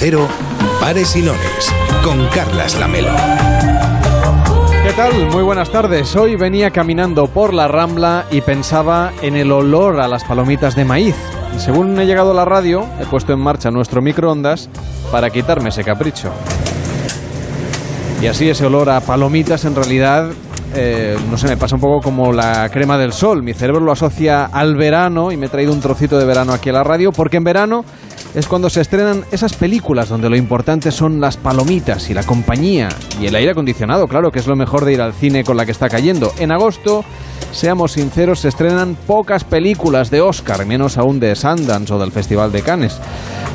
[0.00, 0.26] Cero,
[0.80, 1.70] Pares y Lones,
[2.02, 3.12] con Carlas Lamelo.
[4.82, 5.28] ¿Qué tal?
[5.30, 6.16] Muy buenas tardes.
[6.16, 10.86] Hoy venía caminando por la Rambla y pensaba en el olor a las palomitas de
[10.86, 11.16] maíz.
[11.58, 14.70] Según he llegado a la radio, he puesto en marcha nuestro microondas
[15.12, 16.30] para quitarme ese capricho.
[18.22, 20.30] Y así ese olor a palomitas en realidad
[20.74, 23.42] eh, no sé, me pasa un poco como la crema del sol.
[23.42, 26.70] Mi cerebro lo asocia al verano y me he traído un trocito de verano aquí
[26.70, 27.84] a la radio porque en verano
[28.34, 32.88] es cuando se estrenan esas películas donde lo importante son las palomitas y la compañía
[33.20, 35.64] y el aire acondicionado, claro, que es lo mejor de ir al cine con la
[35.64, 36.32] que está cayendo.
[36.38, 37.04] En agosto,
[37.52, 42.52] seamos sinceros, se estrenan pocas películas de Oscar, menos aún de Sundance o del Festival
[42.52, 42.98] de Cannes.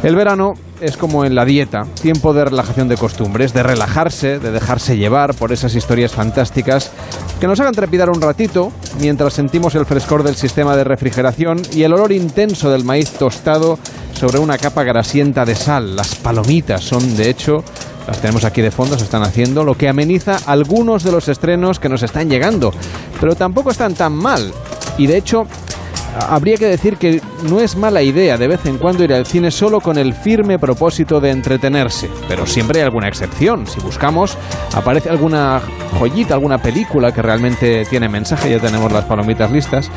[0.04, 4.52] El verano es como en la dieta, tiempo de relajación de costumbres, de relajarse, de
[4.52, 6.92] dejarse llevar por esas historias fantásticas
[7.40, 11.84] que nos hagan trepidar un ratito mientras sentimos el frescor del sistema de refrigeración y
[11.84, 13.80] el olor intenso del maíz tostado
[14.16, 15.96] sobre una capa grasienta de sal.
[15.96, 17.64] Las palomitas son, de hecho,
[18.08, 21.80] las tenemos aquí de fondo, se están haciendo, lo que ameniza algunos de los estrenos
[21.80, 22.74] que nos están llegando.
[23.20, 24.52] Pero tampoco están tan mal.
[24.98, 25.48] Y de hecho,
[26.30, 29.52] habría que decir que no es mala idea de vez en cuando ir al cine
[29.52, 33.68] solo con el firme propósito de entretenerse, pero siempre hay alguna excepción.
[33.68, 34.38] Si buscamos,
[34.74, 35.62] aparece alguna
[36.00, 39.90] joyita, alguna película que realmente tiene mensaje, ya tenemos las palomitas listas,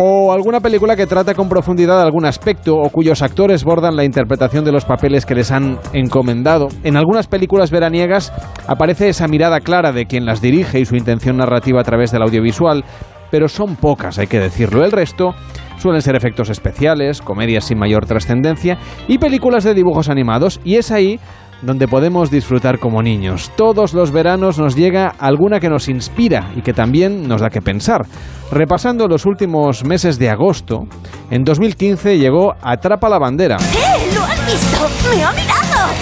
[0.00, 4.64] o alguna película que trata con profundidad algún aspecto o cuyos actores bordan la interpretación
[4.64, 6.68] de los papeles que les han encomendado.
[6.84, 8.32] En algunas películas veraniegas
[8.68, 12.22] aparece esa mirada clara de quien las dirige y su intención narrativa a través del
[12.22, 12.84] audiovisual,
[13.32, 14.84] pero son pocas, hay que decirlo.
[14.84, 15.34] El resto
[15.78, 20.92] suelen ser efectos especiales, comedias sin mayor trascendencia y películas de dibujos animados, y es
[20.92, 21.18] ahí
[21.60, 23.50] donde podemos disfrutar como niños.
[23.56, 27.60] Todos los veranos nos llega alguna que nos inspira y que también nos da que
[27.60, 28.06] pensar.
[28.50, 30.86] Repasando los últimos meses de agosto,
[31.30, 33.56] en 2015 llegó Atrapa la bandera.
[33.56, 34.10] ¡Eh!
[34.14, 34.88] ¿Lo has visto?
[35.14, 35.92] ¡Me ha mirado!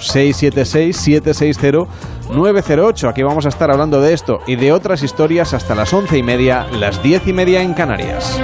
[2.31, 3.09] 676-760-908.
[3.09, 6.22] Aquí vamos a estar hablando de esto y de otras historias hasta las once y
[6.22, 8.41] media, las diez y media en Canarias.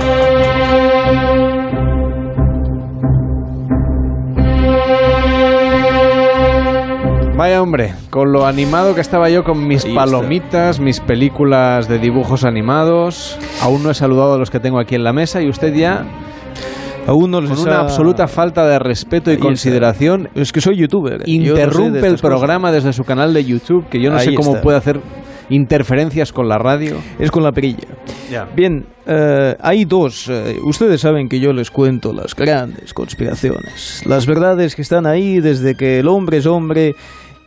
[7.36, 12.44] Vaya hombre, con lo animado que estaba yo con mis palomitas, mis películas de dibujos
[12.44, 13.36] animados.
[13.60, 16.04] Aún no he saludado a los que tengo aquí en la mesa y usted ya,
[17.06, 19.46] Aún no les con una ha- absoluta falta de respeto y Ahí está.
[19.48, 21.18] consideración, Es que soy youtuber.
[21.18, 22.20] yo no sé de interrumpe el cosas.
[22.20, 24.62] programa desde su canal de YouTube, que yo no sé cómo está.
[24.62, 25.00] puede hacer
[25.50, 26.96] interferencias con la radio.
[27.18, 27.88] Es con la perilla.
[28.54, 30.28] Bien, eh, hay dos.
[30.30, 34.02] eh, ustedes saben que yo les cuento las grandes conspiraciones.
[34.06, 36.94] Las verdades que están ahí desde que el hombre es hombre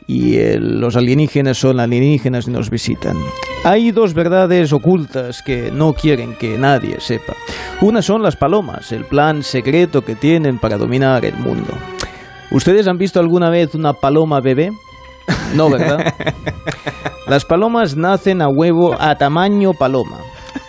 [0.08, 3.18] y el- los alienígenas son alienígenas y nos visitan.
[3.64, 7.34] Hay dos verdades ocultas que no quieren que nadie sepa.
[7.82, 11.74] Una son las palomas, el plan secreto que tienen para dominar el mundo.
[12.52, 14.72] ¿Ustedes han visto alguna vez una paloma bebé?
[15.56, 16.14] No, ¿verdad?
[17.28, 20.20] Las palomas nacen a huevo a tamaño paloma.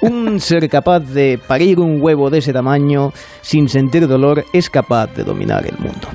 [0.01, 3.13] Un ser capaz de parir un huevo de ese tamaño
[3.43, 6.09] sin sentir dolor es capaz de dominar el mundo.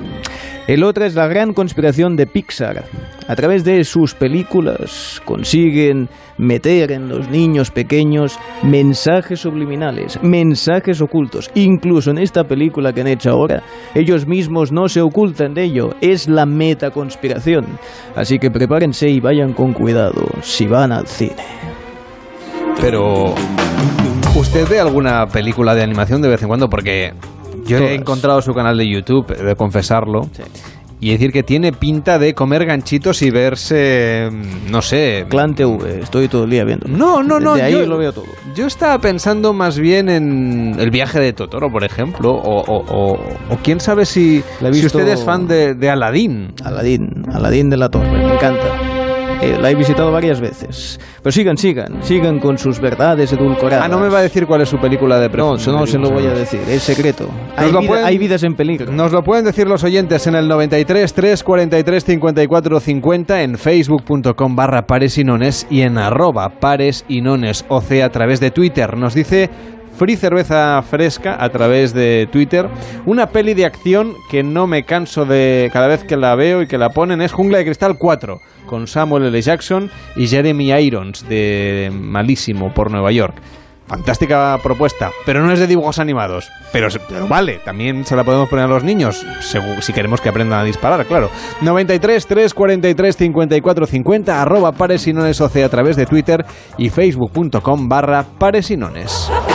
[0.68, 2.84] El otro es la gran conspiración de Pixar.
[3.26, 11.50] A través de sus películas consiguen meter en los niños pequeños mensajes subliminales, mensajes ocultos.
[11.56, 13.62] Incluso en esta película que han hecho ahora,
[13.94, 15.90] ellos mismos no se ocultan de ello.
[16.00, 17.66] Es la metaconspiración.
[18.14, 21.42] Así que prepárense y vayan con cuidado si van al cine.
[22.80, 23.34] Pero,
[24.36, 26.68] ¿usted ve alguna película de animación de vez en cuando?
[26.68, 27.12] Porque
[27.66, 30.28] yo he encontrado su canal de YouTube, he de confesarlo.
[31.00, 34.28] y decir que tiene pinta de comer ganchitos y verse,
[34.70, 35.26] no sé...
[35.28, 36.86] Clan TV, estoy todo el día viendo.
[36.86, 37.54] No, no, no.
[37.56, 38.26] De ahí yo, lo veo todo.
[38.54, 43.18] Yo estaba pensando más bien en el viaje de Totoro, por ejemplo, o, o- o-
[43.50, 46.54] o quién sabe si, si usted es fan de, de Aladdin.
[46.64, 48.91] Aladín, Aladín de la Torre, me encanta.
[49.42, 51.00] Eh, la he visitado varias veces.
[51.22, 53.84] Pero sigan, sigan, sigan con sus verdades edulcoradas.
[53.84, 55.98] Ah, no me va a decir cuál es su película de No, eso no se
[55.98, 57.28] lo voy a decir, es secreto.
[57.56, 58.92] Hay, lo vida- pueden- hay vidas en peligro.
[58.92, 64.86] Nos lo pueden decir los oyentes en el 93 343 54 50 en facebook.com barra
[64.86, 68.96] pares y en arroba pares y nones o sea, a través de Twitter.
[68.96, 69.50] Nos dice
[70.02, 72.68] Free Cerveza Fresca a través de Twitter.
[73.06, 76.66] Una peli de acción que no me canso de cada vez que la veo y
[76.66, 79.40] que la ponen es Jungla de Cristal 4 con Samuel L.
[79.40, 83.36] Jackson y Jeremy Irons de Malísimo por Nueva York.
[83.86, 86.50] Fantástica propuesta, pero no es de dibujos animados.
[86.72, 89.24] Pero, pero vale, también se la podemos poner a los niños,
[89.80, 91.30] si queremos que aprendan a disparar, claro.
[91.60, 96.44] 93 343 54 50, arroba pares y nones oce a través de Twitter
[96.76, 99.30] y facebook.com barra pares y nones.
[99.46, 99.51] En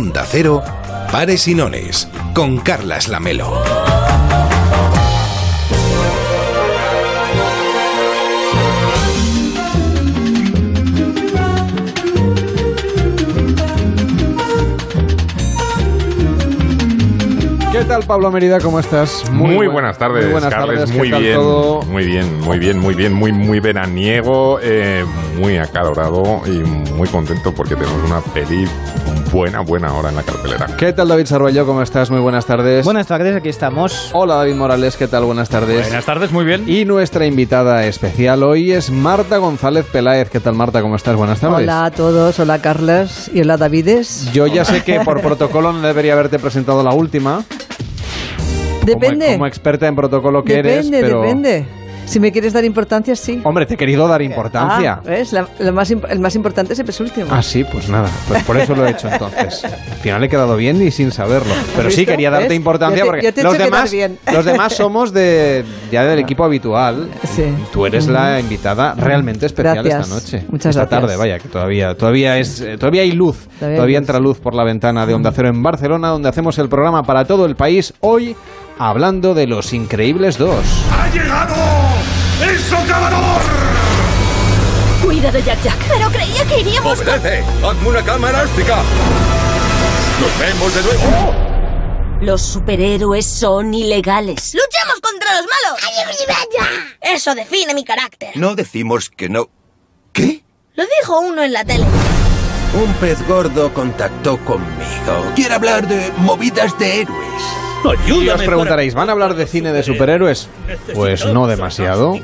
[0.00, 0.62] Onda Cero,
[1.12, 3.89] Pares y Nones, con Carlas Lamelo.
[17.80, 18.60] ¿Qué tal, Pablo Merida?
[18.60, 19.24] ¿Cómo estás?
[19.32, 20.80] Muy, buen- buenas tardes, muy buenas Carles.
[20.80, 21.82] tardes, ¿qué muy tal bien, todo?
[21.84, 25.02] muy bien, muy bien, muy bien, muy muy veraniego, eh,
[25.38, 26.58] muy acalorado y
[26.92, 28.66] muy contento porque tenemos una peli
[29.30, 30.66] buena, buena ahora en la cartelera.
[30.76, 31.66] ¿Qué tal, David Sarballo?
[31.66, 32.10] ¿Cómo estás?
[32.10, 32.84] Muy buenas tardes.
[32.84, 34.10] Buenas tardes, aquí estamos.
[34.12, 34.96] Hola, David Morales.
[34.96, 35.24] ¿Qué tal?
[35.24, 35.82] Buenas tardes.
[35.82, 36.68] Buenas tardes, muy bien.
[36.68, 40.30] Y nuestra invitada especial hoy es Marta González Peláez.
[40.30, 40.82] ¿Qué tal, Marta?
[40.82, 41.16] ¿Cómo estás?
[41.16, 41.58] Buenas tardes.
[41.58, 44.32] Hola a todos, hola Carlas y hola Davides.
[44.32, 47.44] Yo ya sé que por protocolo no debería haberte presentado la última.
[48.84, 49.26] Depende.
[49.26, 51.22] Como, como experta en protocolo que depende, eres, pero...
[51.22, 51.79] depende.
[52.10, 53.40] Si me quieres dar importancia, sí.
[53.44, 54.94] Hombre, te he querido dar importancia.
[54.94, 55.32] Ah, ¿ves?
[55.32, 57.26] La- lo más imp- el más importante siempre es el último.
[57.30, 59.64] Ah, sí, pues nada, pues por eso lo he hecho entonces.
[59.64, 61.54] Al final he quedado bien y sin saberlo.
[61.76, 62.56] Pero sí quería darte ¿Ves?
[62.56, 64.18] importancia Yo te- porque yo te he los demás, bien.
[64.32, 67.08] los demás somos de ya del equipo habitual.
[67.34, 67.44] Sí.
[67.72, 70.00] Tú eres la invitada realmente especial Gracias.
[70.02, 70.46] esta noche.
[70.50, 71.00] Muchas esta gracias.
[71.02, 73.46] tarde, vaya, que todavía todavía es eh, todavía hay luz.
[73.58, 74.08] Todavía Todavía, hay luz.
[74.08, 77.24] entra luz por la ventana de Onda Cero en Barcelona, donde hacemos el programa para
[77.24, 78.34] todo el país hoy
[78.78, 80.54] hablando de Los Increíbles 2.
[80.90, 81.54] ¡Ha llegado!
[82.42, 83.42] ¡El socavador!
[85.02, 85.78] Cuidado, Jack Jack.
[85.88, 87.08] Pero creía que iríamos con...
[87.08, 87.44] ¡Obedece!
[87.64, 88.76] ¡Hazme una cama elástica!
[90.20, 91.34] ¡Nos vemos de nuevo!
[92.20, 94.54] Los superhéroes son ilegales.
[94.54, 95.80] ¡Luchamos contra los malos!
[97.00, 98.36] Eso define mi carácter.
[98.36, 99.48] No decimos que no.
[100.12, 100.42] ¿Qué?
[100.74, 101.86] Lo dijo uno en la tele.
[102.74, 105.32] Un pez gordo contactó conmigo.
[105.34, 107.42] Quiere hablar de movidas de héroes.
[108.06, 110.48] Y os preguntaréis, ¿van a hablar de cine de superhéroes?
[110.94, 112.14] Pues no demasiado.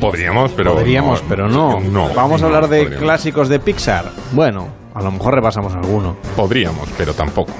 [0.00, 1.80] Podríamos, pero Podríamos, pero no.
[1.80, 3.02] no Vamos a no hablar de podríamos.
[3.04, 4.04] clásicos de Pixar.
[4.32, 6.16] Bueno, a lo mejor repasamos alguno.
[6.36, 7.52] Podríamos, pero tampoco.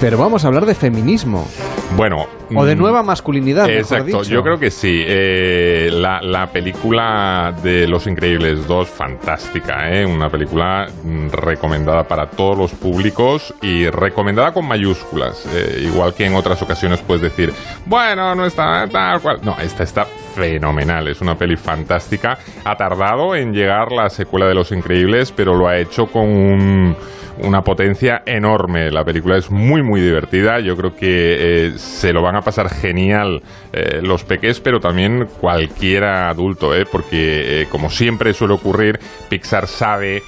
[0.00, 1.46] Pero vamos a hablar de feminismo.
[1.94, 2.26] Bueno.
[2.54, 4.22] O de mm, nueva masculinidad, mejor Exacto, dicho.
[4.22, 5.04] yo creo que sí.
[5.06, 10.04] Eh, la, la película de Los Increíbles 2, fantástica, ¿eh?
[10.06, 15.46] Una película mm, recomendada para todos los públicos y recomendada con mayúsculas.
[15.54, 17.52] Eh, igual que en otras ocasiones puedes decir,
[17.86, 19.40] bueno, no está tal cual.
[19.42, 22.38] No, esta está fenomenal, es una peli fantástica.
[22.64, 26.96] Ha tardado en llegar la secuela de Los Increíbles, pero lo ha hecho con un-
[27.42, 28.90] una potencia enorme.
[28.90, 30.60] La película es muy, muy divertida.
[30.60, 31.06] Yo creo que
[31.68, 36.84] eh, se lo van a pasar genial eh, los peques, pero también cualquier adulto, ¿eh?
[36.90, 40.22] porque eh, como siempre suele ocurrir, Pixar sabe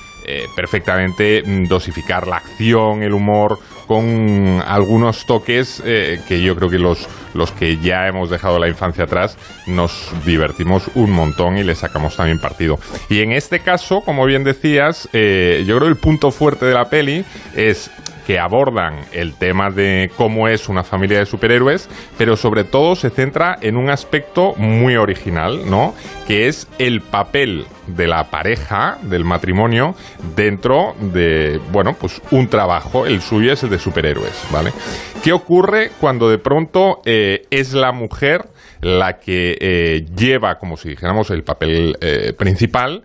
[0.54, 7.08] perfectamente dosificar la acción, el humor, con algunos toques eh, que yo creo que los,
[7.34, 9.36] los que ya hemos dejado la infancia atrás
[9.66, 12.78] nos divertimos un montón y le sacamos también partido.
[13.08, 16.74] Y en este caso, como bien decías, eh, yo creo que el punto fuerte de
[16.74, 17.24] la peli
[17.54, 17.90] es
[18.26, 21.88] que abordan el tema de cómo es una familia de superhéroes,
[22.18, 25.94] pero sobre todo se centra en un aspecto muy original, ¿no?
[26.26, 29.94] Que es el papel de la pareja, del matrimonio,
[30.36, 34.72] dentro de, bueno, pues un trabajo, el suyo es el de superhéroes, ¿vale?
[35.22, 38.46] ¿Qué ocurre cuando de pronto eh, es la mujer
[38.80, 43.02] la que eh, lleva, como si dijéramos, el papel eh, principal?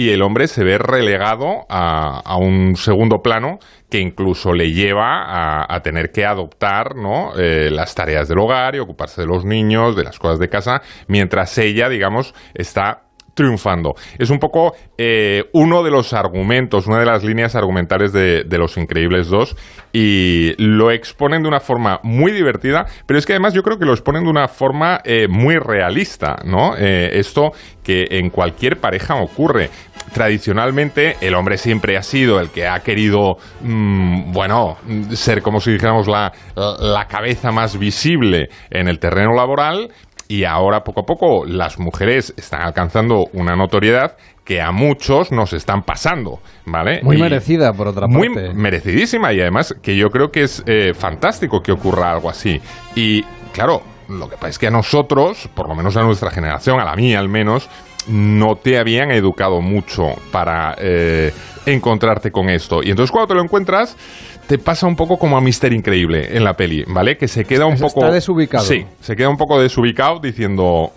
[0.00, 3.58] Y el hombre se ve relegado a, un segundo plano
[3.90, 6.94] que incluso le lleva a, tener que adoptar.
[7.36, 10.80] Eh, las tareas del hogar y ocuparse de los niños, de las cosas de casa,
[11.06, 13.02] mientras ella, digamos, está
[13.34, 13.94] triunfando.
[14.18, 18.76] Es un poco eh, uno de los argumentos, una de las líneas argumentales de, Los
[18.76, 19.56] Increíbles 2
[19.92, 23.86] y lo exponen de una forma muy divertida, pero es que además yo creo que
[23.86, 26.76] lo exponen de una forma eh, muy realista, ¿no?
[26.76, 27.52] Esto
[27.82, 29.70] que en cualquier pareja ocurre
[30.12, 34.76] tradicionalmente el hombre siempre ha sido el que ha querido, mmm, bueno,
[35.12, 39.90] ser como si dijéramos la, la cabeza más visible en el terreno laboral
[40.28, 45.52] y ahora poco a poco las mujeres están alcanzando una notoriedad que a muchos nos
[45.52, 47.00] están pasando, ¿vale?
[47.02, 48.54] Muy Y merecida, por otra muy parte.
[48.54, 52.60] merecidísima y además que yo creo que es eh, fantástico que ocurra algo así.
[52.96, 56.80] Y claro, lo que pasa es que a nosotros, por lo menos a nuestra generación,
[56.80, 57.68] a la mía al menos,
[58.08, 61.32] no te habían educado mucho para eh,
[61.66, 62.80] encontrarte con esto.
[62.82, 63.96] Y entonces cuando te lo encuentras,
[64.46, 67.16] te pasa un poco como a Mister Increíble en la peli, ¿vale?
[67.16, 68.10] Que se queda un Está poco...
[68.10, 68.64] desubicado.
[68.64, 70.90] Sí, se queda un poco desubicado diciendo,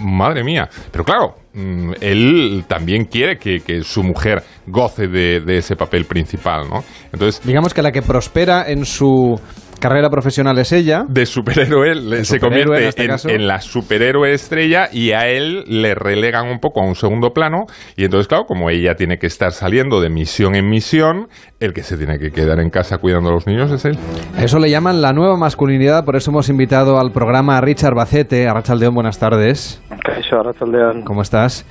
[0.00, 0.68] madre mía.
[0.90, 6.04] Pero claro, mm, él también quiere que, que su mujer goce de, de ese papel
[6.04, 6.84] principal, ¿no?
[7.12, 9.40] Entonces, Digamos que la que prospera en su
[9.78, 11.04] carrera profesional es ella.
[11.08, 15.28] de superhéroe le- se superhéroe, en convierte este en, en la superhéroe estrella y a
[15.28, 17.66] él le relegan un poco a un segundo plano
[17.96, 21.28] y entonces claro como ella tiene que estar saliendo de misión en misión
[21.60, 23.98] el que se tiene que quedar en casa cuidando a los niños es él
[24.38, 28.46] eso le llaman la nueva masculinidad, por eso hemos invitado al programa a Richard Bacete.
[28.48, 29.82] A Rachaldeón, buenas tardes.
[30.04, 31.02] Caixo, Arratsaldeon.
[31.02, 31.64] ¿Cómo estás?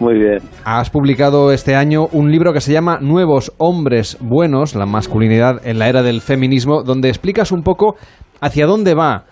[0.00, 0.38] Muy bien.
[0.64, 5.78] Has publicado este año un libro que se llama Nuevos Hombres Buenos, la masculinidad en
[5.78, 7.96] la era del feminismo, donde explicas un poco
[8.40, 9.24] hacia dónde va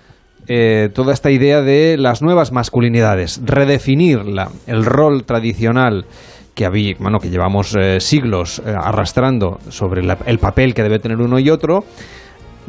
[0.46, 6.04] eh, toda esta idea de las nuevas masculinidades, redefinir la- el rol tradicional
[6.54, 10.98] que había, bueno, que llevamos eh, siglos eh, arrastrando sobre la- el papel que debe
[10.98, 11.84] tener uno y otro,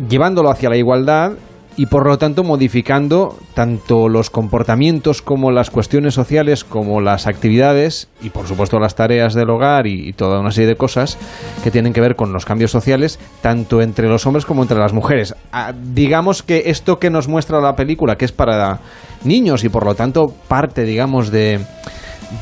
[0.09, 1.31] llevándolo hacia la igualdad
[1.77, 8.09] y por lo tanto modificando tanto los comportamientos como las cuestiones sociales como las actividades
[8.21, 11.17] y por supuesto las tareas del hogar y, toda una serie de cosas
[11.63, 14.93] que tienen que ver con los cambios sociales tanto entre los hombres como entre las
[14.93, 15.35] mujeres.
[15.51, 18.79] Ah, digamos que esto que nos muestra la película que es para
[19.23, 21.59] niños y por lo tanto parte digamos de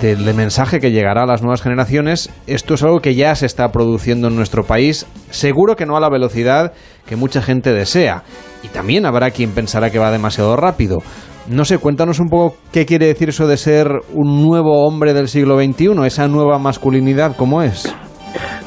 [0.01, 3.72] del mensaje que llegará a las nuevas generaciones, esto es algo que ya se está
[3.72, 6.74] produciendo en nuestro país, seguro que no a la velocidad
[7.06, 8.24] que mucha gente desea.
[8.63, 11.00] Y también habrá quien pensará que va demasiado rápido.
[11.48, 15.29] No sé, cuéntanos un poco qué quiere decir eso de ser un nuevo hombre del
[15.29, 17.94] siglo XXI, esa nueva masculinidad, ¿cómo es?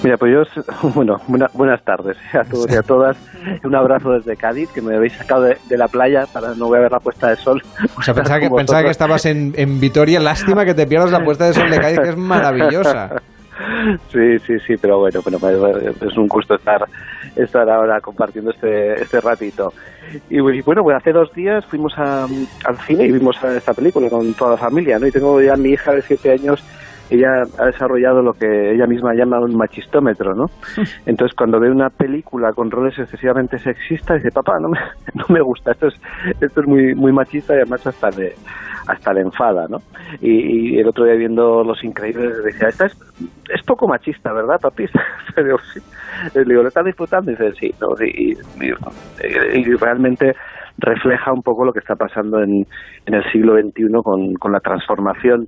[0.03, 0.63] Mira, pues yo,
[0.95, 3.17] bueno, buena- buenas tardes a todos y a todas.
[3.65, 6.79] Un abrazo desde Cádiz, que me habéis sacado de, de la playa para no voy
[6.79, 7.63] a ver la puesta de sol.
[7.99, 10.19] O sea, pensaba que, pensaba que estabas en, en Vitoria.
[10.21, 13.11] Lástima que te pierdas la puesta de sol de Cádiz, que es maravillosa.
[14.11, 16.83] Sí, sí, sí, pero bueno, bueno, es un gusto estar
[17.37, 19.75] estar ahora compartiendo este este ratito.
[20.31, 24.09] Y, y bueno, pues hace dos días fuimos a- al cine y vimos esta película
[24.09, 25.07] con toda la familia, ¿no?
[25.07, 26.65] Y tengo ya mi hija de siete años,
[27.11, 30.47] ella ha desarrollado lo que ella misma llama un machistómetro, ¿no?
[31.07, 34.79] Entonces, cuando ve una película con roles excesivamente sexistas, dice, papá, no me,
[35.15, 35.95] no me gusta, esto es,
[36.41, 38.33] esto es muy, muy machista y además hasta le,
[38.87, 39.79] hasta le enfada, ¿no?
[40.21, 42.97] Y, y el otro día viendo Los Increíbles decía, esta es,
[43.53, 44.87] es poco machista, ¿verdad, papi?
[45.37, 45.81] Digo, sí.
[46.35, 47.31] Le digo, ¿lo estás disfrutando?
[47.31, 47.89] Y dice, sí, ¿no?
[48.05, 50.35] Y, y- y realmente
[50.79, 52.65] refleja un poco lo que está pasando en,
[53.07, 55.47] en el siglo XXI con, con la transformación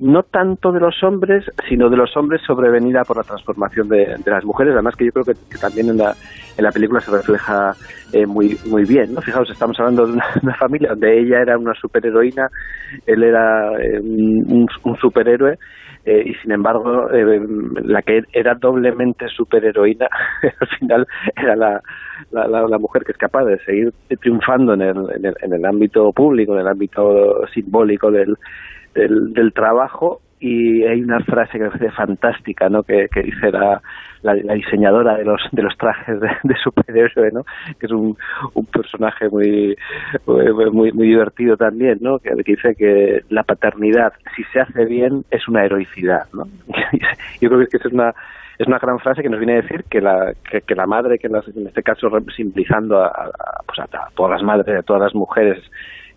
[0.00, 4.44] no tanto de los hombres, sino de los hombres sobrevenida por la transformación de, las
[4.44, 6.14] mujeres, además que yo creo que, también en la,
[6.56, 7.72] en la película se refleja
[8.12, 9.20] eh, muy muy bien, ¿no?
[9.20, 10.12] Fijaos, estamos hablando de
[10.42, 12.48] una, familia donde ella era una superheroína,
[13.06, 15.58] él era eh, un, un superhéroe,
[16.06, 17.40] eh, y sin embargo eh,
[17.82, 20.06] la que era doblemente superheroína
[20.60, 21.80] al final era la,
[22.30, 24.96] la, mujer que es capaz de seguir triunfando en el,
[25.40, 28.36] en el ámbito público, en el ámbito simbólico del,
[28.94, 32.82] del, del trabajo y hay una frase que me parece fantástica ¿no?
[32.82, 33.80] que, dice la,
[34.22, 37.44] la, la diseñadora de los de los trajes de, de superhéroe ¿no?
[37.78, 38.16] que es un,
[38.52, 39.74] un personaje muy,
[40.26, 42.18] muy muy divertido también ¿no?
[42.18, 46.44] que, dice que la paternidad si se hace bien es una heroicidad ¿no?
[47.40, 48.12] yo creo que es una
[48.58, 51.18] es una gran frase que nos viene a decir que la, que, que la madre,
[51.18, 53.30] que en este caso simbolizando a,
[53.66, 55.62] pues a, todas las madres, a todas las mujeres,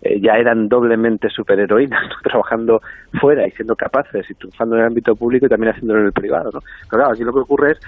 [0.02, 2.14] eh, ya eran doblemente superheroínas, ¿no?
[2.22, 2.80] trabajando
[3.20, 6.12] fuera y siendo capaces y triunfando en el ámbito público y también haciéndolo en el
[6.12, 6.50] privado.
[6.52, 6.60] ¿no?
[6.88, 7.78] Pero claro, aquí lo que ocurre es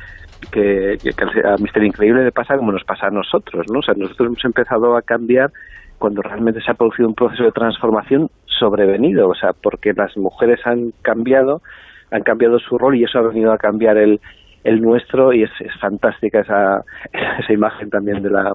[0.50, 3.66] que- que a Mister Increíble le pasa como nos pasa a nosotros.
[3.72, 3.78] ¿no?
[3.78, 5.52] O sea, nosotros hemos empezado a cambiar
[5.98, 10.58] cuando realmente se ha producido un proceso de transformación sobrevenido, o sea, porque las mujeres
[10.64, 11.60] han cambiado,
[12.10, 14.18] han cambiado su rol y eso ha venido a cambiar el,
[14.64, 16.82] el nuestro y es, es fantástica esa,
[17.38, 18.52] esa imagen también de la,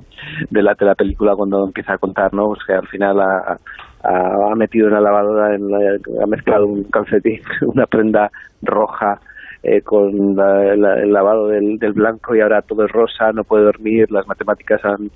[0.49, 2.47] de la de la película cuando empieza a contar ¿no?
[2.47, 3.57] Pues que al final ha,
[4.03, 8.29] ha, metido en la lavadora en la- ha mezclado un calcetín una prenda
[8.61, 9.19] roja
[9.63, 14.11] eh, con la- el lavado del, blanco y ahora todo es rosa no puede dormir
[14.11, 15.09] las matemáticas han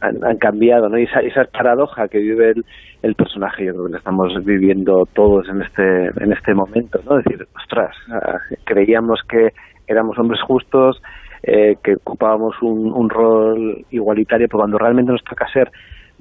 [0.00, 0.98] han, han cambiado, ¿no?
[0.98, 2.64] Y esa, esa paradoja que vive el,
[3.02, 7.18] el personaje, yo creo que la estamos viviendo todos en este en este momento, ¿no?
[7.20, 9.50] Es decir, ostras, ah, creíamos que
[9.86, 11.02] éramos hombres justos,
[11.42, 15.70] eh, que ocupábamos un, un rol igualitario, pero cuando realmente nos toca ser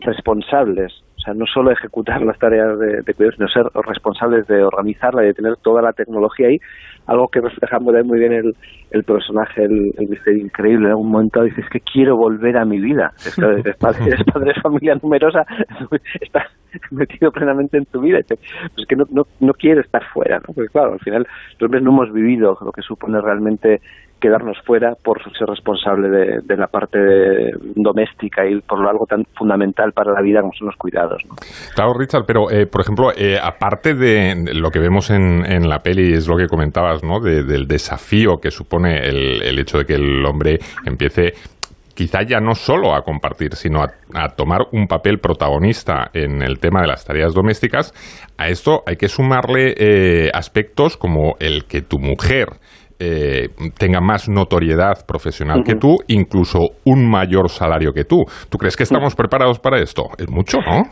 [0.01, 4.63] responsables, o sea, no solo ejecutar las tareas de, de cuidado, sino ser responsables de
[4.63, 6.57] organizarla y de tener toda la tecnología ahí,
[7.05, 8.55] algo que refleja muy bien- el,
[8.91, 10.85] el personaje, el, el misterio increíble.
[10.85, 13.11] En algún momento dices que quiero volver a mi vida.
[13.17, 13.35] Es
[13.77, 14.15] padre,
[14.45, 15.45] de familia numerosa,
[16.21, 16.47] estás
[16.89, 18.19] metido plenamente en tu vida.
[18.75, 20.53] Pues que no, no, no quiero estar fuera, ¿no?
[20.53, 23.79] Porque claro, al final los hombres no hemos vivido lo que supone realmente
[24.21, 26.99] quedarnos fuera por ser responsable de, la parte
[27.75, 31.23] doméstica y por algo tan fundamental para la vida como son los cuidados.
[31.27, 31.35] ¿no?
[31.75, 35.79] Claro, Richard, pero eh, por ejemplo, eh, aparte de lo que vemos en, en la
[35.79, 37.19] peli, es lo que comentabas, ¿no?
[37.19, 41.33] De- del desafío que supone el, hecho de que el hombre empiece
[41.95, 46.59] quizá ya no solo a compartir, sino a, a tomar un papel protagonista en el
[46.59, 47.93] tema de las tareas domésticas,
[48.37, 52.47] a esto hay que sumarle eh, aspectos como el que tu mujer
[53.03, 53.47] eh,
[53.79, 58.17] tenga más notoriedad profesional que tú, incluso un mayor salario que tú.
[58.49, 60.03] ¿Tú crees que estamos preparados para esto?
[60.19, 60.83] Es mucho, ¿no?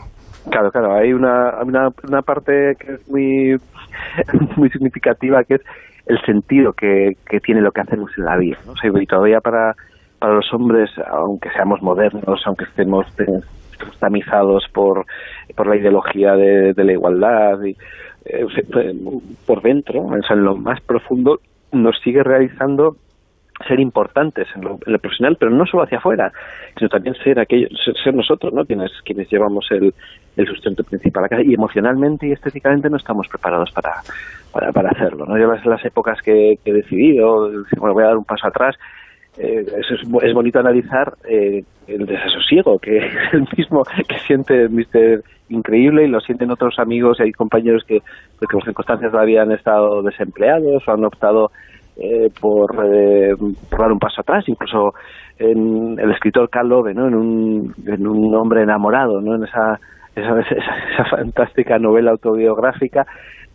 [0.49, 3.55] Claro, claro, hay una, una, una parte que es muy,
[4.57, 5.61] muy significativa, que es
[6.07, 8.57] el sentido que, que tiene lo que hacemos en la vida.
[8.65, 8.71] ¿no?
[8.71, 9.73] O sea, y todavía para,
[10.19, 13.25] para los hombres, aunque seamos modernos, aunque estemos, te-
[13.73, 15.05] estemos tamizados por,
[15.55, 17.75] por la ideología de, de la igualdad, y,
[18.25, 18.45] eh,
[19.45, 21.37] por dentro, o sea, en lo más profundo,
[21.71, 22.95] nos sigue realizando
[23.67, 26.31] ser importantes en lo, en profesional, pero no solo hacia afuera,
[26.77, 27.69] sino también ser aquellos,
[28.03, 28.65] ser nosotros, ¿no?
[28.65, 29.93] Quienes, quienes llevamos el,
[30.37, 33.95] el sustento principal a casa y emocionalmente y estéticamente no estamos preparados para,
[34.53, 35.37] para, para hacerlo, ¿no?
[35.37, 38.75] Yo las, las épocas que, que he decidido, bueno, voy a dar un paso atrás,
[39.39, 44.67] eh, es, bo- es bonito analizar eh, el desasosiego que es el mismo que siente
[44.69, 48.01] Mister Increíble y lo sienten otros amigos y compañeros que,
[48.37, 51.49] pues, que por circunstancias todavía han estado desempleados o han optado
[51.97, 53.33] eh, por, eh,
[53.69, 54.93] por dar un paso atrás, incluso
[55.39, 57.07] en el escritor Karl Ove, ¿no?
[57.07, 59.35] en, un, en un hombre enamorado, ¿no?
[59.35, 59.79] en esa,
[60.15, 60.55] esa, esa,
[60.93, 63.05] esa fantástica novela autobiográfica,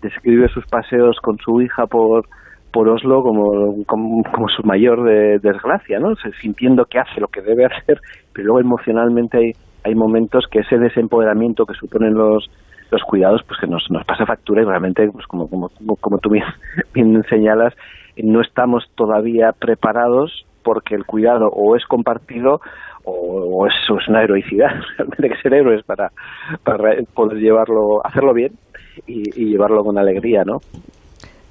[0.02, 2.26] describe sus paseos con su hija por,
[2.74, 6.16] por Oslo como, como, su mayor de- desgracia, ¿no?
[6.42, 8.00] Sintiendo que hace lo que debe hacer,
[8.32, 9.52] pero luego emocionalmente hay,
[9.84, 12.50] hay momentos que ese desempoderamiento que suponen los
[12.90, 16.30] los cuidados pues que nos, nos pasa factura y realmente pues como como, como, tú
[16.94, 17.74] bien, señalas
[18.16, 22.60] no estamos todavía preparados porque el cuidado o es compartido
[23.04, 23.74] o, o es
[24.08, 26.10] una heroicidad realmente que ser héroes para,
[26.62, 28.52] para poder llevarlo hacerlo bien
[29.06, 30.58] y, y llevarlo con alegría no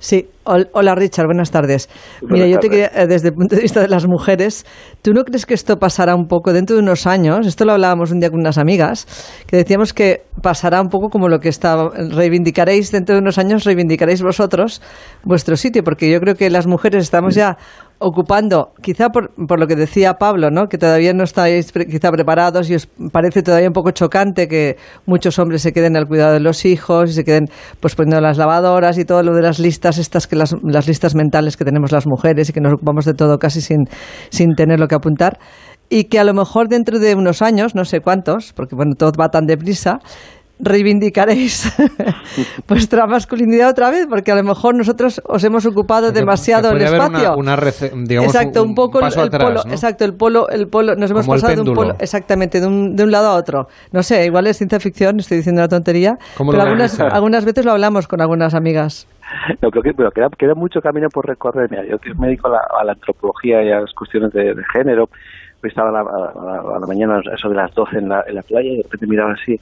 [0.04, 1.88] Sí, Hol- hola Richard, buenas tardes.
[2.20, 4.66] Buenas Mira, yo te quería, eh, desde el punto de vista de las mujeres,
[5.02, 7.48] ¿tú no crees que esto pasará un poco dentro de unos años?
[7.48, 9.08] Esto lo hablábamos un día con unas amigas,
[9.48, 11.78] que decíamos que pasará un poco como lo que está,
[12.12, 14.82] reivindicaréis dentro de unos años, reivindicaréis vosotros
[15.24, 17.56] vuestro sitio, porque yo creo que las mujeres estamos ya
[18.04, 20.68] ocupando, quizá por, por lo que decía Pablo, ¿no?
[20.68, 24.76] que todavía no estáis pre- quizá preparados y os parece todavía un poco chocante que
[25.06, 27.46] muchos hombres se queden al cuidado de los hijos y se queden
[27.80, 31.16] pues poniendo las lavadoras y todo lo de las listas estas que las, las listas
[31.16, 33.86] mentales que tenemos las mujeres y que nos ocupamos de todo casi sin,
[34.30, 35.40] sin tener lo que apuntar
[35.90, 39.12] y que a lo mejor dentro de unos años, no sé cuántos, porque bueno, todo
[39.20, 40.00] va tan deprisa,
[40.60, 41.74] reivindicaréis
[42.68, 46.86] vuestra masculinidad otra vez, porque a lo mejor nosotros os hemos ocupado demasiado el una-
[46.86, 47.36] espacio.
[47.38, 49.72] una rece- digamos, exacto, un- un, poco un el- paso el, atrás, polo, ¿no?
[49.72, 52.96] exacto, el polo, el polo, nos hemos Como pasado de un polo, exactamente, de un,
[52.96, 53.68] de un lado a otro.
[53.92, 57.66] No sé, igual es ciencia ficción, estoy diciendo una tontería, ¿Cómo pero algunas, algunas veces
[57.66, 59.08] lo hablamos con algunas amigas.
[59.62, 61.70] No, creo que pero queda, queda mucho camino por recorrer.
[61.72, 64.54] Mira, yo que me dedico a la, a la antropología y a las cuestiones de,
[64.54, 65.10] de género,
[65.64, 68.24] hoy estaba a la, a la- a la mañana, eso de las 12 en la,
[68.28, 69.60] en la playa, y de repente miraba así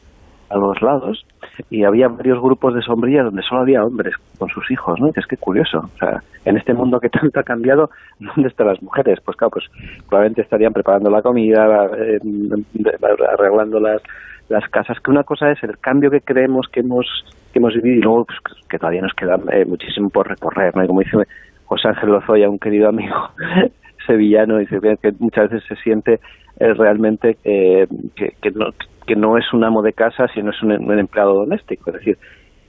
[0.52, 1.26] a los lados
[1.70, 5.08] y había varios grupos de sombrillas donde solo había hombres con sus hijos, ¿no?
[5.08, 5.80] Y dices, qué curioso.
[5.80, 9.20] O sea, en este mundo que tanto ha cambiado, ¿dónde están las mujeres?
[9.24, 9.66] Pues claro, pues
[10.08, 12.20] probablemente estarían preparando la comida, eh,
[13.34, 14.02] arreglando las,
[14.50, 17.08] las casas, que una cosa es el cambio que creemos que hemos
[17.52, 20.88] que hemos vivido y luego pues, que todavía nos queda eh, muchísimo por recorrer, ¿no?
[20.88, 21.18] Como dice
[21.66, 23.16] José Ángel Lozoya, un querido amigo
[24.06, 26.20] sevillano, dice que muchas veces se siente
[26.60, 28.68] eh, realmente eh, que, que, no,
[29.06, 31.92] que no es un amo de casa, sino es un, un empleado doméstico.
[31.92, 32.18] Es decir,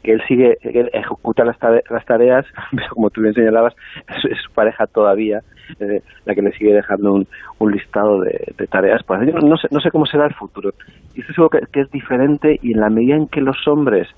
[0.03, 2.47] que él sigue, él ejecuta las, tareas,
[2.91, 3.75] como tú bien señalabas,
[4.09, 5.41] es, su pareja todavía
[5.81, 7.13] eh, la que le sigue dejando
[7.59, 9.03] un, listado de, tareas.
[9.05, 10.71] Pues yo no sé, no sé cómo será el futuro.
[11.15, 14.09] Y esto es algo que es diferente y en la medida en que los hombres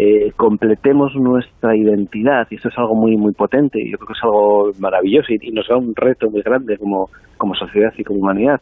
[0.00, 4.12] eh, completemos nuestra identidad, y esto es algo muy muy potente, y yo creo que
[4.12, 8.20] es algo maravilloso y, nos da un reto muy grande como, como sociedad y como
[8.20, 8.60] humanidad,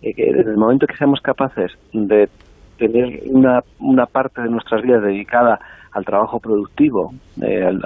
[0.00, 2.30] eh, que en el momento que seamos capaces de
[2.78, 5.60] tener una, una parte de nuestras vidas dedicada
[5.92, 7.80] al trabajo productivo, eh, al,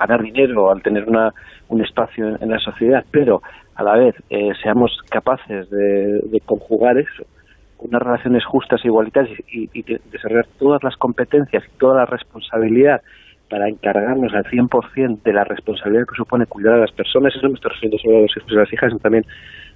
[0.00, 1.32] ganar dinero, al tener una,
[1.68, 3.42] un espacio en, la sociedad, pero
[3.76, 4.16] a la vez
[4.60, 7.24] seamos capaces de conjugar eso
[7.80, 9.68] unas relaciones justas e igualitarias y,
[10.10, 13.00] desarrollar todas las competencias y toda la responsabilidad
[13.48, 17.50] para encargarnos al 100% de la responsabilidad que supone cuidar a las personas, eso no
[17.50, 19.24] me estoy refiriendo solo a los hijos y las hijas, sino también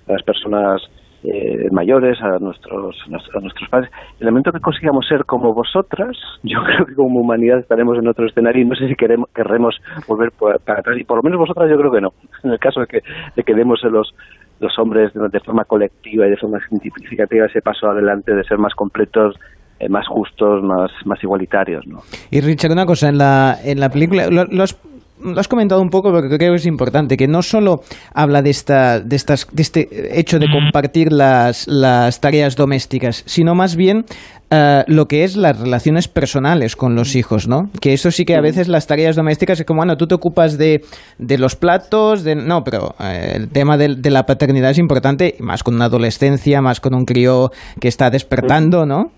[0.06, 0.82] a las personas
[1.24, 3.90] eh, mayores, a nuestros, a nuestros padres.
[4.20, 8.26] El momento que consigamos ser como vosotras, yo creo que como humanidad estaremos en otro
[8.26, 9.74] escenario y no sé si queremos, querremos
[10.06, 10.98] volver para atrás.
[10.98, 12.12] Y por lo menos vosotras yo creo que no.
[12.42, 13.00] En el caso de que,
[13.34, 14.14] de que demos los,
[14.60, 18.74] los hombres de forma colectiva y de forma significativa ese paso adelante de ser más
[18.74, 19.36] completos,
[19.78, 21.86] eh, más justos, más, más igualitarios.
[21.86, 22.00] ¿no?
[22.30, 24.78] Y Richard, una cosa, en la, en la película, lo, los
[25.24, 27.80] lo has comentado un poco porque creo que es importante, que no solo
[28.12, 33.54] habla de, esta, de, estas, de este hecho de compartir las, las tareas domésticas, sino
[33.54, 34.04] más bien
[34.50, 37.70] eh, lo que es las relaciones personales con los hijos, ¿no?
[37.80, 40.58] Que eso sí que a veces las tareas domésticas es como, bueno, tú te ocupas
[40.58, 40.82] de,
[41.18, 42.37] de los platos, de...
[42.37, 46.60] No, pero eh, el tema de, de, la paternidad es importante, más con una adolescencia,
[46.60, 49.10] más con un crío que está despertando, ¿no?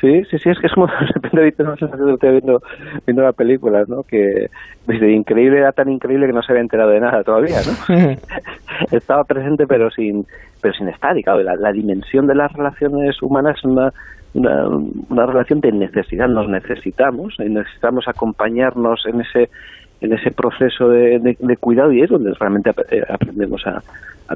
[0.00, 0.86] Sí, sí, sí, es que es como
[1.22, 2.60] de repente una sensación de estoy viendo,
[3.06, 4.02] viendo la película, ¿no?
[4.02, 4.48] Que
[4.86, 7.94] desde increíble era tan increíble que no se había enterado de nada todavía, ¿no?
[8.92, 10.26] Estaba presente pero sin
[10.60, 13.92] pero sin estar, y claro, la, la dimensión de las relaciones humanas es una,
[14.34, 14.66] una,
[15.08, 19.50] una relación de necesidad, nos necesitamos, y necesitamos acompañarnos en ese
[20.00, 23.82] en ese proceso de, de, cuidado y es donde realmente eh, aprendemos a,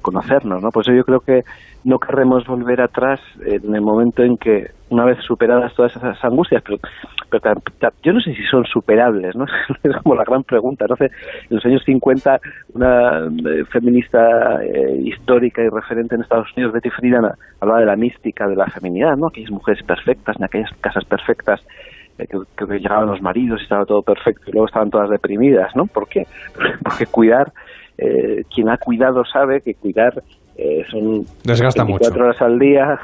[0.03, 0.71] conocernos, ¿no?
[0.71, 1.43] Por eso yo creo que
[1.83, 6.63] no querremos volver atrás en el momento en que, una vez superadas todas esas angustias,
[6.63, 6.79] pero,
[7.29, 7.61] pero
[8.01, 9.47] yo no sé si son superables, ¿no?
[9.83, 11.11] Es como la gran pregunta, no en
[11.49, 12.41] los años 50
[12.75, 17.27] una eh, feminista eh, histórica y referente en Estados Unidos, Betty Friedan,
[17.59, 19.27] hablaba de la mística de la feminidad, ¿no?
[19.27, 21.61] Aquellas mujeres perfectas, en aquellas casas perfectas,
[22.21, 25.75] eh, que, que, llegaban los maridos y estaba todo perfecto y luego estaban todas deprimidas,
[25.75, 25.87] ¿no?
[25.87, 26.25] ¿Por qué?
[26.83, 27.53] Porque cuidar
[27.99, 30.23] eh, quien ha cuidado sabe que cuidar
[30.57, 32.99] eh, son Desgasta 24 horas al día,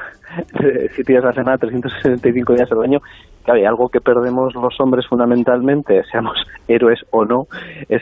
[0.59, 2.99] 7 días a la semana, 365 días al año.
[3.43, 7.47] Claro, y algo que perdemos los hombres fundamentalmente, seamos héroes o no,
[7.89, 8.01] es,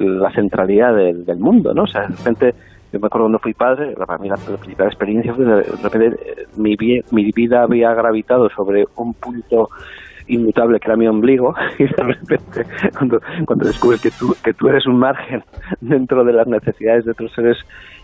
[0.00, 1.82] la centralidad del, mundo, ¿no?
[1.82, 2.54] O sea, de repente,
[2.92, 6.44] yo me acuerdo cuando fui padre, para mí la, principal experiencia fue de repente eh,
[6.56, 6.76] mi,
[7.10, 9.68] mi vida había gravitado sobre un punto
[10.28, 14.68] inmutable que era mi ombligo y de repente cuando, cuando descubres que tú, que tú
[14.68, 15.42] eres un margen
[15.80, 17.58] dentro de las necesidades de otros seres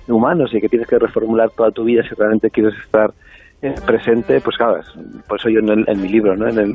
[0.08, 3.12] humanos y que tienes que reformular toda tu vida si realmente quieres estar
[3.64, 4.80] eh, presente, pues claro,
[5.28, 6.48] por eso yo en, mi libro, ¿no?
[6.48, 6.74] en,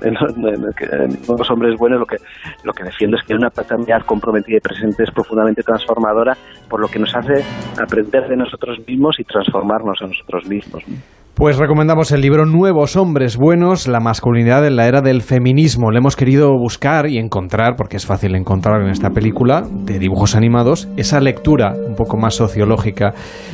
[1.28, 2.16] Los Hombres Buenos, lo que,
[2.64, 6.38] lo que defiendo es que una paternidad comprometida y presente es profundamente transformadora,
[6.70, 7.44] por lo que nos hace
[7.78, 10.82] aprender de nosotros mismos y transformarnos a nosotros mismos.
[11.38, 15.92] Pues recomendamos el libro Nuevos Hombres Buenos, la masculinidad en la era del feminismo.
[15.92, 20.36] Le hemos querido buscar y encontrar, porque es fácil encontrar en esta película de dibujos
[20.36, 23.14] animados, esa lectura un poco más sociológica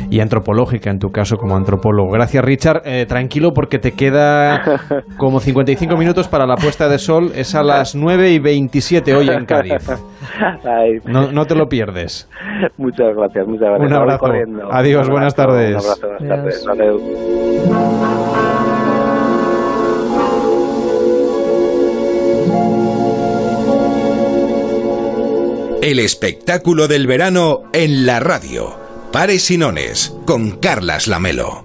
[0.10, 2.10] y antropológica, en tu caso como antropólogo.
[2.10, 2.84] Gracias Richard.
[2.86, 4.62] Eh, tranquilo porque te queda
[5.18, 7.32] como 55 minutos para la puesta de sol.
[7.36, 9.90] Es a las 9 y 27 hoy en Cádiz.
[11.06, 12.30] No, te lo pierdes.
[12.78, 13.92] Muchas gracias, muchas gracias.
[13.92, 14.26] Un abrazo.
[14.72, 15.72] Adiós, buenas tardes.
[15.72, 17.73] Un abrazo, buenas tardes.
[25.84, 28.80] El espectáculo del verano en la radio.
[29.12, 31.63] Pares y Nones con Carlas Lamelo.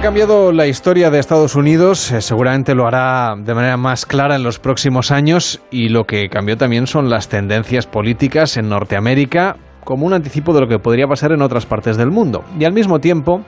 [0.00, 4.34] Ha cambiado la historia de Estados Unidos, eh, seguramente lo hará de manera más clara
[4.34, 9.56] en los próximos años y lo que cambió también son las tendencias políticas en Norteamérica
[9.84, 12.44] como un anticipo de lo que podría pasar en otras partes del mundo.
[12.58, 13.42] Y al mismo tiempo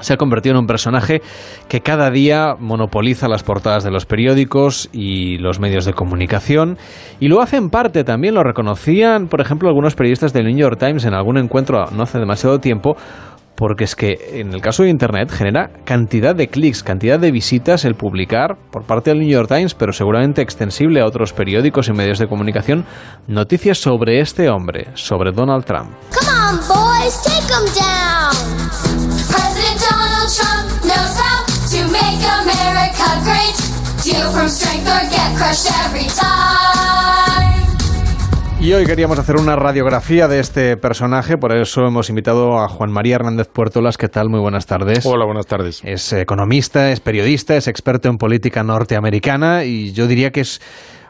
[0.00, 1.22] se ha convertido en un personaje
[1.68, 6.78] que cada día monopoliza las portadas de los periódicos y los medios de comunicación
[7.20, 10.80] y lo hace en parte también, lo reconocían por ejemplo algunos periodistas del New York
[10.80, 12.96] Times en algún encuentro no hace demasiado tiempo
[13.56, 17.84] porque es que en el caso de Internet genera cantidad de clics, cantidad de visitas
[17.84, 21.92] el publicar por parte del New York Times, pero seguramente extensible a otros periódicos y
[21.92, 22.84] medios de comunicación,
[23.26, 25.90] noticias sobre este hombre, sobre Donald Trump.
[26.12, 28.34] Come on, boys, take 'em down.
[29.28, 33.56] President Donald Trump knows how to make America great.
[34.04, 36.65] Deal from strength or get crushed every time.
[38.66, 42.90] Y hoy queríamos hacer una radiografía de este personaje, por eso hemos invitado a Juan
[42.90, 43.96] María Hernández Puertolas.
[43.96, 44.28] ¿Qué tal?
[44.28, 45.06] Muy buenas tardes.
[45.06, 45.82] Hola, buenas tardes.
[45.84, 50.60] Es economista, es periodista, es experto en política norteamericana y yo diría que es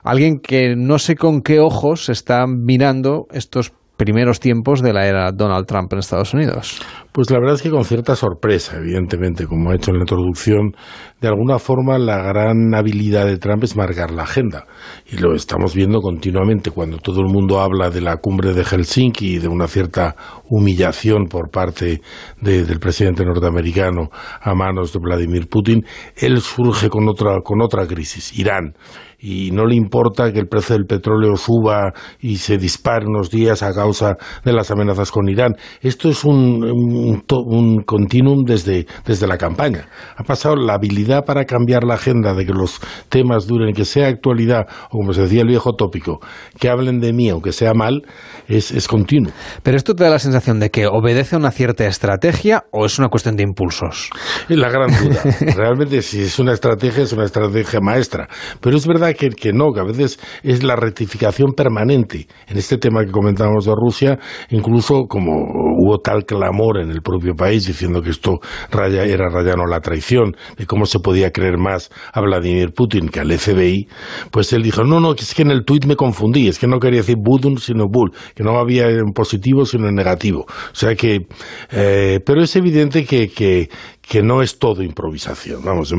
[0.05, 5.33] alguien que no sé con qué ojos está mirando estos primeros tiempos de la era
[5.33, 6.81] Donald Trump en Estados Unidos?
[7.13, 10.77] Pues la verdad es que con cierta sorpresa, evidentemente, como ha hecho en la introducción,
[11.21, 14.67] de alguna forma la gran habilidad de Trump es marcar la agenda.
[15.11, 19.37] Y lo estamos viendo continuamente cuando todo el mundo habla de la cumbre de Helsinki
[19.37, 20.15] y de una cierta
[20.49, 22.03] humillación por parte
[22.41, 25.85] del presidente norteamericano a manos de Vladimir Putin,
[26.17, 28.75] él surge con otra, con otra crisis, Irán
[29.19, 33.63] y no le importa que el precio del petróleo suba y se dispare unos días
[33.63, 35.55] a causa de las amenazas con Irán.
[35.81, 39.87] Esto es un, un, continuum desde, desde la campaña.
[40.17, 44.09] Ha pasado la habilidad para cambiar la agenda de que los temas duren, que sea
[44.09, 46.21] actualidad, o como se decía el viejo tópico,
[46.59, 48.03] que hablen de mí, aunque sea mal,
[48.49, 49.33] es, es continuo.
[49.63, 52.99] Pero esto te da la sensación de que obedece a una cierta estrategia o es
[52.99, 54.11] una cuestión de impulsos.
[54.49, 55.23] Es la gran duda.
[55.57, 58.29] Realmente, si es una estrategia, es una estrategia maestra.
[58.61, 62.27] Pero es verdad que, no, que a veces es la rectificación permanente.
[62.47, 64.19] En este tema que comentábamos de Rusia,
[64.51, 68.39] incluso como hubo tal clamor en el propio país diciendo que esto
[68.71, 73.21] raya, era rayano la traición, de cómo se podía creer más a Vladimir Putin que
[73.21, 73.89] al FBI,
[74.31, 76.79] pues él dijo, no, no, es que en el tuit me confundí, es que no
[76.79, 80.47] quería decir Budun sino Bull, que no había en positivo sino en negativo.
[80.49, 81.27] O sea que,
[81.71, 83.69] eh, pero es evidente que, que,
[84.09, 85.65] que no es todo improvisación.
[85.65, 85.93] Vamos,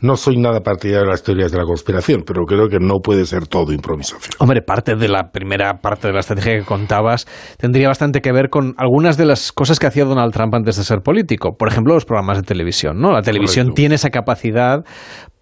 [0.00, 3.24] no soy nada partidario de las teorías de la conspiración, pero creo que no puede
[3.24, 4.32] ser todo improvisación.
[4.38, 7.26] Hombre, parte de la primera parte de la estrategia que contabas
[7.58, 10.84] tendría bastante que ver con algunas de las cosas que hacía Donald Trump antes de
[10.84, 11.56] ser político.
[11.56, 13.00] Por ejemplo, los programas de televisión.
[13.00, 13.12] ¿no?
[13.12, 14.84] La televisión tiene esa capacidad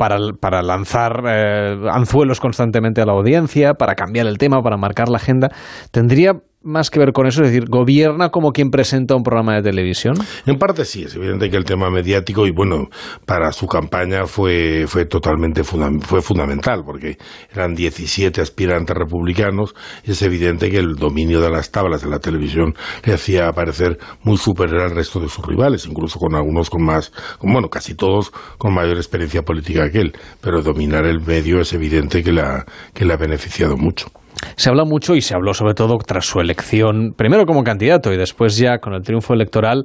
[0.00, 5.10] para, para lanzar eh, anzuelos constantemente a la audiencia, para cambiar el tema, para marcar
[5.10, 5.50] la agenda.
[5.90, 7.42] Tendría más que ver con eso?
[7.42, 10.14] Es decir, ¿gobierna como quien presenta un programa de televisión?
[10.46, 12.88] En parte sí, es evidente que el tema mediático, y bueno,
[13.24, 17.16] para su campaña fue, fue totalmente fue fundamental, porque
[17.52, 22.18] eran 17 aspirantes republicanos, y es evidente que el dominio de las tablas de la
[22.18, 26.84] televisión le hacía parecer muy superior al resto de sus rivales, incluso con algunos con
[26.84, 29.89] más, bueno, casi todos con mayor experiencia política
[30.40, 32.32] pero dominar el medio es evidente que
[32.94, 34.06] que le ha beneficiado mucho.
[34.56, 38.16] Se habla mucho y se habló sobre todo tras su elección, primero como candidato y
[38.16, 39.84] después ya con el triunfo electoral,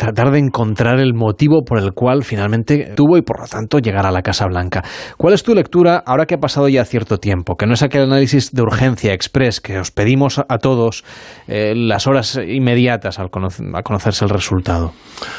[0.00, 4.06] tratar de encontrar el motivo por el cual finalmente tuvo y por lo tanto llegar
[4.06, 4.82] a la Casa Blanca.
[5.18, 7.56] ¿Cuál es tu lectura ahora que ha pasado ya cierto tiempo?
[7.56, 11.04] Que no es aquel análisis de urgencia express que os pedimos a todos
[11.48, 14.92] eh, las horas inmediatas al a conocerse el resultado.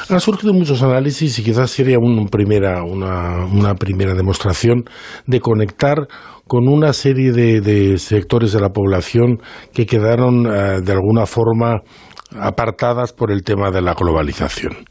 [0.10, 1.97] Han surgido muchos análisis y quizás sería
[2.30, 4.84] primera, una, una primera demostración
[5.26, 6.08] de conectar
[6.47, 9.39] con una serie de, sectores de la población
[9.74, 11.80] que quedaron eh, de alguna forma
[12.39, 14.86] apartadas por el tema de la globalización.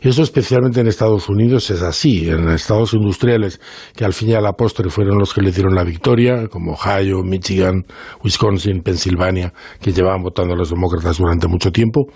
[0.00, 2.28] Eso especialmente en Estados Unidos es así.
[2.28, 3.60] En estados industriales
[3.94, 4.54] que al fin y la
[4.88, 7.84] fueron los que le dieron la victoria, como Ohio, Michigan,
[8.24, 12.06] Wisconsin, Pensilvania, que llevaban votando a los demócratas durante mucho tiempo,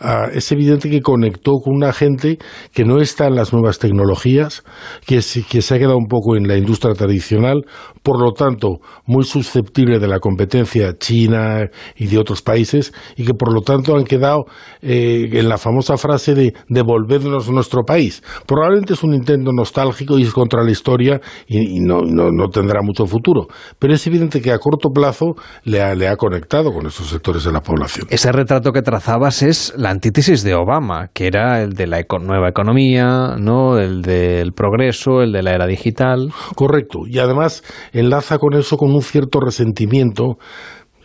[0.00, 2.38] ah, es evidente que conectó con una gente
[2.72, 4.64] que no está en las nuevas tecnologías,
[5.06, 7.64] que se ha quedado un poco en la industria tradicional,
[8.06, 13.34] por lo tanto muy susceptible de la competencia china y de otros países, y que
[13.34, 14.44] por lo tanto han quedado
[14.80, 18.22] eh, en la famosa frase de devolvernos nuestro país.
[18.46, 23.06] Probablemente es un intento nostálgico y es contra la historia y, no, no, tendrá mucho
[23.06, 23.48] futuro.
[23.80, 27.42] Pero es evidente que a corto plazo le ha, le ha conectado con esos sectores
[27.42, 28.06] de la población.
[28.08, 32.48] Ese retrato que trazabas es la antítesis de Obama, que era el de la nueva
[32.48, 33.78] economía, ¿no?
[33.78, 36.32] el del progreso, el de la era digital.
[36.54, 37.00] Correcto.
[37.08, 37.64] Y además
[38.00, 40.38] enlaza con eso con un cierto resentimiento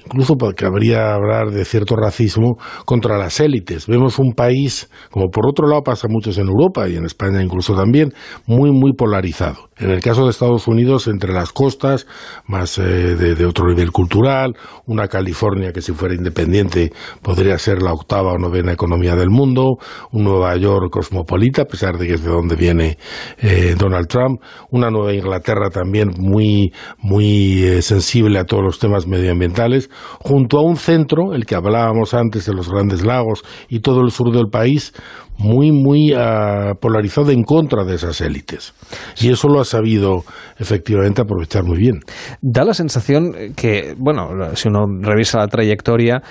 [0.06, 3.88] incluso porque habría hablar de cierto racismo contra las élites.
[3.88, 7.76] Vemos un país, como por otro lado pasa muchos en Europa y en España incluso
[7.76, 8.14] también,
[8.46, 9.70] muy, muy polarizado.
[9.78, 12.06] En el caso de Estados Unidos, entre las costas,
[12.46, 14.54] más eh, de, otro nivel cultural,
[14.86, 16.92] una California que si fuera independiente
[17.24, 19.78] podría ser la octava o novena economía del mundo,
[20.12, 22.98] un Nueva York cosmopolita, a pesar de que es de donde viene
[23.40, 29.08] eh, Donald Trump, una Nueva Inglaterra también muy, muy eh, sensible a todos los temas
[29.08, 34.02] medioambientales, junto a un centro, el que hablábamos antes de los grandes lagos y todo
[34.02, 34.94] el sur del país,
[35.38, 38.74] muy, muy ah, polarizado en contra de esas élites.
[39.20, 40.24] Y eso lo ha sabido
[40.58, 42.00] efectivamente aprovechar muy bien.
[42.42, 46.22] Da la sensación que, bueno, si uno revisa la trayectoria,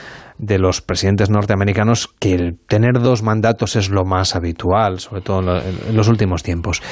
[0.40, 5.40] de los presidentes norteamericanos que el tener dos mandatos es lo más habitual, sobre todo
[5.40, 6.83] en los últimos tiempos.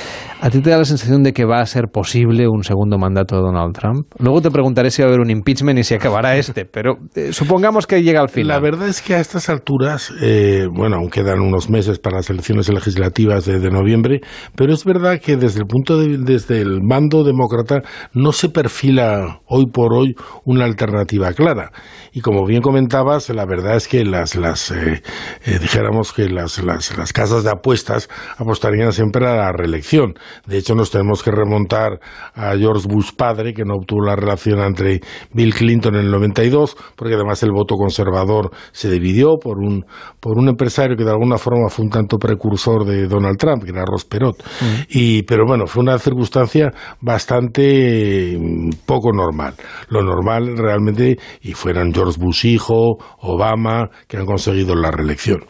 [0.41, 3.37] ¿A ti te da la sensación de que va a ser posible un segundo mandato
[3.37, 4.07] de Donald Trump?
[4.19, 7.33] Luego te preguntaré si va a haber un impeachment y si acabará este, pero eh,
[7.33, 8.49] supongamos que llega al final.
[8.49, 12.29] La verdad es que a estas alturas, eh, bueno, aún quedan unos meses para las
[12.29, 14.21] elecciones legislativas de, noviembre,
[14.57, 17.83] pero es verdad que desde el punto de desde el mando demócrata
[18.15, 21.71] no se perfila hoy por hoy una alternativa clara.
[22.13, 25.01] Y como bien comentabas, la verdad es que las, las eh,
[25.45, 30.15] eh, dijéramos que las, las, las, casas de apuestas apostarían siempre a la reelección.
[30.45, 32.01] De hecho, nos tenemos que remontar
[32.35, 36.77] a George Bush padre, que no obtuvo la relación entre Bill Clinton en el 92,
[36.97, 39.87] porque además el voto conservador se dividió por un,
[40.19, 43.71] por un empresario que de alguna forma fue un tanto precursor de Donald Trump, que
[43.71, 44.37] era Ross Perot.
[44.37, 44.83] Mm.
[44.89, 49.55] Y, pero bueno, fue una circunstancia bastante mm, poco normal.
[49.91, 52.99] Lo normal realmente, y fueran George Bush hijo,
[53.35, 55.45] Obama, que han conseguido la reelección.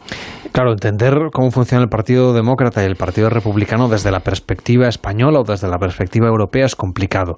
[0.52, 5.40] Claro, entender cómo funciona el Partido Demócrata y el Partido Republicano desde la perspectiva española
[5.40, 7.36] o desde la perspectiva europea es complicado,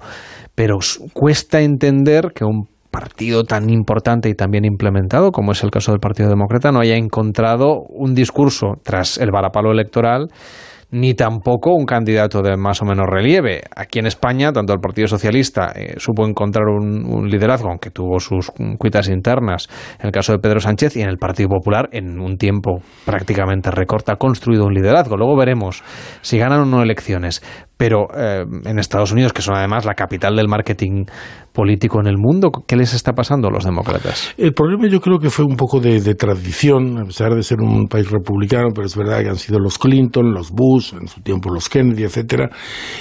[0.55, 0.79] pero
[1.13, 5.91] cuesta entender que un partido tan importante y tan bien implementado como es el caso
[5.91, 10.27] del Partido Demócrata no haya encontrado un discurso tras el varapalo electoral
[10.91, 13.61] ni tampoco un candidato de más o menos relieve.
[13.75, 18.51] Aquí en España, tanto el Partido Socialista eh, supo encontrar un, liderazgo, aunque tuvo sus
[18.77, 19.67] cuitas internas,
[19.99, 23.71] en el caso de Pedro Sánchez, y en el Partido Popular, en un tiempo prácticamente
[23.71, 25.17] recorta, ha construido un liderazgo.
[25.17, 25.83] Luego veremos
[26.21, 27.41] si ganan o no elecciones
[27.81, 31.05] pero eh, en Estados Unidos, que son además la capital del marketing
[31.51, 34.35] político en el mundo, ¿qué les está pasando a los demócratas?
[34.37, 37.87] El problema yo creo que fue un poco de, tradición, a pesar de ser un
[37.87, 41.51] país republicano, pero es verdad que han sido los Clinton, los Bush, en su tiempo
[41.51, 42.51] los Kennedy, etcétera,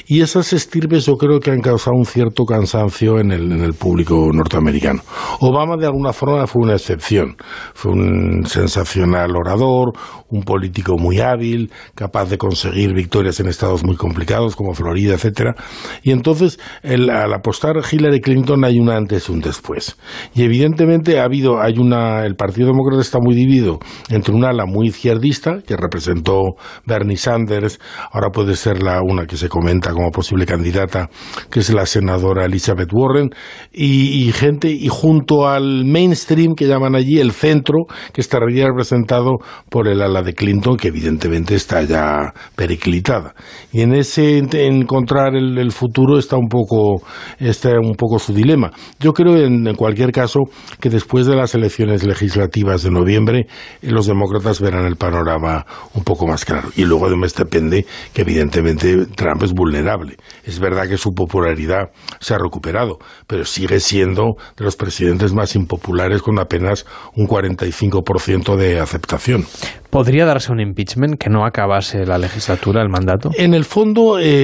[0.06, 3.74] y esas estirpes yo creo que han causado un cierto cansancio en el, en el
[3.74, 5.02] público norteamericano.
[5.40, 7.36] Obama de alguna forma fue una excepción,
[7.74, 9.92] fue un sensacional orador,
[10.30, 15.54] un político muy hábil, capaz de conseguir victorias en estados muy complicados como Florida, etcétera.
[16.02, 19.96] Y entonces, al apostar Hillary Clinton hay un antes y un después.
[20.34, 23.78] Y evidentemente ha habido, hay una, el Partido Demócrata está muy dividido
[24.08, 26.54] entre una ala muy izquierdista, que representó
[26.86, 27.78] Bernie Sanders,
[28.12, 31.08] ahora puede ser la una que se comenta como posible candidata,
[31.50, 33.30] que es la senadora Elizabeth Warren,
[33.72, 39.88] y, gente, y junto al mainstream que llaman allí el centro, que estaría representado por
[39.88, 43.34] el ala de Clinton, que evidentemente está ya periclitada.
[43.72, 47.02] Y en ese encontrar el, futuro está un poco
[47.38, 48.70] está un poco su dilema.
[48.98, 50.40] Yo creo en, en, cualquier caso
[50.80, 53.46] que después de las elecciones legislativas de noviembre
[53.82, 58.22] eh, los demócratas verán el panorama un poco más claro y luego además depende que
[58.22, 60.16] evidentemente Trump es vulnerable.
[60.44, 65.54] Es verdad que su popularidad se ha recuperado, pero sigue siendo de los presidentes más
[65.54, 69.44] impopulares con apenas un 45% de aceptación.
[69.90, 73.30] ¿Podría darse un impeachment que no acabase la legislatura, el mandato?
[73.36, 74.39] En el fondo, eh,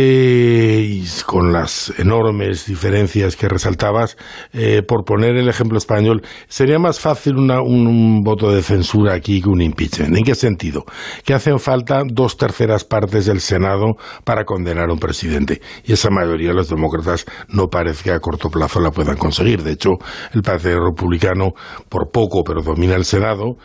[1.26, 4.16] con las enormes diferencias que resaltabas,
[4.52, 9.48] eh, por poner el ejemplo español, sería más fácil un, voto de censura aquí que
[9.48, 10.16] un impeachment.
[10.16, 10.84] ¿En qué sentido?
[11.24, 15.60] Que hacen falta dos terceras partes del Senado para condenar a un presidente.
[15.84, 19.62] Y esa mayoría los demócratas no parece que a corto plazo la puedan conseguir.
[19.62, 19.90] De hecho,
[20.32, 21.52] el Partido Republicano,
[21.88, 23.56] por poco, pero domina el Senado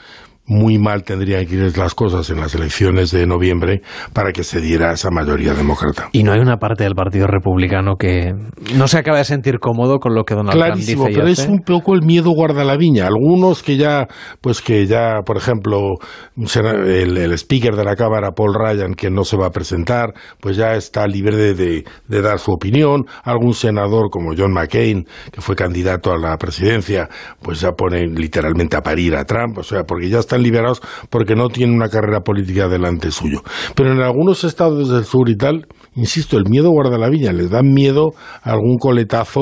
[0.52, 4.60] muy mal tendrían que ir las cosas en las elecciones de noviembre para que se
[4.60, 6.10] diera esa mayoría demócrata.
[6.12, 8.34] Y no hay una parte del Partido Republicano que
[8.76, 11.60] no se acaba de sentir cómodo con lo que Donald Trump dice pero es un
[11.60, 13.08] poco el miedo guarda la viña.
[13.08, 14.08] Algunos que ya,
[14.42, 15.96] pues que ya, por ejemplo,
[16.36, 20.58] el, el speaker de la Cámara, Paul Ryan, que no se va a presentar, pues
[20.58, 23.06] ya está libre de, de dar su opinión.
[23.24, 27.08] Algún senador como John McCain, que fue candidato a la presidencia,
[27.42, 31.36] pues ya pone literalmente a parir a Trump, o sea, porque ya están liberados porque
[31.36, 33.42] no tienen una carrera política delante suyo.
[33.76, 37.50] Pero en algunos estados del sur y tal, insisto, el miedo guarda la viña, les
[37.50, 38.12] dan miedo
[38.44, 39.42] a algún coletazo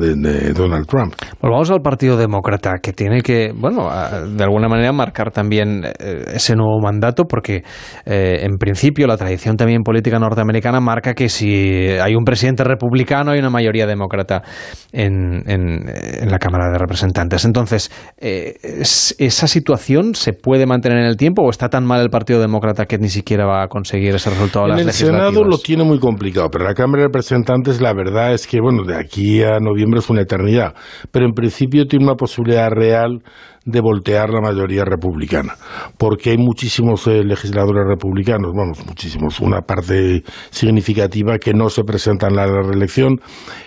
[0.00, 1.14] de, Donald Trump.
[1.40, 3.88] Volvamos al Partido Demócrata, que tiene que, bueno,
[4.28, 7.62] de alguna manera marcar también eh, ese nuevo mandato, porque
[8.06, 13.32] eh, en principio la tradición también política norteamericana marca que si hay un presidente republicano
[13.32, 14.42] hay una mayoría demócrata
[14.92, 17.44] en, en, la Cámara de Representantes.
[17.44, 22.10] Entonces, eh, esa situación se puede mantener en el tiempo o está tan mal el
[22.10, 24.66] Partido Demócrata que ni siquiera va a conseguir ese resultado?
[24.72, 28.46] En el Senado lo tiene muy complicado, pero la Cámara de Representantes la verdad es
[28.46, 30.74] que, bueno, de aquí a noviembre es una eternidad,
[31.10, 33.22] pero en principio tiene una posibilidad real
[33.64, 35.54] de voltear la mayoría republicana,
[35.98, 42.38] porque hay muchísimos eh, legisladores republicanos, bueno, muchísimos, una parte significativa que no se presentan
[42.38, 43.20] a la reelección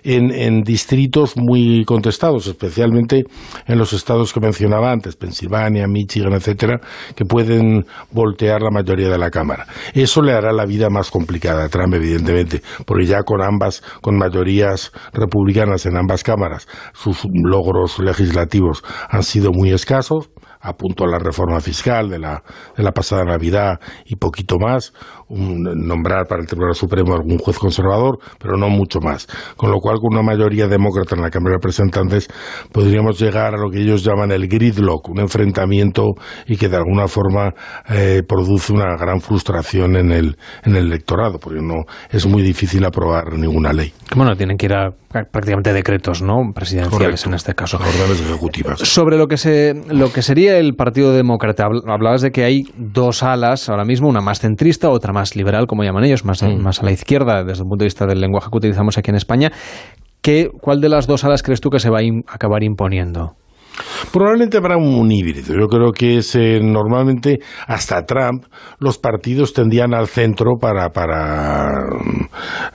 [0.03, 3.23] en, en distritos muy contestados, especialmente
[3.67, 6.79] en los estados que mencionaba antes, Pensilvania, Michigan, etcétera,
[7.15, 9.65] que pueden voltear la mayoría de la Cámara.
[9.93, 14.17] Eso le hará la vida más complicada a Trump, evidentemente, porque ya con ambas, con
[14.17, 21.19] mayorías republicanas en ambas cámaras, sus logros legislativos han sido muy escasos, apunto a la
[21.19, 22.43] reforma fiscal de la,
[22.75, 24.93] de la pasada Navidad y poquito más,
[25.29, 29.27] un, nombrar para el Tribunal Supremo algún juez conservador, pero no mucho más.
[29.55, 32.27] Con lo cual, con una mayoría demócrata en la Cámara de Representantes,
[32.71, 36.13] podríamos llegar a lo que ellos llaman el gridlock, un enfrentamiento
[36.47, 37.53] y que de alguna forma
[37.89, 42.85] eh, produce una gran frustración en el, en el electorado, porque no es muy difícil
[42.85, 43.93] aprobar ninguna ley.
[44.15, 44.89] Bueno, tienen que ir a
[45.31, 46.51] prácticamente decretos, ¿no?
[46.53, 47.29] Presidenciales Correcto.
[47.29, 47.77] en este caso.
[47.77, 48.79] Órdenes ejecutivas.
[48.79, 52.63] Sobre lo que se lo que sería el Partido Demócrata, habl- hablabas de que hay
[52.77, 56.81] dos alas ahora mismo, una más centrista, otra más liberal, como llaman ellos, más, más
[56.81, 59.51] a la izquierda, desde el punto de vista del lenguaje que utilizamos aquí en España.
[60.21, 63.35] ¿Qué, ¿Cuál de las dos alas crees tú que se va a im- acabar imponiendo?
[64.11, 65.53] Probablemente habrá un híbrido.
[65.53, 68.45] Yo creo que es eh, normalmente hasta Trump
[68.79, 72.25] los partidos tendían al centro para para mm,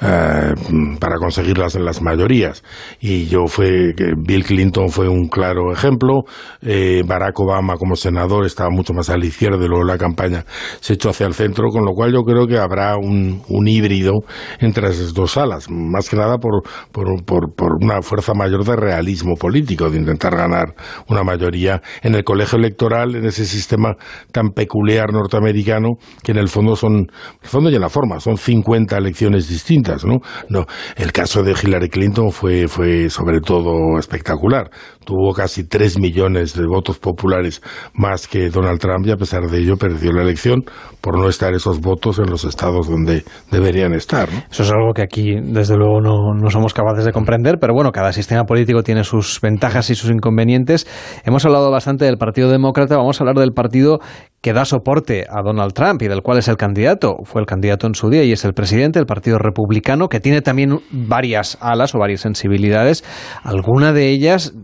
[0.02, 0.54] eh,
[0.98, 2.62] para conseguir las, las mayorías.
[3.00, 6.24] Y yo fue Bill Clinton fue un claro ejemplo.
[6.62, 10.44] Eh, Barack Obama como senador estaba mucho más a la izquierda y luego la campaña
[10.80, 14.12] se echó hacia el centro, con lo cual yo creo que habrá un, un híbrido
[14.58, 18.76] entre esas dos alas, más que nada por, por, por, por una fuerza mayor de
[18.76, 20.74] realismo político, de intentar ganar
[21.08, 23.96] una mayoría en el colegio electoral, en ese sistema
[24.32, 25.90] tan peculiar norteamericano,
[26.22, 27.06] que en el fondo son,
[27.42, 30.18] el fondo y en la forma, son 50 elecciones distintas, ¿no?
[30.48, 30.66] No,
[30.96, 34.70] el caso de Hillary Clinton fue, fue sobre todo espectacular.
[35.04, 37.62] Tuvo casi 3 millones de votos populares
[37.94, 40.64] más que Donald Trump y a pesar de ello perdió la elección
[41.00, 44.42] por no estar esos votos en los estados donde deberían estar, ¿no?
[44.50, 47.92] Eso es algo que aquí, desde luego, no, no somos capaces de comprender, pero bueno,
[47.92, 50.79] cada sistema político tiene sus ventajas y sus inconvenientes.
[51.24, 54.00] Hemos hablado bastante del Partido Demócrata, vamos a hablar del partido
[54.40, 57.86] que da soporte a Donald Trump y del cual es el candidato, fue el candidato
[57.86, 61.94] en su día y es el presidente, el Partido Republicano, que tiene también varias alas
[61.94, 63.04] o varias sensibilidades,
[63.42, 64.54] alguna de ellas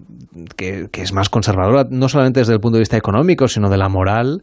[0.56, 3.76] que, que es más conservadora, no solamente desde el punto de vista económico, sino de
[3.76, 4.42] la moral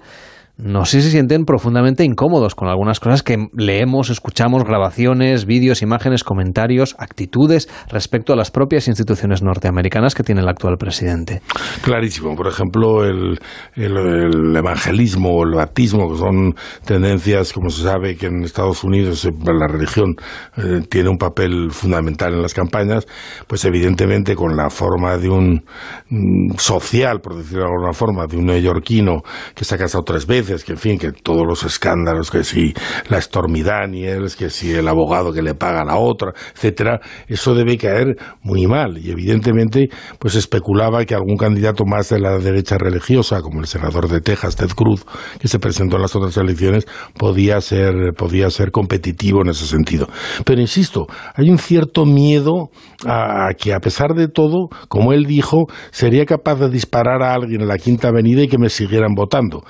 [0.58, 5.82] no sé si se sienten profundamente incómodos con algunas cosas que leemos, escuchamos, grabaciones, vídeos,
[5.82, 11.41] imágenes, comentarios, actitudes respecto a las propias instituciones norteamericanas que tiene el actual presidente.
[11.82, 12.36] Clarísimo.
[12.36, 13.39] Por ejemplo, el,
[13.76, 16.54] el, el evangelismo o el bautismo, que son
[16.86, 20.16] tendencias, como se sabe, que en Estados Unidos eh, la religión
[20.58, 23.08] eh, tiene un papel fundamental en las campañas,
[23.47, 25.66] pues evidentemente con la forma de un
[26.10, 29.24] mm, social, por decirlo de alguna forma, de un neoyorquino
[29.56, 32.74] que se ha casado tres veces, que en fin, que todos los escándalos, que si
[33.10, 37.56] la Stormy Daniels, que si el abogado que le paga a la otra, etcétera, eso
[37.56, 38.98] debe caer muy mal.
[38.98, 39.89] Y evidentemente,
[40.20, 44.56] pues especulaba que algún candidato más de la derecha religiosa, como el senador de Texas,
[44.56, 45.06] Ted Cruz,
[45.39, 46.86] que se presentó en las otras elecciones,
[47.18, 50.08] podía ser, podía ser competitivo en ese sentido.
[50.46, 52.70] Pero insisto, hay un cierto miedo
[53.06, 57.62] a, que a pesar de todo, como él dijo, sería capaz de disparar a alguien
[57.62, 59.64] en la Quinta Avenida y que me siguieran votando.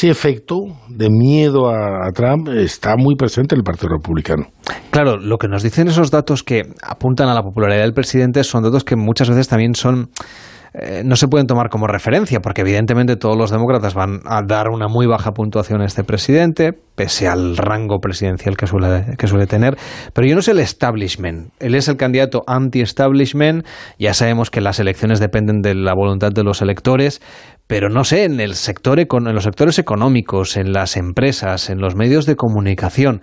[0.00, 4.46] Ese efecto de miedo a, Trump está muy presente en el Partido Republicano.
[4.90, 8.62] Claro, lo que nos dicen esos datos que apuntan a la popularidad del presidente son
[8.62, 10.08] datos que muchas veces también son
[10.72, 14.68] eh, no se pueden tomar como referencia, porque evidentemente todos los demócratas van a dar
[14.68, 19.46] una muy baja puntuación a este presidente, pese al rango presidencial que suele, que suele
[19.46, 19.76] tener.
[20.12, 21.52] Pero yo no sé el establishment.
[21.58, 23.66] Él es el candidato anti-establishment.
[23.98, 27.20] Ya sabemos que las elecciones dependen de la voluntad de los electores,
[27.70, 31.94] pero no sé, en el sector en los sectores económicos, en las empresas, en los
[31.94, 33.20] medios de comunicación.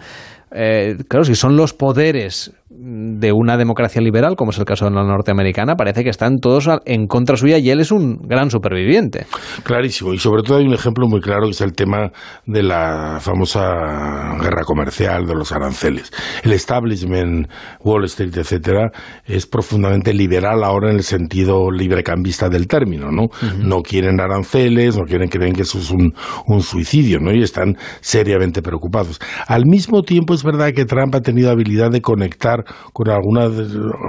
[0.52, 4.92] Eh, claro, si son los poderes de una democracia liberal, como es el caso de
[4.92, 9.26] la norteamericana, parece que están todos en contra suya y él es un gran superviviente.
[9.64, 12.12] Clarísimo, y sobre todo hay un ejemplo muy claro que es el tema
[12.46, 16.12] de la famosa guerra comercial, de los aranceles.
[16.44, 17.50] El establishment,
[17.84, 18.92] Wall Street, etcétera,
[19.26, 23.30] es profundamente liberal ahora en el sentido librecambista del término, ¿no?
[23.58, 26.14] No quieren aranceles, no quieren, creen que eso es un,
[26.46, 27.34] un suicidio, ¿no?
[27.34, 29.20] Y están seriamente preocupados.
[29.48, 33.52] Al mismo tiempo es verdad que Trump ha tenido habilidad de conectar con algunas,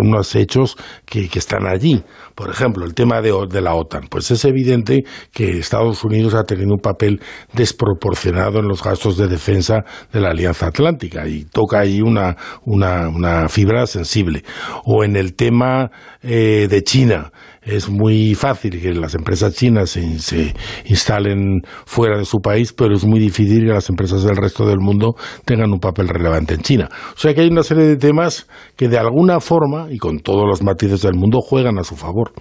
[0.01, 2.03] unos hechos que, que están allí.
[2.35, 4.09] Por ejemplo, el tema de, de la OTAN.
[4.11, 7.21] Pues es evidente que Estados Unidos ha tenido un papel
[7.53, 13.09] desproporcionado en los gastos de defensa de la Alianza Atlántica y toca ahí una, una,
[13.09, 14.45] una fibra sensible.
[14.85, 15.91] O en el tema
[16.23, 17.33] eh, de China
[17.69, 20.55] es muy fácil que las empresas chinas se,
[20.87, 24.79] instalen fuera de su país, pero es muy difícil que las empresas del resto del
[24.79, 25.15] mundo
[25.45, 26.89] tengan un papel relevante en China.
[27.15, 28.47] O sea que hay una serie de temas
[28.77, 32.33] que de alguna forma, y con todos los matices del mundo, juegan a su favor.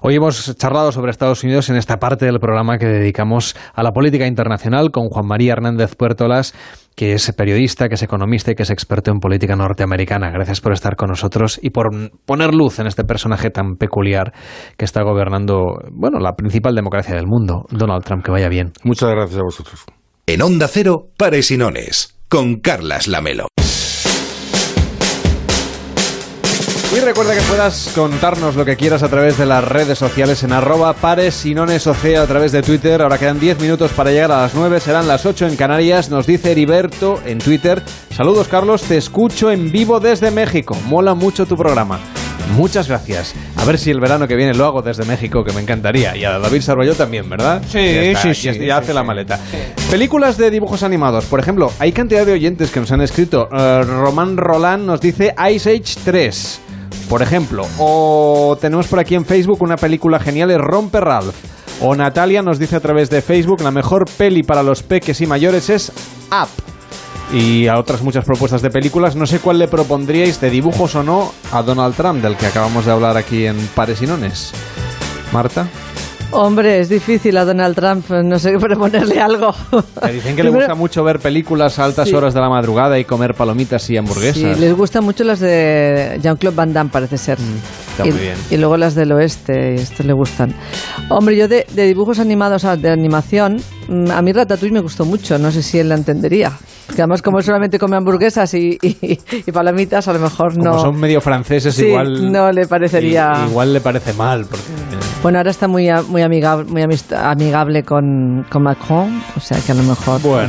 [0.00, 3.90] Hoy hemos charlado sobre Estados Unidos en esta parte del programa que dedicamos a la
[3.90, 6.54] política internacional con Juan María Hernández Puertolas
[6.98, 10.32] que es periodista, que es economista y que es experto en política norteamericana.
[10.32, 11.90] Gracias por estar con nosotros y por
[12.26, 14.32] poner luz en este personaje tan peculiar
[14.76, 18.24] que está gobernando, bueno, la principal democracia del mundo, Donald Trump.
[18.24, 18.72] Que vaya bien.
[18.82, 19.84] Muchas gracias a vosotros.
[20.26, 23.46] En Onda Cero, Pares y Nones, con Carlas Lamelo.
[26.98, 30.52] Y recuerda que puedas contarnos lo que quieras a través de las redes sociales en
[30.52, 33.02] arroba pares y a través de Twitter.
[33.02, 36.10] Ahora quedan 10 minutos para llegar a las 9, serán las 8 en Canarias.
[36.10, 37.84] Nos dice Heriberto en Twitter.
[38.10, 40.76] Saludos Carlos, te escucho en vivo desde México.
[40.86, 42.00] Mola mucho tu programa.
[42.56, 43.32] Muchas gracias.
[43.56, 46.16] A ver si el verano que viene lo hago desde México, que me encantaría.
[46.16, 47.62] Y a David Sarroyo también, ¿verdad?
[47.68, 49.06] Sí, está, sí, sí, Ya sí, hace la sí.
[49.06, 49.38] maleta.
[49.88, 51.26] Películas de dibujos animados.
[51.26, 53.48] Por ejemplo, hay cantidad de oyentes que nos han escrito.
[53.52, 56.60] Eh, Román Roland nos dice Ice Age 3.
[57.08, 61.34] Por ejemplo, o tenemos por aquí en Facebook una película genial, es Romper Ralph.
[61.80, 65.26] O Natalia nos dice a través de Facebook, la mejor peli para los peques y
[65.26, 65.92] mayores es
[66.30, 66.48] Up.
[67.32, 71.02] Y a otras muchas propuestas de películas, no sé cuál le propondríais de dibujos o
[71.02, 74.52] no a Donald Trump, del que acabamos de hablar aquí en Pares y Nones.
[75.32, 75.68] Marta,
[76.30, 79.54] Hombre, es difícil a Donald Trump, no sé, proponerle algo.
[80.02, 82.14] me dicen que le gusta mucho ver películas a altas Sí.
[82.14, 84.56] horas de la madrugada y comer palomitas y hamburguesas.
[84.56, 87.38] Sí, les gustan mucho las de Jean-Claude Van Damme, parece ser.
[87.40, 87.42] Mm,
[88.02, 88.36] está y, muy bien.
[88.50, 90.54] y luego las del oeste, y estos le gustan.
[91.10, 93.56] Hombre, yo de, de dibujos animados, o sea, de animación,
[93.88, 96.52] mm, a mí Ratatouille me gustó mucho, no sé si él la entendería.
[96.86, 100.64] Porque además, como él solamente come hamburguesas y, y- y palomitas, a lo mejor Como
[100.64, 100.78] no.
[100.80, 102.32] son medio franceses, Sí, igual.
[102.32, 104.64] no le parecería- Igual le parece mal, porque.
[105.22, 109.74] Bueno, ahora está muy, muy, amigable, muy amigable con, con Macron, o sea que a
[109.74, 110.20] lo mejor.
[110.22, 110.48] Bueno,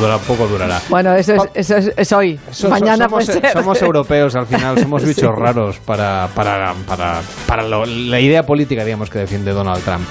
[0.00, 0.18] ¿no?
[0.18, 0.78] poco durará.
[0.90, 2.38] Bueno, eso es, eso es, es hoy.
[2.50, 3.52] So- so- Mañana somos, puede ser.
[3.52, 5.08] somos europeos al final, somos Sí.
[5.08, 10.02] bichos raros para, para, para, para lo- la idea política, digamos, que defiende Donald Trump.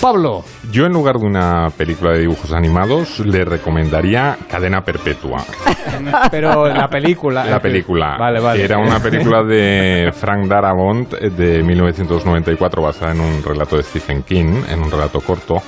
[0.00, 5.44] Pablo, Yo en lugar de una película de dibujos animados le recomendaría Cadena Perpetua.
[6.30, 7.44] pero la película.
[7.44, 8.16] La película.
[8.16, 8.64] Vale, vale.
[8.64, 14.62] Era una película de Frank Darabont de 1994 basada en un relato de Stephen King,
[14.70, 15.60] en un relato corto.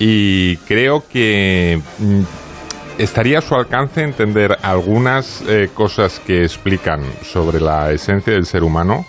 [0.00, 2.20] Y creo que mm,
[2.98, 8.64] estaría a su alcance entender algunas eh, cosas que explican sobre la esencia del ser
[8.64, 9.06] humano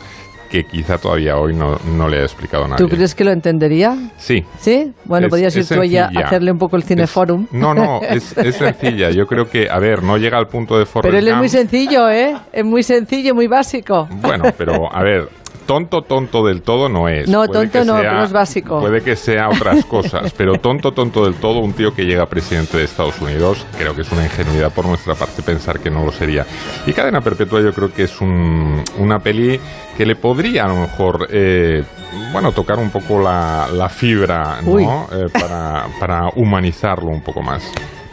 [0.47, 2.83] que quizá todavía hoy no, no le ha explicado a nadie.
[2.85, 3.95] ¿Tú crees que lo entendería?
[4.17, 4.43] Sí.
[4.59, 4.93] ¿Sí?
[5.05, 7.47] Bueno, Es- podrías ir tú allá a hacerle un poco el cineforum.
[7.51, 9.09] No, no, es, es sencilla.
[9.11, 11.49] Yo creo que, a ver, no llega al punto de Forrest Pero él es muy
[11.49, 12.35] sencillo, ¿eh?
[12.51, 14.07] Es muy sencillo, muy básico.
[14.21, 15.29] Bueno, pero a ver,
[15.67, 17.29] tonto, tonto del todo no es.
[17.29, 18.79] No, Puede tonto no, sea- pero es básico.
[18.79, 22.77] Puede que sea otras cosas, pero tonto, tonto del todo, un tío que llega presidente
[22.77, 26.11] de Estados Unidos, creo que es una ingenuidad por nuestra parte pensar que no lo
[26.11, 26.45] sería.
[26.87, 29.59] Y Cadena Perpetua yo creo que es un- una peli
[29.95, 31.83] que le podría a lo mejor, eh,
[32.31, 34.61] bueno, tocar un poco la, la fibra.
[34.63, 35.07] ¿no?
[35.11, 37.63] Eh, para, para humanizarlo un poco más.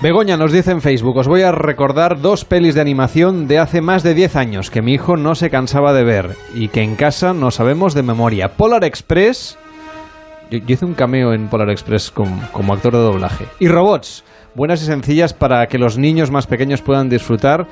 [0.03, 3.80] Begoña nos dice en Facebook, os voy a recordar dos pelis de animación de hace
[3.80, 6.95] más de 10 años que mi hijo no se cansaba de ver y que en
[6.95, 8.49] casa no sabemos de memoria.
[8.57, 9.57] Polar Express,
[10.51, 13.47] yo, hice un cameo en Polar Express com- como actor de doblaje.
[13.61, 14.24] Y Robots,
[14.55, 17.66] buenas y sencillas para que los niños más pequeños puedan disfrutar,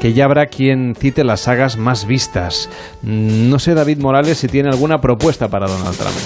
[0.00, 2.70] que ya habrá quien cite las sagas más vistas.
[3.02, 6.16] No sé David Morales si tiene alguna propuesta para Donald Trump.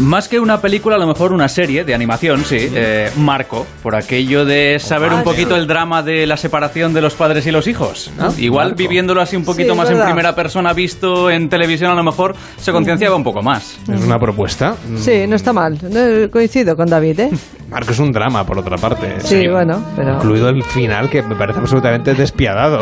[0.00, 2.56] Más que una película, a lo mejor una serie de animación, sí.
[2.74, 5.60] eh, Marco, por aquello de saber un poquito sí.
[5.60, 8.10] el drama de la separación de los padres y los hijos.
[8.18, 8.32] ¿no?
[8.36, 8.78] Igual Marco.
[8.78, 12.34] viviéndolo así un poquito Sí, más en primera persona, visto en televisión, a lo mejor
[12.56, 13.78] se concienciaba un poco más.
[13.88, 14.74] ¿Es una propuesta?
[14.96, 15.78] Sí, no está mal.
[15.82, 17.30] No, coincido con David, ¿eh?
[17.70, 19.20] Marco es un drama, por otra parte.
[19.20, 20.14] Sí, bueno, pero...
[20.14, 22.80] Incluido el final, que me parece absolutamente despiadado.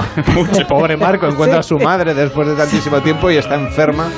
[0.56, 4.08] El pobre Marco encuentra a su madre después de tantísimo tiempo y está enferma,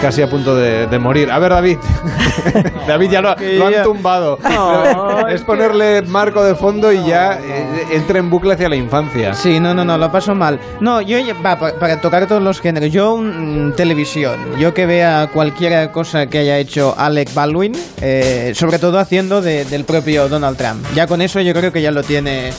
[0.00, 1.30] casi a punto de, de morir.
[1.30, 1.78] A ver, David.
[2.86, 4.38] David ya lo, lo han tumbado.
[4.56, 9.34] No, es ponerle Marco de fondo y ya eh, entra en bucle hacia la infancia.
[9.34, 10.58] Sí, no, no, no, lo paso mal.
[10.80, 15.28] No, yo, va, pa- para, tocar todos los géneros, yo mm, televisión, yo que vea
[15.32, 20.56] cualquier cosa que haya hecho Alec Baldwin, eh, sobre todo haciendo de- del propio Donald
[20.56, 20.84] Trump.
[20.94, 22.50] Ya con eso yo creo que ya lo tiene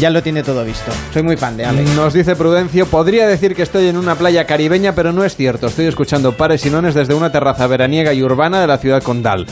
[0.00, 0.90] ya lo tiene todo visto.
[1.12, 1.90] Soy muy fan de Alex.
[1.94, 5.66] Nos dice Prudencio, podría decir que estoy en una playa caribeña, pero no es cierto.
[5.66, 9.46] Estoy escuchando pares y nones desde una terraza veraniega y urbana de la ciudad condal.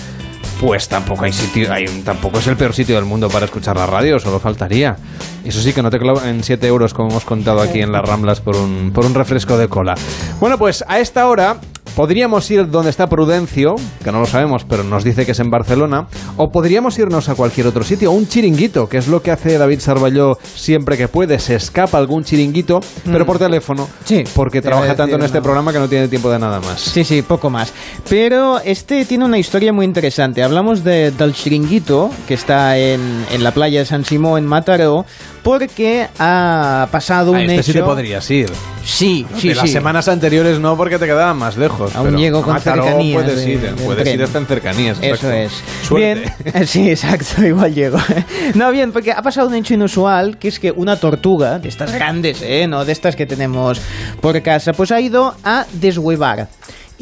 [0.60, 4.38] Pues tampoco hay sitio, es el peor sitio del mundo para escuchar la radio, solo
[4.38, 4.96] faltaría.
[5.44, 8.40] Eso sí que no te en 7 euros, como hemos contado aquí en las Ramblas,
[8.40, 9.96] por un, por un refresco de cola.
[10.38, 11.56] Bueno, pues a esta hora
[11.94, 15.50] podríamos ir donde está Prudencio, que no lo sabemos, pero nos dice que es en
[15.50, 19.58] Barcelona, o podríamos irnos a cualquier otro sitio, un chiringuito, que es lo que hace
[19.58, 24.68] David Sarballó siempre que puede, se escapa algún chiringuito, pero por teléfono, Sí, porque te
[24.68, 25.44] trabaja tanto en este no.
[25.44, 26.80] programa que no tiene tiempo de nada más.
[26.80, 27.72] Sí, sí, poco más.
[28.08, 30.42] Pero este tiene una historia muy interesante.
[30.42, 35.04] Hablamos de, del chiringuito, que está en, en la playa de San Simón, en Mataró,
[35.42, 37.62] porque ha pasado un A este hecho...
[37.64, 38.50] sí te podrías ir.
[38.84, 39.72] Sí, sí, de las sí.
[39.72, 41.94] semanas anteriores no, porque te quedaban más lejos.
[41.94, 44.98] Aún pero llego con cercanías Puedes de- ir, del puedes ir hasta en cercanías.
[45.00, 45.36] Eso exacto.
[45.36, 45.52] es.
[45.86, 46.32] Suerte.
[46.52, 47.98] Bien, sí, exacto, igual llego.
[48.54, 51.92] No, bien, porque ha pasado un hecho inusual, que es que una tortuga, de estas
[51.92, 52.66] grandes, ¿eh?
[52.66, 53.80] No de estas que tenemos
[54.20, 56.48] por casa, pues ha ido a deshuevar.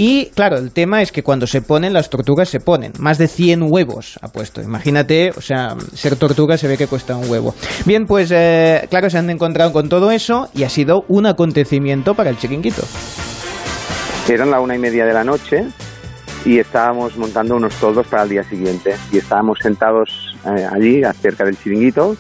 [0.03, 2.95] Y claro, el tema es que cuando se ponen, las tortugas se ponen.
[2.99, 4.63] Más de 100 huevos ha puesto.
[4.63, 7.55] Imagínate, o sea, ser tortuga se ve que cuesta un huevo.
[7.85, 12.15] Bien, pues eh, claro, se han encontrado con todo eso y ha sido un acontecimiento
[12.15, 12.81] para el chiringuito.
[14.27, 15.67] Eran la una y media de la noche
[16.47, 18.95] y estábamos montando unos toldos para el día siguiente.
[19.13, 22.17] Y estábamos sentados eh, allí, cerca del chiringuito,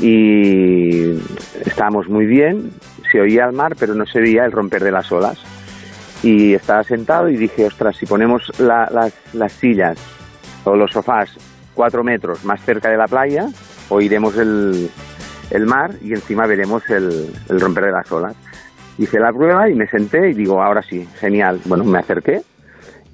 [0.00, 1.18] y
[1.66, 2.70] estábamos muy bien.
[3.10, 5.40] Se oía el mar, pero no se veía el romper de las olas.
[6.22, 9.98] Y estaba sentado y dije, ostras, si ponemos la- las, las sillas
[10.64, 11.30] o los sofás
[11.74, 13.46] cuatro metros más cerca de la playa,
[13.88, 14.88] oiremos el,
[15.50, 18.34] el mar y encima veremos el, el romper de las olas.
[18.98, 21.58] Hice la prueba y me senté y digo, ahora sí, genial.
[21.64, 22.42] Bueno, me acerqué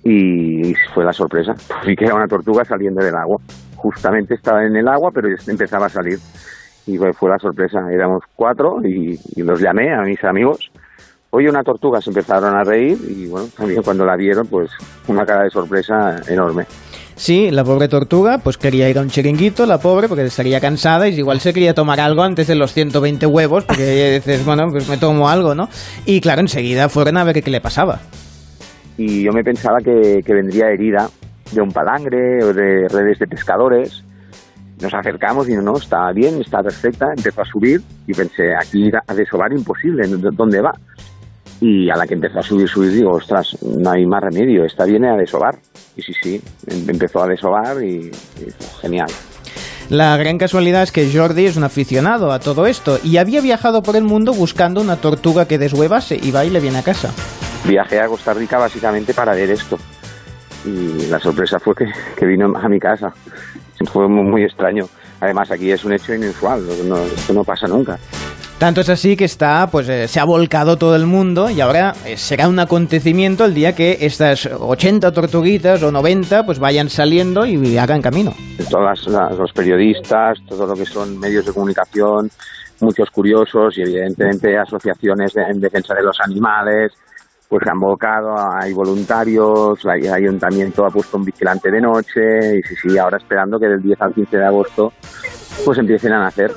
[0.05, 1.55] y fue la sorpresa.
[1.87, 3.41] Vi que era una tortuga saliendo del agua.
[3.77, 6.19] Justamente estaba en el agua, pero empezaba a salir.
[6.87, 7.81] Y fue, fue la sorpresa.
[7.93, 10.71] Éramos cuatro y, y los llamé a mis amigos.
[11.31, 14.71] Oye, una tortuga, se empezaron a reír y bueno, también cuando la vieron, pues
[15.09, 16.65] una cara de sorpresa enorme.
[17.17, 21.09] Sí, la pobre tortuga pues quería ir a un chiringuito, la pobre, porque estaría cansada
[21.09, 24.89] y igual se quería tomar algo antes de los 120 huevos, porque dices, bueno, pues
[24.89, 25.69] me tomo algo, ¿no?
[26.07, 27.99] Y claro, enseguida fueron a ver qué le pasaba.
[28.97, 31.11] y yo me pensaba que, que vendría herida
[31.53, 34.03] de un palangre o de redes de pescadores.
[34.81, 38.91] Nos acercamos y no, no, está bien, está perfecta, empezó a subir y pensé, aquí
[39.09, 40.71] a desovar imposible, ¿dó- ¿dónde va?
[41.61, 44.85] Y a la que empezó a subir, subir, digo, ostras, no hay más remedio, esta
[44.85, 45.57] viene a desovar.
[45.97, 49.09] Y sí, sí, em- empezó a desovar y, y genial.
[49.89, 53.83] La gran casualidad es que Jordi es un aficionado a todo esto y había viajado
[53.83, 57.11] por el mundo buscando una tortuga que deshuevase y va y le viene a casa.
[57.67, 59.79] Viajé a Costa Rica básicamente para ver esto.
[60.65, 61.87] Y la sorpresa fue que,
[62.17, 63.13] que vino a mi casa.
[63.91, 64.85] Fue muy, muy extraño.
[65.21, 67.99] Además, aquí es un hecho inusual, no- esto no pasa nunca.
[68.59, 71.93] Tanto es así que está, pues eh, se ha volcado todo el mundo y ahora
[72.05, 77.47] eh, será un acontecimiento el día que estas 80 tortuguitas o 90 pues vayan saliendo
[77.47, 78.33] y hagan camino.
[78.69, 79.07] Todos
[79.39, 82.29] los periodistas, todo lo que son medios de comunicación,
[82.81, 86.91] muchos curiosos y evidentemente asociaciones de- en defensa de los animales,
[87.49, 92.63] pues se han volcado, hay voluntarios, el ayuntamiento ha puesto un vigilante de noche y
[92.67, 94.93] sí, sí, ahora esperando que del 10 al 15 de agosto
[95.65, 96.51] pues empiecen a nacer.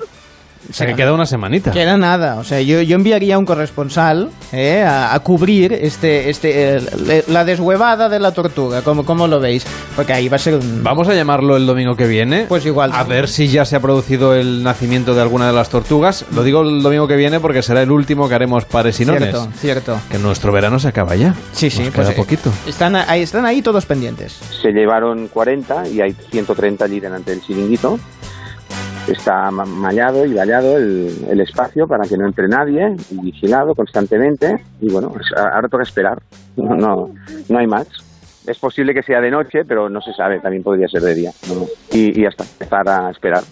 [0.69, 1.71] O sea que queda una semanita.
[1.71, 6.77] Queda nada, o sea, yo, yo enviaría un corresponsal eh, a, a cubrir este, este,
[6.77, 9.65] eh, le- la deshuevada de la tortuga, ¿cómo, ¿cómo lo veis?
[9.95, 10.83] Porque ahí va a ser un...
[10.83, 12.45] Vamos a llamarlo el domingo que viene.
[12.47, 12.91] Pues igual.
[12.93, 16.25] A ver si ya se ha producido el nacimiento de alguna de las tortugas.
[16.33, 19.31] Lo digo el domingo que viene porque será el último que haremos pares y nones.
[19.31, 19.99] Cierto, cierto.
[20.09, 21.33] Que nuestro verano se acaba ya.
[21.51, 22.51] Sí, sí, Nos pues, queda eh, poquito.
[22.67, 24.39] Están ahí, están ahí todos pendientes.
[24.61, 27.99] Se llevaron 40 y hay 130 allí delante del chiringuito.
[29.07, 34.63] Está ma- mallado y vallado el, el espacio para que no entre nadie vigilado constantemente.
[34.79, 36.21] Y bueno, ahora toca esperar.
[36.55, 37.09] No, no,
[37.49, 37.87] no hay más.
[38.47, 40.39] Es posible que sea de noche, pero no se sabe.
[40.39, 41.31] También podría ser de día.
[41.91, 43.43] Y, y hasta empezar a esperar.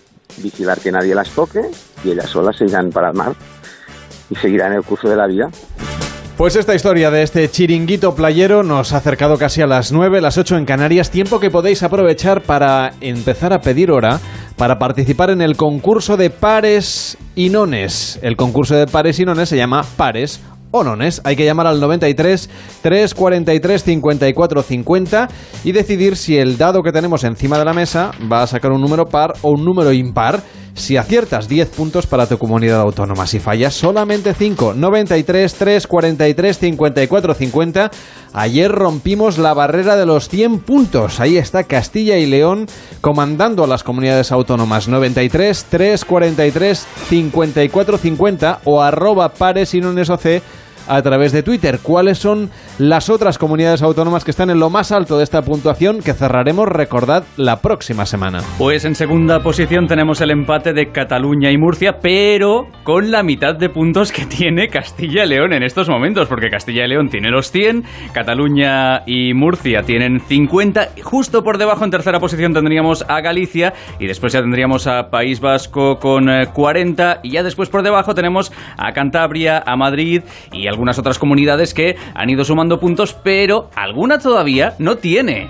[0.42, 1.62] Vigilar que nadie las toque
[2.04, 3.34] y ellas solas se irán para el mar
[4.30, 5.50] y seguirán el curso de la vida.
[6.40, 10.38] Pues esta historia de este chiringuito playero nos ha acercado casi a las 9, las
[10.38, 14.22] 8 en Canarias, tiempo que podéis aprovechar para empezar a pedir hora
[14.56, 18.20] para participar en el concurso de pares y nones.
[18.22, 20.40] El concurso de pares y nones se llama Pares
[20.72, 21.20] o Nones.
[21.26, 22.50] Hay que llamar al 93
[22.84, 25.30] 343 54 50
[25.66, 28.80] y decidir si el dado que tenemos encima de la mesa va a sacar un
[28.80, 30.42] número par o un número impar
[30.74, 37.34] Si aciertas 10 puntos para tu comunidad autónoma, si fallas solamente 5, 93 343 54
[37.34, 37.92] 50.
[38.34, 41.20] Ayer rompimos la barrera de los 100 puntos.
[41.20, 42.68] Ahí está Castilla y León
[43.02, 49.82] comandando a las comunidades autónomas 93 343 54 50 o arroba pares y
[50.90, 51.80] a través de Twitter.
[51.82, 56.02] ¿Cuáles son las otras comunidades autónomas que están en lo más alto de esta puntuación
[56.02, 58.40] que cerraremos, recordad, la próxima semana?
[58.58, 63.56] Pues en segunda posición tenemos el empate de Cataluña y Murcia, pero con la mitad
[63.56, 67.30] de puntos que tiene Castilla y León en estos momentos, porque Castilla y León tiene
[67.30, 73.22] los 100, Cataluña y Murcia tienen 50, justo por debajo en tercera posición tendríamos a
[73.22, 77.84] Galicia y después ya tendríamos a País Vasco con 40 eh, y ya después por
[77.84, 82.80] debajo tenemos a Cantabria, a Madrid y al algunas otras comunidades que han ido sumando
[82.80, 85.50] puntos, pero alguna todavía no tiene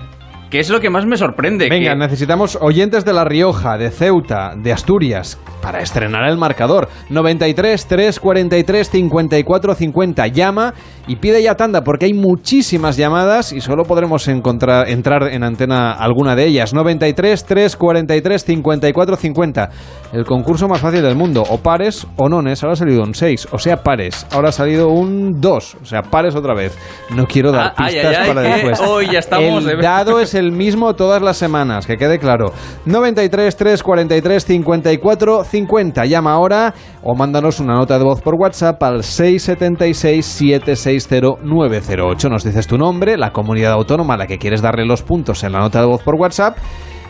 [0.50, 1.68] que es lo que más me sorprende.
[1.68, 6.88] Venga, necesitamos oyentes de La Rioja, de Ceuta, de Asturias, para estrenar el marcador.
[7.08, 10.26] 93 343 54 50.
[10.26, 10.74] Llama
[11.06, 15.92] y pide ya tanda porque hay muchísimas llamadas y solo podremos encontrar, entrar en antena
[15.92, 16.74] alguna de ellas.
[16.74, 19.70] 93 343 54 50.
[20.12, 21.44] El concurso más fácil del mundo.
[21.48, 22.62] O pares o nones.
[22.62, 23.48] Ahora ha salido un 6.
[23.52, 24.26] O sea, pares.
[24.32, 25.76] Ahora ha salido un 2.
[25.82, 26.76] O sea, pares otra vez.
[27.14, 28.80] No quiero dar ah, pistas para después.
[28.80, 32.52] Hoy ya estamos el dado es el mismo todas las semanas, que quede claro.
[32.86, 36.04] 93 343 54 50.
[36.06, 42.28] Llama ahora o mándanos una nota de voz por WhatsApp al 676 760 908.
[42.28, 45.52] Nos dices tu nombre, la comunidad autónoma a la que quieres darle los puntos en
[45.52, 46.56] la nota de voz por WhatsApp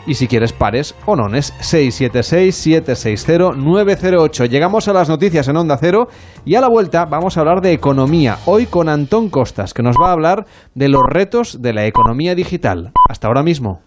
[0.07, 4.49] y si quieres pares o nones 676-760-908.
[4.49, 6.09] Llegamos a las noticias en Onda Cero
[6.45, 8.39] y a la vuelta vamos a hablar de economía.
[8.47, 12.35] Hoy con Antón Costas, que nos va a hablar de los retos de la economía
[12.35, 12.93] digital.
[13.09, 13.81] Hasta ahora mismo.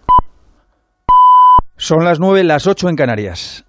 [1.78, 3.66] Son las 9, las 8 en Canarias.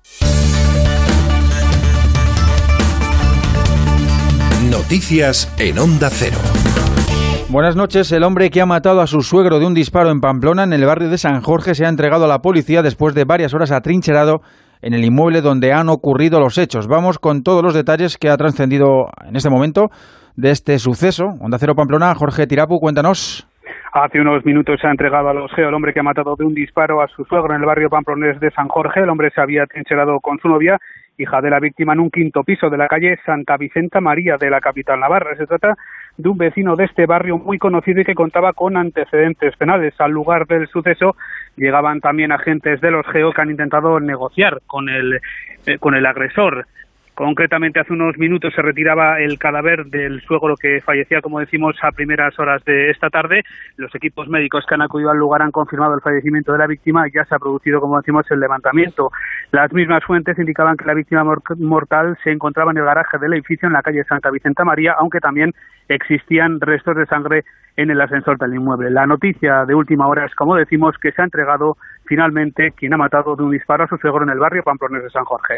[4.70, 6.38] Noticias en Onda Cero.
[7.54, 8.10] Buenas noches.
[8.10, 10.84] El hombre que ha matado a su suegro de un disparo en Pamplona, en el
[10.84, 14.40] barrio de San Jorge, se ha entregado a la policía después de varias horas atrincherado
[14.82, 16.88] en el inmueble donde han ocurrido los hechos.
[16.88, 19.82] Vamos con todos los detalles que ha trascendido en este momento
[20.34, 21.26] de este suceso.
[21.40, 23.46] Onda Cero Pamplona, Jorge Tirapu, cuéntanos.
[23.92, 26.44] Hace unos minutos se ha entregado a los GEO el hombre que ha matado de
[26.44, 28.98] un disparo a su suegro en el barrio pamplonés de San Jorge.
[28.98, 30.76] El hombre se había atrincherado con su novia
[31.16, 34.50] hija de la víctima, en un quinto piso de la calle Santa Vicenta María de
[34.50, 35.36] la capital navarra.
[35.36, 35.74] Se trata
[36.16, 39.94] de un vecino de este barrio muy conocido y que contaba con antecedentes penales.
[39.98, 41.16] Al lugar del suceso
[41.56, 45.20] llegaban también agentes de los GEO que han intentado negociar con el,
[45.66, 46.66] eh, con el agresor.
[47.14, 51.92] Concretamente, hace unos minutos se retiraba el cadáver del suegro que fallecía, como decimos, a
[51.92, 53.44] primeras horas de esta tarde.
[53.76, 57.06] Los equipos médicos que han acudido al lugar han confirmado el fallecimiento de la víctima
[57.06, 59.12] y ya se ha producido, como decimos, el levantamiento.
[59.52, 61.22] Las mismas fuentes indicaban que la víctima
[61.56, 65.20] mortal se encontraba en el garaje del edificio en la calle Santa Vicenta María, aunque
[65.20, 65.52] también
[65.88, 67.44] existían restos de sangre
[67.76, 68.90] en el ascensor del inmueble.
[68.90, 72.96] La noticia de última hora es, como decimos, que se ha entregado finalmente quien ha
[72.96, 75.54] matado de un disparo a su suegro en el barrio Pamplones de San Jorge.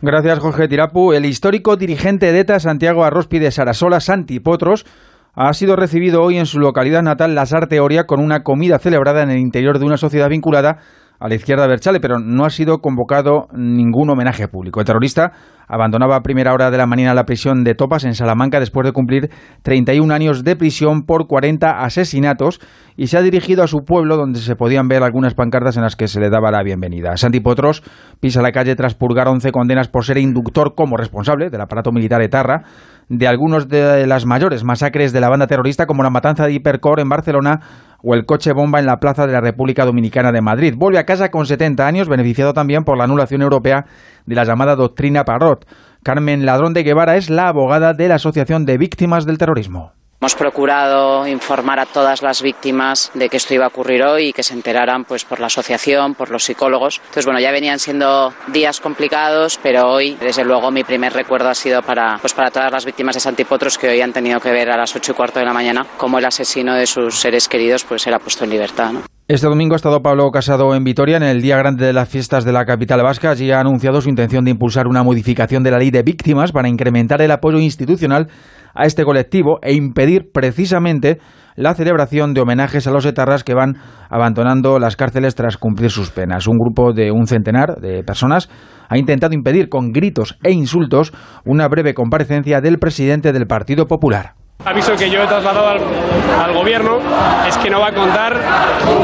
[0.00, 1.12] Gracias, Jorge Tirapu.
[1.12, 4.86] El histórico dirigente de ETA, Santiago Arrospi de Sarasola, Santi Potros,
[5.34, 9.30] ha sido recibido hoy en su localidad natal, La Sarteoria, con una comida celebrada en
[9.30, 10.78] el interior de una sociedad vinculada
[11.20, 14.80] a la izquierda Berchale, pero no ha sido convocado ningún homenaje público.
[14.80, 15.32] El terrorista
[15.66, 18.92] abandonaba a primera hora de la mañana la prisión de Topas en Salamanca después de
[18.92, 19.30] cumplir
[19.62, 22.60] 31 años de prisión por 40 asesinatos
[22.96, 25.96] y se ha dirigido a su pueblo donde se podían ver algunas pancartas en las
[25.96, 27.16] que se le daba la bienvenida.
[27.16, 27.82] Santi Potros
[28.20, 32.22] pisa la calle tras purgar 11 condenas por ser inductor como responsable del aparato militar
[32.22, 32.64] etarra
[33.08, 37.00] de algunos de las mayores masacres de la banda terrorista como la matanza de Hipercor
[37.00, 37.60] en Barcelona
[38.02, 40.74] o el coche bomba en la Plaza de la República Dominicana de Madrid.
[40.76, 43.86] Vuelve a casa con 70 años, beneficiado también por la anulación europea
[44.26, 45.66] de la llamada doctrina Parrot.
[46.02, 49.97] Carmen Ladrón de Guevara es la abogada de la Asociación de Víctimas del Terrorismo.
[50.20, 54.32] Hemos procurado informar a todas las víctimas de que esto iba a ocurrir hoy y
[54.32, 56.96] que se enteraran pues por la asociación, por los psicólogos.
[56.98, 61.54] Entonces, bueno, ya venían siendo días complicados, pero hoy, desde luego, mi primer recuerdo ha
[61.54, 64.72] sido para, pues para todas las víctimas de Santipotros que hoy han tenido que ver
[64.72, 67.84] a las ocho y cuarto de la mañana cómo el asesino de sus seres queridos
[67.84, 68.94] pues era puesto en libertad.
[69.30, 72.46] Este domingo ha estado Pablo Casado en Vitoria, en el día grande de las fiestas
[72.46, 73.28] de la capital vasca.
[73.28, 76.70] Allí ha anunciado su intención de impulsar una modificación de la ley de víctimas para
[76.70, 78.28] incrementar el apoyo institucional
[78.74, 81.18] a este colectivo e impedir precisamente
[81.56, 83.76] la celebración de homenajes a los etarras que van
[84.08, 86.46] abandonando las cárceles tras cumplir sus penas.
[86.46, 88.48] Un grupo de un centenar de personas
[88.88, 91.12] ha intentado impedir con gritos e insultos
[91.44, 94.47] una breve comparecencia del presidente del Partido Popular.
[94.64, 96.98] Aviso que yo he trasladado al, gobierno
[97.46, 98.36] es que no va a contar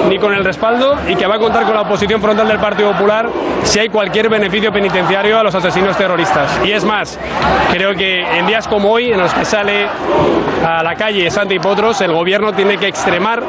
[0.08, 2.90] ni con el respaldo y que va a contar con la oposición frontal del Partido
[2.90, 3.30] Popular
[3.62, 6.60] si hay cualquier beneficio penitenciario a los asesinos terroristas.
[6.64, 7.20] Y es más,
[7.70, 9.86] creo que en días como hoy, en los que sale
[10.66, 13.44] a la calle Santa y Potros, el gobierno tiene que extremar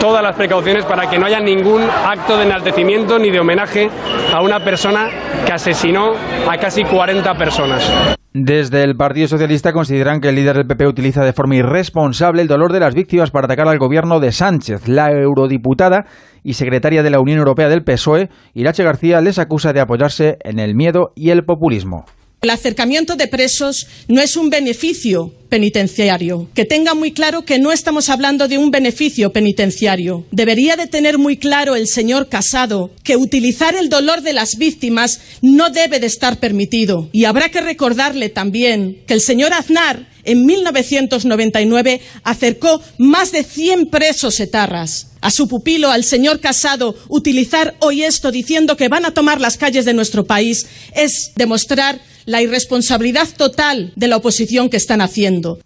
[0.00, 3.88] todas las precauciones para que no haya ningún acto de enaltecimiento ni de homenaje
[4.32, 5.08] a una persona
[5.46, 6.12] que asesinó
[6.48, 8.16] a casi 40 personas.
[8.34, 12.48] Desde el Partido Socialista consideran que el líder del PP utiliza de forma irresponsable el
[12.48, 14.88] dolor de las víctimas para atacar al gobierno de Sánchez.
[14.88, 16.06] La eurodiputada
[16.42, 20.60] y secretaria de la Unión Europea del PSOE, Irache García, les acusa de apoyarse en
[20.60, 22.06] el miedo y el populismo.
[22.44, 26.48] El acercamiento de presos no es un beneficio penitenciario.
[26.54, 30.26] Que tenga muy claro que no estamos hablando de un beneficio penitenciario.
[30.32, 35.20] Debería de tener muy claro el señor Casado que utilizar el dolor de las víctimas
[35.40, 37.08] no debe de estar permitido.
[37.12, 43.86] Y habrá que recordarle también que el señor Aznar en 1999 acercó más de 100
[43.86, 45.11] presos etarras.
[45.22, 49.56] A su pupilo, al señor Casado, utilizar hoy esto diciendo que van a tomar las
[49.56, 55.58] calles de nuestro país es demostrar la irresponsabilidad total de la oposición que están haciendo.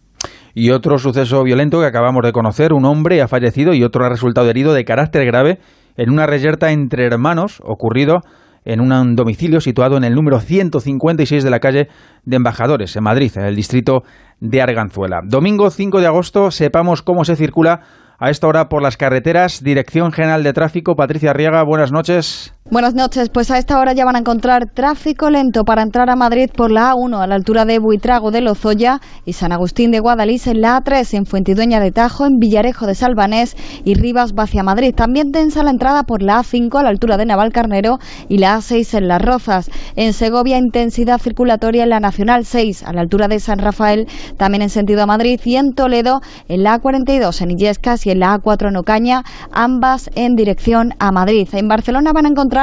[0.55, 4.11] Y otro suceso violento que acabamos de conocer, un hombre ha fallecido y otro ha
[4.11, 5.59] resultado herido de carácter grave
[5.97, 8.21] en una reyerta entre hermanos ocurrido
[8.67, 11.89] en un domicilio situado en el número 156 de la calle
[12.25, 14.03] de Embajadores, en Madrid, en el distrito
[14.41, 15.21] de Arganzuela.
[15.25, 17.81] Domingo 5 de agosto, sepamos cómo se circula
[18.19, 19.63] a esta hora por las carreteras.
[19.63, 22.56] Dirección General de Tráfico, Patricia Arriaga, buenas noches.
[22.69, 26.17] Buenas noches, pues a esta hora ya van a encontrar tráfico lento para entrar a
[26.17, 30.01] Madrid por la A1 a la altura de Buitrago de Lozoya y San Agustín de
[30.01, 34.65] Guadalís en la A3 en Fuentidueña de Tajo, en Villarejo de Salvanés y Rivas hacia
[34.65, 34.93] Madrid.
[34.97, 37.99] También tensa la entrada por la A5 a la altura de Navalcarnero
[38.29, 39.71] y la A6 en Las Rozas.
[39.95, 44.09] En Segovia intensidad circulatoria en la Nacional 6 a la altura de San Rafael,
[44.39, 48.19] también en sentido a Madrid y en Toledo en la A42 en Illescas y en
[48.19, 51.49] la A4 en Ocaña, ambas en dirección a Madrid.
[51.53, 52.56] En Barcelona van a encontrar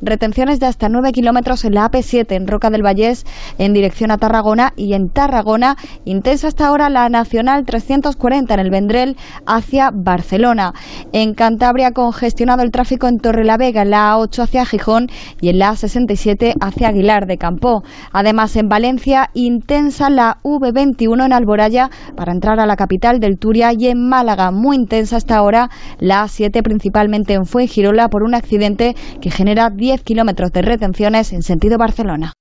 [0.00, 3.24] retenciones de hasta 9 kilómetros en la AP7 en Roca del Vallés
[3.58, 8.70] en dirección a Tarragona y en Tarragona intensa hasta ahora la Nacional 340 en el
[8.70, 10.72] Vendrell hacia Barcelona.
[11.12, 15.08] En Cantabria congestionado el tráfico en Torrelavega en la A8 hacia Gijón
[15.40, 17.82] y en la A67 hacia Aguilar de Campo.
[18.12, 23.72] Además en Valencia intensa la V21 en Alboraya para entrar a la capital del Turia
[23.76, 28.94] y en Málaga muy intensa hasta ahora la A7 principalmente en Fuengirola por un accidente
[29.20, 32.34] que genera 10 kilómetros de retenciones en sentido Barcelona.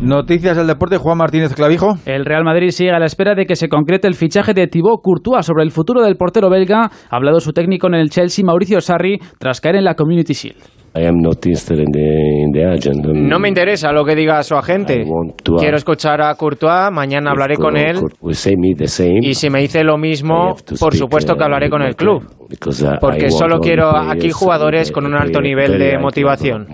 [0.00, 1.96] Noticias del deporte, Juan Martínez Clavijo.
[2.06, 5.00] El Real Madrid sigue a la espera de que se concrete el fichaje de Thibaut
[5.02, 6.82] Courtois sobre el futuro del portero belga.
[7.10, 10.62] Ha hablado su técnico en el Chelsea, Mauricio Sarri, tras caer en la Community Shield.
[13.14, 15.04] No me interesa lo que diga su agente.
[15.58, 17.98] Quiero escuchar a Courtois, mañana hablaré con él.
[19.22, 22.24] Y si me dice lo mismo, por supuesto que hablaré con el club.
[23.00, 26.66] Porque solo quiero aquí jugadores con un alto nivel de motivación.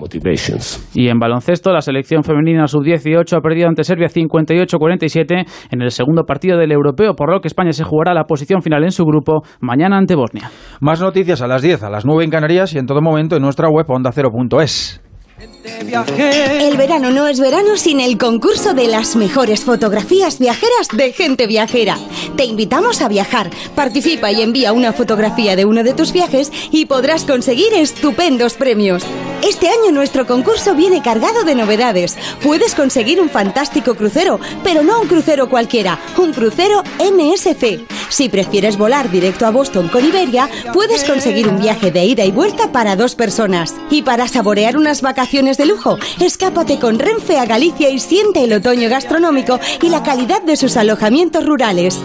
[0.94, 6.24] Y en baloncesto, la selección femenina sub-18 ha perdido ante Serbia 58-47 en el segundo
[6.24, 9.42] partido del europeo, por lo que España se jugará la posición final en su grupo
[9.60, 10.50] mañana ante Bosnia.
[10.80, 13.42] Más noticias a las 10, a las 9 en Canarias y en todo momento en
[13.42, 15.07] nuestra web ondacero.es.
[15.40, 21.46] El verano no es verano sin el concurso de las mejores fotografías viajeras de gente
[21.46, 21.96] viajera.
[22.36, 23.50] Te invitamos a viajar.
[23.76, 29.04] Participa y envía una fotografía de uno de tus viajes y podrás conseguir estupendos premios.
[29.48, 32.18] Este año nuestro concurso viene cargado de novedades.
[32.42, 37.86] Puedes conseguir un fantástico crucero, pero no un crucero cualquiera, un crucero MSC.
[38.08, 42.32] Si prefieres volar directo a Boston con Iberia, puedes conseguir un viaje de ida y
[42.32, 43.74] vuelta para dos personas.
[43.90, 48.54] Y para saborear unas vacaciones de lujo, escápate con Renfe a Galicia y siente el
[48.54, 51.98] otoño gastronómico y la calidad de sus alojamientos rurales.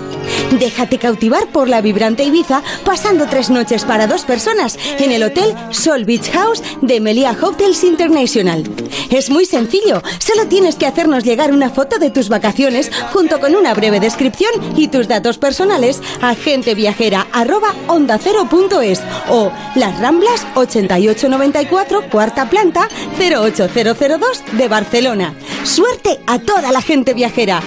[0.59, 5.55] Déjate cautivar por la vibrante Ibiza pasando tres noches para dos personas en el Hotel
[5.71, 8.69] Sol Beach House de Melia Hotels International.
[9.09, 13.55] Es muy sencillo, solo tienes que hacernos llegar una foto de tus vacaciones junto con
[13.55, 22.89] una breve descripción y tus datos personales a genteviajera@ondacero.es o Las Ramblas 8894 cuarta planta
[23.13, 25.33] 08002 de Barcelona.
[25.63, 27.61] Suerte a toda la gente viajera.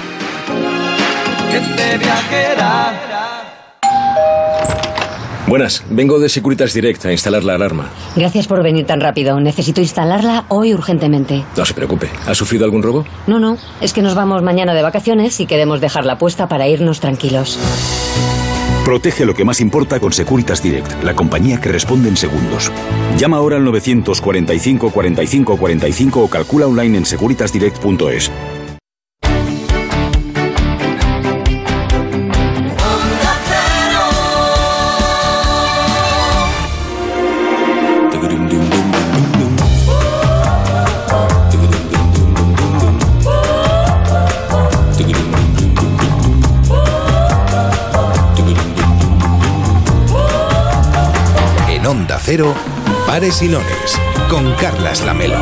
[1.50, 2.92] Gente viajera.
[5.46, 7.88] Buenas, vengo de Securitas Direct a instalar la alarma.
[8.16, 9.38] Gracias por venir tan rápido.
[9.38, 11.44] Necesito instalarla hoy urgentemente.
[11.56, 12.10] No se preocupe.
[12.26, 13.04] ¿Ha sufrido algún robo?
[13.28, 13.56] No, no.
[13.80, 17.60] Es que nos vamos mañana de vacaciones y queremos dejarla puesta para irnos tranquilos.
[18.86, 22.70] Protege lo que más importa con Securitas Direct, la compañía que responde en segundos.
[23.18, 28.30] Llama ahora al 945 45 45 o calcula online en securitasdirect.es.
[52.26, 52.52] Cero,
[53.40, 55.36] y Nones, con Carlas Lamelo.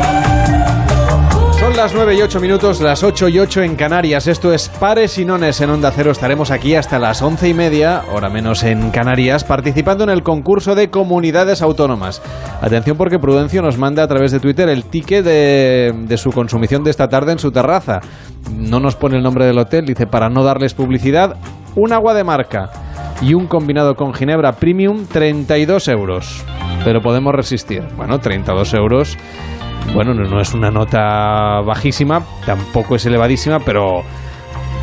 [1.59, 4.27] Son las 9 y 8 minutos, las 8 y 8 en Canarias.
[4.27, 6.11] Esto es Pares y Nones en Onda Cero.
[6.11, 10.75] Estaremos aquí hasta las 11 y media, hora menos en Canarias, participando en el concurso
[10.75, 12.21] de comunidades autónomas.
[12.61, 16.91] Atención porque Prudencio nos manda a través de Twitter el ticket de su consumición de
[16.91, 18.01] esta tarde en su terraza.
[18.55, 21.35] No nos pone el nombre del hotel, dice para no darles publicidad,
[21.75, 22.84] un agua de marca
[23.21, 26.43] y un combinado con Ginebra Premium, 32 euros.
[26.83, 27.83] Pero podemos resistir.
[27.95, 29.17] Bueno, 32 euros.
[29.93, 34.01] Bueno, no, es una nota bajísima, tampoco es elevadísima, pero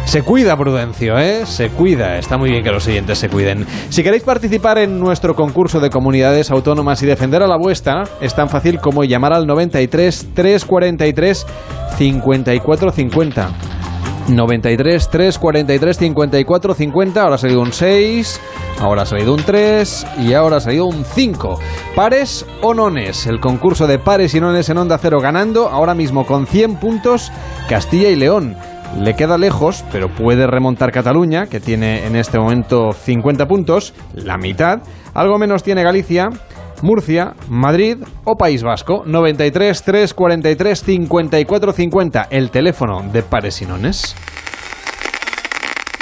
[0.05, 1.45] se cuida Prudencio, ¿eh?
[1.45, 2.19] Se cuida.
[2.19, 3.67] Está muy bien que los siguientes se cuiden.
[3.89, 8.35] Si queréis participar en nuestro concurso de comunidades autónomas y defender a la vuestra, es
[8.35, 11.47] tan fácil como llamar al 93 343
[11.99, 13.82] 5450.
[14.35, 17.23] 93 343 54 50.
[17.23, 18.41] Ahora ha salido un 6,
[18.81, 21.59] ahora ha salido un 3 y ahora ha salido un 5.
[21.95, 23.27] Pares o nones.
[23.27, 27.31] El concurso de pares y nones en Onda Cero ganando ahora mismo con 100 puntos
[27.69, 28.57] Castilla y León.
[28.99, 34.37] Le queda lejos, pero puede remontar Cataluña, que tiene en este momento 50 puntos, la
[34.37, 34.81] mitad.
[35.15, 36.29] Algo menos tiene Galicia,
[36.83, 39.03] Murcia, Madrid o País Vasco.
[39.07, 43.63] 93 343 54 50, el teléfono de Pares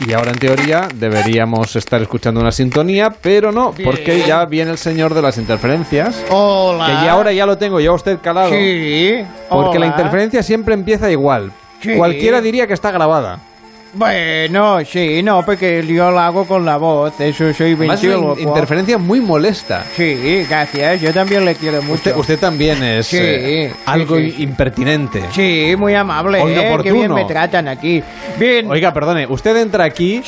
[0.07, 4.79] y ahora en teoría deberíamos estar escuchando una sintonía, pero no, porque ya viene el
[4.79, 6.25] señor de las interferencias.
[6.31, 6.87] Hola.
[6.87, 8.51] Que ya ahora ya lo tengo ya usted calado.
[8.51, 9.23] Sí.
[9.51, 11.53] Porque la interferencia siempre empieza igual.
[11.83, 11.97] Sí.
[11.97, 13.41] Cualquiera diría que está grabada.
[13.93, 18.49] Bueno, sí, no, porque yo lo hago con la voz, eso soy Además, una in-
[18.49, 19.85] interferencia muy molesta.
[19.97, 21.95] Sí, gracias, yo también le quiero mucho.
[21.95, 24.43] Usted, usted también es Sí, eh, sí, algo sí, sí.
[24.45, 25.25] impertinente.
[25.33, 26.79] Sí, muy amable, ¿eh?
[26.83, 28.03] Qué bien me tratan aquí.
[28.39, 28.71] Bien.
[28.71, 30.23] Oiga, perdone, usted entra aquí,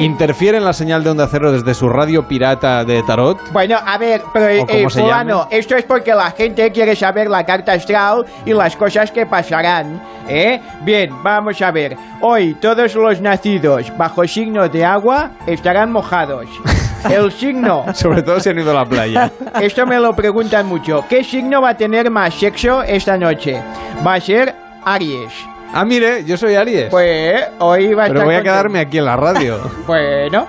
[0.00, 3.38] interfiere en la señal de onda cero desde su radio pirata de tarot.
[3.52, 7.30] Bueno, a ver, pero ¿O eh, se fulano, esto es porque la gente quiere saber
[7.30, 10.60] la carta astral y las cosas que pasarán, ¿eh?
[10.82, 11.96] Bien, vamos a ver.
[12.20, 16.46] Hoy todos los nacidos bajo signo de agua estarán mojados.
[17.10, 17.84] El signo...
[17.94, 19.30] Sobre todo si han ido a la playa.
[19.60, 21.04] Esto me lo preguntan mucho.
[21.08, 23.62] ¿Qué signo va a tener más sexo esta noche?
[24.06, 24.54] Va a ser
[24.84, 25.32] Aries.
[25.72, 26.88] Ah, mire, yo soy Aries.
[26.90, 28.42] Pues hoy va a Pero estar voy a contento.
[28.42, 29.58] quedarme aquí en la radio.
[29.86, 30.46] Bueno,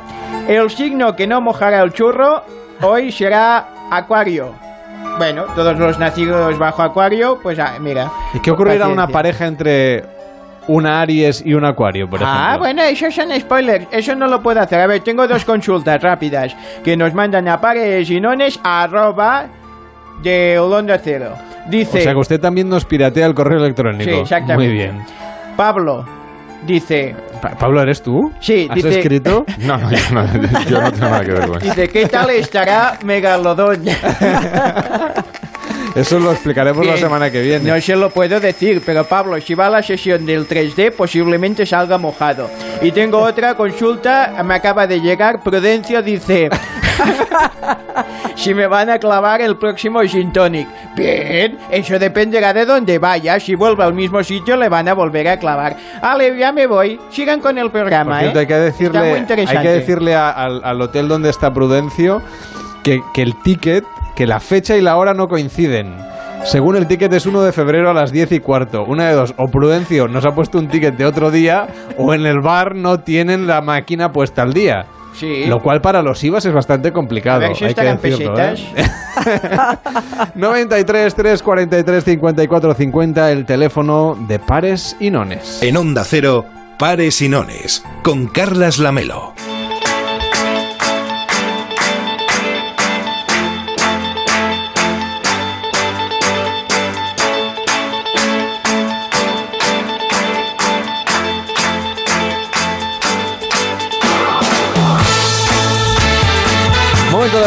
[0.48, 2.44] el signo que no mojará el churro
[2.82, 4.54] hoy será Acuario.
[5.18, 8.12] Bueno, todos los nacidos bajo Acuario, pues ah, mira.
[8.34, 9.14] ¿Y qué ocurrirá a una paciencia.
[9.14, 10.06] pareja entre
[10.68, 12.41] una Aries y un Acuario, por ejemplo?
[12.41, 14.80] Ah, bueno, esos son spoilers, eso no lo puedo hacer.
[14.80, 19.47] A ver, tengo dos consultas rápidas que nos mandan a pares y nones arroba
[20.22, 21.34] de Onda Cero.
[21.68, 22.00] Dice...
[22.00, 24.10] O sea que usted también nos piratea el correo electrónico.
[24.10, 24.68] Sí, exactamente.
[24.68, 25.06] Muy bien.
[25.58, 26.06] Pablo
[26.66, 27.16] dice...
[27.41, 28.32] Pa- Pablo, ¿eres tú?
[28.39, 29.45] Sí, ¿Has dice- escrito?
[29.60, 30.26] No, no, yo no,
[30.66, 31.66] yo no tengo nada que ver con eso.
[31.66, 33.84] Dice, ¿qué tal estará Megalodón?
[35.96, 37.04] Eso lo explicaremos la Bien.
[37.06, 37.70] semana que viene.
[37.70, 41.66] No se lo puedo decir, pero Pablo, si va a la sesión del 3D, posiblemente
[41.66, 42.50] salga mojado.
[42.82, 45.42] Y tengo otra consulta, me acaba de llegar.
[45.42, 46.50] Prudencio dice:
[48.36, 50.68] Si me van a clavar el próximo Gin Tonic.
[50.96, 53.40] Bien, eso dependerá de dónde vaya.
[53.40, 55.76] Si vuelve al mismo sitio, le van a volver a clavar.
[56.02, 57.00] Ale, ya me voy.
[57.10, 58.42] Sigan con el programa, cierto, ¿eh?
[58.42, 62.22] hay que Está muy decirle, hay que decirle a- al, al hotel donde está Prudencio
[62.84, 63.84] que, que el ticket,
[64.20, 65.96] que la fecha y la hora no coinciden.
[66.44, 68.84] Según el ticket es 1 de febrero a las 10 y cuarto.
[68.84, 71.68] Una de dos, o Prudencio nos ha puesto un ticket de otro día,
[71.98, 74.88] o en el bar no tienen la máquina puesta al día.
[75.14, 75.46] Sí.
[75.46, 77.46] Lo cual para los IVAs es bastante complicado.
[77.46, 78.56] hay que decirlo, ¿eh?
[78.76, 79.80] pesetas.
[80.36, 85.64] 93 343 54 50, el teléfono de pares y nones.
[85.64, 86.44] En Onda Cero,
[86.78, 89.34] Pares y Nones, con Carlas Lamelo.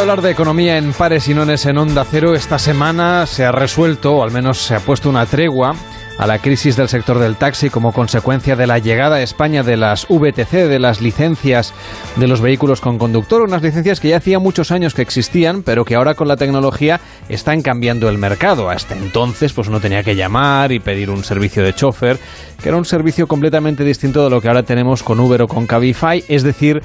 [0.02, 2.34] Hablar de economía en pares y nones en Onda Cero.
[2.34, 5.76] Esta semana se ha resuelto, o al menos se ha puesto una tregua
[6.18, 9.76] a la crisis del sector del taxi como consecuencia de la llegada a España de
[9.76, 11.72] las VTC, de las licencias
[12.16, 15.84] de los vehículos con conductor, unas licencias que ya hacía muchos años que existían, pero
[15.84, 18.70] que ahora con la tecnología están cambiando el mercado.
[18.70, 22.18] Hasta entonces, pues uno tenía que llamar y pedir un servicio de chofer,
[22.60, 25.68] que era un servicio completamente distinto de lo que ahora tenemos con Uber o con
[25.68, 26.82] Cabify, es decir,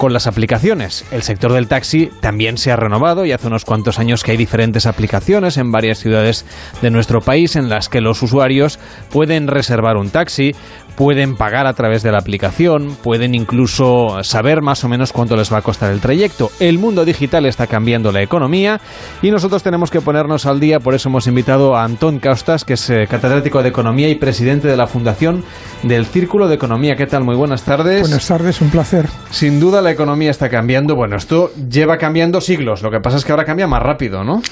[0.00, 1.04] con las aplicaciones.
[1.10, 4.38] El sector del taxi también se ha renovado y hace unos cuantos años que hay
[4.38, 6.46] diferentes aplicaciones en varias ciudades
[6.80, 8.78] de nuestro país en las que los usuarios
[9.10, 10.54] pueden reservar un taxi,
[10.96, 15.52] pueden pagar a través de la aplicación, pueden incluso saber más o menos cuánto les
[15.52, 16.50] va a costar el trayecto.
[16.60, 18.80] El mundo digital está cambiando la economía
[19.22, 22.74] y nosotros tenemos que ponernos al día, por eso hemos invitado a Antón Caustas, que
[22.74, 25.44] es eh, catedrático de Economía y presidente de la Fundación
[25.82, 26.96] del Círculo de Economía.
[26.96, 27.24] ¿Qué tal?
[27.24, 28.02] Muy buenas tardes.
[28.02, 29.06] Buenas tardes, un placer.
[29.30, 30.94] Sin duda la economía está cambiando.
[30.94, 32.82] Bueno, esto lleva cambiando siglos.
[32.82, 34.42] Lo que pasa es que ahora cambia más rápido, ¿no?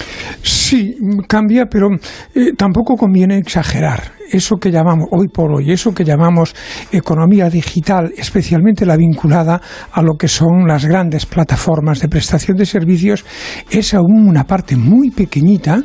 [0.42, 1.88] Sí, cambia, pero
[2.34, 6.54] eh, tampoco conviene exagerar eso que llamamos hoy por hoy, eso que llamamos
[6.92, 9.60] economía digital, especialmente la vinculada
[9.92, 13.24] a lo que son las grandes plataformas de prestación de servicios,
[13.70, 15.82] es aún una parte muy pequeñita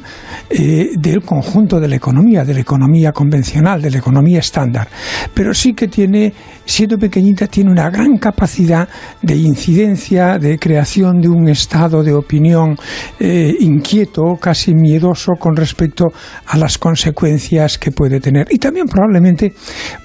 [0.49, 4.87] eh, del conjunto de la economía, de la economía convencional, de la economía estándar.
[5.33, 6.33] Pero sí que tiene,
[6.65, 8.87] siendo pequeñita, tiene una gran capacidad
[9.21, 12.75] de incidencia, de creación de un estado de opinión
[13.19, 16.07] eh, inquieto, casi miedoso con respecto
[16.47, 19.53] a las consecuencias que puede tener y también probablemente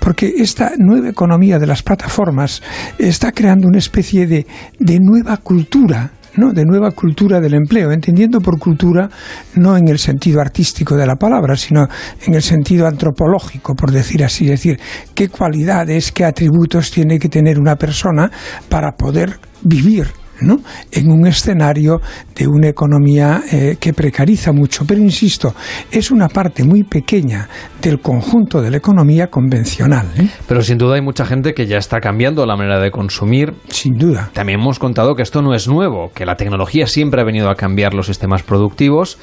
[0.01, 2.63] porque esta nueva economía de las plataformas
[2.99, 4.47] está creando una especie de,
[4.79, 6.53] de nueva cultura ¿no?
[6.53, 9.09] de nueva cultura del empleo, entendiendo por cultura
[9.57, 11.87] no en el sentido artístico de la palabra, sino
[12.27, 14.79] en el sentido antropológico, por decir así, es decir,
[15.15, 18.31] qué cualidades, qué atributos tiene que tener una persona
[18.69, 20.07] para poder vivir
[20.41, 20.57] ¿no?
[20.93, 22.01] en un escenario
[22.35, 24.85] de una economía eh, que precariza mucho.
[24.87, 25.55] Pero insisto,
[25.91, 27.49] es una parte muy pequeña
[27.81, 30.07] del conjunto de la economía convencional.
[30.19, 30.29] ¿eh?
[30.47, 33.55] Pero sin duda hay mucha gente que ya está cambiando la manera de consumir.
[33.69, 34.31] Sin duda.
[34.33, 37.55] También hemos contado que esto no es nuevo, que la tecnología siempre ha venido a
[37.55, 39.19] cambiar los sistemas productivos.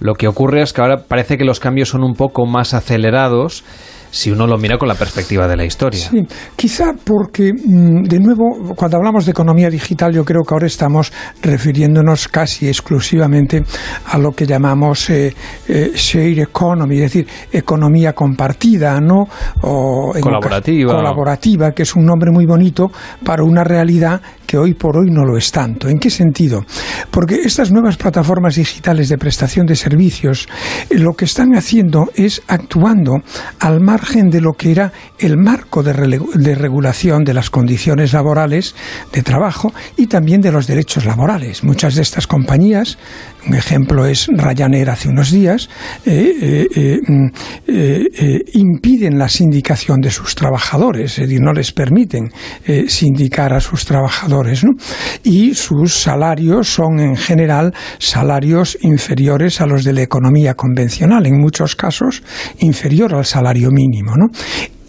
[0.00, 3.64] Lo que ocurre es que ahora parece que los cambios son un poco más acelerados
[4.10, 6.00] si uno lo mira con la perspectiva de la historia.
[6.00, 10.66] Sí, quizá porque, mm, de nuevo, cuando hablamos de economía digital, yo creo que ahora
[10.66, 13.62] estamos refiriéndonos casi exclusivamente
[14.06, 15.34] a lo que llamamos eh,
[15.68, 19.28] eh, share economy, es decir, economía compartida, ¿no?
[19.62, 20.94] O colaborativa.
[20.94, 22.90] Colaborativa, que es un nombre muy bonito
[23.24, 25.90] para una realidad que hoy por hoy no lo es tanto.
[25.90, 26.64] ¿En qué sentido?
[27.10, 30.48] Porque estas nuevas plataformas digitales de prestación de servicios
[30.88, 33.18] eh, lo que están haciendo es actuando
[33.60, 38.74] al margen de lo que era el marco de, regulación de las condiciones laborales
[39.12, 41.62] de trabajo y también de los derechos laborales.
[41.62, 42.96] Muchas de estas compañías
[43.48, 45.68] un ejemplo es Ryanair hace unos días,
[46.04, 47.00] eh, eh,
[47.66, 52.30] eh, impiden la sindicación de sus trabajadores, es decir, no les permiten
[52.88, 54.64] sindicar a sus trabajadores.
[55.22, 61.40] Y sus salarios son en general salarios inferiores a los de la economía convencional, en
[61.40, 62.22] muchos casos
[62.58, 64.12] inferior al salario mínimo.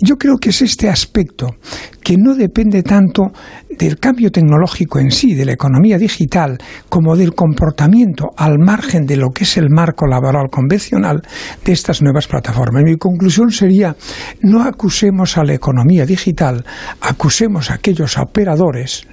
[0.02, 1.56] Yo creo que es este aspecto
[2.02, 3.34] que no depende tanto
[3.70, 6.58] del cambio tecnológico en sí, de la economía digital,
[6.90, 11.22] como del comportamiento al margen de lo que es el marco laboral convencional
[11.64, 12.84] de estas nuevas plataformas.
[12.84, 13.96] Mi conclusión sería,
[14.42, 16.66] no acusemos a la economía digital,
[17.02, 19.08] acusemos a aquellos operadores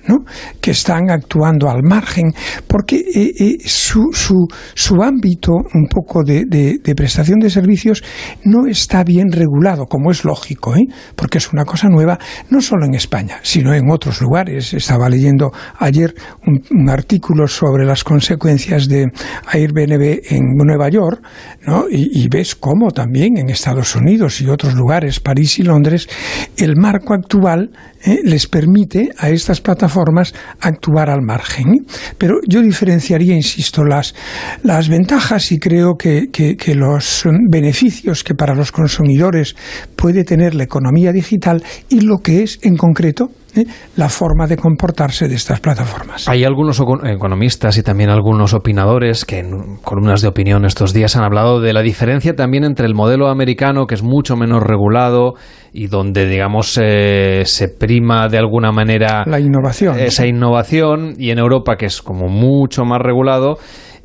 [0.60, 2.32] que están actuando al margen,
[2.66, 8.02] porque eh, eh, su, su, ámbito un poco de, de, prestación de servicios
[8.44, 10.86] no está bien regulado, como es lógico, ¿eh?
[11.14, 12.18] porque es una cosa nueva,
[12.50, 14.45] no solo en España, sino en otros lugares.
[14.48, 16.14] Estaba leyendo ayer
[16.46, 19.06] un, artículo sobre las consecuencias de
[19.46, 21.20] Airbnb en Nueva York,
[21.66, 21.86] ¿no?
[21.90, 26.08] y, ves cómo también en Estados Unidos y otros lugares, París y Londres,
[26.56, 27.70] el marco actual
[28.04, 28.18] ¿eh?
[28.24, 31.86] les permite a estas plataformas actuar al margen.
[32.18, 34.14] Pero yo diferenciaría, insisto, las,
[34.62, 39.56] las ventajas y creo que, que, que los beneficios que para los consumidores
[39.96, 43.66] puede tener la economía digital y lo que es en concreto ¿eh?
[43.96, 46.28] la forma de comportarse de estas plataformas.
[46.28, 51.24] Hay algunos economistas y también algunos opinadores que en columnas de opinión estos días han
[51.24, 55.34] hablado de la diferencia también entre el modelo americano, que es mucho menos regulado
[55.72, 59.98] y donde, digamos, eh, se prima de alguna manera la innovación.
[59.98, 63.58] Esa innovación, y en Europa, que es como mucho más regulado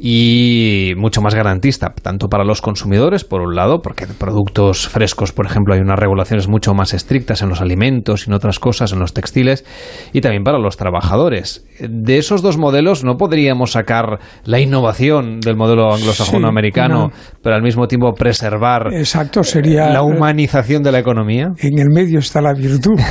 [0.03, 5.31] y mucho más garantista, tanto para los consumidores, por un lado, porque de productos frescos,
[5.31, 8.93] por ejemplo, hay unas regulaciones mucho más estrictas en los alimentos y en otras cosas,
[8.93, 9.63] en los textiles,
[10.11, 11.67] y también para los trabajadores.
[11.79, 17.11] De esos dos modelos no podríamos sacar la innovación del modelo anglosajón americano,
[17.43, 21.49] pero al mismo tiempo preservar Exacto, sería, la humanización de la economía.
[21.59, 22.99] En el medio está la virtud.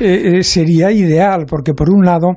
[0.00, 2.28] Eh, eh, sería ideal, porque por un lado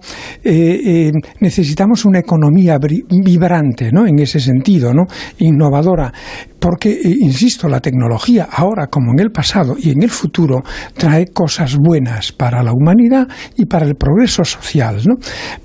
[0.44, 5.06] eh, necesitamos una economía vibrante En ese sentido, ¿no?
[5.40, 6.12] Innovadora.
[6.60, 10.62] Porque, eh, insisto, la tecnología ahora como en el pasado y en el futuro
[10.96, 13.28] trae cosas buenas para la humanidad
[13.58, 15.02] y para el progreso social.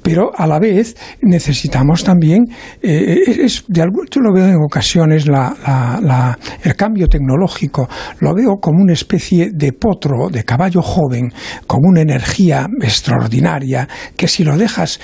[0.02, 2.44] Pero a la vez necesitamos también,
[2.82, 7.88] eh, es, de yo lo veo en ocasiones, la, el cambio tecnológico,
[8.20, 11.32] lo veo como una especie de potro, de caballo joven,
[11.66, 14.98] con una energía extraordinaria, que si lo dejas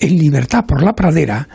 [0.00, 1.48] en libertad por la pradera,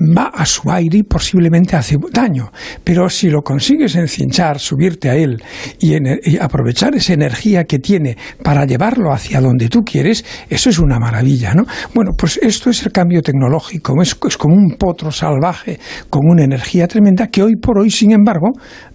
[0.00, 2.50] va a su aire y posiblemente hace daño.
[2.84, 5.42] Pero si lo consigues encinchar, subirte a él
[5.80, 5.96] y,
[6.38, 11.54] aprovechar esa energía que tiene para llevarlo hacia donde tú quieres, eso es una maravilla,
[11.54, 11.64] ¿no?
[11.94, 15.78] Bueno, pues esto es el cambio tecnológico, es, como un potro salvaje
[16.10, 18.52] con una energía tremenda que hoy por hoy, sin embargo,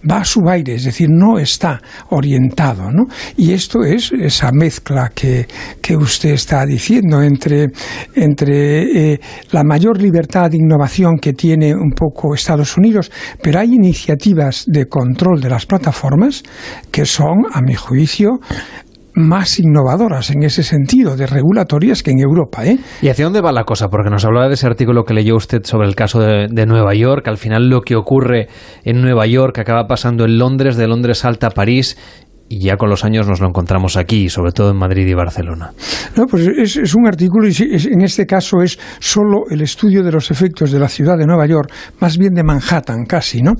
[0.08, 1.80] va a su aire, es decir, no está
[2.10, 3.06] orientado, ¿no?
[3.36, 5.46] Y esto es esa mezcla que,
[5.80, 7.70] que usted está diciendo entre,
[8.14, 9.20] entre eh,
[9.50, 13.10] la mayor libertad de innovación que tiene un poco Estados Unidos,
[13.42, 16.42] pero hay iniciativas de control de las plataformas
[16.90, 18.40] que son, a mi juicio,
[19.14, 22.64] más innovadoras en ese sentido, de regulatorias que en Europa.
[22.64, 22.78] ¿eh?
[23.02, 23.88] ¿Y hacia dónde va la cosa?
[23.88, 27.26] Porque nos hablaba de ese artículo que leyó usted sobre el caso de, Nueva York.
[27.28, 28.48] Al final lo que ocurre
[28.84, 31.98] en Nueva York acaba pasando en Londres, de Londres salta a París
[32.52, 35.72] y ya con los años nos lo encontramos aquí, sobre todo en Madrid y Barcelona.
[36.16, 40.30] No, pues es, un artículo y en este caso es solo el estudio de los
[40.30, 43.52] efectos de la ciudad de Nueva York, más bien de Manhattan casi, ¿no?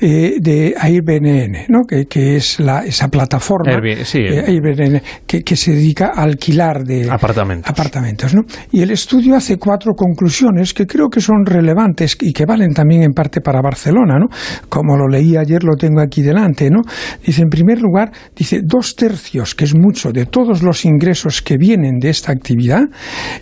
[0.00, 1.80] Eh, de Airbnb, ¿no?
[1.88, 7.68] Que, que, es la, esa plataforma Airbnb, que, que, se dedica a alquilar de apartamentos.
[7.68, 8.42] apartamentos, ¿no?
[8.70, 13.02] Y el estudio hace cuatro conclusiones que creo que son relevantes y que valen también
[13.02, 14.26] en parte para Barcelona, ¿no?
[14.68, 16.82] Como lo leí ayer, lo tengo aquí delante, ¿no?
[17.24, 21.56] Dice, en primer lugar, dice, dos tercios, que es mucho, de todos los ingresos que
[21.56, 22.82] vienen de esta actividad,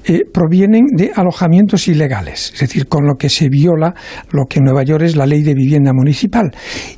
[0.04, 3.94] eh, provienen de alojamientos ilegales, es decir, con lo que se viola
[4.30, 6.50] lo que en Nueva York es la ley de vivienda municipal,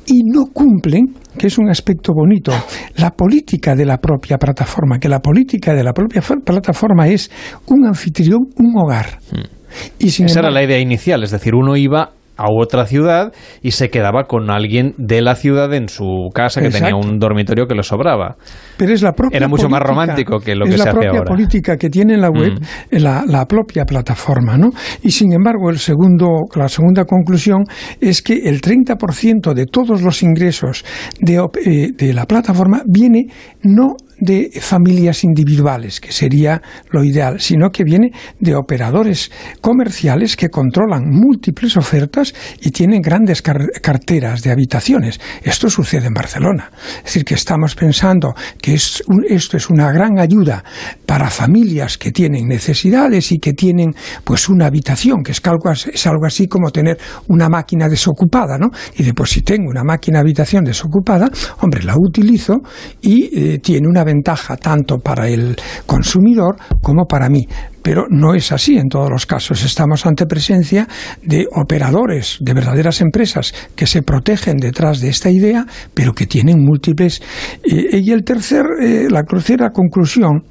[0.05, 2.51] y no cumplen que es un aspecto bonito,
[2.95, 7.29] la política de la propia plataforma, que la política de la propia plataforma es
[7.67, 9.19] un anfitrión, un hogar.
[9.31, 9.57] Hmm.
[9.99, 13.89] Y Esa era la idea inicial, es decir, uno iba a otra ciudad y se
[13.89, 17.83] quedaba con alguien de la ciudad en su casa que tenía un dormitorio que le
[17.83, 18.37] sobraba.
[18.77, 21.01] Pero es la propia Era mucho más romántico que lo que se hace ahora.
[21.01, 22.97] Es la propia política que tiene la web, mm.
[22.97, 24.69] la, la, propia plataforma, ¿no?
[25.01, 27.63] Y sin embargo, el segundo, la segunda conclusión
[27.99, 30.85] es que el 30% de todos los ingresos
[31.19, 33.27] de, eh, de la plataforma viene
[33.63, 36.61] no de familias individuales, que sería
[36.91, 39.31] lo ideal, sino que viene de operadores
[39.61, 45.19] comerciales que controlan múltiples ofertas y tienen grandes carteras de habitaciones.
[45.43, 46.71] Esto sucede en Barcelona.
[46.99, 50.63] Es decir, que estamos pensando que es esto es una gran ayuda
[51.05, 56.47] para familias que tienen necesidades y que tienen pues una habitación, que es algo, así
[56.47, 58.69] como tener una máquina desocupada, ¿no?
[58.95, 61.29] Y después si tengo una máquina habitación desocupada,
[61.61, 62.61] hombre, la utilizo
[63.01, 65.55] y eh, tiene una ventaja tanto para el
[65.85, 67.47] consumidor como para mí.
[67.81, 69.63] Pero no es así en todos los casos.
[69.63, 70.87] Estamos ante presencia
[71.21, 76.59] de operadores, de verdaderas empresas que se protegen detrás de esta idea, pero que tienen
[76.59, 77.21] múltiples.
[77.63, 80.43] Eh, y el tercer, eh, la tercera conclusión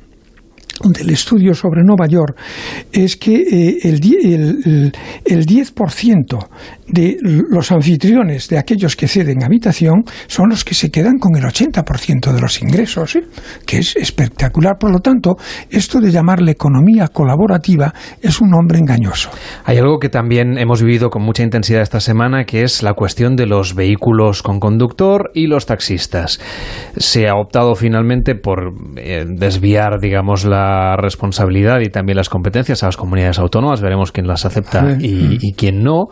[0.84, 2.36] del estudio sobre Nueva York
[2.92, 4.92] es que eh, el, el,
[5.24, 6.48] el 10%
[6.88, 11.44] de los anfitriones, de aquellos que ceden habitación, son los que se quedan con el
[11.44, 13.24] 80% de los ingresos, ¿eh?
[13.66, 14.76] que es espectacular.
[14.78, 15.36] Por lo tanto,
[15.70, 17.92] esto de llamarle economía colaborativa
[18.22, 19.30] es un nombre engañoso.
[19.64, 23.36] Hay algo que también hemos vivido con mucha intensidad esta semana, que es la cuestión
[23.36, 26.40] de los vehículos con conductor y los taxistas.
[26.96, 32.86] Se ha optado finalmente por eh, desviar, digamos, la responsabilidad y también las competencias a
[32.86, 33.80] las comunidades autónomas.
[33.80, 36.08] Veremos quién las acepta y, y quién no.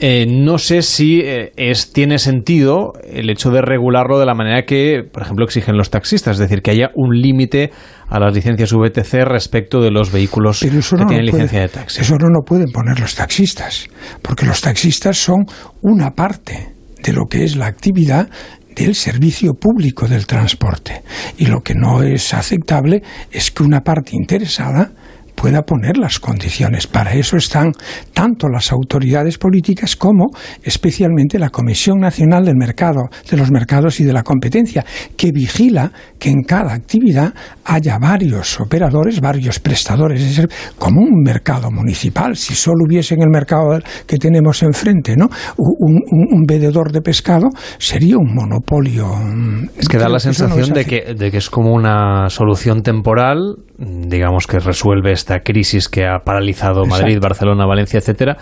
[0.00, 4.64] Eh, no sé si eh, es, tiene sentido el hecho de regularlo de la manera
[4.64, 7.70] que, por ejemplo, exigen los taxistas, es decir, que haya un límite
[8.08, 10.70] a las licencias VTC respecto de los vehículos que
[11.06, 12.00] tienen licencia de taxi.
[12.00, 13.86] Eso no lo pueden poner los taxistas,
[14.20, 15.46] porque los taxistas son
[15.80, 18.28] una parte de lo que es la actividad
[18.74, 21.02] del servicio público del transporte.
[21.38, 24.90] Y lo que no es aceptable es que una parte interesada
[25.34, 26.86] pueda poner las condiciones.
[26.86, 27.72] Para eso están
[28.12, 30.30] tanto las autoridades políticas como
[30.62, 34.84] especialmente la Comisión Nacional del Mercado, de los Mercados y de la Competencia,
[35.16, 37.34] que vigila que en cada actividad
[37.64, 40.46] haya varios operadores, varios prestadores, es
[40.78, 42.36] como un mercado municipal.
[42.36, 45.28] Si solo hubiese en el mercado que tenemos enfrente ¿no?
[45.56, 47.48] un, un, vendedor de pescado,
[47.78, 49.06] sería un monopolio.
[49.06, 53.56] Mm, es que da la sensación de, que, de que es como una solución temporal,
[53.78, 58.36] digamos que resuelve esta crisis que ha paralizado Madrid, Barcelona, Valencia, etcétera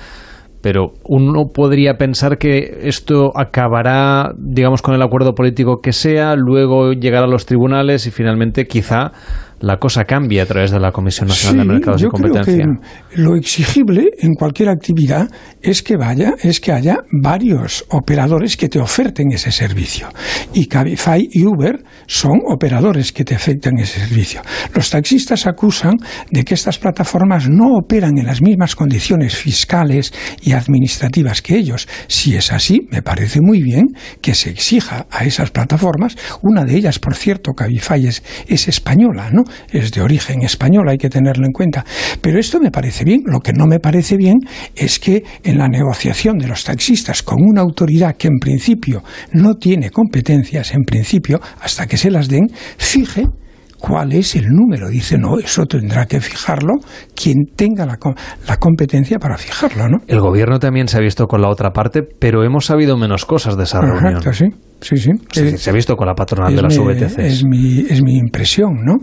[0.62, 6.92] pero uno podría pensar que esto acabará, digamos, con el acuerdo político que sea, luego
[6.92, 9.10] llegará a los tribunales y finalmente quizá
[9.62, 12.64] la cosa cambia a través de la Comisión Nacional de Mercados yo y Competencia.
[12.64, 12.80] Creo
[13.10, 15.30] que lo exigible en cualquier actividad
[15.62, 20.08] es que vaya, es que haya varios operadores que te oferten ese servicio.
[20.52, 24.42] Y Cabify y Uber son operadores que te afectan ese servicio.
[24.74, 25.94] Los taxistas acusan
[26.30, 30.12] de que estas plataformas no operan en las mismas condiciones fiscales
[30.42, 31.86] y administrativas que ellos.
[32.08, 33.84] Si es así, me parece muy bien
[34.20, 39.30] que se exija a esas plataformas, una de ellas, por cierto, Cabify es, es española,
[39.32, 39.44] ¿no?
[39.70, 41.84] Es de origen español, hay que tenerlo en cuenta.
[42.20, 43.22] Pero esto me parece bien.
[43.24, 44.38] Lo que no me parece bien
[44.74, 49.02] es que en la negociación de los taxistas con una autoridad que en principio
[49.32, 52.48] no tiene competencias, en principio, hasta que se las den,
[52.78, 53.26] fije
[53.82, 54.88] cuál es el número.
[54.88, 56.74] Dice, no, eso tendrá que fijarlo
[57.16, 57.98] quien tenga la,
[58.46, 59.98] la, competencia para fijarlo, ¿no?
[60.06, 63.56] El gobierno también se ha visto con la otra parte, pero hemos sabido menos cosas
[63.56, 64.22] de esa reunión.
[64.32, 64.46] sí.
[64.80, 65.12] Sí, sí.
[65.58, 66.76] se ha visto con la patronal de las.
[67.16, 68.96] Es mi, es mi impresión, ¿no?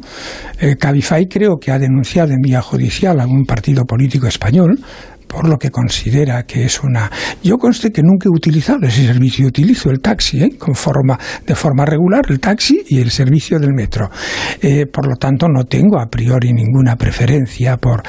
[0.60, 4.78] Eh, Cabify creo que ha denunciado en vía judicial a algún partido político español
[5.30, 7.10] por lo que considera que es una...
[7.44, 10.58] Yo conste que nunca he utilizado ese servicio, utilizo el taxi, ¿eh?
[10.58, 14.10] Con forma, de forma regular, el taxi y el servicio del metro.
[14.60, 18.02] Eh, por lo tanto, no tengo a priori ninguna preferencia por...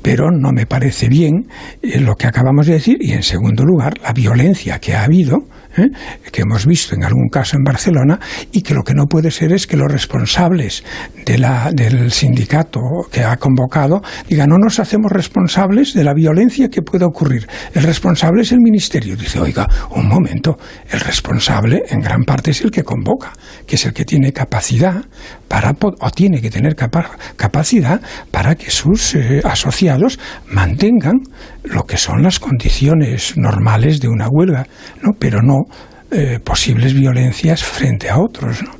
[0.00, 1.48] Pero no me parece bien
[1.82, 5.48] eh, lo que acabamos de decir y, en segundo lugar, la violencia que ha habido
[5.78, 5.90] ¿eh?
[6.32, 8.18] que hemos visto en algún caso en Barcelona
[8.52, 10.84] y que lo que no puede ser es que los responsables
[11.24, 12.80] de la, del sindicato
[13.10, 17.46] que ha convocado digan no nos hacemos responsables de la violencia que puede ocurrir.
[17.74, 19.16] El responsable es el ministerio.
[19.16, 20.58] Dice, oiga, un momento,
[20.90, 23.32] el responsable en gran parte es el que convoca,
[23.66, 25.04] que es el que tiene capacidad
[25.48, 28.00] para, o tiene que tener capacidad
[28.30, 30.18] para que sus eh, asociados
[30.50, 31.20] mantengan
[31.64, 34.66] lo que son las condiciones normales de una huelga,
[35.02, 35.12] ¿no?
[35.18, 35.64] pero no
[36.10, 38.62] eh, posibles violencias frente a otros.
[38.62, 38.70] ¿no?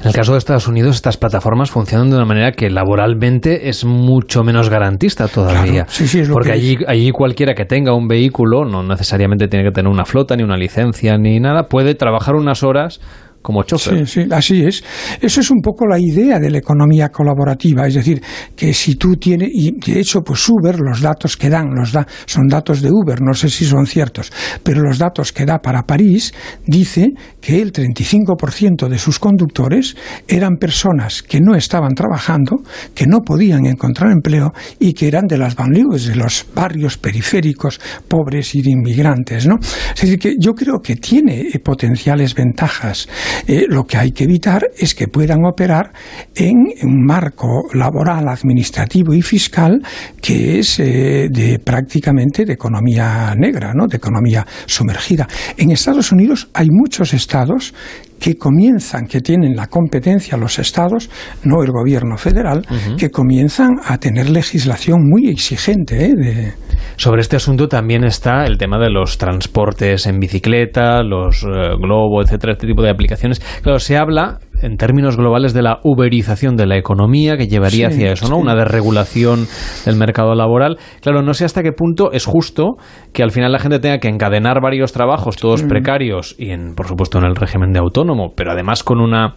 [0.00, 3.84] En el caso de Estados Unidos, estas plataformas funcionan de una manera que laboralmente es
[3.84, 5.86] mucho menos garantista todavía.
[6.32, 10.36] porque allí, allí cualquiera que tenga un vehículo, no necesariamente tiene que tener una flota,
[10.36, 13.00] ni una licencia, ni nada, puede trabajar unas horas
[13.42, 14.06] como chofer.
[14.06, 14.82] Sí, sí, así es.
[15.20, 18.22] Eso es un poco la idea de la economía colaborativa, es decir,
[18.54, 22.06] que si tú tienes, y de hecho, pues Uber, los datos que dan, los da,
[22.26, 24.32] son datos de Uber, no sé si son ciertos,
[24.62, 26.32] pero los datos que da para París
[26.66, 27.08] dice
[27.40, 29.96] que el 35% de sus conductores
[30.26, 32.62] eran personas que no estaban trabajando,
[32.94, 37.80] que no podían encontrar empleo y que eran de las banlieues, de los barrios periféricos
[38.06, 39.56] pobres y de inmigrantes, ¿no?
[39.94, 43.08] Es decir, que yo creo que tiene potenciales ventajas
[43.46, 45.92] eh, lo que hay que evitar es que puedan operar
[46.34, 49.82] en un marco laboral, administrativo y fiscal
[50.20, 53.86] que es eh, de prácticamente de economía negra, ¿no?
[53.86, 55.26] de economía sumergida.
[55.56, 57.74] En Estados Unidos hay muchos estados
[58.18, 61.10] que comienzan, que tienen la competencia los estados,
[61.44, 62.66] no el gobierno federal,
[62.96, 66.06] que comienzan a tener legislación muy exigente.
[66.06, 66.54] ¿eh?
[66.96, 72.26] Sobre este asunto también está el tema de los transportes en bicicleta, los eh, globos,
[72.26, 73.40] etcétera, este tipo de aplicaciones.
[73.62, 78.12] Claro, se habla en términos globales de la uberización de la economía que llevaría hacia
[78.12, 78.36] eso, ¿no?
[78.36, 79.46] Una desregulación
[79.84, 80.78] del mercado laboral.
[81.00, 82.76] Claro, no sé hasta qué punto es justo
[83.12, 85.68] que al final la gente tenga que encadenar varios trabajos, todos mm.
[85.68, 89.34] precarios y en, por supuesto en el régimen de autónomo, pero además con una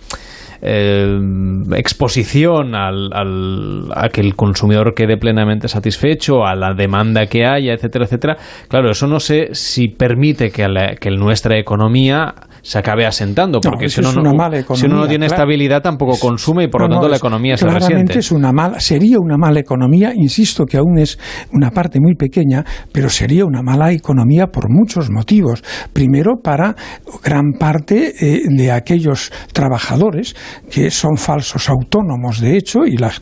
[0.62, 1.20] eh,
[1.76, 3.10] exposición al,
[3.96, 8.38] a que el consumidor quede plenamente satisfecho, a la demanda que haya, etcétera, etcétera.
[8.68, 10.68] Claro, eso no sé si permite que,
[11.00, 15.82] que nuestra economía se acabe asentando, porque si, uno no, si uno no tiene estabilidad
[15.82, 18.20] tampoco consume y por lo tanto la economía se resiente.
[18.20, 21.18] Es una mala, sería una mala economía, insisto que aún es
[21.52, 25.64] una parte muy pequeña, pero sería una mala economía por muchos motivos.
[25.94, 26.76] Primero, para
[27.24, 30.36] gran parte eh, de aquellos trabajadores
[30.70, 33.20] que son falsos autónomos, de hecho, y las,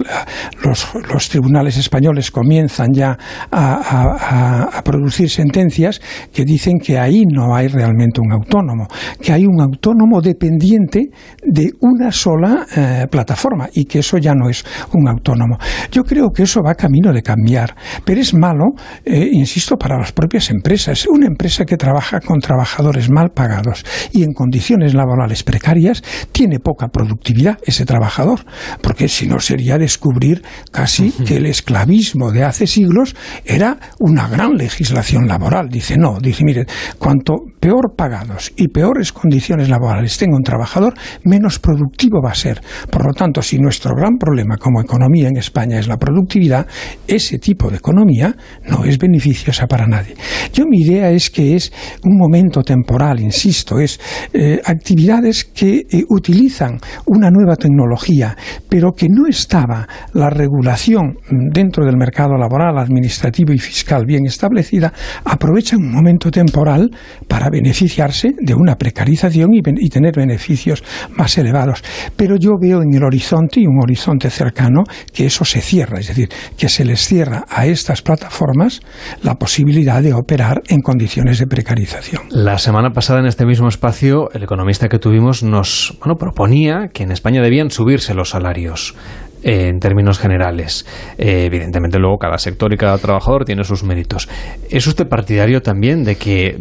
[0.63, 3.17] los, los, tribunales españoles comienzan ya
[3.51, 6.01] a, a, producir sentencias
[6.33, 8.87] que dicen que ahí no hay realmente un autónomo,
[9.21, 11.09] que hay un autónomo dependiente
[11.43, 15.57] de una sola eh, plataforma y que eso ya no es un autónomo.
[15.91, 17.75] Yo creo que eso va camino de cambiar,
[18.05, 18.73] pero es malo,
[19.05, 21.07] eh, insisto, para las propias empresas.
[21.07, 26.87] Una empresa que trabaja con trabajadores mal pagados y en condiciones laborales precarias tiene poca
[26.87, 28.45] productividad ese trabajador,
[28.81, 33.15] porque si no sería descubrir casi que el esclavismo de hace siglos
[33.45, 35.69] era una gran legislación laboral.
[35.69, 36.65] Dice, no, dice, mire,
[36.97, 40.93] cuanto peor pagados y peores condiciones laborales tenga un trabajador,
[41.23, 42.61] menos productivo va a ser.
[42.89, 46.65] Por lo tanto, si nuestro gran problema como economía en España es la productividad,
[47.07, 48.35] ese tipo de economía
[48.67, 50.15] no es beneficiosa para nadie.
[50.53, 51.71] Yo mi idea es que es
[52.03, 53.99] un momento temporal, insisto, es
[54.33, 58.35] eh, actividades que eh, utilizan una nueva tecnología,
[58.69, 64.93] pero que no estaba la regulación dentro del mercado laboral, administrativo y fiscal bien establecida,
[65.25, 66.89] aprovechan un momento temporal
[67.27, 68.75] para beneficiarse de una
[69.09, 70.83] y, y tener beneficios
[71.15, 71.83] más elevados.
[72.15, 74.83] Pero yo veo en el horizonte y un horizonte cercano
[75.13, 78.81] que eso se cierra, es decir, que se les cierra a estas plataformas
[79.23, 82.23] la posibilidad de operar en condiciones de precarización.
[82.29, 87.03] La semana pasada en este mismo espacio el economista que tuvimos nos bueno, proponía que
[87.03, 88.95] en España debían subirse los salarios
[89.43, 90.85] en términos generales.
[91.17, 94.29] Eh, evidentemente, luego cada sector y cada trabajador tiene sus méritos.
[94.69, 96.57] ¿Es usted partidario también de que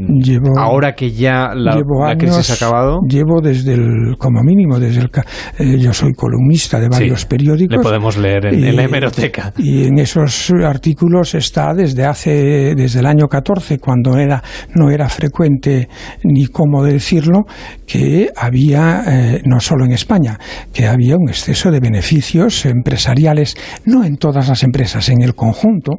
[0.57, 1.81] ahora que ya la,
[2.19, 3.01] crisis ha acabado?
[3.09, 5.11] Llevo desde el, como mínimo, desde el.
[5.59, 7.77] Eh, yo soy columnista de varios periódicos.
[7.77, 9.53] Le podemos leer en, la hemeroteca.
[9.59, 14.43] Y en esos artículos está desde hace, desde el año 14, cuando era,
[14.75, 15.89] no era frecuente
[16.25, 17.45] ni cómo decirlo,
[17.87, 20.39] que había, eh, no solo en España,
[20.73, 25.93] que había un exceso de beneficios empresariales, no en todas las empresas, en el conjunto,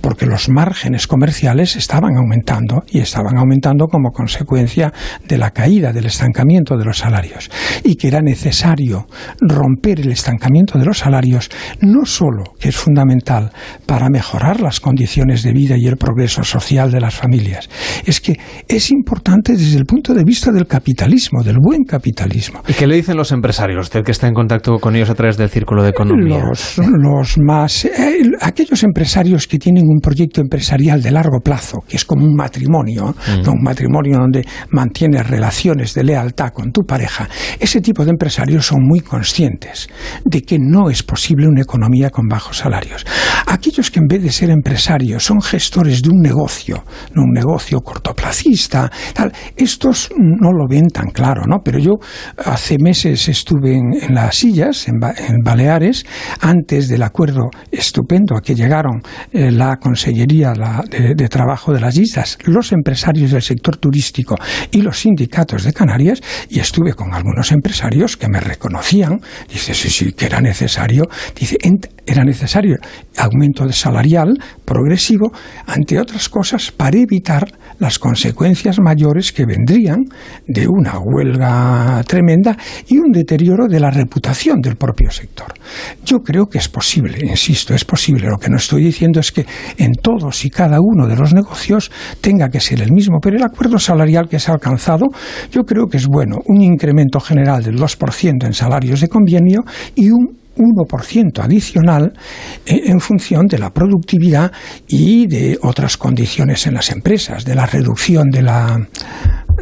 [0.00, 4.92] porque los márgenes comerciales estaban aumentando y estaban aumentando como consecuencia
[5.26, 7.50] de la caída, del estancamiento de los salarios.
[7.82, 9.06] Y que era necesario
[9.40, 13.52] romper el estancamiento de los salarios, no solo que es fundamental
[13.86, 17.68] para mejorar las condiciones de vida y el progreso social de las familias,
[18.04, 18.38] es que
[18.68, 22.62] es importante desde el punto de vista del capitalismo, del buen capitalismo.
[22.66, 23.80] ¿Y qué le dicen los empresarios?
[23.80, 26.13] Usted que está en contacto con ellos a través del Círculo de Economía.
[26.16, 27.84] Los, los más.
[27.84, 32.34] Eh, aquellos empresarios que tienen un proyecto empresarial de largo plazo, que es como un
[32.34, 33.48] matrimonio, mm.
[33.48, 37.28] un matrimonio donde mantienes relaciones de lealtad con tu pareja,
[37.58, 39.88] ese tipo de empresarios son muy conscientes
[40.24, 43.04] de que no es posible una economía con bajos salarios.
[43.46, 46.84] Aquellos que en vez de ser empresarios son gestores de un negocio,
[47.14, 51.58] de un negocio cortoplacista, tal, estos no lo ven tan claro, ¿no?
[51.64, 51.92] Pero yo
[52.44, 54.98] hace meses estuve en, las sillas, en
[55.42, 56.03] Baleares,
[56.40, 59.02] antes del acuerdo estupendo a que llegaron
[59.32, 60.52] eh, la Consellería
[60.88, 64.36] de, Trabajo de las Islas, los empresarios del sector turístico
[64.70, 69.90] y los sindicatos de Canarias, y estuve con algunos empresarios que me reconocían, dice, sí,
[69.90, 71.56] sí, que era necesario, dice,
[72.06, 72.76] era necesario
[73.16, 75.32] aumento salarial progresivo,
[75.66, 77.46] ante otras cosas, para evitar
[77.78, 80.04] las consecuencias mayores que vendrían
[80.46, 82.56] de una huelga tremenda
[82.88, 85.52] y un deterioro de la reputación del propio sector.
[86.04, 88.28] Yo creo que es posible, insisto, es posible.
[88.28, 89.46] Lo que no estoy diciendo es que
[89.78, 91.90] en todos y cada uno de los negocios
[92.20, 95.06] tenga que ser el mismo, pero el acuerdo salarial que se ha alcanzado
[95.50, 96.38] yo creo que es bueno.
[96.46, 99.62] Un incremento general del 2% en salarios de convenio
[99.94, 102.12] y un 1% adicional
[102.66, 104.52] eh, en función de la productividad
[104.86, 108.78] y de otras condiciones en las empresas, de la reducción de la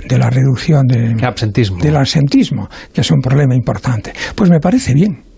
[0.09, 1.79] de la reducción de, absentismo.
[1.79, 4.13] del absentismo, que es un problema importante.
[4.35, 5.32] Pues me parece bien.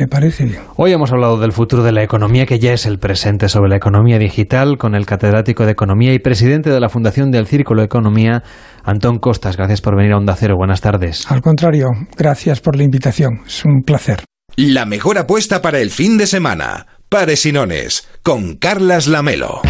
[0.00, 0.62] Me parece bien.
[0.76, 3.76] Hoy hemos hablado del futuro de la economía, que ya es el presente, sobre la
[3.76, 7.86] economía digital, con el catedrático de Economía y presidente de la Fundación del Círculo de
[7.86, 8.42] Economía,
[8.82, 9.58] Antón Costas.
[9.58, 10.54] Gracias por venir a Onda Cero.
[10.56, 11.30] Buenas tardes.
[11.30, 13.42] Al contrario, gracias por la invitación.
[13.46, 14.24] Es un placer.
[14.56, 16.86] La mejor apuesta para el fin de semana.
[17.10, 19.60] Pares y Nones, con Carlas Lamelo.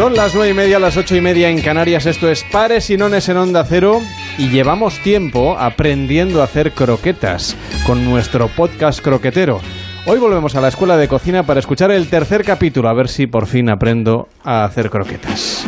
[0.00, 2.06] Son las nueve y media, las ocho y media en Canarias.
[2.06, 4.00] Esto es Pares y Nones en Onda Cero.
[4.38, 7.54] Y llevamos tiempo aprendiendo a hacer croquetas
[7.86, 9.60] con nuestro podcast croquetero.
[10.06, 13.26] Hoy volvemos a la escuela de cocina para escuchar el tercer capítulo, a ver si
[13.26, 15.66] por fin aprendo a hacer croquetas.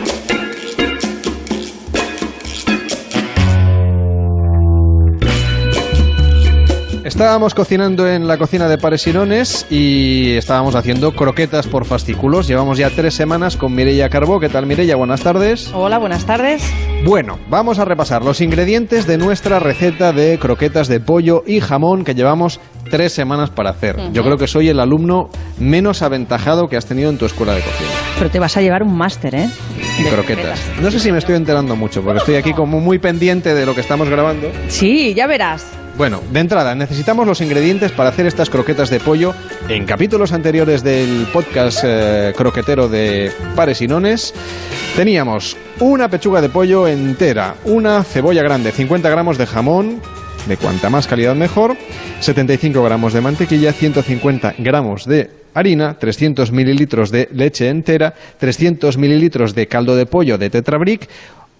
[7.05, 12.47] Estábamos cocinando en la cocina de Paresirones y estábamos haciendo croquetas por fascículos.
[12.47, 14.39] Llevamos ya tres semanas con Mireia Carbó.
[14.39, 14.95] ¿Qué tal, Mireia?
[14.95, 15.73] Buenas tardes.
[15.75, 16.63] Hola, buenas tardes.
[17.05, 22.05] Bueno, vamos a repasar los ingredientes de nuestra receta de croquetas de pollo y jamón
[22.05, 23.97] que llevamos tres semanas para hacer.
[24.13, 27.63] Yo creo que soy el alumno menos aventajado que has tenido en tu escuela de
[27.63, 27.91] cocina.
[28.17, 29.49] Pero te vas a llevar un máster, ¿eh?
[29.99, 30.61] De croquetas.
[30.81, 33.75] No sé si me estoy enterando mucho, porque estoy aquí como muy pendiente de lo
[33.75, 34.53] que estamos grabando.
[34.69, 35.67] Sí, ya verás.
[35.97, 39.35] Bueno, de entrada, necesitamos los ingredientes para hacer estas croquetas de pollo.
[39.69, 44.33] En capítulos anteriores del podcast eh, croquetero de Pares y Nones,
[44.97, 50.01] teníamos una pechuga de pollo entera, una cebolla grande, 50 gramos de jamón,
[50.47, 51.77] de cuanta más calidad mejor,
[52.21, 59.55] 75 gramos de mantequilla, 150 gramos de harina, 300 mililitros de leche entera, 300 mililitros
[59.55, 61.09] de caldo de pollo de Tetrabric,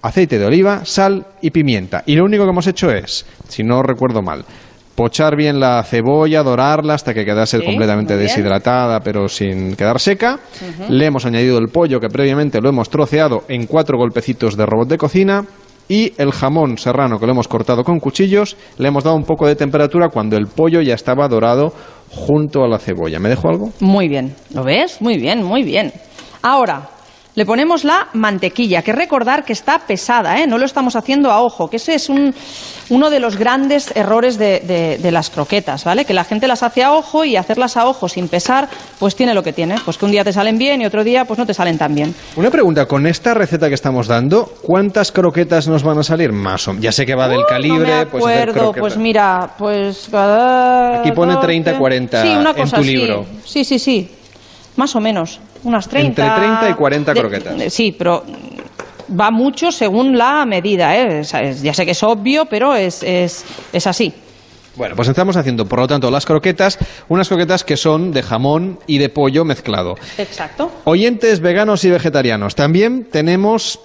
[0.03, 2.03] aceite de oliva, sal y pimienta.
[2.07, 4.45] Y lo único que hemos hecho es, si no recuerdo mal,
[4.95, 10.39] pochar bien la cebolla, dorarla hasta que quedase Sí, completamente deshidratada pero sin quedar seca.
[10.89, 14.89] Le hemos añadido el pollo que previamente lo hemos troceado en cuatro golpecitos de robot
[14.89, 15.45] de cocina.
[15.89, 19.47] Y el jamón serrano que lo hemos cortado con cuchillos, le hemos dado un poco
[19.47, 21.75] de temperatura cuando el pollo ya estaba dorado
[22.09, 23.19] junto a la cebolla.
[23.19, 23.71] ¿Me dejo algo?
[23.81, 25.03] Muy bien, ¿lo ves?
[25.03, 25.93] Muy bien, muy bien.
[26.41, 26.89] Ahora,
[27.35, 30.47] le ponemos la mantequilla, que recordar que está pesada, ¿eh?
[30.47, 32.35] no lo estamos haciendo a ojo, que ese es un,
[32.91, 36.05] uno de los grandes errores de, de- de las croquetas, ¿vale?
[36.05, 38.69] Que la gente las hace a ojo y hacerlas a ojo sin pesar,
[38.99, 39.77] pues tiene lo que tiene.
[39.85, 41.95] Pues que un día te salen bien y otro día pues no te salen tan
[41.95, 42.15] bien.
[42.37, 46.33] Una pregunta, con esta receta que estamos dando, ¿cuántas croquetas nos van a salir?
[46.33, 50.09] Más o Ya sé que va del calibre, no me pues acuerdo, pues mira, pues...
[50.11, 53.25] cada Aquí pone doce- 30, 40 sí, una en tu libro.
[53.45, 54.09] Sí, sí, sí,
[54.77, 56.25] más o menos, unas 30.
[56.27, 57.59] Entre 30 y 40 de- croquetas.
[57.59, 58.25] de- sí, pero
[59.19, 61.21] va mucho según la medida, ¿eh?
[61.21, 64.13] Es- es- ya sé que es obvio, pero es, es, es así.
[64.75, 66.79] Bueno, pues estamos haciendo, por lo tanto, las croquetas,
[67.11, 69.97] unas croquetas que son de jamón y de pollo mezclado.
[70.17, 70.71] Exacto.
[70.85, 73.79] Oyentes veganos y vegetarianos, también tenemos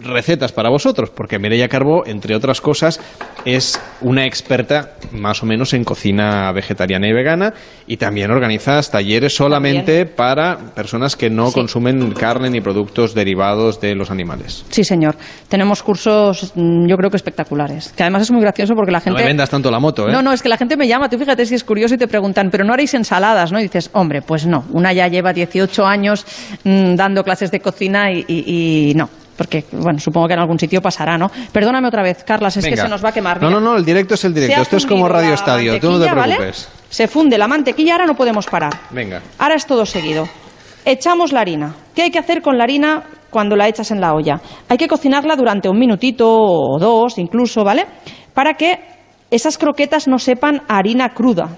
[0.00, 3.00] recetas para vosotros, porque Mireia Carbó, entre otras cosas,
[3.44, 7.52] es una experta más o menos en cocina vegetariana y vegana
[7.86, 11.54] y también organizas talleres solamente para personas que no Sí.
[11.54, 14.64] consumen carne ni productos derivados de los animales.
[14.70, 15.16] Sí, señor.
[15.48, 17.92] Tenemos cursos, mm, yo creo que espectaculares.
[17.96, 19.20] Que además es muy gracioso porque la No gente...
[19.22, 20.12] me vendas tanto la moto, ¿eh?
[20.12, 22.08] No, no, es que la gente me llama, tú fíjate si es curioso y te
[22.08, 23.58] preguntan, pero no haréis ensaladas, ¿no?
[23.60, 26.24] Y dices, hombre, pues no, una ya lleva 18 años
[26.64, 29.08] mm, dando clases de cocina y, y- y no.
[29.40, 31.30] Porque, bueno, supongo que en algún sitio pasará, ¿no?
[31.50, 32.76] Perdóname otra vez, Carlas, es Venga.
[32.76, 33.40] que se nos va a quemar.
[33.40, 33.58] No, mira.
[33.58, 34.60] no, no, el directo es el directo.
[34.60, 36.68] Esto es como Radio Estadio, tú no te preocupes.
[36.90, 38.74] Se funde la mantequilla, ahora no podemos parar.
[38.90, 39.22] Venga.
[39.38, 40.28] Ahora es todo seguido.
[40.84, 41.74] Echamos la harina.
[41.94, 44.42] ¿Qué hay que hacer con la harina cuando la echas en la olla?
[44.68, 47.86] Hay que cocinarla durante un minutito o dos incluso, ¿vale?
[48.34, 48.78] Para que
[49.30, 51.48] esas croquetas no sepan a harina cruda.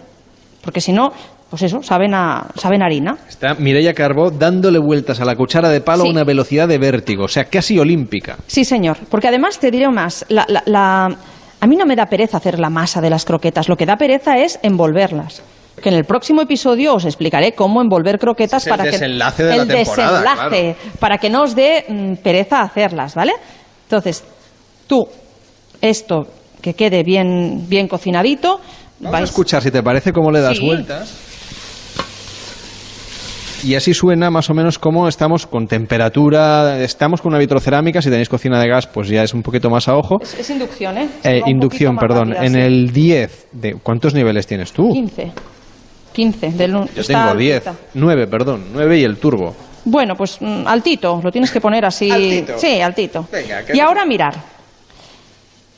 [0.63, 1.13] Porque si no,
[1.53, 3.15] pues eso, saben a, saben a harina.
[3.29, 6.09] Está Mireia Carbó dándole vueltas a la cuchara de palo Sí.
[6.09, 8.39] a una velocidad de vértigo, o sea, casi olímpica.
[8.47, 8.97] Sí, señor.
[9.11, 10.25] Porque además te diré más.
[10.31, 11.15] La, la- la-
[11.61, 13.69] A mí no me da pereza hacer la masa de las croquetas.
[13.69, 15.43] Lo que da pereza es envolverlas.
[15.83, 19.45] Que en el próximo episodio os explicaré cómo envolver croquetas es el para que desenlace
[19.45, 23.33] de la el desenlace, para que no os dé mm, pereza hacerlas, ¿vale?
[23.85, 24.25] Entonces,
[24.87, 25.05] tú
[25.83, 26.23] esto
[26.63, 28.59] que quede bien bien cocinadito,
[29.01, 30.65] Vamos a escuchar si te parece cómo le das Sí.
[30.65, 31.11] vueltas.
[33.65, 38.11] Y así suena más o menos como estamos con temperatura, estamos con una vitrocerámica, si
[38.11, 40.19] tenéis cocina de gas pues ya es un poquito más a ojo.
[40.21, 41.09] es, es inducción, ¿eh?
[41.23, 42.31] Eh, inducción, perdón.
[42.31, 42.61] rápida, en sí.
[42.61, 44.91] el 10, de, ¿cuántos niveles tienes tú?
[44.93, 45.33] 15.
[46.13, 47.67] 15 del Yo tengo 10.
[47.67, 47.75] altita.
[47.95, 48.65] 9, perdón.
[48.73, 49.55] 9 y el turbo.
[49.85, 52.11] Bueno, pues mm, altito, lo tienes que poner así.
[52.11, 52.59] Altito.
[52.59, 53.27] Sí, altito.
[53.33, 54.35] Venga, y ahora mirar.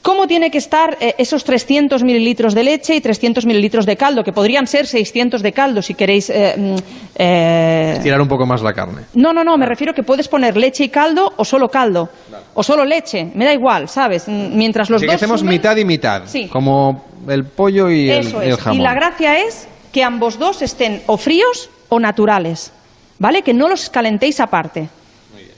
[0.04, 4.22] ¿Cómo tiene que estar eh, esos 300 mililitros de leche y 300 mililitros de caldo?
[4.22, 6.28] Que podrían ser 600 de caldo si queréis.
[6.28, 6.74] eh, mm,
[7.16, 9.04] eh, Tirar un poco más la carne.
[9.14, 12.10] No, no, no, me refiero que puedes poner leche y caldo o solo caldo.
[12.52, 14.28] O solo leche, me da igual, ¿sabes?
[14.28, 15.12] Mm, Mientras los Así dos.
[15.12, 16.24] que hacemos mitad y mitad.
[16.26, 16.48] Sí.
[16.48, 18.58] Como el pollo y el, Eso el es.
[18.60, 18.78] jamón.
[18.78, 22.72] Y la gracia es que ambos dos estén o fríos o naturales.
[23.18, 23.40] ¿Vale?
[23.40, 24.86] Que no los calentéis aparte.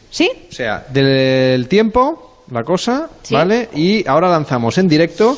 [0.08, 0.30] ¿Sí?
[0.50, 3.34] O sea, del tiempo, la cosa, Sí.
[3.34, 3.68] ¿vale?
[3.74, 5.36] Y ahora lanzamos en directo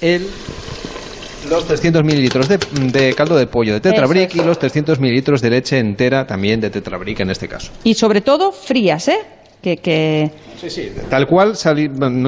[0.00, 0.26] el,
[1.48, 4.36] los 300 mililitros de, de caldo de pollo de Tetra Eso Brick es.
[4.36, 7.70] y los 300 mililitros de leche entera también de Tetra Brick en este caso.
[7.84, 9.18] Y sobre todo frías, ¿eh?
[9.62, 10.30] Que, que...
[10.60, 10.92] Sí, sí.
[11.08, 11.56] Tal cual,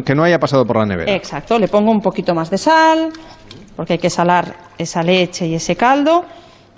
[0.05, 1.13] que no haya pasado por la nevera.
[1.13, 3.11] Exacto, le pongo un poquito más de sal,
[3.75, 6.25] porque hay que salar esa leche y ese caldo.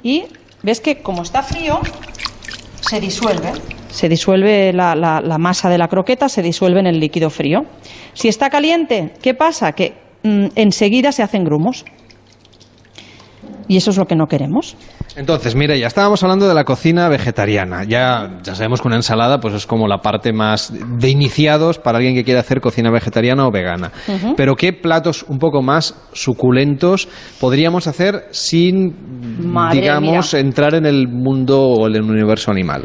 [0.03, 0.25] Y
[0.63, 1.79] ves que como está frío,
[2.81, 3.53] se disuelve.
[3.97, 7.61] Se disuelve la, la- la masa de la croqueta, se disuelve en el líquido frío.
[8.13, 9.73] Si está caliente, ¿qué pasa?
[9.73, 11.85] Que mm, enseguida se hacen grumos.
[13.69, 14.77] Y eso es lo que no queremos.
[15.17, 17.85] Entonces, mire, ya estábamos hablando de la cocina vegetariana.
[17.85, 21.97] Ya, ya sabemos que una ensalada pues es como la parte más de iniciados para
[21.97, 23.91] alguien que quiere hacer cocina vegetariana o vegana.
[24.37, 27.09] Pero ¿qué platos un poco más suculentos
[27.41, 28.95] podríamos hacer sin,
[29.51, 30.41] Madre digamos, mía.
[30.41, 32.85] entrar en el mundo o en el universo animal?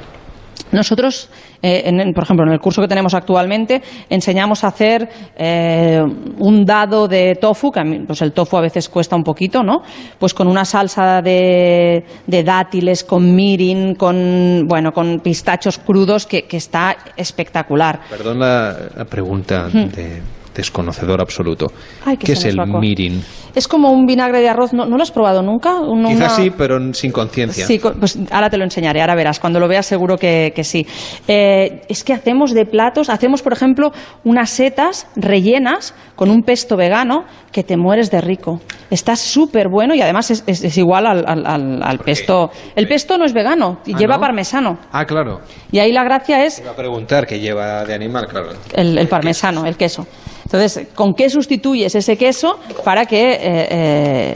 [0.71, 1.29] Nosotros,
[1.61, 5.07] eh, en- por ejemplo, en el curso que tenemos actualmente, enseñamos a hacer
[5.37, 6.01] eh,
[6.39, 9.63] un dado de tofu, que a mí, pues el tofu a veces cuesta un poquito,
[9.63, 9.81] ¿no?
[10.19, 16.43] Pues con una salsa de, de dátiles, con mirin, con, bueno, con pistachos crudos, que,
[16.43, 17.99] que está espectacular.
[18.09, 20.21] Perdón la, la pregunta de
[20.55, 21.67] desconocedor absoluto.
[22.05, 23.23] Ay, que ¿Qué es el mirin?
[23.53, 25.75] Es como un vinagre de arroz, ¿no, ¿no lo has probado nunca?
[25.81, 27.65] Un- Quizás una- sí, pero sin conciencia.
[27.65, 30.85] Sí, pues ahora te lo enseñaré, ahora verás, cuando lo veas seguro que, que sí.
[31.27, 33.91] Eh, es que hacemos de platos, hacemos por ejemplo
[34.23, 38.61] unas setas rellenas con un pesto vegano que te mueres de rico.
[38.89, 42.51] Está súper bueno y además es, es- es igual al, al- al- al pesto.
[42.75, 44.21] El pesto no es vegano, Ah, lleva ¿no?
[44.21, 44.77] parmesano.
[44.93, 45.41] Ah, claro.
[45.71, 48.49] Y ahí la gracia es Iba a preguntar qué lleva de animal, claro.
[48.73, 50.05] el, el parmesano, el queso.
[50.53, 53.31] Entonces, ¿con qué sustituyes ese queso para que...
[53.33, 54.35] eh, eh,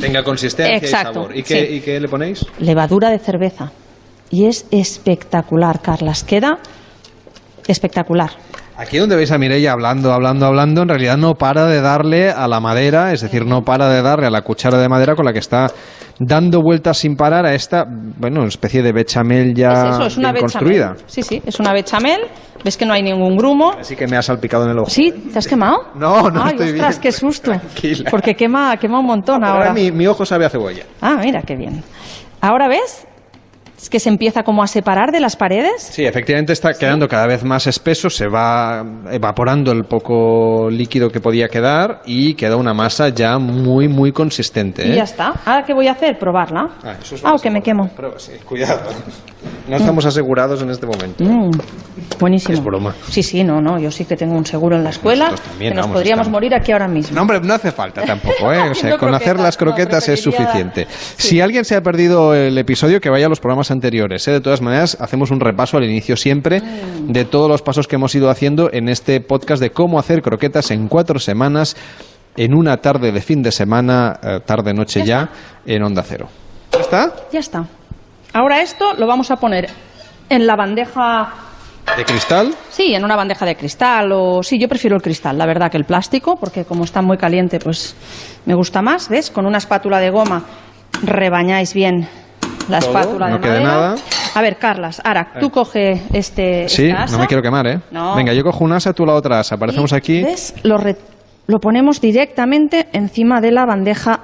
[0.00, 1.36] Tenga consistencia Exacto, y sabor.
[1.36, 1.74] ¿Y qué, sí.
[1.74, 2.46] ¿Y qué le ponéis?
[2.60, 3.72] levadura de cerveza.
[4.30, 6.24] Y es espectacular, Carlas.
[6.24, 6.58] Queda
[7.66, 8.30] espectacular.
[8.76, 12.48] Aquí donde veis a Mireia hablando, hablando, hablando, en realidad no para de darle a
[12.48, 15.32] la madera, es decir, no para de darle a la cuchara de madera con la
[15.32, 15.66] que está
[16.18, 20.32] dando vueltas sin parar a esta, bueno, especie de bechamel ya es eso, es una
[20.32, 20.80] bien bechamel.
[20.80, 20.94] construida.
[21.06, 22.20] Sí, sí, es una bechamel.
[22.64, 23.72] ¿Ves que no hay ningún grumo?
[23.78, 24.90] Así que me ha salpicado en el ojo.
[24.90, 25.10] ¿Sí?
[25.32, 25.88] ¿Te has quemado?
[25.94, 27.00] No, no Ay, estoy ostras, bien.
[27.02, 27.50] qué susto.
[27.50, 28.10] Tranquila.
[28.10, 29.72] Porque quema, quema un montón Ahora ahora.
[29.72, 30.84] mi, mi ojo sabe a cebolla.
[31.00, 31.82] Ah, mira, qué bien.
[32.40, 33.06] Ahora ves,
[33.82, 35.82] es que se empieza como a separar de las paredes.
[35.90, 41.18] Sí, efectivamente está quedando cada vez más espeso, se va evaporando el poco líquido que
[41.20, 44.86] podía quedar y queda una masa ya muy, muy consistente.
[44.86, 44.96] Y ¿eh?
[44.96, 45.32] ya está.
[45.44, 46.16] ¿Ahora qué voy a hacer?
[46.16, 46.68] Probarla.
[46.84, 47.88] Ah, eso es Ah, o que me quemo.
[47.88, 48.90] Prueba, sí, cuidado.
[49.68, 51.24] No estamos asegurados en este momento.
[51.24, 51.50] Mm,
[52.20, 52.54] buenísimo.
[52.54, 52.94] Es broma.
[53.08, 55.30] Sí, sí, no, no, yo sí que tengo un seguro en la escuela.
[55.48, 56.32] También, que nos vamos, podríamos estamos.
[56.40, 57.14] morir aquí ahora mismo.
[57.16, 58.58] No, hombre, no hace falta tampoco, ¿eh?
[58.62, 60.86] O sea, Haciendo con hacer las croquetas no, es preferiría- suficiente.
[61.16, 64.26] Si alguien se ha perdido el episodio, que vaya a los programas anteriores.
[64.28, 64.32] ¿eh?
[64.32, 68.14] De todas maneras, hacemos un repaso al inicio siempre de todos los pasos que hemos
[68.14, 71.76] ido haciendo en este podcast de cómo hacer croquetas en cuatro semanas
[72.36, 75.28] en una tarde de fin de semana, eh, tarde-noche ya,
[75.66, 76.28] en Onda Cero.
[76.72, 77.12] ¿Ya está?
[77.32, 77.64] Ya está.
[78.32, 79.68] Ahora esto lo vamos a poner
[80.28, 81.34] en la bandeja.
[81.96, 82.54] ¿De cristal?
[82.70, 85.76] Sí, en una bandeja de cristal o sí, yo prefiero el cristal, la verdad que
[85.76, 87.94] el plástico, porque como está muy caliente, pues
[88.46, 89.30] me gusta más, ¿ves?
[89.30, 90.44] Con una espátula de goma
[91.02, 92.08] rebañáis bien
[92.68, 93.68] la Todo, espátula de no quede madera.
[93.68, 93.94] nada.
[94.34, 97.16] A ver, Carlas, ahora tú coge este Sí, esta asa.
[97.16, 97.80] no me quiero quemar, ¿eh?
[97.90, 98.14] No.
[98.16, 99.56] Venga, yo cojo una asa, tú la otra asa.
[99.56, 100.22] Aparecemos aquí.
[100.22, 100.54] ¿Ves?
[100.62, 100.96] Lo, re-
[101.46, 104.20] lo ponemos directamente encima de la bandeja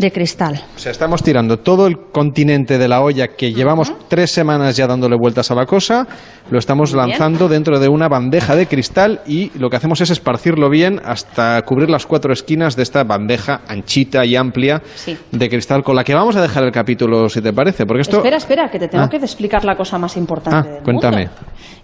[0.00, 0.60] de cristal.
[0.74, 4.86] O sea, estamos tirando todo el continente de la olla que llevamos tres semanas ya
[4.86, 6.06] dándole vueltas a la cosa,
[6.50, 7.10] lo estamos Muy bien.
[7.10, 11.60] lanzando dentro de una bandeja de cristal y lo que hacemos es esparcirlo bien hasta
[11.62, 15.16] cubrir las cuatro esquinas de esta bandeja anchita y amplia Sí.
[15.30, 18.16] de cristal con la que vamos a dejar el capítulo, si te parece, porque esto...
[18.16, 19.08] Espera, espera, que te tengo Ah.
[19.08, 21.26] que explicar la cosa más importante Ah, del cuéntame.
[21.26, 21.32] mundo.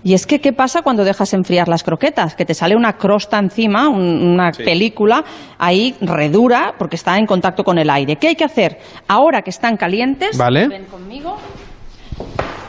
[0.03, 2.35] Y es que, ¿qué pasa cuando dejas enfriar las croquetas?
[2.37, 5.25] Que te sale una crosta encima, un- una película
[5.59, 8.06] ahí redura, porque está en contacto con el aire.
[8.15, 8.79] ¿Qué hay que hacer?
[9.09, 10.69] Ahora que están calientes, Vale.
[10.69, 11.37] ven conmigo,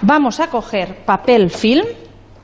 [0.01, 1.85] vamos a coger papel film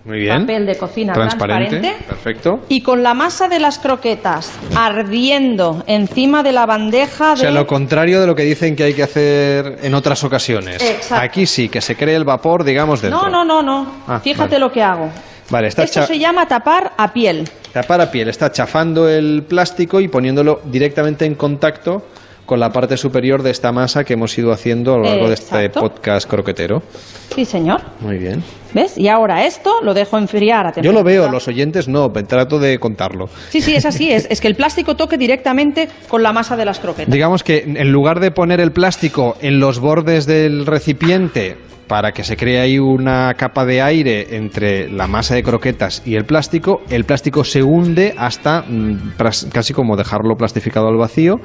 [0.05, 0.41] Muy bien.
[0.41, 1.69] papel de cocina transparente.
[1.79, 2.05] transparente.
[2.07, 2.59] Perfecto.
[2.69, 7.55] y con la masa de las croquetas ardiendo encima de la bandeja O sea, de...
[7.55, 10.81] lo contrario de lo que dicen que hay que hacer en otras ocasiones.
[10.81, 11.23] Exacto.
[11.25, 13.21] Aquí sí, que se cree el vapor, digamos, dentro.
[13.23, 13.91] No, no, no, no.
[14.07, 14.59] Ah, Fíjate vale.
[14.59, 15.09] lo que hago.
[15.49, 17.47] Vale, está Esto cha- se llama tapar a piel.
[17.73, 22.07] Tapar a piel, está chafando el plástico y poniéndolo directamente en contacto
[22.45, 25.33] con la parte superior de esta masa que hemos ido haciendo a lo largo de
[25.35, 26.81] este podcast croquetero.
[27.33, 27.81] Sí, señor.
[28.01, 28.43] Muy bien.
[28.73, 28.97] ¿Ves?
[28.97, 32.79] Y ahora esto lo dejo enfriar a Yo lo veo, los oyentes no, trato de
[32.79, 33.27] contarlo.
[33.49, 34.11] Sí, sí, es así.
[34.11, 37.13] Es, es que el plástico toque directamente con la masa de las croquetas.
[37.13, 41.57] Digamos que en lugar de poner el plástico en los bordes del recipiente
[41.87, 46.15] para que se cree ahí una capa de aire entre la masa de croquetas y
[46.15, 49.13] el plástico, el plástico se hunde hasta mm,
[49.51, 51.35] casi como dejarlo plastificado al vacío,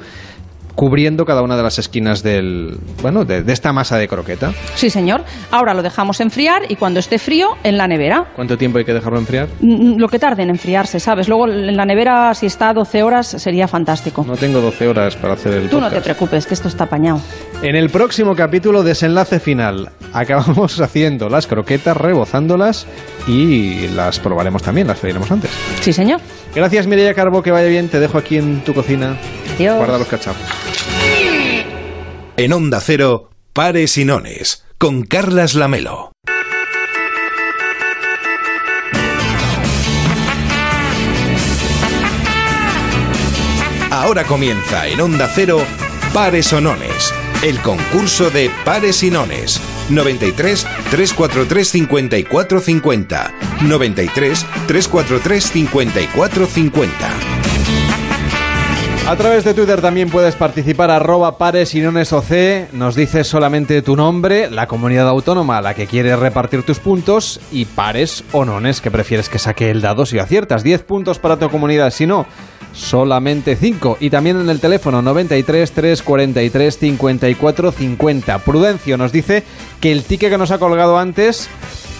[0.79, 4.53] cubriendo cada una de las esquinas del, bueno, de, de esta masa de croqueta.
[4.75, 5.25] Sí, señor.
[5.51, 8.31] Ahora lo dejamos enfriar y cuando esté frío, en la nevera.
[8.33, 9.49] ¿Cuánto tiempo hay que dejarlo enfriar?
[9.59, 11.27] Mm, Lo que tarde en enfriarse, ¿sabes?
[11.27, 14.23] Luego en la nevera, si está a 12 horas, sería fantástico.
[14.25, 17.19] No tengo 12 horas para hacer el Tú no te preocupes, que esto está apañado.
[17.61, 22.87] En el próximo capítulo, desenlace final, acabamos haciendo las croquetas, rebozándolas
[23.27, 25.51] y las probaremos también, las freiremos antes.
[25.81, 26.21] Sí, señor.
[26.55, 27.89] Gracias, Mireia Carbo, que vaya bien.
[27.89, 29.17] Te dejo aquí en tu cocina.
[29.55, 29.77] Adiós.
[29.77, 30.41] Guarda los cacharros.
[32.37, 36.11] En Onda Cero, Pares y Nones, con Carlas Lamelo.
[43.91, 45.61] Ahora comienza en Onda Cero,
[46.13, 47.13] Pares o Nones,
[47.43, 53.33] el concurso de Pares y Nones, 93 343 5450.
[53.61, 57.09] 93 343 5450.
[59.07, 62.73] A través de Twitter también puedes participar arroba pares y nones OC.
[62.73, 67.39] Nos dices solamente tu nombre, la comunidad autónoma a la que quieres repartir tus puntos
[67.51, 70.61] y pares o nones que prefieres que saque el dado si aciertas.
[70.61, 72.27] 10 puntos para tu comunidad, si no,
[72.73, 73.97] solamente 5.
[73.99, 78.39] Y también en el teléfono 93 343 54 50.
[78.39, 79.43] Prudencio nos dice
[79.79, 81.49] que el ticket que nos ha colgado antes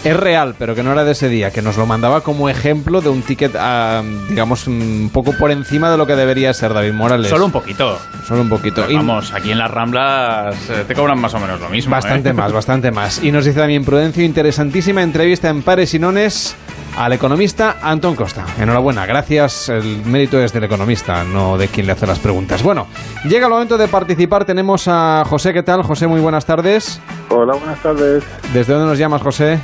[0.02, 3.00] es real, pero que no era de ese día, que nos lo mandaba como ejemplo
[3.00, 6.94] de un ticket, ah, digamos, un poco por encima de lo que debería ser David
[6.94, 7.28] Morales.
[7.28, 7.98] Solo un poquito.
[8.26, 8.82] Solo un poquito.
[8.86, 11.90] Pero vamos, aquí en las Ramblas eh, te cobran más o menos lo mismo.
[11.90, 12.32] Bastante ¿eh?
[12.32, 13.22] más, bastante más.
[13.22, 16.56] Y nos dice también Prudencio, interesantísima entrevista en Pares y Nones
[16.96, 18.44] al economista Antón Costa.
[18.58, 19.68] Enhorabuena, gracias.
[19.68, 22.62] El mérito es del economista, no de quien le hace las preguntas.
[22.62, 22.86] Bueno,
[23.24, 24.46] llega el momento de participar.
[24.46, 25.82] Tenemos a José, ¿qué tal?
[25.82, 27.00] José, muy buenas tardes.
[27.28, 28.24] Hola, buenas tardes.
[28.52, 29.58] ¿Desde dónde nos llamas, José?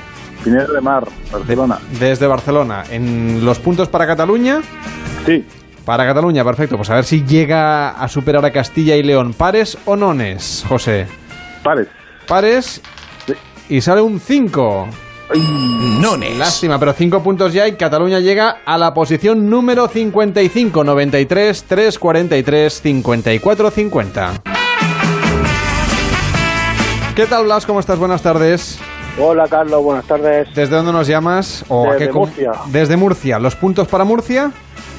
[0.46, 1.80] Pineda de Mar, Barcelona.
[1.98, 2.84] Desde Barcelona.
[2.88, 4.60] ¿En los puntos para Cataluña?
[5.26, 5.44] Sí.
[5.84, 6.76] Para Cataluña, perfecto.
[6.76, 9.34] Pues a ver si llega a superar a Castilla y León.
[9.34, 11.08] ¿Pares o nones, José?
[11.64, 11.88] Pares.
[12.28, 12.80] Pares.
[13.68, 14.88] Y sale un 5.
[16.00, 16.38] Nones.
[16.38, 20.84] Lástima, pero 5 puntos ya y Cataluña llega a la posición número 55.
[20.84, 24.42] 93, 3, 43, 54, 50.
[27.16, 27.66] ¿Qué tal, Blas?
[27.66, 27.98] ¿Cómo estás?
[27.98, 28.78] Buenas tardes.
[29.18, 30.48] Hola Carlos, buenas tardes.
[30.54, 31.64] ¿Desde dónde nos llamas?
[31.68, 32.52] ¿O a Desde qué com- Murcia.
[32.66, 33.38] Desde Murcia.
[33.38, 34.50] ¿Los puntos para Murcia?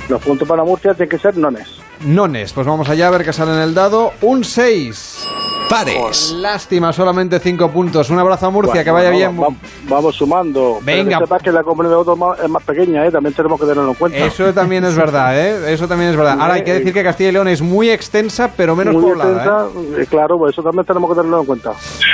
[0.09, 1.67] Los puntos para Murcia tienen que ser nones.
[2.03, 2.51] Nones.
[2.53, 4.11] Pues vamos allá a ver qué sale en el dado.
[4.21, 5.27] Un 6.
[5.69, 6.31] Pares.
[6.37, 8.09] Lástima, solamente 5 puntos.
[8.09, 9.35] Un abrazo a Murcia, Bueno, que vaya bien.
[9.37, 10.79] Vamos, vamos sumando.
[10.85, 11.39] Pero Venga.
[11.43, 13.11] que la comunidad autónoma es más pequeña, ¿eh?
[13.11, 14.17] también tenemos que tenerlo en cuenta.
[14.17, 15.73] Eso también es verdad, ¿eh?
[15.73, 16.37] Eso también es verdad.
[16.39, 19.31] Ahora hay que decir que Castilla y León es muy extensa, pero menos Muy poblada.
[19.31, 19.67] ¿eh?
[19.75, 21.71] extensa, eh, claro, pues eso también tenemos que tenerlo en cuenta.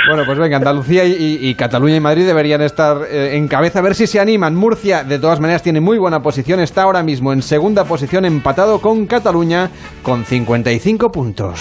[0.08, 3.78] Bueno, pues venga, Andalucía y, y- y Cataluña y Madrid deberían estar eh, en cabeza.
[3.78, 4.56] A ver si se animan.
[4.56, 6.58] Murcia, de todas maneras, tiene muy buena posición.
[6.60, 9.70] Está ahora mismo en segunda posición, empatado con Cataluña,
[10.02, 11.60] con 55 puntos.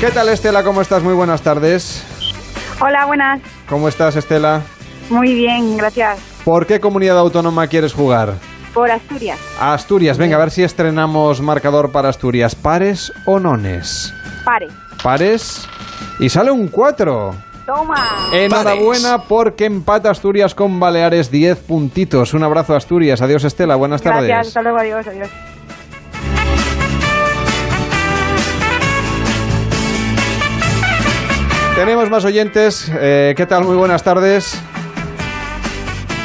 [0.00, 0.62] ¿Qué tal, Estela?
[0.62, 1.02] ¿Cómo estás?
[1.02, 2.04] Muy buenas tardes.
[2.80, 3.40] Hola, buenas.
[3.68, 4.62] ¿Cómo estás, Estela?
[5.10, 6.20] Muy bien, gracias.
[6.44, 8.34] ¿Por qué comunidad autónoma quieres jugar?
[8.72, 9.40] Por Asturias.
[9.60, 10.16] A Asturias.
[10.16, 12.54] Venga, a ver si estrenamos marcador para Asturias.
[12.54, 14.14] ¿Pares o nones?
[14.44, 14.68] Pare.
[15.02, 15.66] Pares.
[16.20, 17.34] Y sale un 4.
[17.66, 18.30] Toma.
[18.32, 22.34] Enhorabuena porque empata Asturias con Baleares 10 puntitos.
[22.34, 23.20] Un abrazo a Asturias.
[23.20, 24.28] Adiós Estela, buenas tardes.
[24.28, 25.28] Gracias, hasta luego, adiós, adiós.
[31.78, 32.90] Tenemos más oyentes.
[32.92, 33.62] Eh, ¿Qué tal?
[33.62, 34.60] Muy buenas tardes.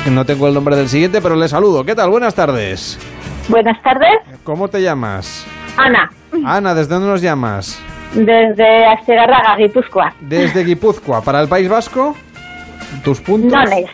[0.10, 1.86] No tengo el nombre del siguiente, pero le saludo.
[1.86, 2.10] ¿Qué tal?
[2.10, 2.98] Buenas tardes.
[3.50, 5.46] Buenas tardes, ¿Cómo te llamas?
[5.78, 6.10] Ana,
[6.44, 7.80] Ana, ¿desde dónde nos llamas?
[8.14, 10.16] desde Astegarraga, Guipúzcoa.
[10.22, 11.22] Desde Guipúzcoa.
[11.22, 12.16] ¿Para el País Vasco?
[13.04, 13.52] ¿Tus puntos?
[13.52, 13.92] Nones.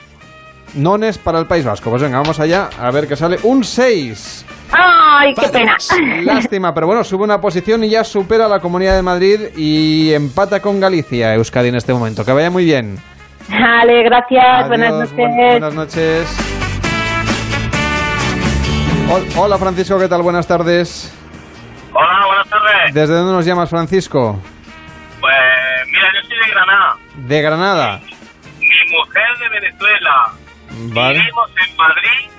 [0.76, 1.90] Nones para el País Vasco.
[1.90, 3.38] Pues venga, vamos allá a ver qué sale.
[3.44, 4.46] Un 6.
[4.72, 5.78] ¡Ay, qué pena!
[6.24, 10.14] Lástima, pero bueno, sube una posición y ya supera a la Comunidad de Madrid y
[10.14, 12.24] empata con Galicia, Euskadi en este momento.
[12.24, 12.98] Que vaya muy bien.
[13.50, 15.14] Vale, gracias, buenas noches.
[15.16, 16.38] buen- buenas noches.
[19.10, 20.22] Hol- Hola Francisco, ¿qué tal?
[20.22, 21.12] Buenas tardes.
[21.94, 22.94] Hola, buenas tardes.
[22.94, 24.40] ¿Desde dónde nos llamas, Francisco?
[25.20, 25.34] Pues
[25.88, 26.96] mira, yo soy de Granada.
[27.16, 28.02] De Granada.
[28.60, 30.26] Mi mujer de Venezuela.
[30.94, 31.20] Vale.
[31.20, 32.30] Vivimos en Madrid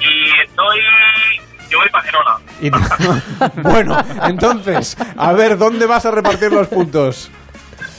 [0.00, 0.80] y estoy.
[1.70, 2.36] Yo voy para Gerona.
[2.60, 7.30] Y- bueno, entonces, a ver, ¿dónde vas a repartir los puntos?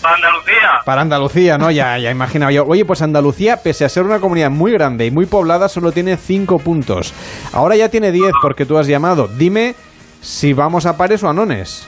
[0.01, 0.71] Para Andalucía.
[0.85, 1.71] Para Andalucía, ¿no?
[1.71, 2.63] Ya, ya imaginaba yo.
[2.65, 6.15] Oye, pues Andalucía, pese a ser una comunidad muy grande y muy poblada, solo tiene
[6.17, 7.13] 5 puntos.
[7.53, 9.27] Ahora ya tiene 10 porque tú has llamado.
[9.27, 9.73] Dime
[10.21, 11.87] si vamos a pares o a nones.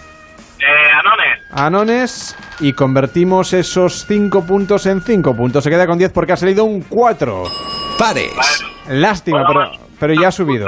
[0.60, 1.40] Eh, Anones.
[1.52, 5.64] A nones y convertimos esos 5 puntos en 5 puntos.
[5.64, 7.44] Se queda con 10 porque ha salido un 4.
[8.00, 8.32] Pares.
[8.88, 10.66] Lástima, pero, pero ya ha subido.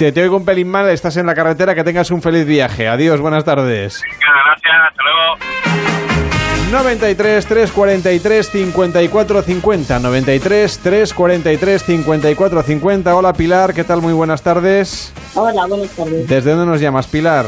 [0.00, 2.88] Te, te oigo un pelín mal, estás en la carretera, que tengas un feliz viaje.
[2.88, 4.02] Adiós, buenas tardes.
[4.18, 6.72] Gracias, hasta luego.
[6.72, 14.00] 93 343 54 50 93 343 54 50 Hola Pilar, ¿qué tal?
[14.00, 15.12] Muy buenas tardes.
[15.34, 16.26] Hola, buenas tardes.
[16.26, 17.44] ¿Desde dónde nos llamas, Pilar?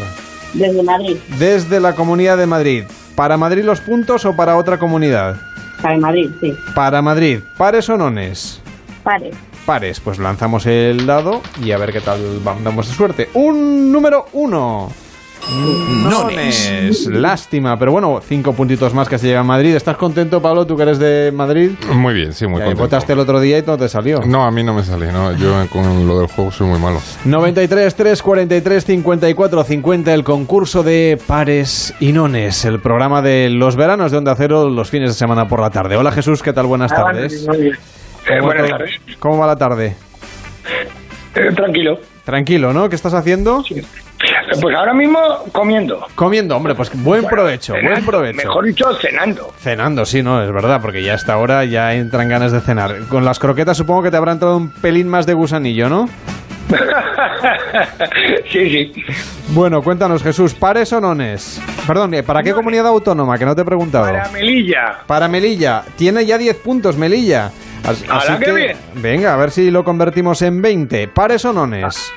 [0.52, 1.16] Desde Madrid.
[1.38, 2.84] Desde la Comunidad de Madrid.
[3.16, 5.36] ¿Para Madrid los puntos o para otra comunidad?
[5.80, 6.54] Para Madrid, sí.
[6.74, 7.40] Para Madrid.
[7.56, 8.60] ¿Pares o nones?
[9.02, 9.30] Pare.
[9.66, 13.28] Pares, pues lanzamos el dado y a ver qué tal vamos de suerte.
[13.34, 14.90] Un número uno.
[16.09, 17.06] Nones.
[17.06, 19.74] Lástima, pero bueno, cinco puntitos más que se llega a Madrid.
[19.74, 21.72] ¿Estás contento, Pablo, tú que eres de Madrid?
[21.93, 22.82] Muy bien, sí, muy contento.
[22.82, 24.20] Votaste el otro día y no te salió.
[24.24, 25.32] No, a mí no me sale, no.
[25.36, 27.01] Yo con lo del juego soy muy malo.
[27.24, 33.74] 93 3 43 54 50 el concurso de pares y nones, el programa de los
[33.76, 35.97] veranos de Onda Cero los fines de semana por la tarde.
[35.97, 36.66] Hola Jesús, ¿qué tal?
[36.66, 37.47] Buenas Ah, tardes.
[37.48, 37.78] muy bien.
[38.26, 39.00] Eh, ¿Cómo, buenas tardes.
[39.18, 39.96] ¿Cómo va la tarde?
[41.34, 41.98] Eh, tranquilo.
[42.24, 42.88] Tranquilo, ¿no?
[42.88, 43.64] ¿Qué estás haciendo?
[44.60, 45.18] Pues ahora mismo
[45.50, 46.06] comiendo.
[46.14, 48.36] Comiendo, hombre, pues buen provecho, buen provecho.
[48.36, 49.52] Mejor dicho, cenando.
[49.58, 53.06] Cenando, sí, no, es verdad, porque ya a esta hora ya entran ganas de cenar.
[53.08, 56.08] Con las croquetas supongo que te habrá entrado un pelín más de gusanillo, ¿no?
[58.50, 58.92] sí, sí.
[59.48, 61.60] Bueno, cuéntanos, Jesús, ¿pares o nones?
[61.86, 63.36] Perdón, eh, ¿para qué comunidad autónoma?
[63.38, 64.06] Que no te he preguntado.
[64.06, 64.98] Para Melilla.
[65.06, 65.82] Para Melilla.
[65.96, 67.50] Tiene ya 10 puntos, Melilla.
[67.84, 68.76] As- ¡Hala, qué bien!
[68.94, 71.09] Venga, a ver si lo convertimos en 20.
[71.09, 72.12] ¿Pares o nones?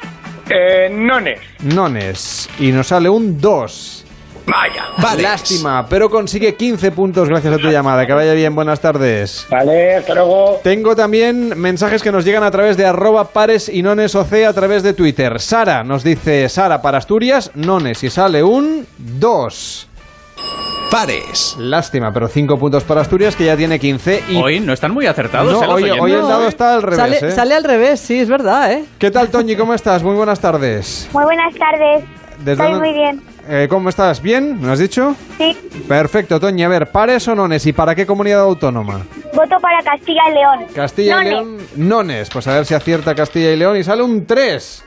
[0.50, 1.40] Eh, nones.
[1.64, 2.50] Nones.
[2.60, 4.02] Y nos sale un 2.
[4.48, 4.86] Vaya.
[5.24, 8.06] Lástima, pero consigue 15 puntos gracias a tu llamada.
[8.06, 9.48] Que vaya bien, buenas tardes.
[9.50, 10.60] Vale, hasta luego.
[10.64, 14.54] Tengo también mensajes que nos llegan a través de arroba pares y nones OC a
[14.54, 15.40] través de Twitter.
[15.40, 18.04] Sara nos dice, Sara, para Asturias, nones.
[18.04, 19.88] Y sale un 2.
[20.92, 21.56] Pares.
[21.60, 24.24] Lástima, pero 5 puntos para Asturias, que ya tiene 15.
[24.30, 24.36] Y...
[24.38, 25.52] Hoy no están muy acertados.
[25.52, 27.20] No, ¿eh, hoy, el dado está al revés.
[27.20, 27.32] Sale, ¿eh?
[27.36, 28.86] sale al revés, sí, es verdad, ¿eh?
[28.98, 29.56] ¿Qué tal, Toñi?
[29.56, 30.04] ¿Cómo estás?
[30.04, 31.10] Muy buenas tardes.
[31.12, 32.04] Muy buenas tardes.
[32.40, 33.22] ¿Desde Estoy muy bien.
[33.48, 34.22] Eh, ¿Cómo estás?
[34.22, 34.60] ¿Bien?
[34.60, 35.16] ¿Me has dicho?
[35.38, 35.56] Sí.
[35.88, 36.64] Perfecto, Toñi.
[36.64, 37.66] A ver, ¿pares o nones?
[37.66, 39.02] ¿Y para qué comunidad autónoma?
[39.34, 40.66] Voto para Castilla y León.
[40.74, 41.30] Castilla y.
[41.30, 42.30] León, nones.
[42.30, 44.85] Pues a ver si acierta Castilla y León y sale un 3.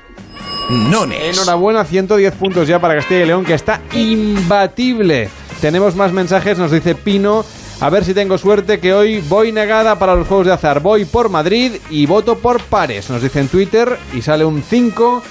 [0.70, 1.36] Nones.
[1.36, 5.30] Enhorabuena, 110 puntos ya para Castilla y León, que está imbatible.
[5.60, 7.44] Tenemos más mensajes, nos dice Pino.
[7.80, 10.80] A ver si tengo suerte que hoy voy negada para los juegos de azar.
[10.80, 13.08] Voy por Madrid y voto por pares.
[13.08, 15.22] Nos dice en Twitter y sale un 5.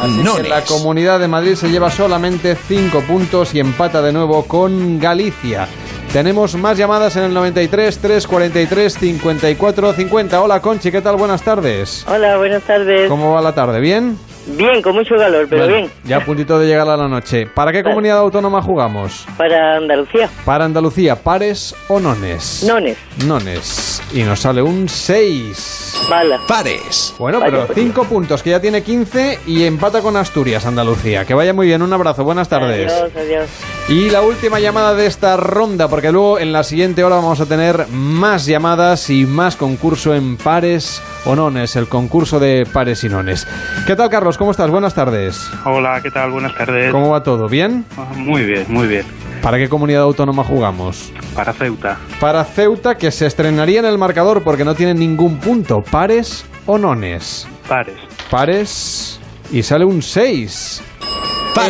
[0.00, 4.44] Así que la comunidad de Madrid se lleva solamente 5 puntos y empata de nuevo
[4.44, 5.68] con Galicia.
[6.12, 10.42] Tenemos más llamadas en el 93 343 54 50.
[10.42, 11.14] Hola Conchi, ¿qué tal?
[11.14, 12.04] Buenas tardes.
[12.08, 13.08] Hola, buenas tardes.
[13.08, 13.78] ¿Cómo va la tarde?
[13.78, 14.18] ¿Bien?
[14.56, 15.90] Bien, con mucho calor, pero Bueno, bien.
[16.04, 17.46] Ya a puntito de llegar a la noche.
[17.46, 17.94] ¿Para qué Vale.
[17.94, 19.26] comunidad autónoma jugamos?
[19.36, 20.28] Para Andalucía.
[20.44, 22.64] Para Andalucía, pares o nones.
[22.66, 22.96] Nones.
[23.26, 24.02] Nones.
[24.12, 26.06] Y nos sale un 6.
[26.10, 26.40] Bala.
[26.48, 27.14] Pares.
[27.18, 27.78] Bueno, pero pues.
[27.78, 31.24] 5 puntos, que ya tiene 15 y empata con Asturias, Andalucía.
[31.24, 32.92] Que vaya muy bien, un abrazo, buenas tardes.
[32.92, 33.48] Adiós, adiós.
[33.88, 37.46] Y la última llamada de esta ronda, porque luego en la siguiente hora vamos a
[37.46, 43.08] tener más llamadas y más concurso en pares o nones, el concurso de pares y
[43.08, 43.46] nones.
[43.86, 44.38] ¿Qué tal, Carlos?
[44.38, 44.70] ¿Cómo estás?
[44.70, 45.50] Buenas tardes.
[45.64, 46.30] Hola, ¿qué tal?
[46.30, 46.90] Buenas tardes.
[46.92, 47.48] ¿Cómo va todo?
[47.48, 47.84] ¿Bien?
[47.96, 49.04] Ah, Muy bien, muy bien.
[49.42, 51.12] ¿Para qué comunidad autónoma jugamos?
[51.34, 51.96] Para Ceuta.
[52.20, 55.82] Para Ceuta, que se estrenaría en el marcador porque no tiene ningún punto.
[55.90, 57.46] ¿Pares o nones?
[57.66, 57.96] Pares.
[58.30, 59.20] Pares.
[59.50, 60.82] Y sale un 6.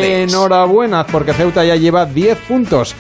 [0.02, 2.94] Enhorabuena, porque Ceuta ya lleva 10 puntos.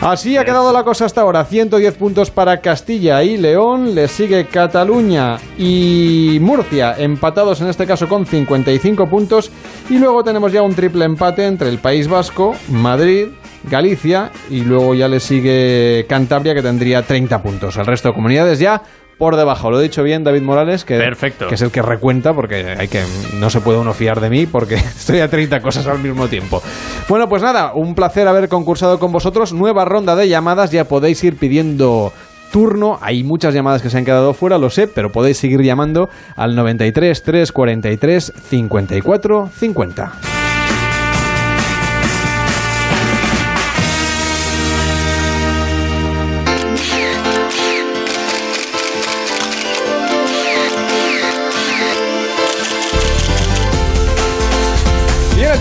[0.00, 1.44] Así ha quedado la cosa hasta ahora.
[1.44, 3.94] 110 puntos para Castilla y León.
[3.94, 9.50] Le sigue Cataluña y Murcia, empatados en este caso con 55 puntos.
[9.88, 13.28] Y luego tenemos ya un triple empate entre el País Vasco, Madrid,
[13.68, 17.76] Galicia y luego ya le sigue Cantabria que tendría 30 puntos.
[17.76, 18.82] El resto de comunidades ya
[19.18, 19.70] por debajo.
[19.70, 21.48] Lo he dicho bien, David Morales, que, Perfecto.
[21.48, 23.02] que es el que recuenta, porque hay que
[23.34, 26.62] no se puede uno fiar de mí, porque estoy a 30 cosas al mismo tiempo.
[27.08, 29.52] Bueno, pues nada, un placer haber concursado con vosotros.
[29.52, 32.12] Nueva ronda de llamadas, ya podéis ir pidiendo
[32.52, 32.98] turno.
[33.02, 36.54] Hay muchas llamadas que se han quedado fuera, lo sé, pero podéis seguir llamando al
[36.54, 40.45] 93 343 54 50.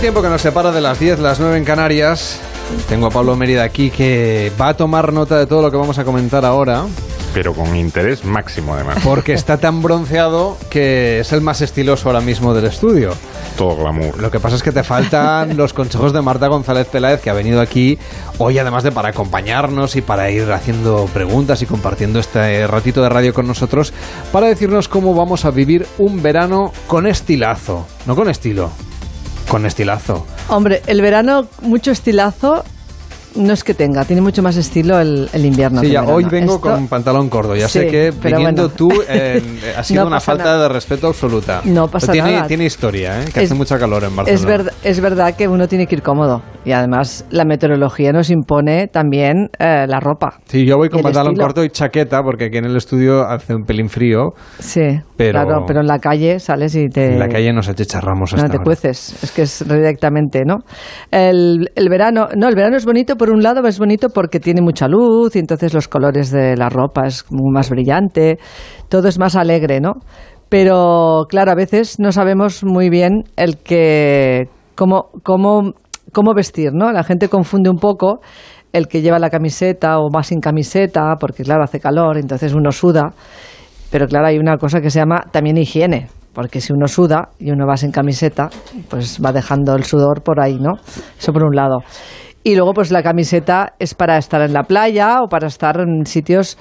[0.06, 2.40] Tiempo que nos separa de las 10, las 9 en Canarias,
[2.88, 5.98] tengo a Pablo Mérida aquí que va a tomar nota de todo lo que vamos
[5.98, 6.84] a comentar ahora.
[7.34, 9.00] Pero con interés máximo, además.
[9.04, 13.16] Porque está tan bronceado que es el más estiloso ahora mismo del estudio.
[13.58, 14.22] Todo glamour.
[14.22, 17.34] Lo que pasa es que te faltan los consejos de Marta González Peláez, que ha
[17.34, 17.98] venido aquí
[18.38, 23.10] hoy, además de para acompañarnos y para ir haciendo preguntas y compartiendo este ratito de
[23.10, 23.92] radio con nosotros,
[24.32, 27.88] para decirnos cómo vamos a vivir un verano con estilazo.
[28.06, 28.70] No con estilo,
[29.48, 30.26] con estilazo.
[30.50, 32.64] Hombre, el verano, mucho estilazo,
[33.36, 35.82] no es que tenga, tiene mucho más estilo el, el invierno.
[35.82, 37.56] Sí, que ya hoy vengo Esto- con pantalón corto.
[37.56, 38.76] Ya sé Sí, que pero viniendo bueno.
[38.76, 39.42] tú eh,
[39.78, 40.64] ha sido No una falta nada.
[40.64, 41.62] de respeto absoluta.
[41.66, 42.48] No pasa Pero tiene, nada.
[42.48, 43.26] Tiene historia, ¿eh?
[43.34, 44.34] que Es- hace mucha calor en Barcelona.
[44.40, 48.30] Es, verdad es verdad que uno tiene que ir cómodo y además la meteorología nos
[48.30, 50.40] impone también eh, la ropa.
[50.46, 51.46] Sí, yo voy con pantalón estilo.
[51.46, 54.30] corto y chaqueta porque aquí en el estudio hace un pelín frío.
[54.60, 54.82] Sí,
[55.18, 57.14] Pero- claro, pero en la calle sales y te...
[57.14, 58.64] En la calle nos achicharramos No hasta te ahora.
[58.64, 60.58] cueces, es que es directamente, ¿no?
[61.12, 64.62] El, el verano, no, el verano es bonito por un lado, es bonito porque tiene
[64.62, 68.38] mucha luz y entonces los colores de la ropa es más brillante,
[68.88, 69.94] todo es más alegre, ¿no?
[70.48, 74.44] Pero claro, a veces no sabemos muy bien el que
[74.76, 75.72] cómo cómo
[76.14, 76.92] cómo vestir, ¿no?
[76.92, 78.20] La gente confunde un poco
[78.72, 82.72] el que lleva la camiseta o más sin camiseta, porque claro, hace calor, entonces uno
[82.72, 83.10] suda.
[83.90, 87.50] Pero claro, hay una cosa que se llama también higiene, porque si uno suda y
[87.50, 88.50] uno va sin camiseta,
[88.88, 90.74] pues va dejando el sudor por ahí, ¿no?
[91.18, 91.80] Eso por un lado.
[92.48, 96.06] Y luego, pues la camiseta es para estar en la playa o para estar en
[96.06, 96.60] sitios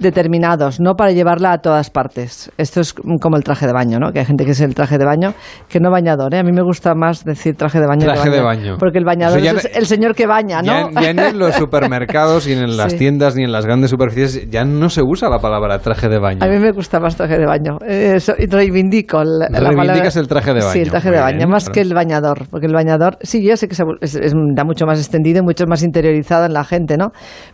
[0.00, 2.50] determinados, no para llevarla a todas partes.
[2.58, 4.12] Esto es como el traje de baño, ¿no?
[4.12, 5.34] Que hay gente que es el traje de baño,
[5.68, 6.38] que no bañador, ¿eh?
[6.38, 8.04] A mí me gusta más decir traje de baño.
[8.06, 8.76] Traje de bañador, baño.
[8.78, 10.90] Porque el bañador Eso ya es el señor que baña, Ya, ¿no?
[11.00, 12.98] ya ni en los supermercados, ni en las Sí.
[12.98, 16.38] tiendas, ni en las grandes superficies, ya no se usa la palabra traje de baño.
[16.44, 17.78] A mí me gusta más traje de baño.
[17.86, 19.20] Eso, reivindico.
[19.20, 20.82] el- la Reivindicas palabra- el traje de Sí, baño.
[20.82, 21.74] el traje Muy de baño, bien, más claro.
[21.74, 22.46] que el bañador.
[22.50, 25.42] Porque el bañador, sí, yo sé que se- es, es- da mucho más extendido y
[25.42, 27.12] mucho más interiorizado en la gente, ¿no?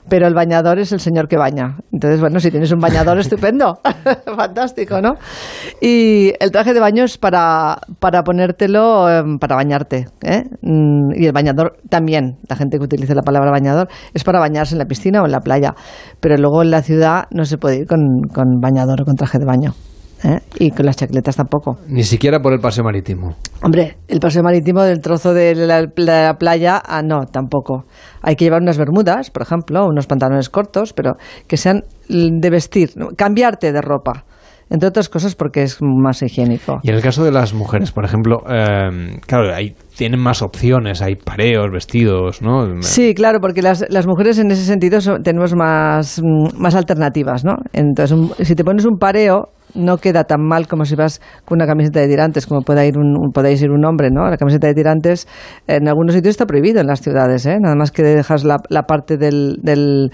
[0.09, 1.77] Pero el bañador es el señor que baña.
[1.93, 3.78] Entonces, bueno, si tienes un bañador, estupendo.
[4.36, 5.14] Fantástico, ¿no?
[5.80, 10.06] Y el traje de baño es para, para ponértelo, em, para bañarte.
[10.22, 10.44] ¿eh?
[10.62, 12.38] Mm, Y el bañador también.
[12.48, 15.32] La gente que utiliza la palabra bañador es para bañarse en la piscina o en
[15.32, 15.74] la playa.
[16.20, 19.38] Pero luego en la ciudad no se puede ir con, con bañador o con traje
[19.38, 19.72] de baño.
[20.26, 20.40] ¿Eh?
[20.58, 21.78] Y con las chacletas tampoco.
[21.88, 23.36] Ni siquiera por el paseo marítimo.
[23.62, 27.84] Hombre, el paseo marítimo del trozo de la, la playa, ah, no, tampoco.
[28.22, 31.12] Hay que llevar unas bermudas, por ejemplo, unos pantalones cortos, pero
[31.46, 34.24] que sean de vestir, cambiarte de ropa.
[34.68, 36.80] Entre otras cosas porque es más higiénico.
[36.82, 41.02] Y en el caso de las mujeres, por ejemplo, eh, claro, ahí tienen más opciones,
[41.02, 42.66] hay pareos, vestidos, ¿no?
[42.82, 47.58] Sí, claro, porque las, las mujeres en ese sentido tenemos más, mm, más alternativas, ¿no?
[47.72, 51.58] Entonces, un- si te pones un pareo, no queda tan mal como si vas con
[51.58, 54.28] una camiseta de tirantes, como pueda ir un, podáis ir un hombre, ¿no?
[54.28, 55.28] La camiseta de tirantes
[55.66, 57.58] en algunos sitios está prohibido en las ciudades, ¿eh?
[57.60, 60.10] Nada más que dejas la, la parte del, del,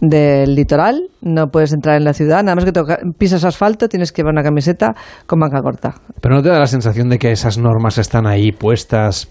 [0.00, 4.12] del litoral, no puedes entrar en la ciudad, nada más que toca- pisas asfalto, tienes
[4.12, 4.94] que llevar una camiseta
[5.26, 5.94] con manga corta.
[6.20, 9.28] Pero no te da la sensación de que esas normas están ahí puestas,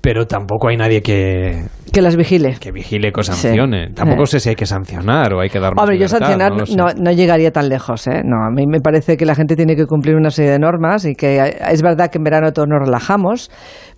[0.00, 2.56] pero tampoco hay nadie que, Que las vigile.
[2.60, 3.32] que vigile, que Sí.
[3.32, 3.90] sancione.
[3.90, 4.26] Tampoco Eh.
[4.26, 6.86] sé si hay que sancionar o hay que dar más Hombre, yo sancionar no no,
[6.96, 8.22] no llegaría tan lejos, ¿eh?
[8.24, 11.04] No, a mí me parece que la gente tiene que cumplir una serie de normas
[11.04, 11.38] y que
[11.70, 13.50] es verdad que en verano todos nos relajamos,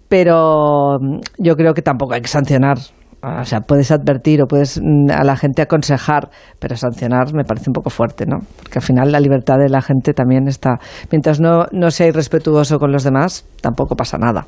[0.09, 2.79] pero mm, yo creo que tampoco hay que sancionar.
[3.23, 7.69] O sea, puedes advertir o puedes mm, a la gente aconsejar, pero sancionar me parece
[7.69, 8.39] un poco fuerte, ¿no?
[8.57, 10.79] Porque al final la libertad de la gente también está.
[11.13, 14.47] Mientras no, no sea irrespetuoso con los demás, tampoco pasa nada.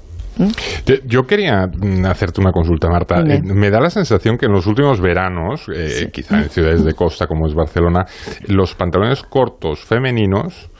[0.84, 3.20] Te- Yo quería mm, hacerte una consulta, Marta.
[3.20, 6.94] Eh, me da la sensación que en los últimos veranos, eh, quizá en ciudades de
[6.94, 8.04] costa como es Barcelona,
[8.48, 10.70] los pantalones cortos femeninos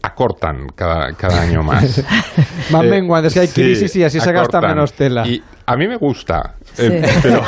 [0.00, 2.04] acortan cada, cada año más.
[2.70, 5.26] Van Eh, menguando, es que hay sí, crisis y así se gasta menos tela.
[5.26, 6.84] Y a mí me gusta, Sí.
[6.86, 7.42] eh, pero,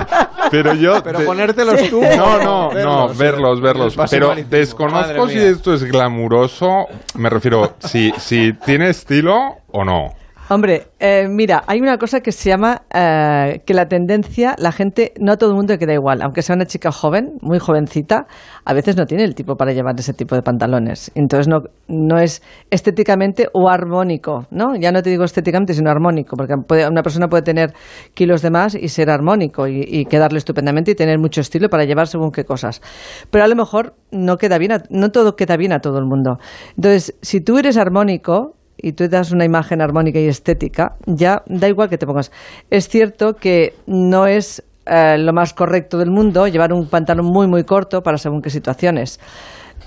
[0.50, 1.02] pero yo...
[1.04, 2.00] Pero te- ponértelos tú.
[2.00, 4.50] No, no, no, Verlos, verlos, Pero marítimo.
[4.50, 6.86] desconozco si esto es glamuroso.
[7.16, 9.36] Me refiero, si, si tiene estilo
[9.70, 10.14] o no.
[10.52, 15.12] Hombre, eh, mira, hay una cosa que se llama eh, que la tendencia, la gente,
[15.20, 18.26] no a todo el mundo le queda igual, aunque sea una chica joven, muy jovencita,
[18.64, 21.12] a veces no tiene el tipo para llevar ese tipo de pantalones.
[21.14, 24.74] Entonces no, no es estéticamente o armónico, ¿no?
[24.74, 26.54] Ya no te digo estéticamente, sino armónico, porque
[26.84, 27.72] una persona puede tener
[28.14, 31.84] kilos de más y ser armónico y, y quedarle estupendamente y tener mucho estilo para
[31.84, 32.82] llevar según qué cosas.
[33.30, 36.06] Pero a lo mejor no queda bien, a- no todo queda bien a todo el
[36.06, 36.38] mundo.
[36.76, 41.68] Entonces, si tú eres armónico, y tú das una imagen armónica y estética, ya da
[41.68, 42.30] igual que te pongas.
[42.70, 47.46] Es cierto que no es eh, lo más correcto del mundo llevar un pantalón muy,
[47.46, 49.20] muy corto para según qué situaciones.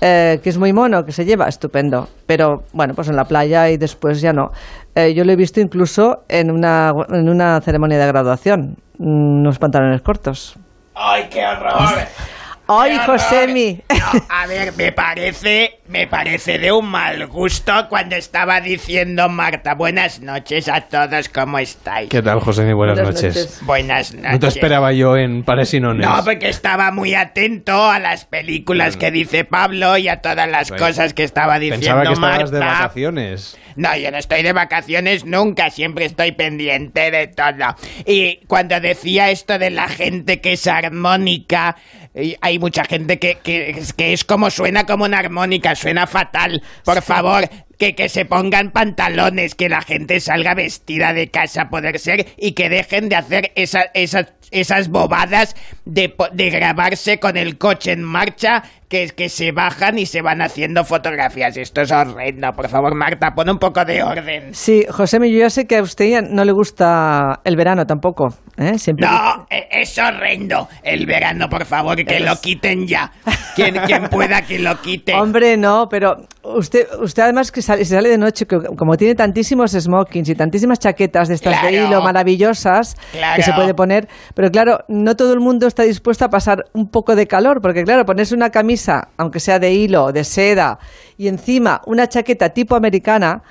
[0.00, 2.08] Eh, que es muy mono, que se lleva, estupendo.
[2.26, 4.48] Pero bueno, pues en la playa y después ya no.
[4.94, 9.58] Eh, yo lo he visto incluso en una, en una ceremonia de graduación, mm, unos
[9.58, 10.58] pantalones cortos.
[10.94, 12.06] ¡Ay, qué horror!
[12.66, 13.82] ¡Ay, Josemi!
[13.90, 19.74] No, a ver, me parece, me parece de un mal gusto cuando estaba diciendo Marta,
[19.74, 22.08] buenas noches a todos, ¿cómo estáis?
[22.08, 22.72] ¿Qué tal, José?
[22.72, 23.60] Buenas, noches.
[23.62, 24.32] Buenas noches.
[24.32, 26.06] No te esperaba yo en Pares y Nones.
[26.06, 30.70] No, porque estaba muy atento a las películas que dice Pablo y a todas las
[30.70, 32.50] Bueno, cosas que estaba diciendo Pensaba que estabas Marta.
[32.50, 33.58] de vacaciones.
[33.76, 37.74] No, yo no estoy de vacaciones nunca, siempre estoy pendiente de todo.
[38.06, 41.76] Y cuando decía esto de la gente que es armónica,
[42.14, 46.06] y hay mucha gente que, que, es- que es como suena como una armónica, suena
[46.06, 46.62] fatal.
[46.84, 47.48] Por favor,
[47.84, 52.26] que, que se pongan pantalones, que la gente salga vestida de casa a poder ser
[52.38, 57.90] y que dejen de hacer esa- esas esas bobadas de, de grabarse con el coche
[57.90, 61.56] en marcha, que, que se bajan y se van haciendo fotografías.
[61.56, 62.52] Esto es horrendo.
[62.52, 64.54] Por favor, Marta, pon un poco de orden.
[64.54, 68.28] Sí, Josemi, yo ya sé que a usted no le gusta el verano tampoco.
[68.56, 68.78] ¿eh?
[68.78, 70.68] Siempre No, e- es horrendo.
[70.84, 73.10] El verano, por favor, que lo quiten ya.
[73.56, 75.14] Quien, quien pueda que lo quite.
[75.14, 79.14] Hombre, no, pero usted, usted además que sale, se sale de noche, que como tiene
[79.14, 83.36] tantísimos smokings y tantísimas chaquetas de estas de hilo maravillosas Claro.
[83.36, 86.88] que se puede poner, pero claro, no todo el mundo está dispuesto a pasar un
[86.88, 90.78] poco de calor, porque claro, ponerse una camisa, aunque sea de hilo, de seda,
[91.16, 93.42] y encima una chaqueta tipo americana,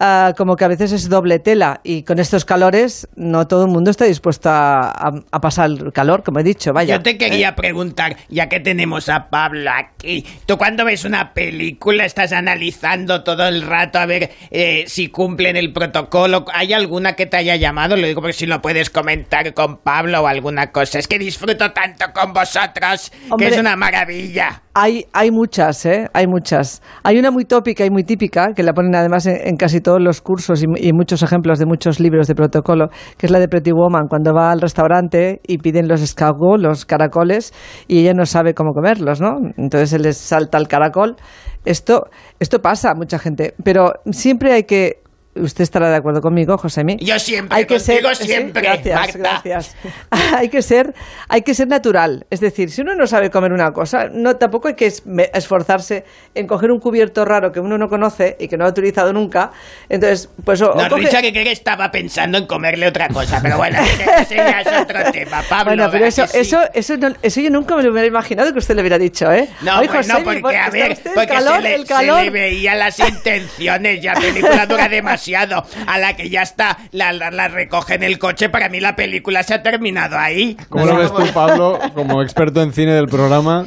[0.00, 3.70] ah, como que a veces es doble tela y con estos calores no todo el
[3.70, 6.96] mundo está dispuesto a, a- a pasar el calor, como he dicho, vaya.
[6.96, 12.04] Yo te quería preguntar, ya que tenemos a Pablo aquí, tú cuando ves una película
[12.04, 16.44] estás analizando todo el rato a ver eh, si cumplen el protocolo.
[16.52, 17.96] ¿Hay alguna que te haya llamado?
[17.96, 20.98] Lo digo porque si lo puedes comentar con Pablo o alguna cosa.
[20.98, 23.48] Es que disfruto tanto con vosotros, Hombre.
[23.48, 24.62] que es una maravilla.
[24.78, 26.06] Hay, hay muchas, ¿eh?
[26.12, 26.82] Hay muchas.
[27.02, 30.20] Hay una muy tópica y muy típica, que la ponen además en, casi todos los
[30.20, 34.06] cursos y, muchos ejemplos de muchos libros de protocolo, que es la de Pretty Woman,
[34.06, 37.54] cuando va al restaurante y piden los escargots, los caracoles,
[37.88, 39.38] y ella no sabe cómo comerlos, ¿no?
[39.56, 41.16] Entonces se les salta el caracol.
[41.64, 42.08] Esto,
[42.38, 45.05] esto pasa a mucha gente, pero siempre hay que...
[45.36, 46.96] Usted estará de acuerdo conmigo, Josemi.
[47.00, 49.18] Yo siempre, hay que contigo ser, siempre, sí, gracias, Marta.
[49.42, 49.76] gracias.
[50.36, 50.94] hay que ser,
[51.28, 52.26] hay que ser natural.
[52.30, 54.90] Es decir, si uno no sabe comer una cosa, no tampoco hay que
[55.32, 56.04] esforzarse
[56.34, 59.50] en coger un cubierto raro que uno no conoce y que no ha utilizado nunca.
[59.88, 63.40] Entonces, pues o, o No, coge- Richard, que que estaba pensando en comerle otra cosa,
[63.42, 63.78] pero bueno,
[64.20, 65.64] ese ya es otro tema, Pablo.
[65.72, 66.38] bueno, pero ¿verdad eso, sí?
[66.40, 69.30] eso, eso, no- eso yo nunca me lo hubiera imaginado que usted le hubiera dicho,
[69.30, 69.48] ¿eh?
[69.62, 72.22] No, Ay, pues no, porque a ver, porque calor, se, le, el se calor.
[72.24, 77.12] le veían las intenciones, ya la película dura demasiado, a la que ya está, la,
[77.12, 80.56] la, la recoge en el coche, para mí la película se ha terminado ahí.
[80.68, 83.64] ¿Cómo lo ves tú, Pablo, como experto en cine del programa?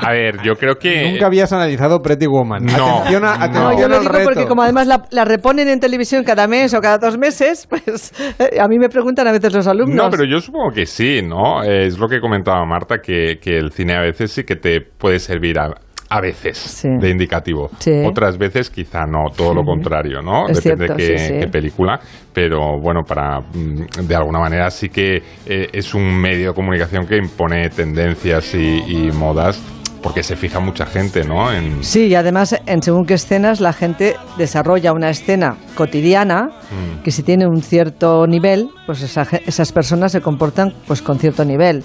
[0.00, 1.10] A ver, yo creo que...
[1.12, 2.64] Nunca habías analizado Pretty Woman.
[2.64, 3.44] No, atención a, no.
[3.44, 4.24] atención No, yo lo digo reto.
[4.24, 8.12] porque como además la, la reponen en televisión cada mes o cada dos meses, pues
[8.38, 9.96] eh, a mí me preguntan a veces los alumnos.
[9.96, 11.62] No, pero yo supongo que sí, ¿no?
[11.62, 15.18] Es lo que comentaba Marta, que, que el cine a veces sí que te puede
[15.18, 15.70] servir a,
[16.08, 17.70] a veces de indicativo.
[17.78, 18.02] Sí.
[18.04, 20.48] Otras veces quizá no, todo lo contrario, ¿no?
[20.48, 22.00] Es Depende cierto, qué, película,
[22.32, 25.16] pero bueno, para mm, de alguna manera sí que
[25.46, 29.60] eh, es un medio de comunicación que impone tendencias y, y modas
[30.02, 31.50] porque se fija mucha gente, ¿no?
[31.50, 37.02] En, Sí, y además en según qué escenas la gente desarrolla una escena cotidiana Mm.
[37.02, 41.44] que si tiene un cierto nivel, pues esa esas personas se comportan pues con cierto
[41.44, 41.82] nivel.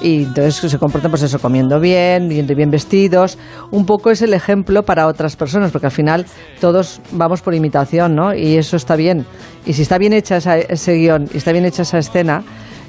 [0.00, 3.36] Y entonces se comportan pues eso, comiendo bien, yendo bien vestidos.
[3.70, 6.26] Un poco es el ejemplo para otras personas, porque al final
[6.60, 8.34] todos vamos por imitación, ¿no?
[8.34, 9.26] Y eso está bien.
[9.66, 12.42] Y si está bien hecha esa- ese guion y está bien hecha esa escena,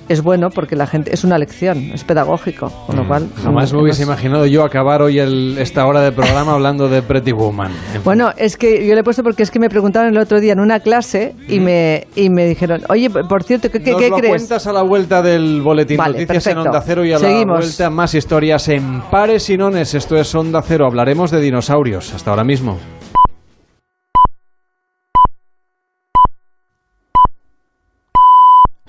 [0.10, 3.82] es bueno porque la gente es una lección, es pedagógico, con lo cual Jamás me
[3.82, 7.72] hubiese imaginado yo acabar hoy el- esta hora de programa hablando de Pretty Woman.
[7.96, 8.04] En.
[8.04, 10.54] Bueno, es que yo le he puesto porque es que me preguntaron el otro día
[10.54, 14.10] en una clase y me, y me dijeron, oye, por cierto, ¿qué, qué, Nos qué
[14.10, 14.32] lo crees?
[14.32, 16.70] cuentas a la vuelta del boletín Vale, Noticias en perfecto.
[16.70, 17.60] Onda Cero y a Seguimos.
[17.60, 19.94] la vuelta más historias en Pares y Nones.
[19.94, 20.86] Esto es Onda Cero.
[20.86, 22.14] Hablaremos de dinosaurios.
[22.14, 22.78] Hasta ahora mismo.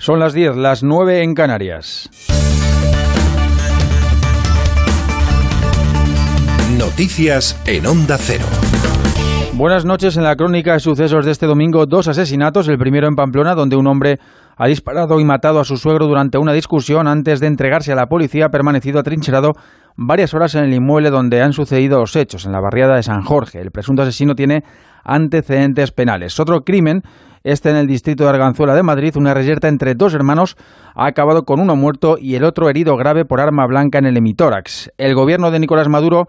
[0.03, 2.09] Son las 10, las 9 en Canarias.
[6.77, 8.43] Noticias en Onda Cero.
[9.53, 10.17] Buenas noches.
[10.17, 12.67] En la crónica de sucesos de este domingo, dos asesinatos.
[12.67, 14.19] El primero en Pamplona, donde un hombre
[14.57, 18.07] ha disparado y matado a su suegro durante una discusión antes de entregarse a la
[18.07, 18.47] policía.
[18.47, 19.53] Ha permanecido atrincherado
[19.95, 23.21] varias horas en el inmueble donde han sucedido los hechos, en la barriada de San
[23.21, 23.61] Jorge.
[23.61, 24.65] El presunto asesino tiene
[25.05, 26.37] antecedentes penales.
[26.41, 27.03] Otro crimen,
[27.43, 30.55] este en el distrito de Arganzuela de Madrid, una reyerta entre dos hermanos
[30.95, 34.15] ha acabado con uno muerto y el otro herido grave por arma blanca en el
[34.15, 34.91] hemitórax.
[34.97, 36.27] El gobierno de Nicolás Maduro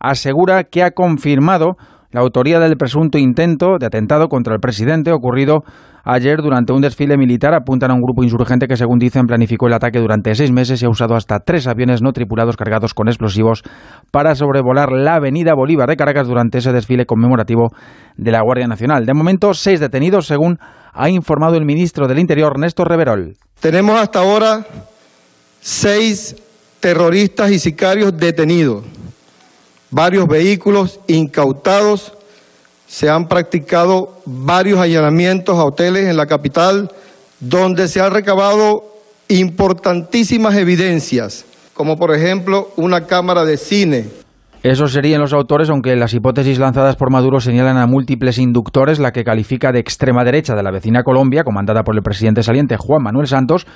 [0.00, 1.76] asegura que ha confirmado
[2.14, 5.64] la autoría del presunto intento de atentado contra el presidente ocurrido
[6.04, 7.54] ayer durante un desfile militar.
[7.54, 10.86] Apuntan a un grupo insurgente que, según dicen, planificó el ataque durante seis meses y
[10.86, 13.64] ha usado hasta tres aviones no tripulados cargados con explosivos
[14.12, 17.70] para sobrevolar la avenida Bolívar de Caracas durante ese desfile conmemorativo
[18.16, 19.06] de la Guardia Nacional.
[19.06, 20.58] De momento, seis detenidos, según
[20.92, 23.34] ha informado el ministro del Interior, Néstor Reverol.
[23.58, 24.64] Tenemos hasta ahora
[25.60, 26.36] seis
[26.78, 28.84] terroristas y sicarios detenidos,
[29.94, 32.12] varios vehículos incautados,
[32.88, 36.90] se han practicado varios allanamientos a hoteles en la capital
[37.38, 38.82] donde se han recabado
[39.28, 41.44] importantísimas evidencias,
[41.74, 44.06] como por ejemplo una cámara de cine,
[44.64, 49.12] esos serían los autores, aunque las hipótesis lanzadas por Maduro señalan a múltiples inductores, la
[49.12, 53.02] que califica de extrema derecha de la vecina Colombia, comandada por el presidente saliente Juan
[53.02, 53.66] Manuel Santos,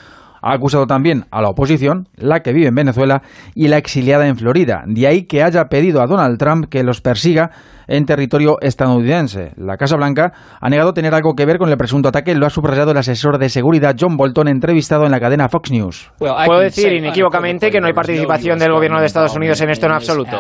[0.43, 3.23] ha acusado también a la oposición, la que vive en Venezuela
[3.55, 4.83] y la exiliada en Florida.
[4.87, 7.51] De ahí que haya pedido a Donald Trump que los persiga
[7.87, 9.53] en territorio estadounidense.
[9.57, 12.51] La Casa Blanca ha negado tener algo que ver con el presunto ataque, lo ha
[12.51, 16.13] subrayado el asesor de seguridad John Bolton, entrevistado en la cadena Fox News.
[16.19, 19.93] Puedo decir inequívocamente que no hay participación del gobierno de Estados Unidos en esto en
[19.93, 20.37] absoluto.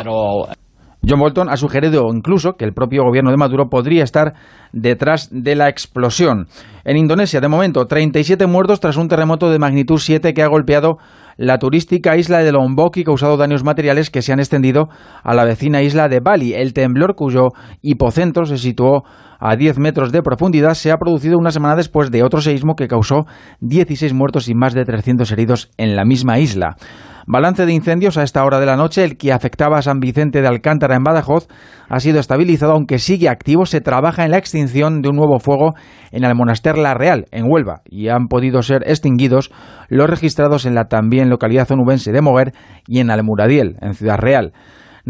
[1.06, 4.34] John Bolton ha sugerido incluso que el propio gobierno de Maduro podría estar
[4.72, 6.48] detrás de la explosión.
[6.84, 10.98] En Indonesia, de momento, 37 muertos tras un terremoto de magnitud 7 que ha golpeado
[11.36, 14.88] la turística isla de Lombok y causado daños materiales que se han extendido
[15.22, 16.52] a la vecina isla de Bali.
[16.52, 17.48] El temblor, cuyo
[17.80, 19.04] hipocentro se situó
[19.38, 22.88] a 10 metros de profundidad, se ha producido una semana después de otro seísmo que
[22.88, 23.24] causó
[23.60, 26.76] 16 muertos y más de 300 heridos en la misma isla.
[27.30, 30.40] Balance de incendios a esta hora de la noche, el que afectaba a San Vicente
[30.40, 31.46] de Alcántara en Badajoz
[31.90, 33.66] ha sido estabilizado, aunque sigue activo.
[33.66, 35.74] Se trabaja en la extinción de un nuevo fuego
[36.10, 39.50] en el Monaster La Real, en Huelva, y han podido ser extinguidos
[39.90, 42.54] los registrados en la también localidad onubense de Moguer
[42.86, 44.54] y en Almuradiel, en Ciudad Real.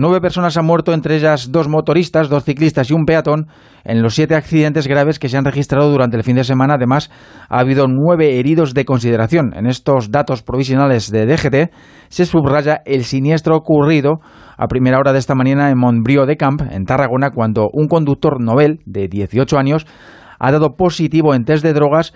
[0.00, 3.48] Nueve personas han muerto, entre ellas dos motoristas, dos ciclistas y un peatón,
[3.82, 6.74] en los siete accidentes graves que se han registrado durante el fin de semana.
[6.74, 7.10] Además,
[7.48, 9.54] ha habido nueve heridos de consideración.
[9.56, 11.74] En estos datos provisionales de DGT
[12.10, 14.20] se subraya el siniestro ocurrido
[14.56, 18.40] a primera hora de esta mañana en Montbrió de Camp, en Tarragona, cuando un conductor
[18.40, 19.84] novel de 18 años
[20.38, 22.14] ha dado positivo en test de drogas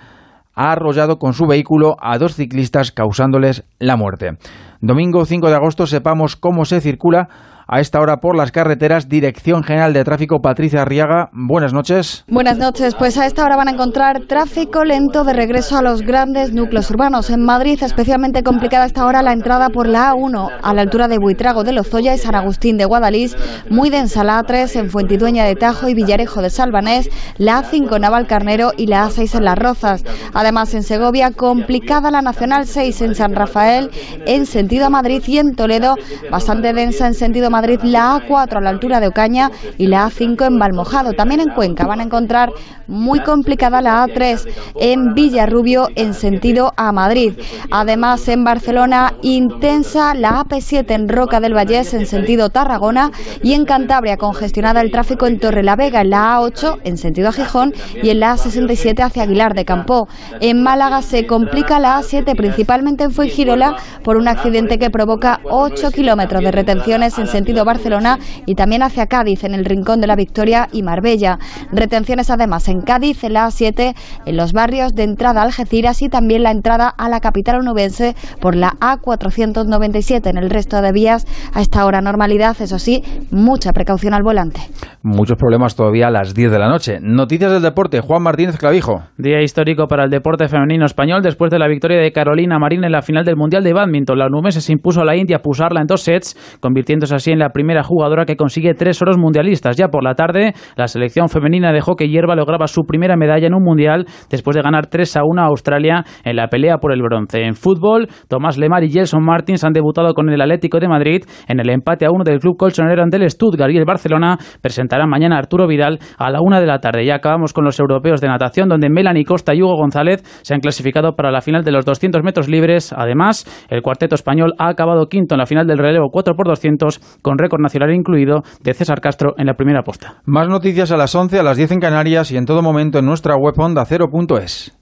[0.54, 4.36] ha arrollado con su vehículo a dos ciclistas causándoles la muerte.
[4.80, 7.28] Domingo 5 de agosto sepamos cómo se circula
[7.72, 9.08] a esta hora por las carreteras.
[9.08, 11.30] Dirección General de Tráfico, Patricia Arriaga.
[11.32, 12.22] Buenas noches.
[12.28, 12.94] Buenas noches.
[12.94, 16.90] Pues a esta hora van a encontrar tráfico lento de regreso a los grandes núcleos
[16.90, 17.30] urbanos.
[17.30, 21.16] En Madrid, especialmente complicada esta hora la entrada por la A1 a la altura de
[21.16, 23.38] Buitrago de Lozoya y San Agustín de Guadalís.
[23.70, 27.08] Muy densa la A3 en Fuentidueña de Tajo y Villarejo de Salvanés.
[27.38, 30.04] La A5 en Navalcarnero y la A6 en Las Rozas.
[30.34, 33.90] Además, en Segovia, complicada la Nacional 6 en San Rafael
[34.26, 35.94] en sentido a Madrid y en Toledo,
[36.30, 40.46] bastante densa en sentido Madrid, la A4 a la altura de Ocaña y la A5
[40.46, 41.12] en Valmojado.
[41.12, 42.50] También en Cuenca van a encontrar
[42.86, 44.48] muy complicada la A3
[44.80, 47.34] en Villarrubio en sentido a Madrid.
[47.70, 53.10] Además, en Barcelona, intensa la AP7 en Roca del Vallés en sentido Tarragona
[53.42, 57.72] y en Cantabria, congestionada el tráfico en Torrelavega en la A8 en sentido a Gijón
[58.02, 60.08] y en la A67 hacia Aguilar de Campo.
[60.40, 65.90] En Málaga se complica la A7 principalmente en Fuengirola por un accidente que provoca 8
[65.92, 70.16] kilómetros de retenciones en sentido Barcelona y también hacia Cádiz en el Rincón de la
[70.16, 71.38] Victoria y Marbella.
[71.72, 73.94] Retenciones además en Cádiz, en la A7,
[74.26, 78.14] en los barrios de entrada a Algeciras y también la entrada a la capital onubense
[78.40, 80.30] por la A497.
[80.30, 84.60] En el resto de vías a esta hora normalidad, eso sí, mucha precaución al volante.
[85.02, 86.98] Muchos problemas todavía a las 10 de la noche.
[87.00, 89.02] Noticias del deporte, Juan Martínez Clavijo.
[89.18, 92.92] Día histórico para el deporte femenino español después de la victoria de Carolina Marín en
[92.92, 94.18] la final del Mundial de Badminton.
[94.18, 97.38] La onubense se impuso a la India a pusarla en dos sets, convirtiéndose así en
[97.38, 99.76] la primera jugadora que consigue tres oros mundialistas.
[99.76, 103.54] Ya por la tarde, la selección femenina de hockey hierba lograba su primera medalla en
[103.54, 107.02] un mundial después de ganar 3 a 1 a Australia en la pelea por el
[107.02, 107.42] bronce.
[107.42, 111.60] En fútbol, Tomás Lemar y Gelson Martins han debutado con el Atlético de Madrid en
[111.60, 115.36] el empate a uno del club colchonero ante el Stuttgart y el Barcelona presentarán mañana
[115.36, 117.04] a Arturo Vidal a la una de la tarde.
[117.04, 120.60] Ya acabamos con los europeos de natación, donde Melanie Costa y Hugo González se han
[120.60, 122.92] clasificado para la final de los 200 metros libres.
[122.92, 127.60] Además, el cuarteto español ha acabado quinto en la final del relevo 4x200 con récord
[127.60, 130.16] nacional incluido de César Castro en la primera posta.
[130.24, 133.06] Más noticias a las 11, a las 10 en Canarias y en todo momento en
[133.06, 134.76] nuestra web onda cero.es.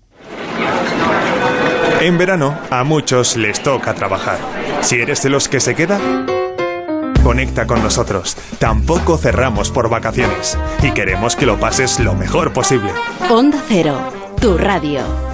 [2.01, 4.39] En verano, a muchos les toca trabajar.
[4.81, 6.01] Si eres de los que se queda,
[7.23, 8.37] conecta con nosotros.
[8.59, 12.91] Tampoco cerramos por vacaciones y queremos que lo pases lo mejor posible.
[13.29, 13.99] Onda Cero,
[14.41, 15.30] tu radio.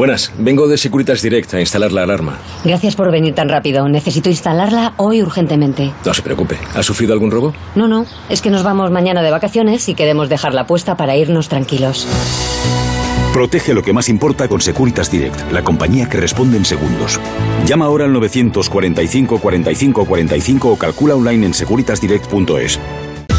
[0.00, 2.38] Buenas, vengo de Securitas Direct a instalar la alarma.
[2.64, 3.86] Gracias por venir tan rápido.
[3.86, 5.92] Necesito instalarla hoy urgentemente.
[6.06, 6.56] No se preocupe.
[6.74, 7.52] ¿Ha sufrido algún robo?
[7.74, 11.50] No, no, es que nos vamos mañana de vacaciones y queremos dejarla puesta para irnos
[11.50, 12.08] tranquilos.
[13.34, 17.20] Protege lo que más importa con Securitas Direct, la compañía que responde en segundos.
[17.66, 22.80] Llama ahora al 945 45 45 o calcula online en securitasdirect.es.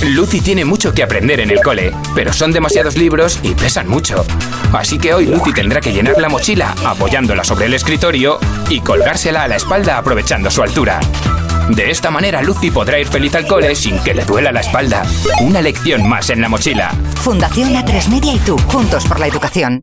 [0.03, 4.25] Lucy tiene mucho que aprender en el cole, pero son demasiados libros y pesan mucho.
[4.73, 9.43] Así que hoy Lucy tendrá que llenar la mochila apoyándola sobre el escritorio y colgársela
[9.43, 10.99] a la espalda aprovechando su altura.
[11.69, 15.03] De esta manera Lucy podrá ir feliz al cole sin que le duela la espalda.
[15.41, 16.91] Una lección más en la mochila.
[17.21, 19.81] Fundación A3 Media y tú, juntos por la educación.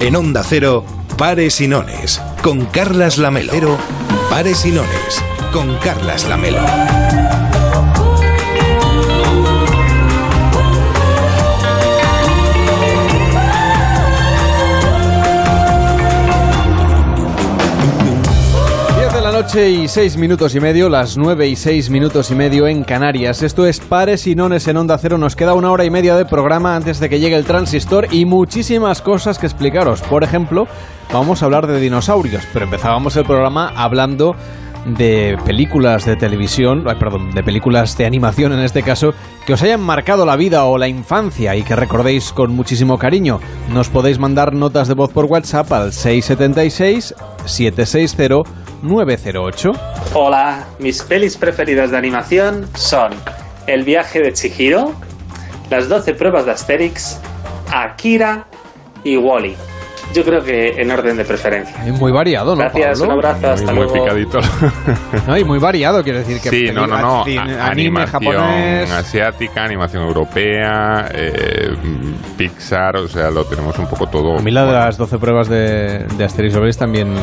[0.00, 0.82] En Onda Cero,
[1.18, 3.76] Pares y Nones, con Carlas Lamelo.
[4.30, 5.22] Pares y Nones,
[5.52, 6.64] con Carlas Lamelo.
[19.42, 23.42] Noche y seis minutos y medio, las nueve y seis minutos y medio en Canarias.
[23.42, 25.16] Esto es Pares y Nones en Onda Cero.
[25.16, 28.26] Nos queda una hora y media de programa antes de que llegue el transistor y
[28.26, 30.02] muchísimas cosas que explicaros.
[30.02, 30.66] Por ejemplo,
[31.10, 34.36] vamos a hablar de dinosaurios, pero empezábamos el programa hablando
[34.84, 39.14] de películas de televisión, perdón, de películas de animación en este caso,
[39.46, 43.40] que os hayan marcado la vida o la infancia y que recordéis con muchísimo cariño.
[43.72, 47.14] Nos podéis mandar notas de voz por WhatsApp al 676
[47.46, 49.72] 760 908.
[50.14, 53.12] Hola, mis pelis preferidas de animación son
[53.66, 54.94] El viaje de Chihiro,
[55.70, 57.20] Las 12 pruebas de Asterix,
[57.72, 58.46] Akira
[59.04, 59.56] y Wally.
[60.14, 61.76] Yo creo que en orden de preferencia.
[61.86, 62.62] Es muy variado, ¿no?
[62.62, 63.14] Gracias, Pablo?
[63.14, 63.92] un abrazo, hasta muy luego.
[63.94, 64.38] picadito.
[65.26, 67.20] No, y muy variado, quiero decir que Sí, no, no, no.
[67.20, 67.60] A- anime
[68.00, 68.90] animación japonés.
[68.90, 71.74] asiática, animación europea, eh,
[72.36, 74.38] Pixar, o sea, lo tenemos un poco todo.
[74.38, 77.14] A mí la de las 12 pruebas de, de Asterix Obelix también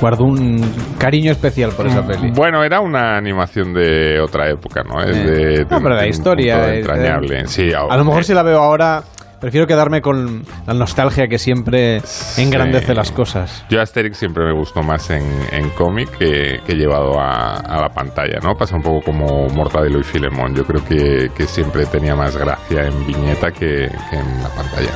[0.00, 0.60] guardo un
[0.98, 2.30] cariño especial por esa peli.
[2.32, 5.02] Bueno, era una animación de otra época, ¿no?
[5.02, 5.22] Es Eh.
[5.24, 7.38] de, No, pero la historia, punto eh, entrañable.
[7.40, 9.02] eh, sí, A lo mejor si la veo ahora,
[9.42, 12.00] prefiero quedarme con la nostalgia que siempre
[12.38, 12.94] engrandece Sí.
[12.94, 13.66] las cosas.
[13.68, 17.88] Yo Asterix siempre me gustó más en, en cómic que, que llevado a, a la
[17.90, 18.54] pantalla, ¿no?
[18.54, 20.54] Pasa un poco como Mortadelo y Filemón.
[20.54, 24.90] Yo creo que, que siempre tenía más gracia en viñeta que, que en la pantalla.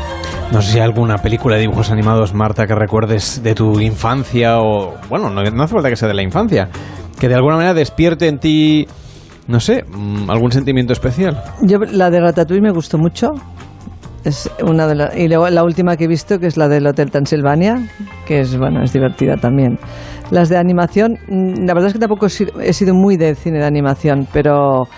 [0.52, 4.60] No sé si hay alguna película de dibujos animados, Marta, que recuerdes de tu infancia
[4.60, 4.94] o...
[5.08, 6.68] Bueno, no, no hace falta que sea de la infancia.
[7.18, 8.86] Que de alguna manera despierte en ti,
[9.48, 11.42] no sé, mm, algún sentimiento especial.
[11.62, 13.30] Yo la de Ratatouille me gustó mucho.
[14.26, 16.84] Es una de las y luego la última que he visto que es la del
[16.86, 17.76] Hotel Transilvania,
[18.26, 19.78] que es bueno, es divertida también.
[20.32, 23.36] Las de animación, mm, la verdad es que tampoco he si- he sido muy de
[23.36, 24.88] cine de animación, pero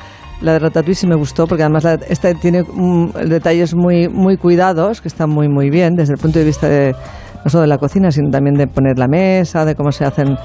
[0.41, 4.39] la de Ratatouille sí me gustó porque además la- esta tiene mm, detalles muy muy
[4.39, 6.95] cuidados que están muy muy bien desde el punto de vista de
[7.45, 10.37] no solo de la cocina, sino también de poner la mesa, de cómo se hacen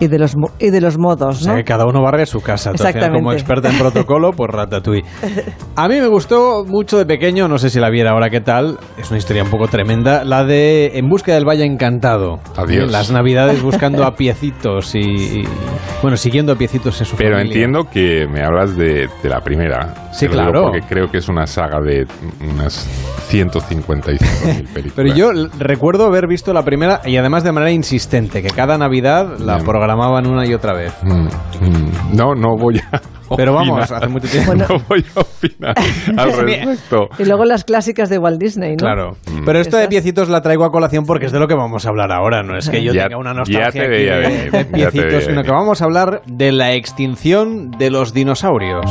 [0.00, 1.58] y de los y de los modos, O sea, ¿no?
[1.58, 2.72] que cada uno barre su casa.
[2.72, 3.34] Final, como Exactamente.
[3.34, 5.04] experta en protocolo, pues Ratatouille.
[5.76, 8.78] A mí me gustó mucho de pequeño, no sé si la viera ahora qué tal,
[8.98, 12.40] es una historia un poco tremenda, la de En busca del Valle Encantado.
[12.56, 12.90] Adiós.
[12.90, 14.98] Las navidades buscando a piecitos y,
[15.40, 15.44] y-
[16.02, 17.52] bueno, siguiendo a piecitos en su Pero familia.
[17.52, 19.94] entiendo que me hablas de, de la primera.
[20.12, 20.70] Sí, claro.
[20.72, 22.06] Porque creo que es una saga de
[22.50, 22.88] unas
[23.30, 24.92] 155.000 películas.
[24.96, 29.38] Pero yo recuerdo haber visto la primera y además de manera insistente, que cada Navidad
[29.38, 29.66] la Bien.
[29.90, 30.94] Programaban una y otra vez.
[31.02, 32.16] Mm, mm.
[32.16, 33.00] No, no voy a.
[33.36, 34.54] Pero vamos, hace mucho tiempo.
[34.56, 35.74] No voy a opinar
[36.16, 37.08] al respecto.
[37.18, 38.76] Y luego las clásicas de Walt Disney, ¿no?
[38.78, 39.16] Claro.
[39.44, 41.90] Pero esto de piecitos la traigo a colación porque es de lo que vamos a
[41.90, 42.42] hablar ahora.
[42.42, 45.24] No es que yo Ya- tenga una ya nostalgia te aquí veía de- de piecitos,
[45.24, 48.84] sino que vamos a hablar de la extinción de los dinosaurios.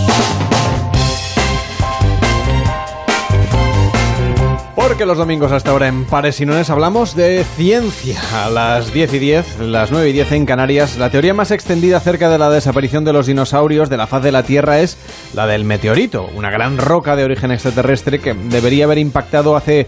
[4.79, 8.17] Porque los domingos hasta ahora en Pares y Nones hablamos de ciencia.
[8.33, 11.97] A las 10 y 10, las 9 y 10 en Canarias, la teoría más extendida
[11.97, 14.97] acerca de la desaparición de los dinosaurios de la faz de la Tierra es
[15.33, 19.87] la del meteorito, una gran roca de origen extraterrestre que debería haber impactado hace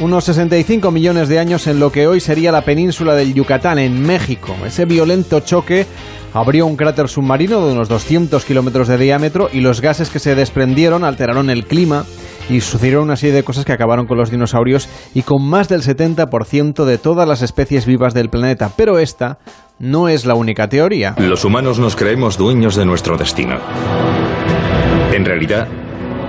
[0.00, 4.00] unos 65 millones de años en lo que hoy sería la península del Yucatán, en
[4.00, 4.56] México.
[4.64, 5.86] Ese violento choque
[6.32, 10.34] abrió un cráter submarino de unos 200 kilómetros de diámetro y los gases que se
[10.34, 12.06] desprendieron alteraron el clima
[12.52, 15.82] y sucedieron una serie de cosas que acabaron con los dinosaurios y con más del
[15.82, 18.70] 70% de todas las especies vivas del planeta.
[18.76, 19.38] Pero esta
[19.78, 21.14] no es la única teoría.
[21.18, 23.56] Los humanos nos creemos dueños de nuestro destino.
[25.12, 25.66] En realidad,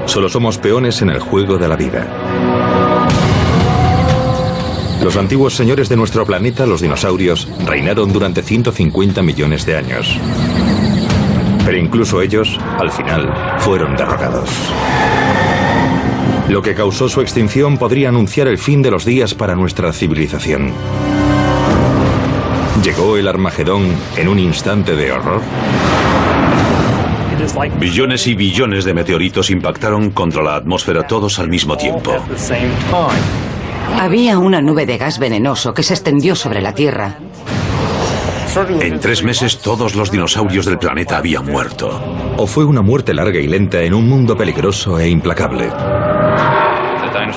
[0.05, 2.07] solo somos peones en el juego de la vida.
[5.03, 10.17] Los antiguos señores de nuestro planeta, los dinosaurios, reinaron durante 150 millones de años.
[11.65, 14.49] Pero incluso ellos, al final, fueron derrocados.
[16.53, 20.71] Lo que causó su extinción podría anunciar el fin de los días para nuestra civilización.
[22.83, 25.41] ¿Llegó el Armagedón en un instante de horror?
[27.79, 32.13] Billones y billones de meteoritos impactaron contra la atmósfera todos al mismo tiempo.
[33.99, 37.17] Había una nube de gas venenoso que se extendió sobre la Tierra.
[38.79, 41.99] En tres meses todos los dinosaurios del planeta habían muerto.
[42.37, 45.71] ¿O fue una muerte larga y lenta en un mundo peligroso e implacable?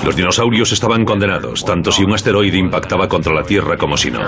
[0.05, 4.21] Los dinosaurios estaban condenados, tanto si un asteroide impactaba contra la Tierra como si no.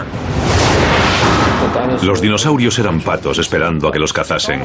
[2.02, 4.62] Los dinosaurios eran patos esperando a que los cazasen,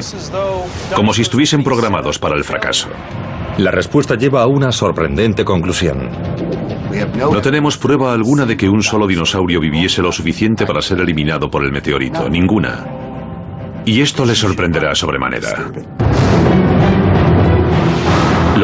[0.94, 2.88] como si estuviesen programados para el fracaso.
[3.58, 6.08] La respuesta lleva a una sorprendente conclusión.
[7.18, 11.50] No tenemos prueba alguna de que un solo dinosaurio viviese lo suficiente para ser eliminado
[11.50, 12.84] por el meteorito, ninguna.
[13.84, 15.70] Y esto le sorprenderá sobremanera.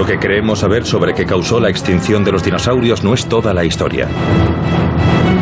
[0.01, 3.52] Lo que creemos saber sobre qué causó la extinción de los dinosaurios no es toda
[3.52, 4.09] la historia.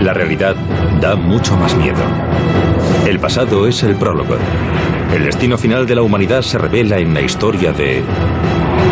[0.00, 0.56] La realidad
[1.00, 2.00] da mucho más miedo.
[3.06, 4.34] El pasado es el prólogo.
[5.14, 8.02] El destino final de la humanidad se revela en la historia de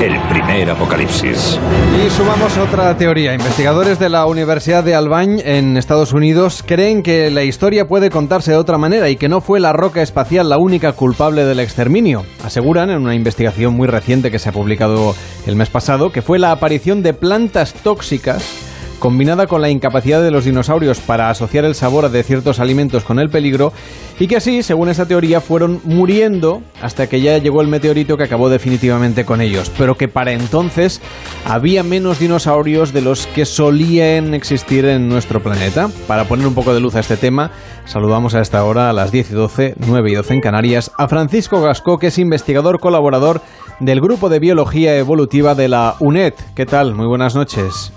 [0.00, 1.58] el primer apocalipsis.
[2.04, 3.32] Y sumamos otra teoría.
[3.32, 8.50] Investigadores de la Universidad de Albany en Estados Unidos creen que la historia puede contarse
[8.50, 12.24] de otra manera y que no fue la roca espacial la única culpable del exterminio.
[12.44, 15.14] Aseguran en una investigación muy reciente que se ha publicado
[15.46, 18.65] el mes pasado que fue la aparición de plantas tóxicas
[18.98, 23.18] combinada con la incapacidad de los dinosaurios para asociar el sabor de ciertos alimentos con
[23.18, 23.72] el peligro,
[24.18, 28.24] y que así, según esa teoría, fueron muriendo hasta que ya llegó el meteorito que
[28.24, 31.00] acabó definitivamente con ellos, pero que para entonces
[31.44, 35.88] había menos dinosaurios de los que solían existir en nuestro planeta.
[36.06, 37.50] Para poner un poco de luz a este tema,
[37.84, 41.08] saludamos a esta hora, a las 10 y 12, 9 y 12 en Canarias, a
[41.08, 43.42] Francisco Gasco, que es investigador colaborador
[43.80, 46.34] del Grupo de Biología Evolutiva de la UNED.
[46.54, 46.94] ¿Qué tal?
[46.94, 47.92] Muy buenas noches.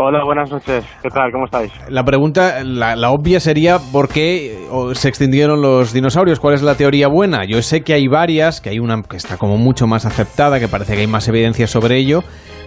[0.00, 0.86] Hola, buenas noches.
[1.02, 1.32] ¿Qué tal?
[1.32, 1.72] ¿Cómo estáis?
[1.90, 4.56] La pregunta, la, la, obvia sería ¿por qué
[4.92, 6.38] se extinguieron los dinosaurios?
[6.38, 7.44] ¿Cuál es la teoría buena?
[7.44, 10.68] Yo sé que hay varias, que hay una que está como mucho más aceptada, que
[10.68, 12.20] parece que hay más evidencia sobre ello,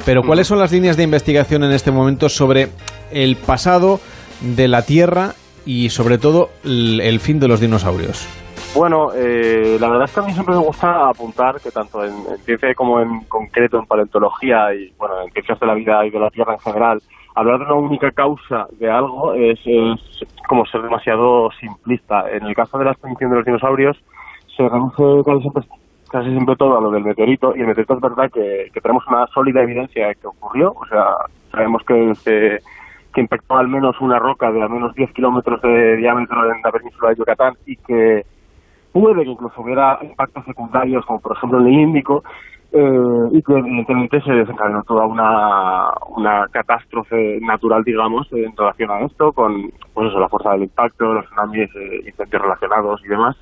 [0.05, 2.67] pero ¿cuáles son las líneas de investigación en este momento sobre
[3.13, 4.01] el pasado
[4.41, 5.29] de la Tierra
[5.65, 8.27] y sobre todo el, el fin de los dinosaurios?
[8.75, 12.13] Bueno, eh, la verdad es que a mí siempre me gusta apuntar que tanto en,
[12.29, 16.09] en, ciencia como en concreto en paleontología y bueno en ciencias de la vida y
[16.09, 16.99] de la Tierra en general,
[17.35, 19.59] hablar de una única causa de algo es,
[20.47, 22.29] como ser demasiado simplista.
[22.31, 23.97] En el caso de la extinción de los dinosaurios
[24.55, 25.03] se reduce
[26.09, 29.07] casi siempre, todo a lo del meteorito y el meteorito es verdad que, que tenemos
[29.07, 31.05] una sólida evidencia de que ocurrió, o sea,
[31.51, 32.59] sabemos que se
[33.13, 36.71] que impactó al menos una roca de al menos 10 kilómetros de diámetro en la
[36.71, 38.25] península de Yucatán y que
[38.91, 42.23] puede que incluso hubiera impactos secundarios, como por ejemplo en el Índico,
[42.73, 49.01] eh, y que evidentemente se desencadenó toda una, una catástrofe natural, digamos, en relación a
[49.01, 53.35] esto, con pues eso, la fuerza del impacto, los tsunamis, eh, incendios relacionados y demás,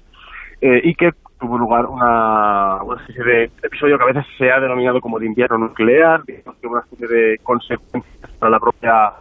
[0.62, 4.60] eh, y que tuvo lugar una, una especie de episodio que a veces se ha
[4.60, 9.14] denominado como de invierno nuclear, que una especie de consecuencias para la propia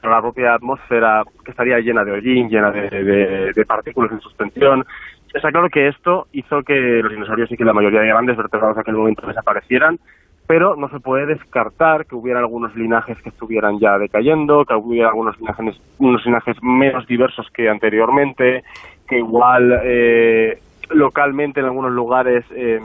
[0.00, 4.86] para la propia atmósfera que estaría llena de hollín, llena de, de partículas en suspensión,
[5.34, 8.76] Está claro que esto hizo que los dinosaurios y que la mayoría de grandes vertebrados
[8.76, 9.98] en aquel momento desaparecieran,
[10.46, 15.08] pero no se puede descartar que hubiera algunos linajes que estuvieran ya decayendo, que hubiera
[15.08, 18.64] algunos linajes, unos linajes menos diversos que anteriormente,
[19.06, 20.58] que igual eh,
[20.90, 22.80] localmente en algunos lugares eh,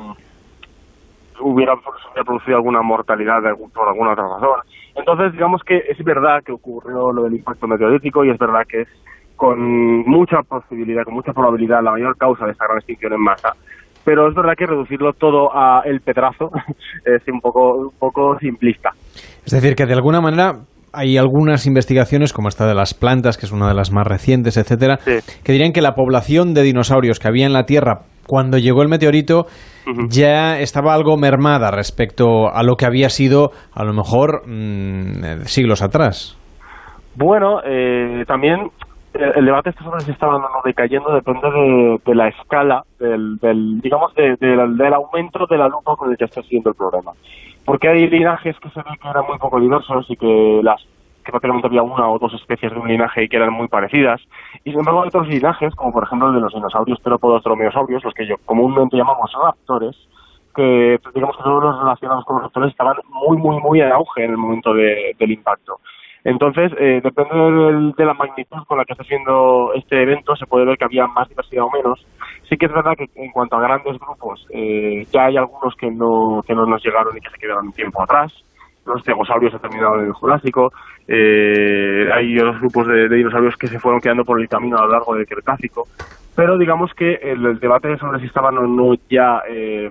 [1.40, 4.60] hubiera, hubiera, producido alguna mortalidad de algún, por alguna otra razón.
[4.95, 8.82] Entonces, digamos que es verdad que ocurrió lo del impacto meteorítico y es verdad que
[8.82, 8.88] es
[9.44, 9.60] con
[10.06, 13.49] mucha posibilidad, con mucha probabilidad, la mayor causa de esta gran extinción en masa.
[14.06, 16.49] Pero es verdad que reducirlo todo a el petrazo
[17.06, 18.91] es un poco, un poco simplista.
[19.45, 20.61] Es decir, que de alguna manera
[20.94, 24.56] hay algunas investigaciones, como esta de las plantas, que es una de las más recientes,
[24.56, 25.20] etcétera, sí.
[25.44, 28.88] que dirían que la población de dinosaurios que había en la Tierra cuando llegó el
[28.88, 29.40] meteorito
[29.86, 30.07] uh -huh.
[30.07, 35.82] ya estaba algo mermada respecto a lo que había sido, a lo mejor, mmm, siglos
[35.82, 36.40] atrás.
[37.15, 38.70] Bueno, eh, también
[39.14, 44.14] el debate está sobre si estaban no decayendo depende de, la escala del, del digamos
[44.15, 47.11] de, de, del aumento de la lupa con el que está siguiendo el problema
[47.65, 50.81] porque hay linajes que se ve que eran muy poco diversos y que las
[51.23, 54.22] que prácticamente había una o dos especies de un linaje y que eran muy parecidas.
[54.64, 58.03] Y sin embargo hay otros linajes como por ejemplo el de los dinosaurios terópodos dromeosaurios
[58.03, 59.95] los que yo comúnmente llamamos raptores
[60.56, 64.23] que digamos que todos los relacionados con los raptores estaban muy muy muy en auge
[64.23, 65.80] en el momento de, del impacto
[66.26, 70.45] Entonces, eh, depende del- de la magnitud con la que está siendo este evento, se
[70.48, 72.08] puede ver que había más diversidad o menos.
[72.50, 75.91] Sí que es verdad que en cuanto a grandes grupos, eh, ya hay algunos que
[75.91, 78.32] no, que no nos llegaron y que se quedaron tiempo atrás.
[78.86, 80.72] Los stegosaurios han terminado en el Jurásico.
[81.08, 84.91] eh, hay otros grupos de, dinosaurios que se fueron quedando por el camino a lo
[84.94, 85.88] largo del Cretácico.
[86.36, 89.90] Pero digamos que el, el debate sobre si estaban o no ya eh,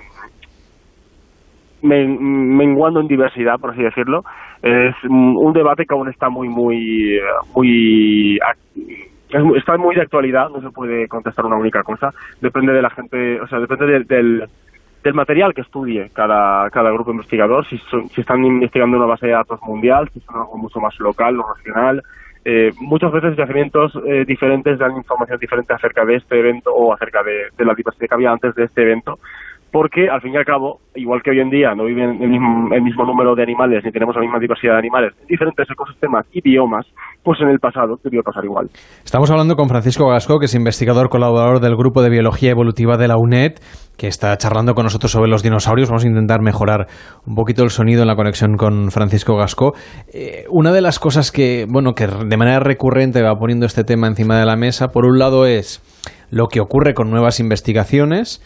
[1.82, 4.24] men- menguando en diversidad, por así decirlo,
[4.62, 7.18] es un debate que aún está muy, muy,
[7.54, 8.38] muy,
[9.56, 13.40] está muy de actualidad, no se puede contestar una única cosa, depende de la gente,
[13.40, 14.46] o sea, depende del,
[15.02, 19.26] del material que estudie cada, cada grupo investigador, si, son- si están investigando una base
[19.26, 22.02] de datos mundial, si son algo mucho más local o regional,
[22.44, 27.22] eh, muchas veces yacimientos eh, diferentes dan información diferente acerca de este evento o acerca
[27.22, 29.18] de, de la diversidad que había antes de este evento,
[29.72, 32.68] porque al fin y al cabo, igual que hoy en día no viven el mismo,
[32.74, 36.26] el mismo número de animales ni tenemos la misma diversidad de animales en diferentes ecosistemas
[36.30, 36.86] y biomas,
[37.24, 38.68] pues en el pasado debió pasar igual.
[39.02, 43.08] Estamos hablando con Francisco Gasco, que es investigador colaborador del Grupo de Biología Evolutiva de
[43.08, 43.54] la UNED,
[43.96, 45.88] que está charlando con nosotros sobre los dinosaurios.
[45.88, 46.86] Vamos a intentar mejorar
[47.26, 49.72] un poquito el sonido en la conexión con Francisco Gasco.
[50.12, 54.06] Eh, una de las cosas que, bueno, que de manera recurrente va poniendo este tema
[54.06, 55.80] encima de la mesa, por un lado es
[56.30, 58.42] lo que ocurre con nuevas investigaciones,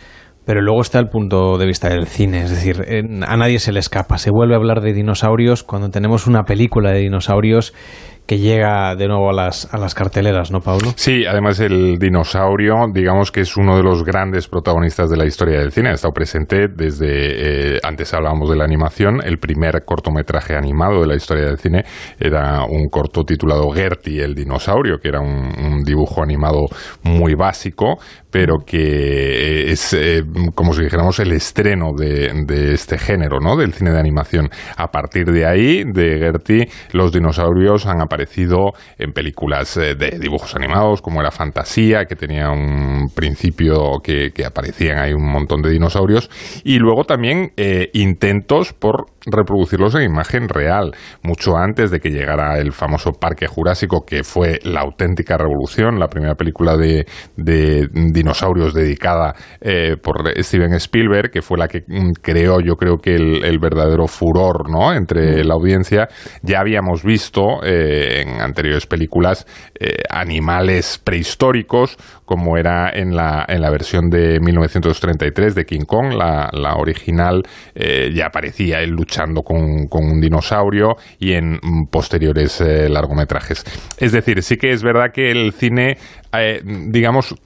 [0.46, 3.72] pero luego está el punto de vista del cine, es decir, eh, a nadie se
[3.72, 4.16] le escapa.
[4.16, 7.74] Se vuelve a hablar de dinosaurios cuando tenemos una película de dinosaurios
[8.26, 10.92] que llega de nuevo a las, a las carteleras, ¿no, Pablo?
[10.96, 15.60] Sí, además el dinosaurio, digamos que es uno de los grandes protagonistas de la historia
[15.60, 15.90] del cine.
[15.90, 21.06] Ha estado presente desde, eh, antes hablábamos de la animación, el primer cortometraje animado de
[21.06, 21.84] la historia del cine
[22.18, 26.66] era un corto titulado Gertie, el dinosaurio, que era un, un dibujo animado
[27.04, 27.98] muy básico,
[28.36, 30.22] pero que eh, es eh,
[30.54, 33.56] como si dijéramos el estreno de, este género, ¿no?
[33.56, 34.50] Del cine de animación.
[34.76, 40.54] A partir de ahí, de Gertie, los dinosaurios han aparecido en películas eh, de dibujos
[40.54, 46.28] animados, como era Fantasía, que tenía un principio que, aparecían ahí un montón de dinosaurios,
[46.62, 47.52] y luego también
[47.94, 54.04] intentos por reproducirlos en imagen real, mucho antes de que llegara el famoso Parque Jurásico,
[54.06, 57.06] que fue la auténtica revolución, la primera película de,
[57.36, 58.25] de dinosaurios
[58.74, 63.44] dedicada eh, por Steven Spielberg, que fue la que mm, creó, yo creo que el,
[63.44, 64.92] el verdadero furor ¿no?
[64.92, 66.08] entre la audiencia.
[66.42, 69.46] Ya habíamos visto eh, en anteriores películas
[69.78, 76.12] eh, animales prehistóricos, como era en la, en la versión de 1933 de King Kong,
[76.12, 77.42] la, la original,
[77.74, 83.64] ya aparecía él luchando con, con un dinosaurio y en mm, posteriores largometrajes.
[83.98, 85.98] Es decir, sí que es verdad que el cine,
[86.64, 87.36] digamos,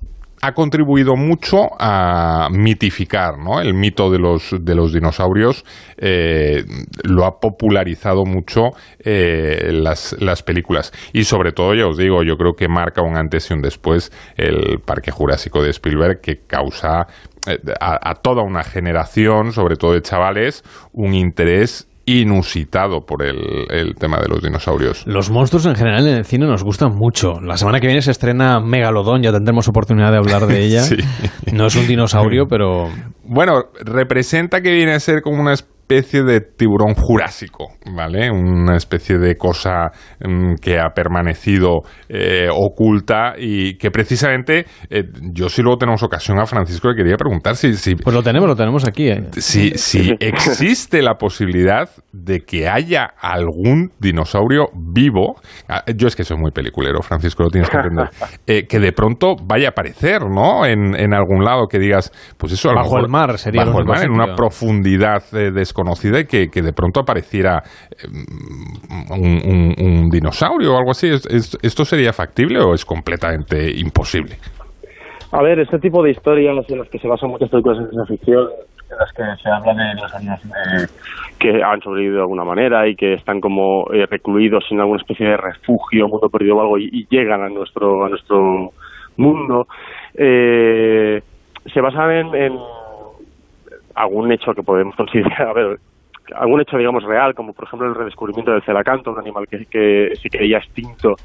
[0.43, 3.61] ha contribuido mucho a mitificar ¿no?
[3.61, 5.65] el mito de los, de los dinosaurios,
[5.99, 6.65] eh,
[7.05, 10.93] lo ha popularizado mucho eh, las, las películas.
[11.13, 14.11] Y sobre todo, ya os digo, yo creo que marca un antes y un después
[14.37, 17.07] el Parque Jurásico de Spielberg, que causa
[17.47, 23.37] eh, a, a toda una generación, sobre todo de chavales, un interés inusitado por el,
[23.71, 25.07] el tema de los dinosaurios.
[25.07, 27.41] Los monstruos en general en el cine nos gustan mucho.
[27.41, 30.83] La semana que viene se estrena Megalodón, ya tendremos oportunidad de hablar de ella.
[30.83, 30.97] Sí.
[31.53, 32.89] No es un dinosaurio, pero
[33.25, 38.31] Bueno, representa que viene a ser como una especie de tiburón jurásico, ¿vale?
[38.31, 39.91] Una especie de cosa
[40.25, 45.03] mm, que ha permanecido eh, oculta y que precisamente eh,
[45.33, 48.49] yo si luego tenemos ocasión a Francisco le quería preguntar si, si pues lo tenemos,
[48.49, 49.09] lo tenemos aquí.
[49.09, 49.25] ¿eh?
[49.33, 55.35] si, si existe la posibilidad de que haya algún dinosaurio vivo,
[55.69, 58.09] ah, yo es que soy muy peliculero, Francisco, lo tienes que entender,
[58.47, 60.65] eh, que de pronto vaya a aparecer, ¿no?
[60.67, 63.65] En, en algún lado que digas, pues eso a lo Bajo mejor- el mar sería
[63.65, 65.51] bajo el mar, en una profundidad eh,
[65.81, 68.07] desconocida y que, que de pronto apareciera eh,
[69.11, 71.09] un, dinosaurio o algo así.
[71.09, 74.37] ¿Es- es- ¿Esto sería factible o es completamente imposible?
[75.33, 78.17] A ver, este tipo de historias en las que se basan muchas películas de ciencia
[78.17, 78.49] ficción,
[78.91, 80.87] en las que se habla de los animales eh,
[81.39, 85.29] que han sobrevivido de alguna manera y que están como eh, recluidos en alguna especie
[85.29, 88.73] de refugio, mundo perdido o algo, y, y llegan a nuestro, a nuestro
[89.17, 89.69] mundo,
[90.15, 91.23] eh,
[91.73, 92.53] se basan en, en
[94.03, 95.79] algún hecho que podemos considerar, a ver,
[96.35, 100.13] algún hecho, digamos, real, como por ejemplo el redescubrimiento del celacanto, un animal que, que
[100.17, 101.17] se creía extinto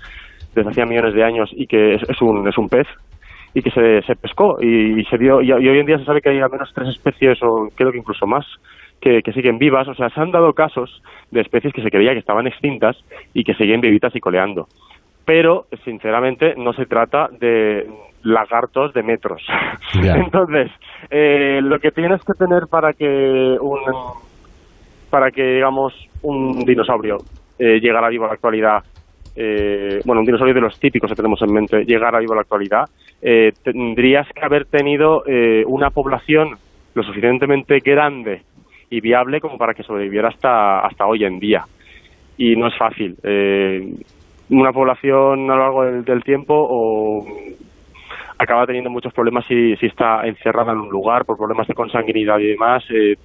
[0.53, 2.87] desde hacía millones de años y que es, un, es un pez
[3.53, 6.21] y que se, se pescó y, se dio y, y hoy en día se sabe
[6.21, 8.45] que hay al menos tres especies o creo que incluso más
[9.01, 12.13] que, que siguen vivas, o sea, se han dado casos de especies que se creía
[12.13, 12.97] que estaban extintas
[13.33, 14.67] y que siguen vivitas y coleando.
[15.25, 17.87] Pero, sinceramente, no se trata de
[18.23, 19.41] lagartos de metros.
[19.93, 20.71] Entonces,
[21.09, 23.79] eh, lo que tienes que tener para que un
[25.09, 25.93] para que digamos
[26.23, 27.17] un dinosaurio
[27.57, 28.83] eh, llegara vivo a la actualidad
[29.35, 32.41] eh, bueno, un dinosaurio de los típicos que tenemos en mente, llegara vivo a la
[32.43, 32.85] actualidad,
[33.21, 36.57] eh, tendrías que haber tenido eh, una población
[36.93, 38.43] lo suficientemente grande
[38.89, 41.65] y viable como para que sobreviviera hasta, hasta hoy en día.
[42.37, 43.15] Y no es fácil.
[44.49, 47.25] Una población a lo largo del, del tiempo o
[48.37, 52.37] acaba teniendo muchos problemas si, si está encerrada en un lugar por problemas de consanguinidad
[52.39, 52.83] y demás.
[52.91, 53.15] eh,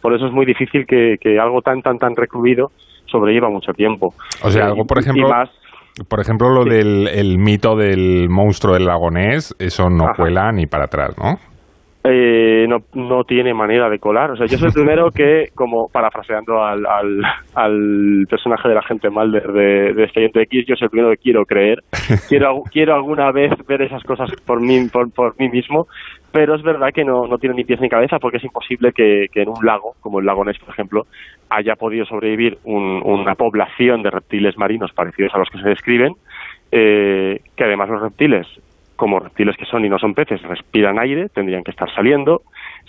[0.00, 2.70] por eso es muy difícil que, que algo tan, tan, tan recluido
[3.06, 4.14] sobreviva mucho tiempo.
[4.42, 5.50] O sea, algo, por ejemplo, más-
[6.08, 10.84] por ejemplo, lo del el mito del monstruo del lagonés, eso no cuela ni para
[10.84, 11.38] atrás, ¿no?
[12.08, 14.30] Eh, no, no tiene manera de colar.
[14.30, 17.22] O sea, yo soy el primero que, como parafraseando al, al,
[17.54, 21.44] al personaje del agente Mulder de, de Expediente X, yo soy el primero que quiero
[21.44, 21.82] creer.
[22.28, 25.86] Quiero, quiero alguna vez ver esas cosas por mí, por, por mí mismo,
[26.32, 29.26] pero es verdad que no, no tiene ni pies ni cabeza porque es imposible que,
[29.32, 31.06] que en un lago, como el lago Ness, por ejemplo,
[31.50, 36.12] haya podido sobrevivir un- una población de reptiles marinos parecidos a los que se describen,
[36.72, 38.46] eh, que además los reptiles
[38.96, 42.42] como reptiles que son y no son peces, respiran aire, tendrían que estar saliendo.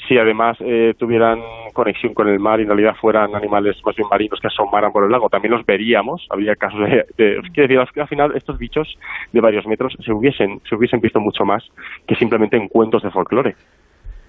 [0.08, 1.40] Si además eh, tuvieran
[1.74, 5.04] conexión con el mar y en realidad fueran animales más bien marinos que asomaran por
[5.04, 6.26] el lago, también los veríamos.
[6.30, 7.06] Habría casos de...
[7.18, 8.98] de quiero al- al final estos bichos
[9.32, 11.64] de varios metros se hubiesen, se hubiesen visto mucho más
[12.08, 13.56] que simplemente en cuentos de folclore.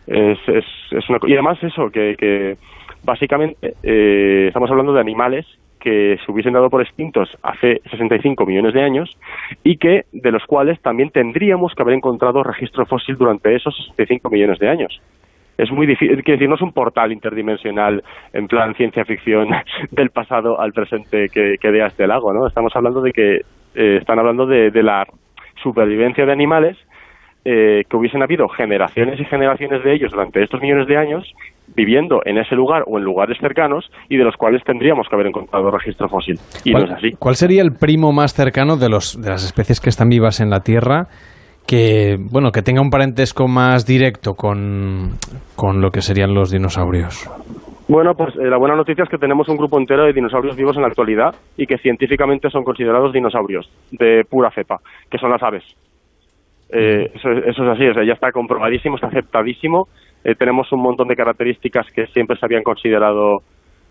[0.07, 2.57] Es, es, es una y además eso, que, que
[3.05, 5.47] básicamente eh, estamos hablando de animales
[5.79, 9.17] que se hubiesen dado por extintos hace 65 millones de años
[9.65, 14.31] y que de los cuales también tendríamos que haber encontrado registro fósil durante esos 65
[14.31, 15.01] millones de años.
[15.57, 18.03] Es muy difícil, quiero decir, no es un portal interdimensional
[18.33, 19.49] en plan ciencia ficción
[19.91, 22.47] del pasado al presente que, que vea este lago, ¿no?
[22.47, 23.37] Estamos hablando de que
[23.75, 25.05] eh, están hablando de, de la
[25.63, 26.77] supervivencia de animales
[27.45, 31.25] eh, que hubiesen habido generaciones y generaciones de ellos durante estos millones de años
[31.75, 35.29] viviendo en ese lugar o en lugares cercanos y de los cuales tendríamos que haber
[35.29, 36.39] encontrado registro fósil.
[36.65, 37.11] Y no es así.
[37.19, 40.51] ¿Cuál sería el primo más cercano de, los, de las especies que están vivas en
[40.51, 41.07] la Tierra
[41.67, 45.11] que, bueno, que tenga un parentesco más directo con,
[45.55, 47.29] con lo que serían los dinosaurios?
[47.89, 50.77] Bueno, pues eh, la buena noticia es que tenemos un grupo entero de dinosaurios vivos
[50.77, 54.79] en la actualidad y que científicamente son considerados dinosaurios de pura cepa,
[55.11, 55.65] que son las aves.
[56.71, 59.89] Eh, eso, es- eso es así, o sea, ya está comprobadísimo, está aceptadísimo.
[60.25, 63.39] Eh, tenemos un montón de características que siempre se habían considerado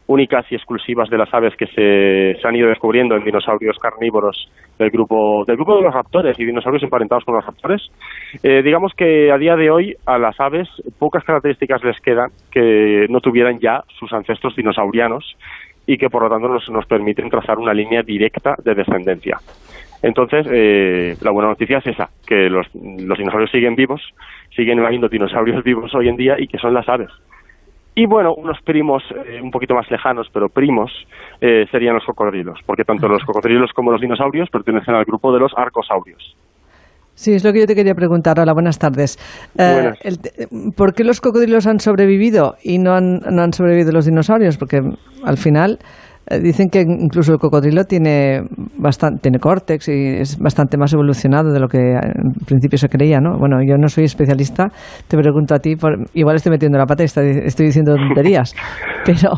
[0.10, 4.50] únicas y exclusivas de las aves que se, se han ido descubriendo en dinosaurios carnívoros
[4.80, 7.82] del grupo del grupo de los raptores y dinosaurios emparentados con los raptores.
[8.42, 13.06] Eh, digamos que a día de hoy a las aves pocas características les quedan que
[13.10, 15.36] no tuvieran ya sus ancestros dinosaurianos
[15.86, 19.38] y que por lo tanto nos, nos permiten trazar una línea directa de descendencia.
[20.02, 24.02] Entonces, eh, la buena noticia es esa, que los, los dinosaurios siguen vivos,
[24.56, 27.10] siguen habiendo dinosaurios vivos hoy en día y que son las aves.
[27.96, 30.92] Y bueno, unos primos eh, un poquito más lejanos, pero primos,
[31.42, 35.40] eh, serían los cocodrilos, porque tanto los cocodrilos como los dinosaurios pertenecen al grupo de
[35.40, 36.38] los arcosaurios.
[37.16, 38.40] Sí, es lo que yo te quería preguntar.
[38.40, 39.18] Hola, buenas tardes.
[39.58, 40.18] Eh, el
[40.76, 44.60] ¿Por qué los cocodrilos han sobrevivido y no han, no han sobrevivido los dinosaurios?
[44.60, 44.78] Porque
[45.26, 45.80] al final
[46.42, 48.42] dicen que incluso el cocodrilo tiene,
[48.78, 53.20] bastante, tiene córtex y es bastante más evolucionado de lo que en principio se creía,
[53.20, 53.38] ¿no?
[53.38, 54.66] Bueno, yo no soy especialista,
[55.08, 58.54] te pregunto a ti, por- igual estoy metiendo la pata y estoy diciendo tonterías,
[59.06, 59.32] pero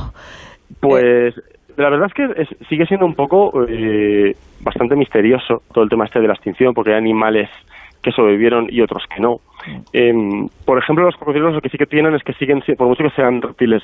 [0.80, 1.36] Pues
[1.78, 6.06] la verdad es que es- sigue siendo un poco eh, bastante misterioso todo el tema
[6.06, 7.50] este de la extinción, porque hay animales
[8.02, 9.38] que sobrevivieron y otros que no.
[9.92, 12.88] Em, por ejemplo, los cocodrilos lo que sí que tienen es que siguen, si- por
[12.88, 13.84] mucho que sean reptiles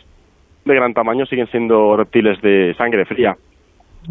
[0.66, 3.36] de gran tamaño, siguen siendo reptiles de sangre fría,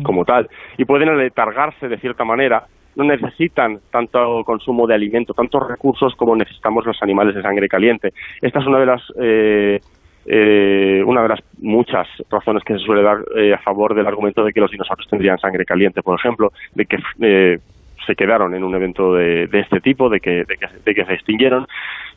[0.03, 0.49] como tal,
[0.79, 2.65] y pueden aletargarse de cierta manera.
[2.97, 8.13] No necesitan tanto consumo de alimento, tantos recursos como necesitamos los animales de sangre caliente.
[8.41, 9.81] Esta es una de las eh,
[10.27, 14.43] eh, una de las muchas razones que se suele dar eh, a favor del argumento
[14.43, 17.59] de que los dinosaurios tendrían sangre caliente, por ejemplo, de que eh,
[18.07, 21.05] se quedaron en un evento de, de este tipo, de que, de, que, de que
[21.05, 21.67] se extinguieron.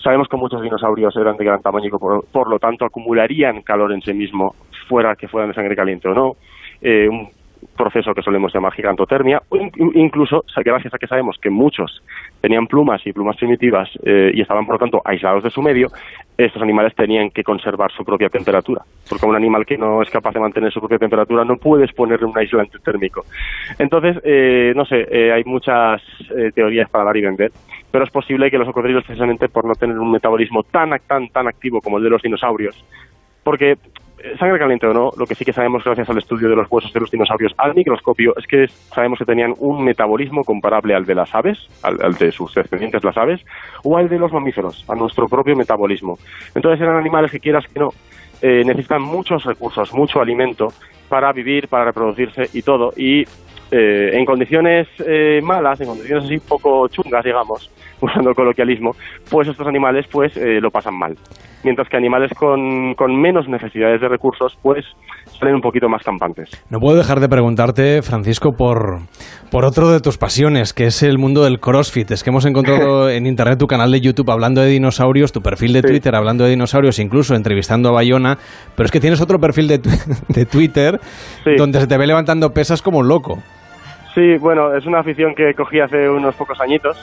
[0.03, 3.91] Sabemos que muchos dinosaurios eran de gran tamaño y por, por lo tanto acumularían calor
[3.91, 4.55] en sí mismo,
[4.87, 6.33] fuera que fueran de sangre caliente o no.
[6.81, 7.29] Eh, un
[7.77, 12.03] proceso que solemos llamar gigantotermia, o in- incluso, gracias a que sabemos que muchos
[12.41, 15.87] tenían plumas y plumas primitivas eh, y estaban, por lo tanto, aislados de su medio,
[16.37, 20.33] estos animales tenían que conservar su propia temperatura, porque un animal que no es capaz
[20.33, 23.23] de mantener su propia temperatura no puedes ponerle un aislante térmico.
[23.79, 26.01] Entonces, eh, no sé, eh, hay muchas
[26.35, 27.51] eh, teorías para dar y vender,
[27.91, 31.47] pero es posible que los cocodrilos, precisamente por no tener un metabolismo tan, tan, tan
[31.47, 32.83] activo como el de los dinosaurios,
[33.43, 33.77] porque
[34.39, 36.91] sangre caliente o no, lo que sí que sabemos gracias al estudio de los huesos
[36.91, 41.15] de los dinosaurios al microscopio es que sabemos que tenían un metabolismo comparable al de
[41.15, 43.41] las aves, al, al de sus descendientes las aves,
[43.83, 46.17] o al de los mamíferos, a nuestro propio metabolismo.
[46.55, 47.89] Entonces eran animales que quieras que no,
[48.41, 50.67] eh, necesitan muchos recursos, mucho alimento
[51.09, 52.93] para vivir, para reproducirse y todo.
[52.95, 53.23] Y
[53.71, 57.71] eh, en condiciones eh, malas, en condiciones así poco chungas, digamos,
[58.01, 58.91] usando el coloquialismo,
[59.29, 61.15] pues estos animales pues eh, lo pasan mal.
[61.63, 64.85] Mientras que animales con, con menos necesidades de recursos pues
[65.39, 66.49] salen un poquito más campantes.
[66.69, 68.99] No puedo dejar de preguntarte, Francisco, por,
[69.51, 72.11] por otro de tus pasiones, que es el mundo del CrossFit.
[72.11, 75.73] Es que hemos encontrado en internet tu canal de YouTube hablando de dinosaurios, tu perfil
[75.73, 78.37] de Twitter hablando de dinosaurios, incluso entrevistando a Bayona,
[78.75, 79.89] pero es que tienes otro perfil de, tu-
[80.29, 80.99] de Twitter
[81.57, 83.39] donde se te ve levantando pesas como un loco.
[84.13, 86.97] Sí, bueno, es una afición que cogí hace unos pocos añitos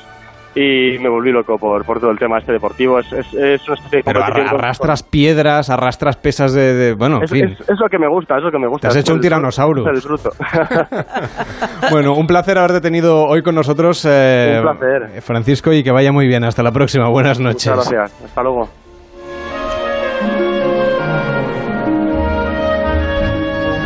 [0.55, 2.99] y me volví loco por, por todo el tema este deportivo.
[2.99, 6.74] Es, es, es una especie de Pero competición arra- con- arrastras piedras, arrastras pesas de...
[6.74, 7.44] de- bueno, en es, fin.
[7.44, 8.89] es- lo que me gusta, es lo que me gusta.
[8.89, 9.84] Te has hecho un tiranosaurio.
[11.91, 15.23] Bueno, un placer haberte tenido hoy con nosotros, eh, Un placer.
[15.23, 16.44] Francisco, y que vaya muy bien.
[16.44, 17.08] Hasta la próxima.
[17.08, 17.66] Buenas noches.
[17.74, 18.24] Muchas gracias.
[18.24, 18.68] Hasta luego.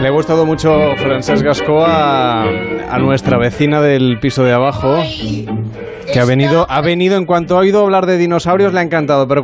[0.01, 2.47] Le ha gustado mucho Francesc Gascó a,
[3.01, 5.03] nuestra vecina del piso de abajo.
[6.13, 9.27] Que ha venido, ha venido en cuanto ha oído hablar de dinosaurios le ha encantado,
[9.27, 9.43] pero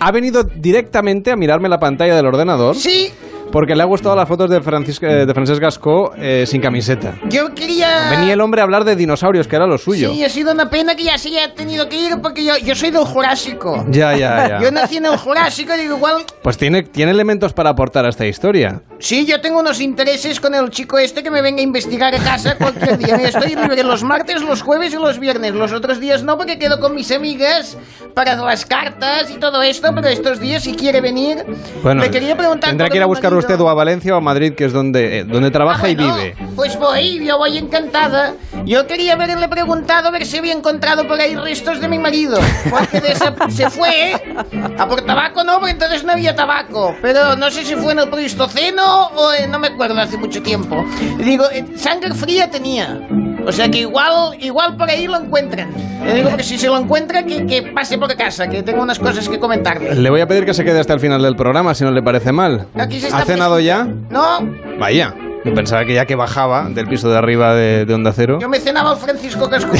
[0.00, 2.74] ha venido directamente a mirarme la pantalla del ordenador.
[2.74, 3.12] Sí,
[3.52, 7.14] Porque le ha gustado las fotos de Francisco, eh, de Francesc Gascó eh, sin camiseta.
[7.28, 8.08] yo quería...
[8.10, 10.10] Venía el hombre a hablar de dinosaurios, que era lo suyo.
[10.12, 12.74] Sí, ha sido una pena que ya se haya tenido que ir porque yo, yo
[12.74, 13.84] soy del Jurásico.
[13.90, 14.60] Ya, ya, ya.
[14.62, 16.24] Yo nací en el Jurásico y digo, igual...
[16.42, 18.80] Pues tiene, tiene elementos para aportar a esta historia.
[18.98, 22.18] Sí, yo tengo unos intereses con el chico este que me venga a investigar a
[22.18, 23.16] casa cualquier día.
[23.16, 25.54] Estoy libre los martes, los jueves y los viernes.
[25.54, 27.76] Los otros días no, porque quedo con mis amigas
[28.14, 29.90] para las cartas y todo esto.
[29.94, 31.44] Pero estos días, si quiere venir,
[31.82, 32.70] Bueno, me quería preguntar...
[32.70, 33.41] tendrá que ir a buscar.
[33.42, 36.34] Usted o a Valencia o a Madrid, que es donde, eh, donde trabaja y vive.
[36.56, 38.34] Pues voy, yo voy encantada.
[38.64, 42.38] Yo quería haberle preguntado a ver si había encontrado por ahí restos de mi marido.
[42.70, 44.12] Porque de esa- se fue
[44.78, 46.94] a por tabaco, no, porque entonces no había tabaco.
[47.02, 50.42] Pero no sé si fue en el Pleistoceno o en- no me acuerdo, hace mucho
[50.42, 50.84] tiempo.
[51.18, 53.00] Digo, eh, sangre fría tenía.
[53.46, 55.70] O sea que igual, igual por ahí lo encuentran.
[56.04, 58.98] Le digo que si se lo encuentra, que, que pase por casa, que tengo unas
[58.98, 59.94] cosas que comentarle.
[59.94, 62.02] Le voy a pedir que se quede hasta el final del programa, si no le
[62.02, 62.66] parece mal.
[62.78, 63.84] Aquí se está ¿Ha cenado ya?
[64.10, 64.40] No,
[64.78, 65.14] Vaya.
[65.44, 68.38] Yo pensaba que ya que bajaba del piso de arriba de, de Onda Cero.
[68.40, 69.72] yo me cenaba al Francisco Casco.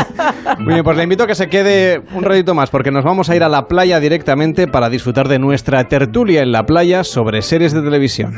[0.58, 3.30] Muy bien, pues le invito a que se quede un ratito más, porque nos vamos
[3.30, 7.42] a ir a la playa directamente para disfrutar de nuestra tertulia en la playa sobre
[7.42, 8.34] series de televisión.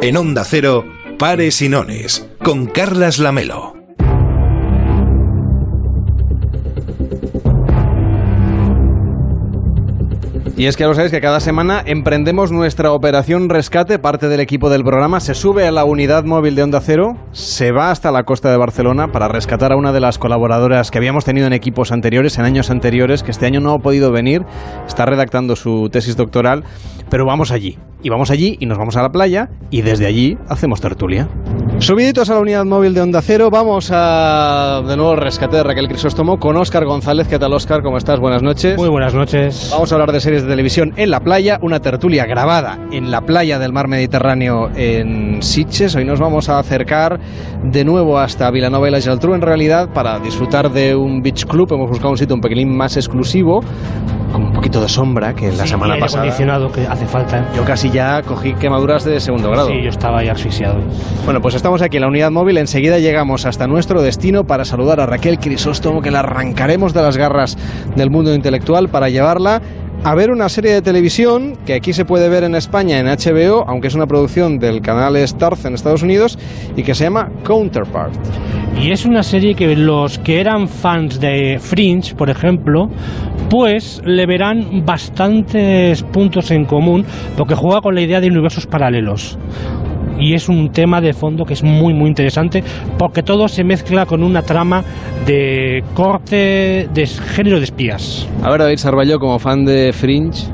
[0.00, 0.84] En Onda Cero,
[1.20, 3.81] Pares y Nones, con Carlas Lamelo.
[10.62, 13.98] Y es que ya lo sabéis que cada semana emprendemos nuestra operación rescate.
[13.98, 17.72] Parte del equipo del programa se sube a la unidad móvil de Onda Cero, se
[17.72, 21.24] va hasta la costa de Barcelona para rescatar a una de las colaboradoras que habíamos
[21.24, 24.44] tenido en equipos anteriores, en años anteriores, que este año no ha podido venir.
[24.86, 26.62] Está redactando su tesis doctoral,
[27.10, 27.76] pero vamos allí.
[28.04, 31.28] Y vamos allí y nos vamos a la playa y desde allí hacemos tertulia.
[31.78, 35.62] Subiditos a la unidad móvil de Onda Cero, vamos a de nuevo al rescate de
[35.62, 37.28] Raquel Crisóstomo con Óscar González.
[37.28, 37.82] ¿Qué tal, Óscar?
[37.82, 38.18] ¿Cómo estás?
[38.18, 38.76] Buenas noches.
[38.76, 39.68] Muy buenas noches.
[39.70, 43.22] Vamos a hablar de series de televisión en la playa, una tertulia grabada en la
[43.22, 45.96] playa del mar Mediterráneo en Sitges.
[45.96, 47.18] Hoy nos vamos a acercar
[47.64, 51.72] de nuevo hasta Vilanova y la Geltrú, en realidad, para disfrutar de un beach club.
[51.72, 53.60] Hemos buscado un sitio un pelín más exclusivo,
[54.30, 56.24] con un poquito de sombra que la Sí, semana pasada.
[56.24, 57.50] acondicionado que hace falta.
[57.56, 59.68] Yo casi ya cogí quemaduras de segundo grado.
[59.68, 60.80] Sí, yo estaba ahí asfixiado.
[61.24, 62.58] Bueno, pues estamos aquí en la unidad móvil.
[62.58, 67.16] Enseguida llegamos hasta nuestro destino para saludar a Raquel Crisóstomo, que la arrancaremos de las
[67.16, 67.56] garras
[67.96, 69.62] del mundo intelectual para llevarla
[70.04, 73.64] a ver una serie de televisión que aquí se puede ver en España en HBO,
[73.68, 76.38] aunque es una producción del canal Starz en Estados Unidos,
[76.76, 78.14] y que se llama Counterpart.
[78.80, 82.88] Y es una serie que los que eran fans de Fringe, por ejemplo,
[83.48, 87.04] pues le verán bastantes puntos en común
[87.36, 89.38] porque juega con la idea de universos paralelos.
[90.18, 92.62] Y es un tema de fondo que es muy muy interesante
[92.98, 94.84] porque todo se mezcla con una trama
[95.26, 98.28] de corte de género de espías.
[98.42, 100.46] A ver, David Sarballo, como fan de Fringe.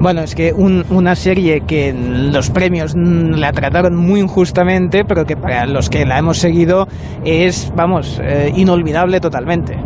[0.00, 5.36] Bueno, es que un- una serie que los premios la trataron muy injustamente, pero que
[5.36, 6.86] para los que la hemos seguido
[7.24, 9.76] es, vamos, eh, inolvidable totalmente.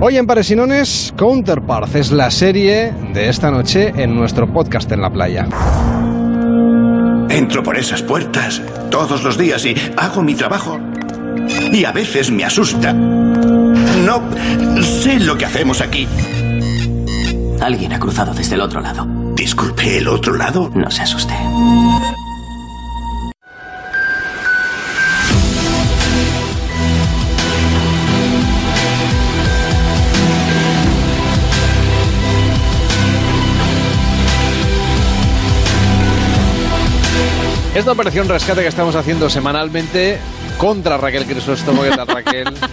[0.00, 5.10] Hoy en Paresinones, Counterpart es la serie de esta noche en nuestro podcast en la
[5.10, 5.46] playa.
[7.34, 10.78] Entro por esas puertas todos los días y hago mi trabajo.
[11.72, 12.92] Y a veces me asusta.
[12.92, 14.22] No
[14.80, 16.06] sé lo que hacemos aquí.
[17.60, 19.04] Alguien ha cruzado desde el otro lado.
[19.34, 20.70] Disculpe, ¿el otro lado?
[20.76, 21.34] No se asuste.
[37.74, 40.18] Esta operación rescate que estamos haciendo semanalmente
[40.58, 41.82] contra Raquel Crisóstomo.
[41.82, 42.54] ¿Qué tal, Raquel?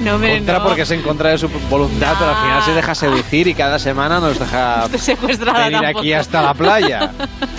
[0.00, 0.64] No me contra no.
[0.64, 3.78] porque es en contra de su voluntad, pero al final se deja seducir y cada
[3.78, 5.98] semana nos deja venir tampoco.
[5.98, 7.10] aquí hasta la playa.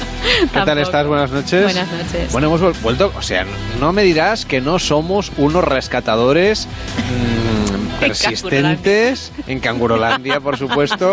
[0.53, 1.07] ¿Qué tal estás?
[1.07, 1.63] Buenas noches.
[1.63, 2.31] Buenas noches.
[2.31, 3.45] Bueno, hemos vuel- vuelto, o sea,
[3.79, 7.68] no me dirás que no somos unos rescatadores mm,
[7.99, 11.11] persistentes en Cangurolandia, por supuesto,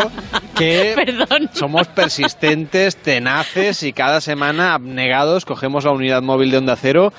[0.56, 1.50] que Perdón.
[1.52, 7.12] somos persistentes, tenaces y cada semana abnegados cogemos la unidad móvil de Onda Cero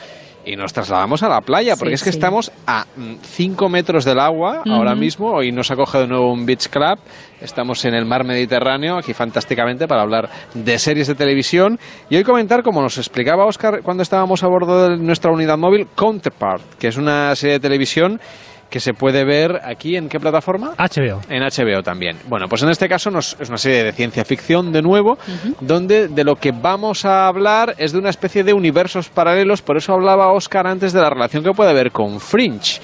[0.45, 2.17] y nos trasladamos a la playa, porque Sí, es que sí.
[2.17, 2.85] estamos a
[3.21, 5.31] 5 metros del agua ahora mismo.
[5.33, 6.99] Hoy nos ha cogido de nuevo un Beach Club.
[7.41, 11.77] Estamos en el mar Mediterráneo, aquí fantásticamente, para hablar de series de televisión.
[12.09, 15.85] Y hoy comentar, como nos explicaba Oscar cuando estábamos a bordo de nuestra unidad móvil,
[15.93, 18.21] Counterpart, que es una serie de televisión
[18.69, 20.73] que se puede ver aquí en qué plataforma?
[20.77, 21.21] HBO.
[21.29, 22.17] En HBO también.
[22.27, 25.17] Bueno, pues en este caso nos- es una serie de ciencia ficción de nuevo,
[25.61, 29.77] donde de lo que vamos a hablar es de una especie de universos paralelos, por
[29.77, 32.79] eso hablaba Oscar antes de la relación que puede haber con Fringe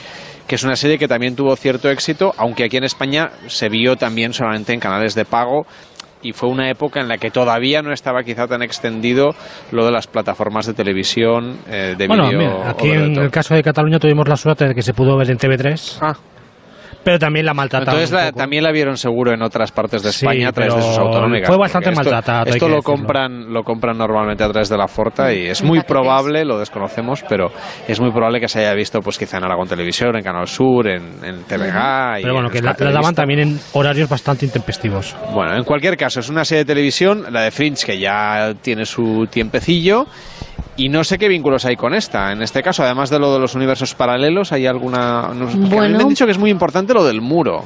[0.47, 3.95] que es una serie que también tuvo cierto éxito, aunque aquí en España se vio
[3.95, 5.65] también solamente en canales de pago
[6.23, 9.35] y fue una época en la que todavía no estaba quizá tan extendido
[9.71, 12.39] lo de las plataformas de televisión, eh, de Bueno, vídeo.
[12.39, 15.29] mira, aquí en el caso de Cataluña tuvimos la suerte de que se pudo ver
[15.29, 15.97] en TV3.
[16.01, 16.13] Ah.
[17.03, 17.93] Pero también la maltrataron.
[17.95, 18.37] Entonces un la- poco.
[18.39, 21.47] también la vieron seguro en otras partes de Sí, España a través de sus autonómicas.
[21.47, 22.81] fue bastante esto- maltratada, Esto lo decirlo.
[22.83, 27.23] compran, lo compran normalmente a través de la Forta y es muy probable, lo desconocemos,
[27.27, 27.51] pero
[27.87, 30.87] es muy probable que se haya visto pues quizá en Aragón Televisión, en Canal Sur,
[30.87, 32.21] en, en TVG.
[32.21, 35.15] Pero bueno, en que la, la daban también en horarios bastante intempestivos.
[35.33, 38.85] Bueno, en cualquier caso, es una serie de televisión, la de Fringe, que ya tiene
[38.85, 40.05] su tiempecillo.
[40.75, 42.31] Y no sé qué vínculos hay con esta.
[42.31, 45.29] En este caso, además de lo de los universos paralelos, ¿hay alguna...?
[45.33, 45.97] nos- Bueno.
[45.97, 47.63] me han dicho que es muy importante lo del muro.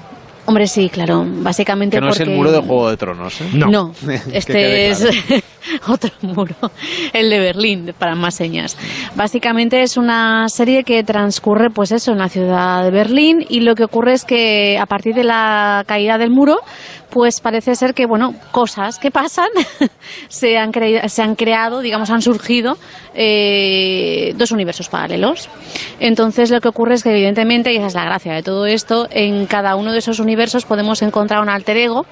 [0.48, 1.24] Hombre, sí, claro.
[1.28, 2.32] Básicamente Que no es porque...
[2.32, 3.42] el muro de Juego de Tronos.
[3.42, 3.50] ¿eh?
[3.54, 5.42] No, Que este es claro.
[5.94, 6.56] otro muro,
[7.14, 8.78] el de Berlín, para más señas.
[9.16, 13.76] Básicamente es una serie que transcurre, pues eso, en la ciudad de Berlín y lo
[13.76, 16.60] que ocurre es que a partir de la caída del muro,
[17.10, 19.50] pues parece ser que, bueno, cosas que pasan
[20.30, 22.78] se han, cre- se han creado, digamos, han surgido
[23.14, 25.50] eh, dos universos paralelos.
[26.00, 29.08] Entonces lo que ocurre es que evidentemente, y esa es la gracia de todo esto,
[29.12, 30.37] en cada uno de esos universos
[30.68, 32.06] podemos encontrar un alter ego,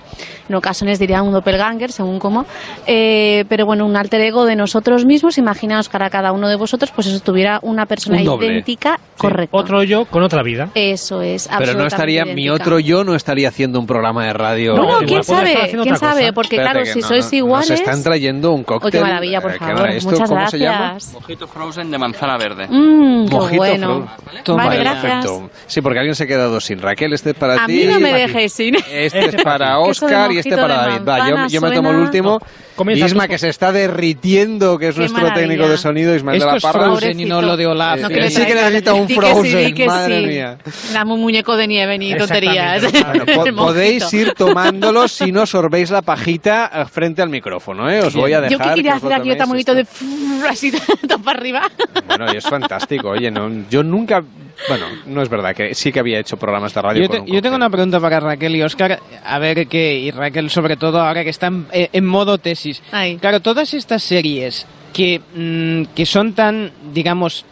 [0.50, 2.46] en ocasiones diría un doppelganger, según cómo,
[2.88, 6.56] eh, pero bueno, un alter ego de nosotros mismos, imaginaos que ahora cada uno de
[6.56, 9.56] vosotros pues eso tuviera una persona Un idéntica, correcto.
[9.58, 10.70] Otro yo con otra vida.
[10.76, 14.34] Eso es, Pero no absolutamente estaría, mi otro yo no estaría haciendo un programa de
[14.34, 14.74] radio.
[14.76, 16.34] Bueno, Igual quién sabe, quién sabe, cosa.
[16.34, 17.70] porque Espérate claro, si no, sois no, iguales...
[17.70, 18.92] Nos están trayendo un Oh, cóctel.
[18.92, 19.78] qué maravilla, por eh, favor.
[19.78, 20.52] ahora, ¿esto Muchas cómo gracias.
[20.62, 20.98] se llama?
[21.14, 22.68] Mojito frozen de manzana verde.
[22.70, 24.08] Mm, qué Mojito bueno.
[24.44, 24.56] Frozen.
[24.58, 25.02] Vale, gracias.
[25.26, 25.50] perfecto.
[25.68, 26.80] Sí, porque alguien se ha quedado sin.
[26.82, 27.74] Raquel, este es para A ti.
[27.74, 28.12] mí no me
[28.50, 28.76] sin.
[28.76, 31.08] Este es para eso de Oscar y este para David.
[31.08, 32.40] Va, yo, yo me tomo el último.
[32.76, 33.30] Comienza Isma, tú.
[33.30, 35.48] que se está derritiendo, que es Qué nuestro maravilla.
[35.48, 36.84] técnico de sonido, Ismael Esto de la Parra.
[36.88, 38.00] Frozen y no lo de Olaf.
[38.00, 40.28] Eh, No, le sí que necesita un di que sí, Frozen, que madre sí.
[40.28, 40.58] mía.
[40.94, 42.84] Dame un muñeco de nieve ni tonterías.
[42.92, 48.02] Bueno, po- podéis ir tomándolo si no sorbéis la pajita eh, frente al micrófono, ¿eh?
[48.02, 48.52] Os voy a dejar.
[48.52, 49.88] Yo que quería hacer aquí toméis otro monito de
[50.50, 50.72] así
[51.08, 51.62] todo para arriba.
[52.08, 53.10] Bueno, y es fantástico.
[53.12, 54.22] Oye, no, yo nunca.
[54.68, 57.22] Bueno, no es verdad, que sí que había hecho programas de radio Yo, con te-
[57.32, 60.78] un yo tengo una pregunta para Raquel y Oscar, a ver qué, y Raquel sobre
[60.78, 62.82] todo ahora que están en, en modo tesis.
[63.18, 67.46] Claro, todas estas series que, mm, que son tan, digamos,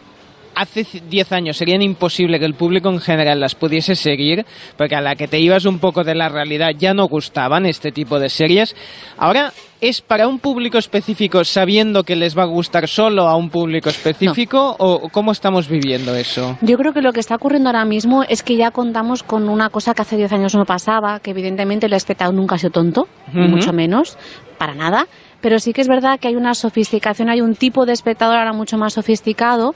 [0.56, 4.94] hace c- 10 años serían imposible que el público en general las pudiese seguir, porque
[4.96, 8.18] a la que te ibas un poco de la realidad ya no gustaban este tipo
[8.18, 8.74] de series.
[9.18, 9.52] Ahora
[9.88, 13.90] es para un público específico sabiendo que les va a gustar solo a un público
[13.90, 16.56] específico o cómo estamos viviendo eso?
[16.62, 19.68] Yo creo que lo que está ocurriendo ahora mismo es que ya contamos con una
[19.68, 23.08] cosa que hace 10 años no pasaba, que evidentemente el espectador nunca ha sido tonto,
[23.32, 24.16] mucho menos,
[24.56, 25.06] para nada.
[25.42, 28.54] Pero sí que es verdad que hay una sofisticación, hay un tipo de espectador ahora
[28.54, 29.74] mucho más sofisticado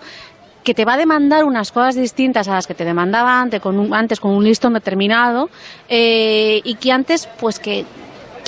[0.64, 3.78] que te va a demandar unas cosas distintas a las que te demandaba antes con
[3.78, 5.48] un, antes con un listón determinado
[5.88, 7.84] eh, y que antes pues que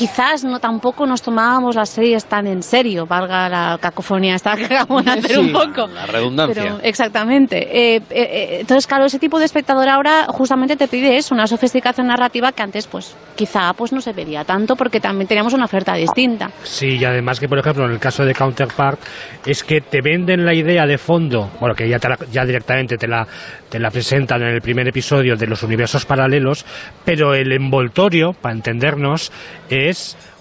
[0.00, 4.64] quizás no tampoco nos tomábamos las series tan en serio, valga la cacofonía esta que
[4.64, 5.86] acabamos de hacer Sí, un poco.
[5.88, 6.62] La redundancia.
[6.62, 7.58] Pero, exactamente.
[7.58, 11.46] Eh, eh, eh, entonces, claro, ese tipo de espectador ahora justamente te pide eso, una
[11.46, 15.66] sofisticación narrativa que antes, pues, quizá pues no se pedía tanto porque también teníamos una
[15.66, 16.50] oferta distinta.
[16.62, 18.98] Sí, y además que, por ejemplo, en el caso de Counterpart,
[19.44, 22.96] es que te venden la idea de fondo, bueno, que ya, te la- ya directamente
[22.96, 23.26] te la,
[23.68, 26.64] te la presentan en el primer episodio de los universos paralelos,
[27.04, 29.30] pero el envoltorio, para entendernos,
[29.68, 29.89] es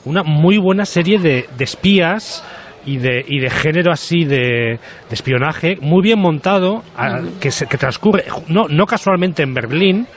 [0.06, 2.44] una muy buena serie de, de espías
[2.86, 4.80] y de, y de género así de, de
[5.12, 10.08] espionaje, muy bien montado, a- que, se- que transcurre, no, no casualmente en Berlín,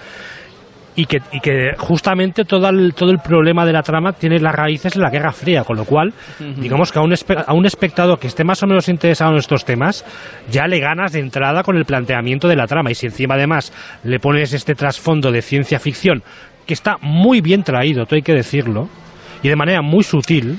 [0.95, 4.55] y que, y que justamente todo el, todo el problema de la trama tiene las
[4.55, 6.13] raíces en la Guerra Fría, con lo cual,
[6.61, 9.39] digamos que a un, espe- a un espectador que esté más o menos interesado en
[9.39, 10.05] estos temas,
[10.51, 12.91] ya le ganas de entrada con el planteamiento de la trama.
[12.91, 13.73] Y si encima además
[14.05, 16.23] le pones este trasfondo de ciencia ficción,
[16.67, 18.91] que está muy bien traído, todo hay que decirlo,
[19.43, 20.59] y de manera muy sutil,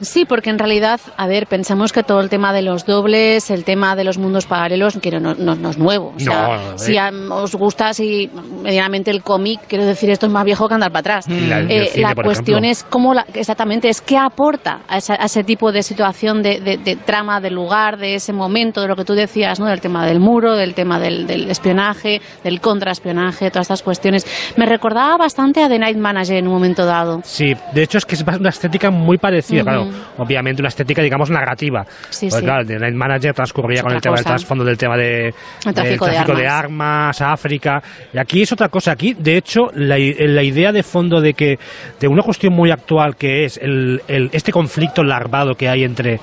[0.00, 3.64] Sí, porque en realidad, a ver, pensamos que todo el tema de los dobles, el
[3.64, 6.12] tema de los mundos paralelos, que no, no- no es nuevo.
[6.16, 8.30] O sea, No, si a- os gusta si
[8.62, 11.28] medianamente el cómic, quiero decir, esto es más viejo que andar para atrás.
[11.28, 12.70] Y la- Eh, cine, la por cuestión ejemplo.
[12.70, 16.60] es cómo, la- exactamente, es qué aporta a, esa- a ese tipo de situación, de,
[16.60, 19.66] de- de trama, del lugar, de ese momento, de lo que tú decías, ¿no?
[19.66, 24.26] Del tema del muro, del tema del, del espionaje, del contraespionaje, todas estas cuestiones.
[24.56, 27.20] Me recordaba bastante a The Night Manager en un momento dado.
[27.24, 29.87] Sí, de hecho es que es una estética muy parecida, claro,
[30.18, 31.84] obviamente una estética, digamos, narrativa.
[32.10, 32.44] Sí, Porque, sí.
[32.44, 35.32] claro, Night Manager transcurría Es con el tema del trasfondo del tema de, El
[35.64, 37.20] del tráfico de tráfico de armas.
[37.20, 37.82] armas, África.
[38.12, 38.92] Y aquí es otra cosa.
[38.92, 41.58] Aquí, de hecho, la, la idea de fondo de que,
[42.00, 46.18] de una cuestión muy actual que es el, el- este conflicto larvado que hay entre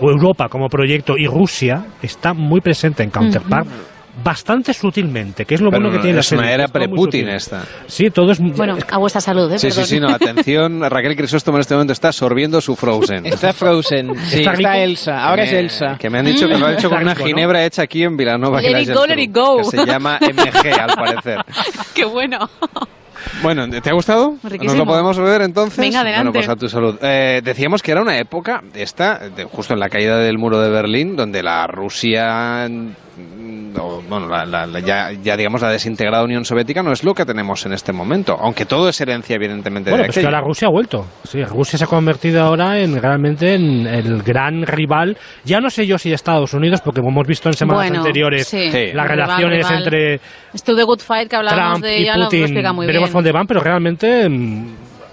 [0.00, 3.66] Europa como proyecto y Rusia, está muy presente en Counterpart.
[4.24, 6.64] Bastante sutilmente, que es lo Pero bueno que no- tiene la es una serie, era
[6.64, 7.62] es todo muy pre-Putin esta.
[7.86, 9.58] Sí, todo es Bueno, a vuestra salud, ¿eh?
[9.58, 9.86] Sí, sí, Perdón.
[9.86, 13.26] sí, no, atención, Raquel Crisóstomo en este momento está sorbiendo su Frozen.
[13.34, 14.78] Está Frozen, sí, ¿Está está?
[14.78, 15.96] Elsa, ahora Que es me- Elsa.
[15.98, 17.34] Que me han dicho que lo ha hecho con una rico, ¿no?
[17.34, 18.60] ginebra hecha aquí en Vilanova.
[18.62, 19.58] Let it go, let it go.
[19.58, 21.38] Que se llama MG, al parecer.
[21.94, 22.48] Qué bueno.
[23.42, 24.34] Bueno, ¿te ha gustado?
[24.42, 24.84] ¿Nos Riquísimo.
[24.84, 25.78] lo podemos beber entonces?
[25.78, 26.28] Venga, adelante.
[26.28, 26.96] Bueno, pues a tu salud.
[27.02, 30.70] Eh, decíamos que era una época, esta, de- justo en la caída del muro de
[30.70, 32.66] Berlín, donde la Rusia,
[33.80, 37.14] o, bueno, la- la- la- ya, ya digamos la desintegrada Unión Soviética no es lo
[37.14, 40.40] que tenemos en este momento, aunque todo es herencia evidentemente Bueno, de pues que ahora
[40.40, 41.06] Rusia ha vuelto.
[41.24, 45.16] Sí, Rusia se ha convertido ahora en realmente en el gran rival.
[45.44, 47.98] Ya no sé yo si de Estados Unidos, porque como hemos visto en semanas Bueno,
[48.00, 48.70] anteriores sí.
[48.70, 49.82] las Rival, relaciones rival.
[49.84, 50.20] entre
[50.52, 52.86] Esto de Good Fight que hablábamos Trump de y ella lo, lo Putin, explica muy
[52.86, 53.14] veremos bien.
[53.14, 54.66] dónde van, pero realmente mm,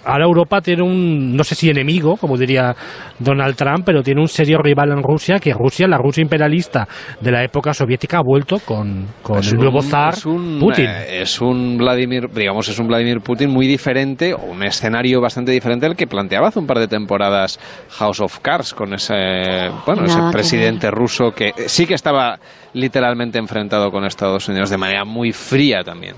[0.06, 2.76] ahora Europa tiene un, no sé si enemigo, como diría
[3.20, 6.88] Donald Trump, pero tiene un serio rival en Rusia, que Rusia, la Rusia imperialista
[7.20, 10.86] de la época soviética, ha vuelto con, con el un- nuevo zar es un, Putin.
[10.88, 15.52] eh, es un Vladimir, digamos, es un Vladimir Putin muy diferente, o un escenario bastante
[15.52, 17.60] diferente al que planteaba hace un par de temporadas
[17.92, 19.14] House of Cards, con ese,
[19.86, 22.40] bueno, ese que presidente ruso que sí que estaba
[22.74, 26.16] literalmente enfrentado con Estados Unidos de manera muy fría también.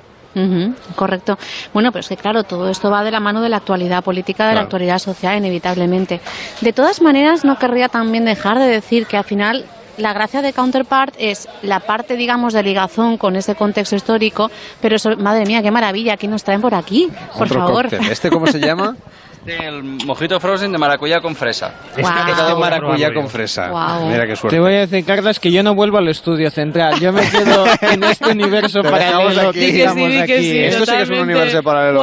[0.96, 1.38] Correcto.
[1.74, 4.48] Bueno, pero es que claro, todo esto va de la mano de la actualidad política,
[4.48, 6.22] de la actualidad social, inevitablemente.
[6.62, 9.66] De todas maneras, no querría también dejar de decir que al final
[9.98, 14.50] la gracia de Counterpart es la parte, digamos, de ligazón con ese contexto histórico,
[14.82, 17.10] pero eso- madre mía, qué maravilla, ¿qué nos traen por aquí?
[17.38, 17.90] Por Otro favor.
[17.90, 18.12] cóctel.
[18.12, 18.96] ¿Este cómo se llama?
[19.46, 21.74] El mojito frozen de maracuyá con fresa.
[21.98, 22.14] Guau.
[22.16, 23.70] Este que todo maracuyá con fresa.
[24.08, 24.56] Mira qué suerte.
[24.56, 27.00] Te voy a decir, Carlos, que yo no vuelvo al estudio central.
[27.00, 29.72] Yo me quedo en este universo paralelo aquí.
[29.72, 30.60] sí, aquí, sí.
[30.60, 32.02] Esto sí que es un universo paralelo.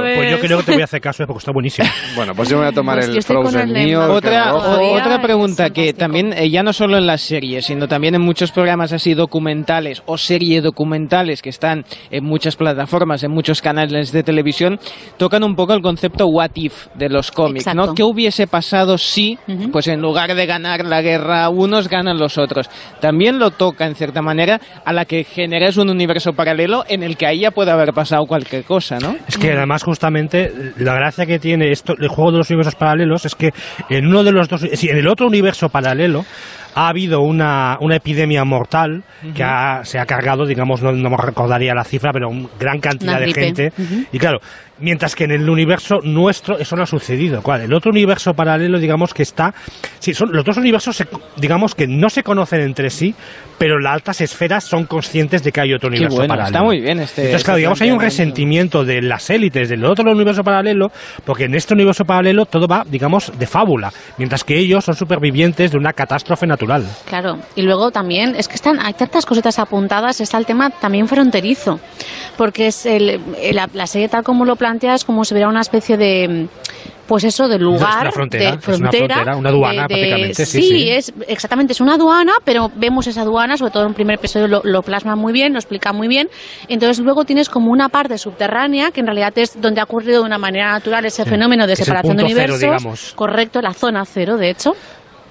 [0.00, 0.16] Ves.
[0.16, 1.26] Pues yo creo que te voy a hacer caso, ¿eh?
[1.26, 1.88] porque está buenísimo.
[2.16, 4.12] Bueno, pues yo me voy a tomar Pues el Frozen el mío.
[4.12, 8.14] Otra, o- otra pregunta que también, eh, ya no solo en las series, sino también
[8.14, 13.62] en muchos programas así documentales o serie documentales que están en muchas plataformas, en muchos
[13.62, 14.78] canales de televisión,
[15.16, 17.86] tocan un poco el concepto what if de los cómics, Exacto.
[17.86, 17.94] ¿no?
[17.94, 19.38] ¿Qué hubiese pasado si,
[19.72, 22.68] pues en lugar de ganar la guerra unos, ganan los otros?
[23.00, 27.16] También lo toca, en cierta manera, a la que generes un universo paralelo en el
[27.16, 29.16] que ahí ya puede haber pasado cualquier cosa, ¿no?
[29.26, 33.24] Es que además justamente la gracia que tiene esto, el juego de los universos paralelos
[33.24, 33.52] es que
[33.88, 36.24] en uno de los dos, sí, en el otro universo paralelo
[36.74, 39.02] ha habido una, una epidemia mortal
[39.34, 42.80] que ha- se ha cargado, digamos, no, no me recordaría la cifra, pero una gran
[42.80, 43.40] cantidad Una de gripe.
[43.44, 43.72] gente.
[43.76, 44.04] Ujú.
[44.12, 44.38] Y claro,
[44.78, 47.42] mientras que en el universo nuestro eso no ha sucedido.
[47.42, 47.62] ¿Cuál?
[47.62, 49.52] El otro universo paralelo, digamos que está...
[49.98, 53.14] Sí, son, los dos universos, se- digamos que no se conocen entre sí,
[53.58, 56.56] pero las altas esferas son conscientes de que hay otro Qué universo bueno, paralelo.
[56.56, 59.84] está muy bien este- Entonces, este claro, digamos, hay un resentimiento de las élites del
[59.84, 60.90] otro universo paralelo,
[61.26, 65.72] porque en este universo paralelo todo va, digamos, de fábula, mientras que ellos son supervivientes
[65.72, 66.59] de una catástrofe natural.
[67.06, 71.08] Claro, y luego también es que están hay tantas cositas apuntadas, está el tema también
[71.08, 71.80] fronterizo,
[72.36, 73.20] porque es el,
[73.52, 76.48] la, la serie tal como lo planteas como si hubiera una especie de
[77.06, 80.68] pues eso de lugar una frontera, de es una frontera, una aduana prácticamente, sí, sí,
[80.68, 80.90] sí.
[80.90, 84.46] es exactamente es una aduana pero vemos esa aduana sobre todo en el primer episodio
[84.46, 86.28] lo, lo plasma muy bien lo explica muy bien
[86.68, 90.26] entonces luego tienes como una parte subterránea que en realidad es donde ha ocurrido de
[90.26, 93.12] una manera natural ese Sí, fenómeno de es separación de cero, universos.
[93.16, 94.74] correcto la zona cero de hecho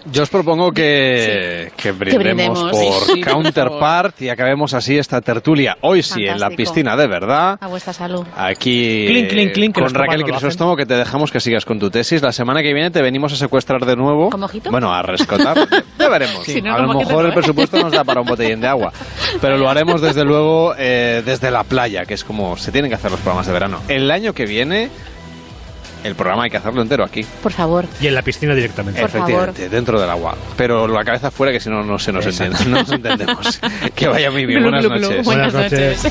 [0.06, 2.60] Yo os propongo que, que, brindemos, brindemos.
[2.72, 5.78] por Sí, por Counterpart y acabemos así esta tertulia.
[5.82, 6.56] Hoy sí, en la Fantástico.
[6.74, 7.58] piscina de verdad.
[7.60, 8.26] A vuestra salud.
[8.36, 10.24] Aquí Clink, clink, clink, que con Raquel.
[10.24, 12.22] Crisóstomo que te dejamos que sigas con tu tesis.
[12.22, 14.30] La semana que viene te venimos a secuestrar de nuevo.
[14.30, 14.72] ¿Con mojito?
[14.72, 15.58] Bueno, a rescatar.
[16.00, 16.44] ya veremos.
[16.44, 18.94] Si no, a lo mejor no, el presupuesto nos da para un botellín de agua.
[19.42, 22.96] Pero lo haremos desde luego eh, desde la playa, que es como se tienen que
[22.96, 23.82] hacer los programas de verano.
[23.88, 24.90] El año que viene
[26.04, 27.26] el programa hay que hacerlo entero aquí.
[27.42, 27.86] Por favor.
[28.02, 29.00] Y en la piscina directamente.
[29.02, 30.36] Por Efectivamente, dentro del agua.
[30.58, 32.58] Pero la cabeza fuera, que si no, no se nos entiende.
[32.66, 33.60] No nos entendemos.
[33.96, 34.62] que vaya muy bien.
[34.64, 35.02] Buenas glu, glu.
[35.02, 35.26] noches.
[35.26, 36.06] Buenas noches.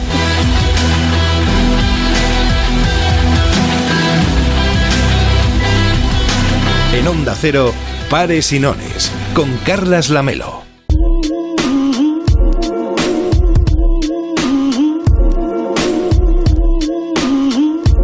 [6.95, 7.73] En Onda Cero,
[8.11, 10.68] Pares y Nones, con Carlas Lamelo.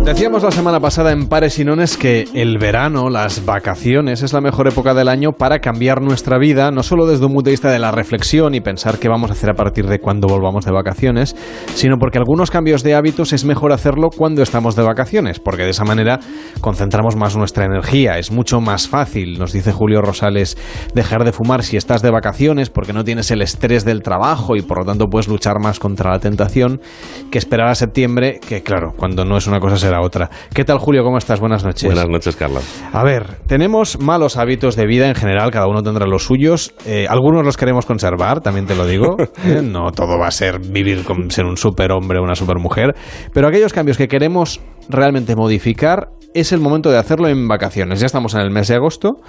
[0.05, 4.43] Decíamos la semana pasada en Pares y Nones que el verano, las vacaciones, es la
[4.43, 7.71] mejor época del año para cambiar nuestra vida, no solo desde un punto de vista
[7.71, 10.73] de la reflexión y pensar qué vamos a hacer a partir de cuando volvamos de
[10.73, 11.35] vacaciones,
[11.75, 15.71] sino porque algunos cambios de hábitos es mejor hacerlo cuando estamos de vacaciones, porque de
[15.71, 16.21] esa manera
[16.61, 20.59] concentramos más nuestra energía, es mucho más fácil, nos dice Julio Rosales,
[20.93, 24.61] dejar de fumar si estás de vacaciones porque no tienes el estrés del trabajo y
[24.61, 26.83] por lo tanto puedes luchar más contra la tentación
[27.31, 30.31] que esperar a septiembre, que claro, cuando no es una cosa será otra.
[30.53, 31.03] ¿Qué tal Julio?
[31.05, 31.41] ¿Cómo estás?
[31.41, 31.85] Buenas noches.
[31.85, 32.65] Buenas noches, Carlos.
[32.93, 36.75] A ver, tenemos malos hábitos de vida en general, cada uno tendrá los suyos.
[36.87, 39.17] Eh, algunos los queremos conservar, también te lo digo.
[39.45, 39.63] ¿eh?
[39.63, 42.95] No todo va a ser vivir como ser un superhombre o una supermujer.
[43.33, 48.01] Pero aquellos cambios que queremos realmente modificar, es el momento de hacerlo en vacaciones.
[48.01, 49.21] Ya estamos en el mes de agosto.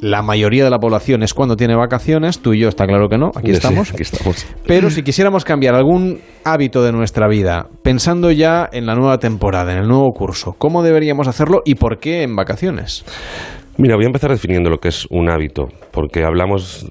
[0.00, 2.40] La mayoría de la población es cuando tiene vacaciones.
[2.40, 3.30] Tú y yo está claro que no.
[3.34, 3.92] Aquí Sí, estamos.
[3.92, 4.46] aquí estamos.
[4.66, 9.72] Pero si quisiéramos cambiar algún hábito de nuestra vida, pensando ya en la nueva temporada,
[9.72, 13.04] en el nuevo curso, ¿cómo deberíamos hacerlo y por qué en vacaciones?
[13.76, 16.84] Mira, voy a empezar definiendo lo que es un hábito, porque hablamos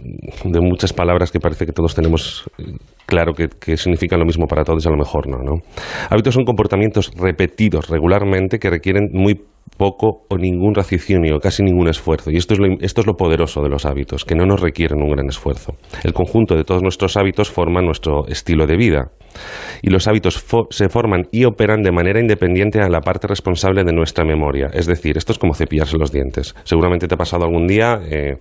[0.45, 2.63] de muchas palabras que parece que todos tenemos eh,
[3.05, 5.61] claro que, que significan lo mismo para todos y a lo mejor no, ¿no?
[6.09, 9.37] Hábitos son comportamientos repetidos regularmente que requieren muy
[9.77, 12.31] poco o ningún raciocinio, casi ningún esfuerzo.
[12.31, 15.01] Y esto es, lo, esto es lo poderoso de los hábitos, que no nos requieren
[15.01, 15.73] un gran esfuerzo.
[16.03, 19.11] El conjunto de todos nuestros hábitos forma nuestro estilo de vida.
[19.81, 23.83] Y los hábitos fo- se forman y operan de manera independiente a la parte responsable
[23.83, 24.67] de nuestra memoria.
[24.73, 26.55] Es decir, esto es como cepillarse los dientes.
[26.63, 28.37] Seguramente te ha pasado algún día eh,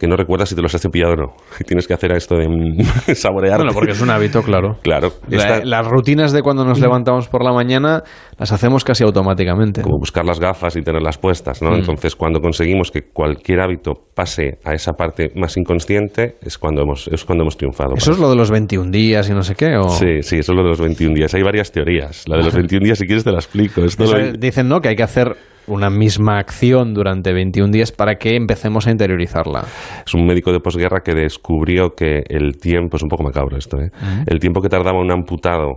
[0.00, 1.26] que no recuerdas si te los has cepillado o no.
[1.60, 2.82] Y tienes que hacer esto de mm,
[3.14, 3.58] saborear.
[3.58, 4.78] Bueno, porque es un hábito, claro.
[4.82, 5.12] Claro.
[5.28, 8.02] La- las rutinas de cuando nos levantamos por la mañana
[8.38, 9.82] las hacemos casi automáticamente.
[9.82, 11.70] como buscar las gafas y tenerlas puestas, ¿no?
[11.70, 11.74] Mm.
[11.74, 17.06] Entonces, cuando conseguimos que cualquier hábito pase a esa parte más inconsciente, es cuando hemos,
[17.08, 17.94] es cuando hemos triunfado.
[17.96, 19.76] ¿Eso es lo de los 21 días y no sé qué?
[19.76, 19.88] O...
[19.90, 21.34] Sí, sí, eso es lo de los 21 días.
[21.34, 22.24] Hay varias teorías.
[22.26, 23.84] La de los 21 días, si quieres, te la explico.
[23.84, 24.80] Esto Eso lo- Dicen, ¿no?
[24.80, 25.36] Que hay que hacer
[25.70, 29.64] una misma acción durante 21 días para que empecemos a interiorizarla.
[30.06, 33.78] Es un médico de posguerra que descubrió que el tiempo, es un poco macabro esto,
[33.78, 33.90] ¿eh?
[34.26, 35.76] El tiempo que tardaba un amputado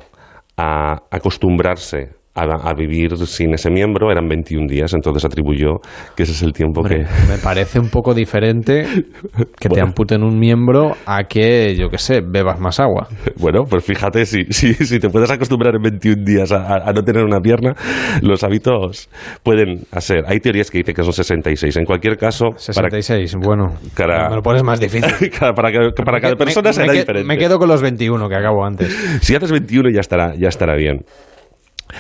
[0.58, 5.80] a acostumbrarse a, a vivir sin ese miembro eran 21 días, entonces atribuyó
[6.16, 6.98] que ese es el tiempo que...
[7.30, 8.86] Me parece un poco diferente
[9.60, 13.08] que te amputen un miembro a que, yo qué sé, bebas más agua.
[13.38, 17.24] Bueno, pues fíjate, si, si, si te puedes acostumbrar en 21 días a, no tener
[17.26, 17.74] una pierna,
[18.22, 19.10] los hábitos
[19.44, 20.24] pueden hacer.
[20.28, 21.76] Hay teorías que dicen que son 66.
[21.78, 22.52] En cualquier caso...
[22.58, 23.74] 66, bueno.
[23.94, 25.30] Cara- Me lo pones más difícil.
[25.56, 27.28] Para, que- para cada persona me- será me diferente.
[27.28, 28.88] Me quedo con los 21 que acabo antes.
[29.22, 31.00] Si haces 21 ya estará, ya estará bien.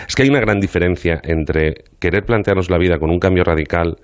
[0.07, 3.95] Es que hay una gran diferencia entre querer plantearnos la vida con un cambio radical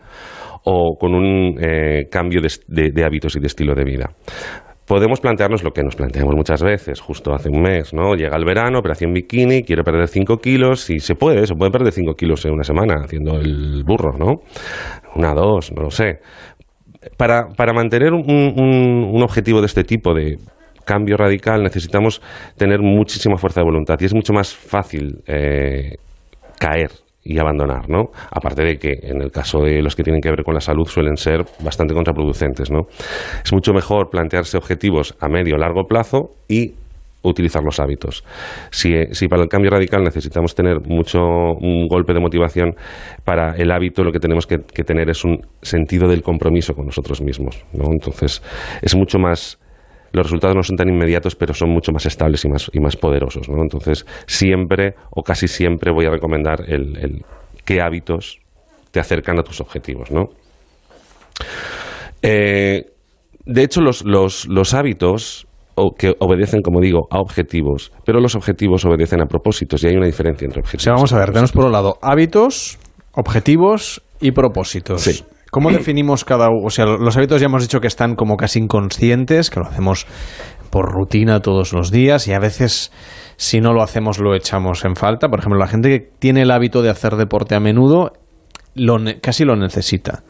[0.65, 4.09] o con un eh, cambio de, hábitos y de estilo de vida.
[4.85, 8.15] Podemos plantearnos lo que nos planteamos muchas veces, justo hace un mes, ¿no?
[8.15, 11.93] Llega el verano, operación bikini, quiero perder 5 kilos y se puede, se puede perder
[11.93, 14.41] 5 kilos en una semana haciendo el burro, ¿no?
[15.15, 16.19] Una, dos, no lo sé.
[17.17, 20.37] Para, para mantener un- un objetivo de este tipo de
[20.89, 22.19] cambio radical necesitamos
[22.57, 25.97] tener muchísima fuerza de voluntad y es mucho más fácil eh,
[26.57, 26.89] caer
[27.23, 28.05] y abandonar, ¿no?
[28.31, 30.87] Aparte de que en el caso de los que tienen que ver con la salud
[30.87, 32.87] suelen ser bastante contraproducentes, ¿no?
[33.43, 36.73] Es mucho mejor plantearse objetivos a medio o largo plazo y
[37.21, 38.23] utilizar los hábitos.
[38.71, 42.73] Si, si para el cambio radical necesitamos tener mucho un golpe de motivación,
[43.25, 46.87] para el hábito lo que tenemos que, que tener es un sentido del compromiso con
[46.87, 47.85] nosotros mismos, ¿no?
[47.91, 48.41] Entonces
[48.81, 49.59] es mucho más
[50.11, 52.95] los resultados no son tan inmediatos, pero son mucho más estables y más, y más
[52.95, 53.49] poderosos.
[53.49, 53.61] ¿no?
[53.61, 57.25] Entonces, siempre o casi siempre voy a recomendar el, el
[57.65, 58.39] qué hábitos
[58.91, 60.11] te acercan a tus objetivos.
[60.11, 60.25] ¿no?
[62.21, 62.83] Eh,
[63.45, 68.35] de hecho, los, los, los hábitos o que obedecen, como digo, a objetivos, pero los
[68.35, 70.83] objetivos obedecen a propósitos y hay una diferencia entre O objetivos.
[70.83, 72.77] sea, vamos a ver, tenemos por un lado hábitos,
[73.13, 75.23] objetivos y propósitos.
[75.51, 76.65] ¿Cómo definimos cada uno?
[76.65, 80.05] O sea, los hábitos ya hemos dicho que están como casi inconscientes, que lo hacemos
[80.69, 82.91] por rutina todos los días y a veces
[83.37, 85.27] si no lo hacemos lo echamos en falta.
[85.27, 88.13] Por ejemplo, la gente que tiene el hábito de hacer deporte a menudo
[88.75, 90.23] lo casi lo necesita.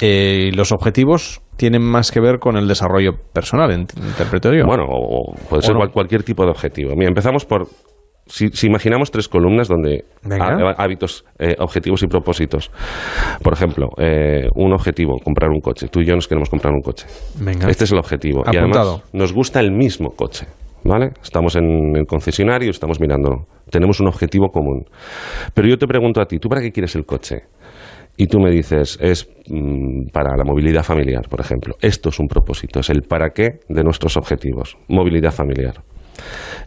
[0.00, 4.64] Eh, los objetivos tienen más que ver con el desarrollo personal, interpreto yo.
[4.66, 6.94] Bueno, o puede ser cualquier tipo de objetivo.
[6.96, 7.68] Mira, empezamos por
[8.32, 10.04] si, imaginamos tres columnas donde
[10.78, 12.70] hábitos, eh, objetivos y propósitos.
[13.42, 15.88] Por ejemplo, eh, un objetivo, comprar un coche.
[15.88, 17.06] Tú y yo nos queremos comprar un coche.
[17.68, 18.42] Este es el objetivo.
[18.50, 20.46] Y además nos gusta el mismo coche.
[20.84, 21.10] ¿Vale?
[21.22, 23.46] Estamos en el concesionario, estamos mirándolo.
[23.70, 24.84] Tenemos un objetivo común.
[25.54, 27.42] Pero yo te pregunto a ti, ¿tú para qué quieres el coche?
[28.16, 31.76] Y tú me dices, es mm, para la movilidad familiar, por ejemplo.
[31.80, 34.76] Esto es un propósito, es el para qué de nuestros objetivos.
[34.88, 35.74] Movilidad familiar.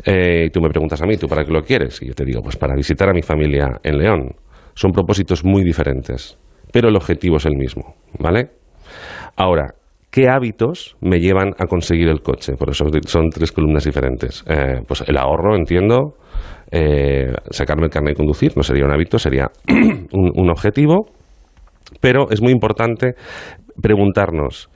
[0.05, 2.01] Eh, y tú me preguntas a mí, ¿tú para qué lo quieres?
[2.01, 4.35] Y yo te digo, pues para visitar a mi familia en León.
[4.73, 6.37] Son propósitos muy diferentes,
[6.71, 8.49] pero el objetivo es el mismo, ¿vale?
[9.37, 9.73] Ahora,
[10.11, 12.53] ¿qué hábitos me llevan a conseguir el coche?
[12.57, 14.43] Por eso son tres columnas diferentes.
[14.47, 16.15] Eh, pues el ahorro, entiendo,
[16.71, 19.47] eh, sacarme el carnet de conducir, no sería un hábito, sería
[20.11, 21.05] un objetivo,
[22.01, 23.13] pero es muy importante
[23.81, 24.69] preguntarnos,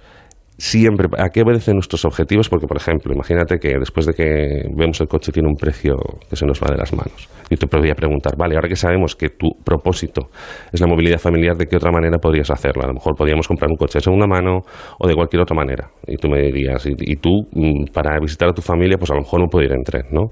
[0.59, 4.99] siempre a qué obedecen nuestros objetivos, porque, por ejemplo, imagínate que después de que vemos
[4.99, 5.95] el coche tiene un precio
[6.29, 7.29] que se nos va de las manos.
[7.49, 10.29] Yo te podría preguntar, vale, ahora que sabemos que tu propósito
[10.71, 12.83] es la movilidad familiar, ¿de qué otra manera podrías hacerlo?
[12.83, 14.59] A lo mejor podríamos comprar un coche de segunda mano
[14.99, 15.89] o de cualquier otra manera.
[16.05, 19.21] Y tú me dirías, y, tú, mm, para visitar a tu familia, pues a lo
[19.21, 20.27] mejor no puedo ir en tren, ¿no?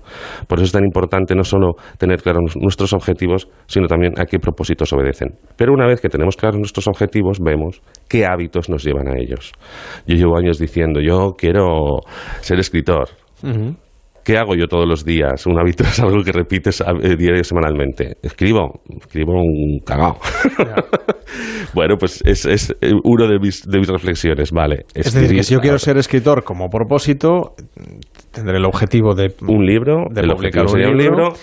[0.48, 4.40] Por eso es tan importante no solo tener claros nuestros objetivos, sino también a qué
[4.40, 5.36] propósitos obedecen.
[5.56, 9.54] Pero una vez que tenemos claros nuestros objetivos, vemos qué hábitos nos llevan a ellos
[10.18, 12.02] llevo años diciendo, yo quiero
[12.42, 13.10] ser escritor.
[14.28, 15.46] ¿Qué hago yo todos los días?
[15.46, 18.18] Un hábito es algo que repites eh, diario semanalmente.
[18.22, 20.18] Escribo, escribo un cagao.
[21.74, 24.84] bueno, pues es, es eh, uno de mis, de mis reflexiones, vale.
[24.94, 27.54] Es decir, que si yo quiero ser escritor como propósito,
[28.34, 29.34] tendré el objetivo de...
[29.48, 31.34] Un libro, de publicar un libro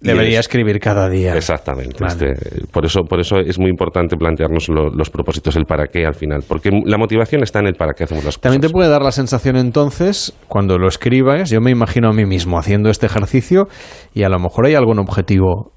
[0.00, 1.34] Debería escribir cada día.
[1.34, 2.04] Exactamente.
[2.04, 2.34] Este,
[2.70, 6.44] por, eso, por eso es muy importante plantearnos los propósitos, el para qué al final.
[6.46, 8.42] Porque la motivación está en el para qué hacemos las cosas.
[8.42, 12.26] También te puede dar la sensación entonces, cuando lo escribas, yo me imagino a mí
[12.26, 13.66] mismo haciendo este ejercicio
[14.14, 15.72] y a lo mejor hay algún objetivo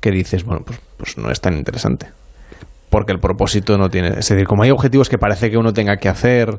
[0.00, 2.08] que dices, bueno, pues, pues no es tan interesante.
[2.90, 4.08] Porque el propósito no tiene.
[4.08, 6.58] Es decir, como hay objetivos que parece que uno tenga que hacer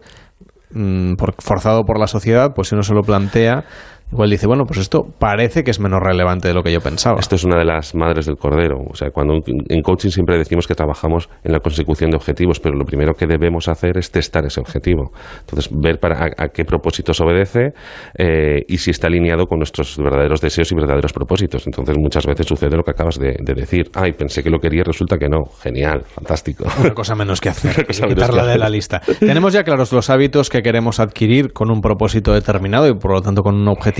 [0.72, 3.66] mm, forzado por la sociedad, pues si uno se lo plantea
[4.10, 7.19] Igual dice, bueno, pues esto parece que es menos relevante de lo que yo pensaba.
[7.19, 8.77] Esto es una de las madres del cordero.
[8.90, 12.76] O sea, cuando en coaching siempre decimos que trabajamos en la consecución de objetivos, pero
[12.76, 15.11] lo primero que debemos hacer es testar ese objetivo.
[15.42, 17.74] Entonces, ver para a, qué propósitos obedece
[18.18, 21.68] eh, y si está alineado con nuestros verdaderos deseos y verdaderos propósitos.
[21.68, 23.90] Entonces, muchas veces sucede lo que acabas de, decir.
[23.94, 25.44] Ay, pensé que lo quería y resulta que no.
[25.61, 26.64] Genial, fantástico.
[26.80, 27.86] Una cosa menos que hacer.
[28.08, 29.02] quitarla de la lista.
[29.19, 33.22] Tenemos ya claros los hábitos que queremos adquirir con un propósito determinado y por lo
[33.22, 33.97] tanto con un objetivo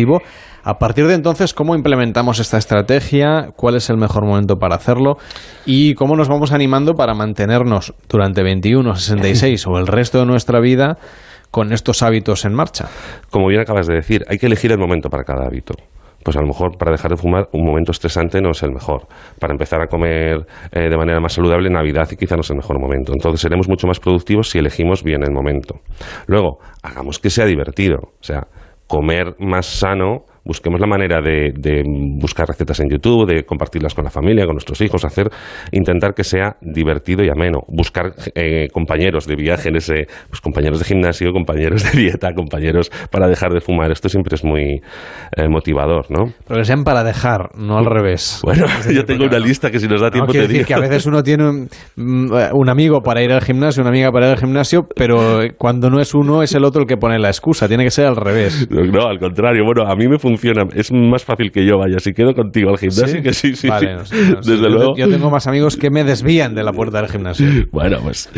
[0.64, 3.52] a partir de entonces, ¿cómo implementamos esta estrategia?
[3.56, 5.18] ¿Cuál es el mejor momento para hacerlo?
[5.66, 10.60] ¿Y cómo nos vamos animando para mantenernos durante 21, 66 o el resto de nuestra
[10.60, 10.98] vida
[11.52, 12.90] con estos hábitos en marcha?
[13.30, 15.74] Como bien acabas de decir, hay que elegir el momento para cada hábito
[16.28, 19.08] pues a lo mejor para dejar de fumar un momento estresante no es el mejor.
[19.40, 22.82] Para empezar a comer eh, de manera más saludable, Navidad quizá no es el mejor
[22.82, 23.14] momento.
[23.16, 25.76] Entonces seremos mucho más productivos si elegimos bien el momento.
[26.26, 27.98] Luego, hagamos que sea divertido.
[28.20, 28.48] O sea,
[28.88, 31.84] comer más sano busquemos la manera de,
[32.20, 35.30] buscar recetas en YouTube, de compartirlas con la familia, con nuestros hijos, hacer,
[35.72, 40.80] intentar que sea divertido y ameno, buscar eh, compañeros de viaje en ese, pues compañeros
[40.80, 43.92] de gimnasio, compañeros de dieta, compañeros para dejar de fumar.
[43.92, 44.82] Esto siempre es muy
[45.36, 46.32] eh, motivador, ¿no?
[46.48, 48.42] Pero que sean para dejar, no al revés.
[48.44, 51.06] Bueno, yo tengo una lista que si nos da tiempo te decir que a veces
[51.06, 54.40] uno tiene un, mm, un, amigo para ir al gimnasio, una amiga para ir al
[54.40, 57.68] gimnasio, pero cuando no es uno es el otro el que pone la excusa.
[57.68, 58.68] Tiene que ser al revés.
[58.70, 59.64] No, al contrario.
[59.66, 60.37] Bueno, a mí me funciona
[60.76, 62.00] es más fácil que yo vaya.
[62.00, 63.70] Si quedo contigo al gimnasio, que sí, sí.
[63.70, 64.96] Desde luego.
[64.96, 67.48] Yo tengo más amigos que me desvían de la puerta del gimnasio.
[67.72, 68.30] Bueno, pues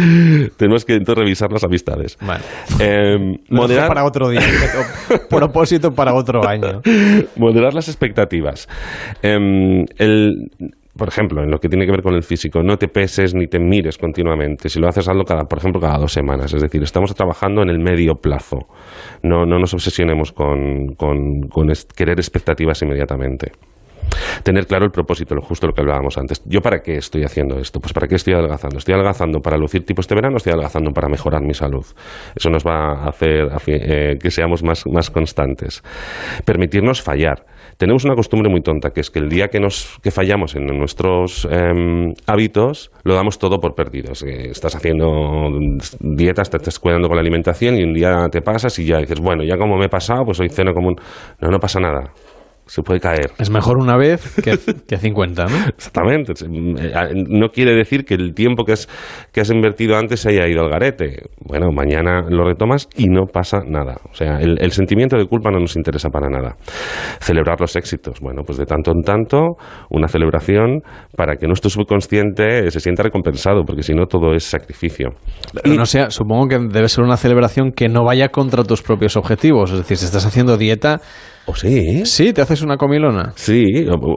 [0.58, 2.18] tenemos que entonces revisar las amistades.
[2.22, 2.44] Vale.
[2.80, 3.88] Em, moderar...
[3.88, 4.42] Para otro día.
[5.30, 6.82] propósito para otro año.
[7.36, 8.68] Moderar las expectativas.
[9.22, 10.50] Em, el,
[11.00, 13.48] por ejemplo, en lo que tiene que ver con el físico, no te peses ni
[13.48, 14.70] te mires continuamente.
[14.70, 16.54] Si lo haces, hazlo cada, por ejemplo, cada dos semanas.
[16.54, 18.68] Es decir, estamos trabajando en el medio plazo.
[19.24, 21.50] No, no nos obsesionemos con, con,
[21.96, 23.54] querer expectativas inmediatamente.
[24.44, 26.42] tener claro el propósito, lo justo lo que hablábamos antes.
[26.46, 27.80] ¿Yo para qué estoy haciendo esto?
[27.80, 28.78] Pues para qué estoy adelgazando.
[28.78, 30.38] ¿Estoy adelgazando para lucir tipo este verano?
[30.38, 31.86] ¿Estoy adelgazando para mejorar mi salud?
[32.36, 35.82] Eso nos va a hacer eh, que seamos más, más constantes.
[36.46, 37.46] Permitirnos fallar
[37.80, 40.66] tenemos una costumbre muy tonta, que es que el día que, nos, que fallamos en
[40.66, 44.22] nuestros em, hábitos, lo damos todo por perdidos.
[44.24, 45.50] estás haciendo
[46.02, 49.22] dietas, te estás cuidando con la alimentación y un día te pasas y ya dices,
[49.22, 50.96] bueno, ya como me he pasado, pues hoy ceno como un...
[51.40, 52.12] No, no pasa nada
[52.70, 53.32] se puede caer.
[53.40, 54.58] Es mejor una vez que,
[54.88, 55.58] que 50, ¿no?
[55.76, 56.34] Exactamente.
[57.28, 58.88] No quiere decir que el tiempo que has,
[59.32, 61.30] que has invertido antes se haya ido al garete.
[61.40, 63.98] Bueno, mañana lo retomas y no pasa nada.
[64.12, 66.58] O sea, el, el sentimiento de culpa no nos interesa para nada.
[67.20, 68.20] Celebrar los éxitos.
[68.22, 69.58] Bueno, pues de tanto en tanto,
[69.90, 70.82] una celebración
[71.18, 75.10] para que nuestro subconsciente se sienta recompensado, porque si no, todo es sacrificio.
[75.64, 79.18] y, no sea, supongo que debe ser una celebración que no vaya contra tus propios
[79.18, 79.72] objetivos.
[79.72, 81.02] Es decir, si estás haciendo dieta
[81.50, 82.06] ¿O sí?
[82.06, 83.32] Sí, te haces una comilona.
[83.36, 83.66] Sí,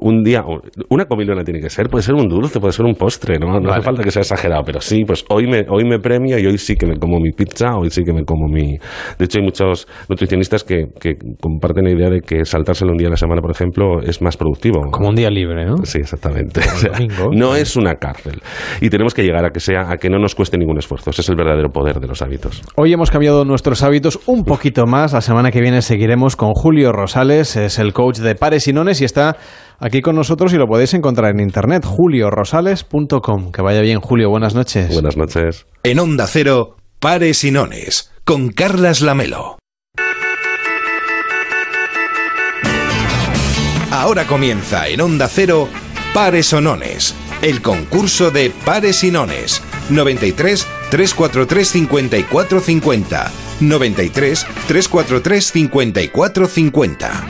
[0.03, 0.45] un día,
[0.91, 3.73] una comilona tiene que ser, puede ser un dulce, puede ser un postre, no, no
[3.73, 6.59] hace falta que sea exagerado, pero sí, pues hoy me, hoy me premio y hoy
[6.59, 8.77] sí que me como mi pizza, hoy sí que me como mi...
[9.19, 13.09] De hecho, hay muchos nutricionistas que, que comparten la idea de que saltárselo un día
[13.09, 14.91] a la semana, por ejemplo, es más productivo.
[14.91, 15.77] Como un día libre, ¿no?
[15.85, 16.61] Sí, exactamente.
[17.33, 18.43] no es una cárcel.
[18.83, 21.11] Y tenemos que llegar a que sea, a que no nos cueste ningún esfuerzo.
[21.11, 22.63] Ese es el verdadero poder de los hábitos.
[22.77, 25.15] Hoy hemos cambiado nuestros hábitos un poquito más.
[25.15, 26.93] La semana que viene seguiremos con Julio
[27.23, 29.37] Rosales es el coach de pares y nones y está
[29.79, 33.53] aquí con nosotros y lo podéis encontrar en internet, juliorosales.com.
[33.53, 34.93] Que vaya bien, Julio, buenas noches.
[34.93, 35.67] Buenas noches.
[35.85, 39.57] En Onda Cero, pares y nones, con Carlas Lamelo.
[43.93, 45.69] Ahora comienza en Onda Cero,
[46.15, 49.63] pares o nones, el concurso de pares y nones.
[49.89, 57.27] 93 343 5450 93 343 5450.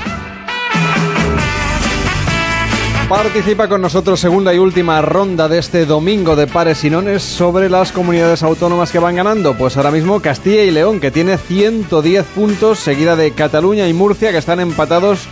[3.09, 7.69] Participa con nosotros segunda y última ronda de este domingo de pares y nones sobre
[7.69, 9.55] las comunidades autónomas que van ganando.
[9.55, 14.33] Pues ahora mismo Castilla y León, que tiene 110 puntos, seguida de Cataluña y Murcia,
[14.33, 15.29] que están empatados.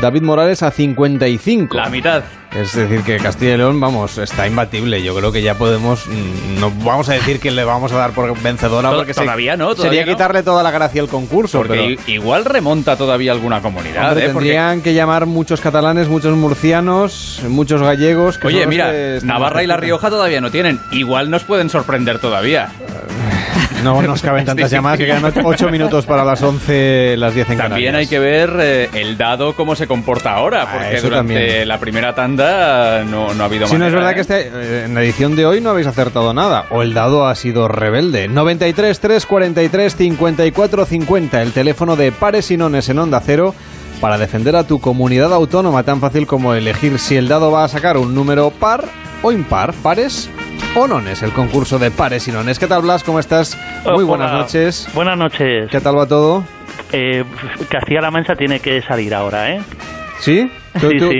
[0.00, 1.76] David Morales a 55.
[1.76, 2.22] La mitad.
[2.54, 5.02] Es decir, que Castilla y León, vamos, está imbatible.
[5.02, 6.06] Yo creo que ya podemos.
[6.06, 9.74] Mm, no vamos a decir que le vamos a dar por vencedora porque todavía no.
[9.74, 11.58] sería quitarle toda la gracia al concurso.
[11.58, 14.18] Porque igual remonta todavía alguna comunidad.
[14.18, 14.28] ¿eh?
[14.28, 18.38] Tendrían que llamar muchos catalanes, muchos murcianos, muchos gallegos.
[18.38, 20.80] Que Oye, mira, Navarra y La Rioja todavía no tienen.
[20.90, 22.70] Igual nos pueden sorprender todavía.
[23.82, 27.58] No nos caben tantas llamadas que quedan 8 minutos para las 11, las 10 en
[27.58, 31.78] También hay que ver eh, el dado cómo se comporta ahora, ah, porque durante la
[31.78, 34.14] primera tanda no, no ha habido Si no es verdad ¿eh?
[34.14, 37.26] que este, eh, en la edición de hoy no habéis acertado nada, o el dado
[37.26, 38.28] ha sido rebelde.
[38.28, 43.54] 93 343 54 50, el teléfono de pares y nones en Onda Cero
[44.00, 47.68] para defender a tu comunidad autónoma, tan fácil como elegir si el dado va a
[47.68, 48.84] sacar un número par
[49.22, 50.30] o impar, pares
[50.74, 52.58] o nones, el concurso de pares y nones.
[52.58, 53.04] ¿Qué tal, Blas?
[53.04, 53.56] ¿Cómo estás?
[53.84, 54.88] Muy buenas noches.
[54.94, 55.70] Buenas noches.
[55.70, 56.44] ¿Qué tal va todo?
[56.92, 57.24] Eh,
[57.68, 59.62] Castilla-La Mancha tiene que salir ahora, ¿eh?
[60.20, 60.50] ¿Sí?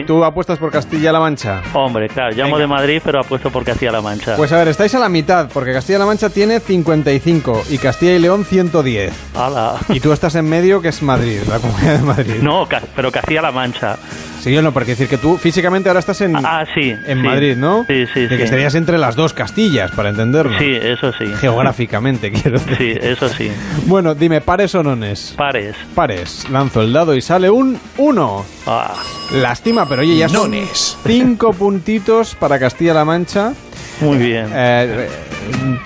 [0.07, 1.63] ¿Tú, apuestas por Castilla-La Mancha?
[1.73, 4.37] Hombre, claro, llamo de Madrid, pero apuesto por Castilla-La Mancha.
[4.37, 8.19] Pues a ver, estáis a la mitad, porque Castilla-La Mancha tiene 55 y Castilla y
[8.19, 9.13] León 110.
[9.35, 9.77] ¡Hala!
[9.89, 12.35] Y tú estás en medio, que es Madrid, la comunidad de Madrid.
[12.43, 13.97] No, pero Castilla-La Mancha.
[14.41, 17.57] Sí, yo no, porque decir que tú físicamente ahora estás en, ah, sí, en Madrid,
[17.57, 17.85] ¿no?
[17.87, 20.59] Sí, sí, de que estarías entre las dos Castillas, para entenderlo.
[20.59, 21.27] Sí, eso sí.
[21.39, 22.77] Geográficamente, quiero decir.
[22.79, 23.51] Sí, eso sí.
[23.87, 25.35] Bueno, dime, ¿pares o nones?
[25.37, 25.77] Pares.
[25.95, 26.49] Pares.
[26.51, 28.47] Lanzo el dado y sale un 1.
[28.67, 28.95] Ah.
[29.35, 30.97] Lástima, pero oye, ya son Nones.
[31.07, 33.53] cinco puntitos para Castilla-La Mancha.
[34.01, 34.47] Muy bien.
[34.55, 35.09] Eh,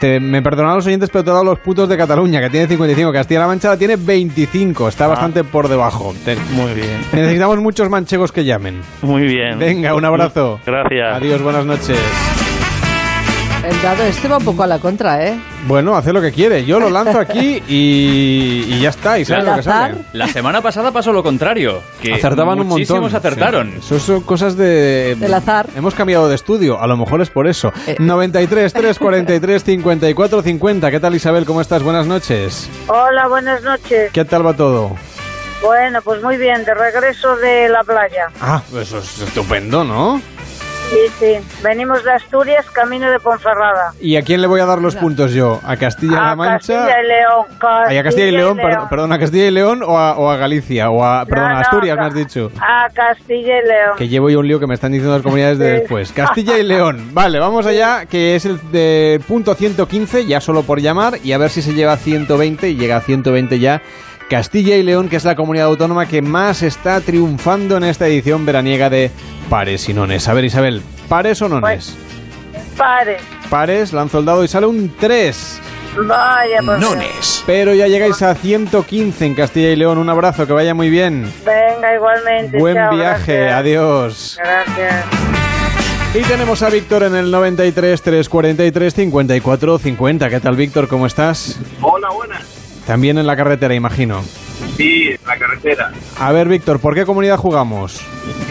[0.01, 2.67] te- me perdonan los oyentes, pero te he dado los putos de Cataluña, que tiene
[2.67, 3.13] 55.
[3.13, 4.89] Castilla-La Mancha tiene 25.
[4.89, 6.15] Está bastante por debajo.
[6.25, 7.01] Te- Muy bien.
[7.13, 8.81] necesitamos muchos manchegos que llamen.
[9.03, 9.59] Muy bien.
[9.59, 10.61] Venga, un abrazo.
[10.67, 11.17] Gracias.
[11.17, 11.99] Adiós, buenas noches.
[13.67, 15.39] El dado este va un poco a la contra, ¿eh?
[15.67, 16.67] Bueno, hace lo que quiere.
[16.67, 19.19] Yo lo lanzo aquí y, y ya está.
[19.19, 19.95] Y sabes ¿El lo que sale.
[20.13, 21.81] La semana pasada pasó lo contrario.
[22.03, 22.79] Que Acertaban un montón.
[22.81, 23.71] muchísimos acertaron.
[23.81, 23.95] Sí.
[23.95, 25.17] Eso son cosas de...
[25.19, 25.67] Del azar.
[25.77, 26.79] Hemos cambiado de estudio.
[26.79, 27.73] A lo mejor es por eso.
[27.99, 30.91] 93 343 54 50.
[30.91, 31.47] ¿Qué tal, Isabel?
[31.47, 31.83] ¿Cómo estás?
[31.83, 32.69] Buenas noches.
[32.89, 34.11] Hola, buenas noches.
[34.13, 34.95] ¿Qué tal va todo?
[35.63, 38.27] Bueno, pues muy bien, de regreso de la playa.
[38.43, 40.21] Ah, eso es estupendo, ¿no?
[40.91, 41.63] Sí, sí.
[41.63, 43.93] Venimos de Asturias, camino de Ponferrada.
[44.01, 45.61] ¿Y a quién le voy a dar los puntos yo?
[45.65, 46.59] ¿A Castilla-La A Mancha?
[46.75, 47.47] Castilla y León.
[47.89, 50.37] Ay, a Castilla y León, per- perdón, a Castilla y León o a, o a
[50.37, 52.03] Galicia, o a, perdón, a no, Asturias, no.
[52.03, 52.51] me has dicho.
[52.61, 53.97] A Castilla y León.
[53.99, 55.81] Que llevo yo un lío que me están diciendo las comunidades de Sí.
[55.81, 56.13] después.
[56.13, 57.11] Castilla y León.
[57.13, 61.39] Vale, vamos allá, que es el de punto 115, ya solo por llamar, y a
[61.39, 63.83] ver si se lleva a 120 y llega a 120 ya
[64.29, 68.47] Castilla y León, que es la comunidad autónoma que más está triunfando en esta edición
[68.47, 69.11] veraniega de
[69.51, 70.29] Pares y Nones.
[70.29, 71.95] A ver, Isabel, ¿pares o nones?
[72.77, 73.23] Pares.
[73.51, 75.61] Pares, lanzo el dado y sale un 3.
[76.09, 77.45] Vaya, por Nones.
[77.47, 79.99] Pero ya llegáis a 115 en Castilla y León.
[79.99, 81.31] Un abrazo, que vaya muy bien.
[81.45, 82.59] Venga, igualmente.
[82.59, 83.61] Buen chao, viaje, gracias.
[83.61, 84.39] adiós.
[84.43, 85.05] Gracias.
[86.15, 90.31] Y tenemos a Víctor en el 93 343 54 50.
[90.31, 90.89] ¿Qué tal, Víctor?
[90.89, 91.59] ¿Cómo estás?
[91.81, 92.54] Hola, buenas.
[92.87, 94.23] También en la carretera, imagino.
[94.77, 95.91] Sí, en la carretera.
[96.19, 98.01] A ver, Víctor, ¿por qué comunidad jugamos?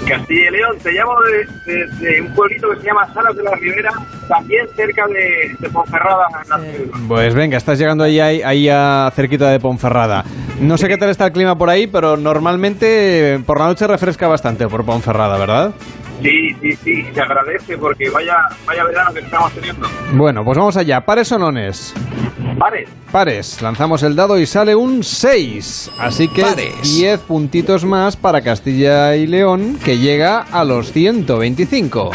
[0.07, 3.43] Castilla y León, te llamo de, de- de un pueblito que se llama Salas de
[3.43, 3.91] la Ribera,
[4.27, 6.25] también cerca de, de Ponferrada.
[6.43, 6.97] en la ciudad.
[7.07, 10.23] Pues venga, estás llegando ahí, ahí, ahí a cerquita de Ponferrada.
[10.59, 14.27] No sé qué tal está el clima por ahí, pero normalmente por la noche refresca
[14.27, 15.71] bastante por Ponferrada, ¿verdad?
[16.21, 19.87] Sí, sí, sí, se agradece porque vaya, vaya verano que estamos teniendo.
[20.13, 21.01] Bueno, pues vamos allá.
[21.01, 21.93] ¿Pares o nones?
[22.63, 22.89] Pares.
[23.11, 23.61] Pares.
[23.61, 25.91] Lanzamos el dado y sale un 6.
[25.99, 26.45] Así que
[26.81, 32.11] 10 puntitos más para Castilla y León, que llega a los 125.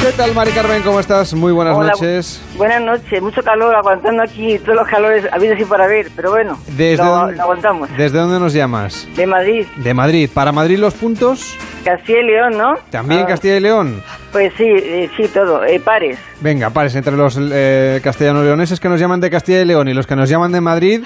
[0.00, 0.82] ¿Qué tal, Mari Carmen?
[0.82, 1.34] ¿Cómo estás?
[1.34, 2.40] Muy buenas Hola, noches.
[2.56, 6.58] Buenas noches, mucho calor, aguantando aquí todos los calores habidos y para ver, pero bueno,
[6.68, 7.90] ¿Desde lo, dónde- lo aguantamos.
[7.98, 9.06] ¿Desde dónde nos llamas?
[9.14, 10.30] De Madrid, De Madrid.
[10.32, 11.54] ¿Para Madrid los puntos?
[11.84, 12.74] Castilla y León, ¿no?
[12.90, 14.02] También Ah, Castilla y León.
[14.32, 16.18] Pues sí, eh, sí, todo, eh, pares.
[16.40, 20.06] Venga, pares entre los eh, castellano-leoneses que nos llaman de Castilla y León y los
[20.06, 21.04] que nos llaman de Madrid.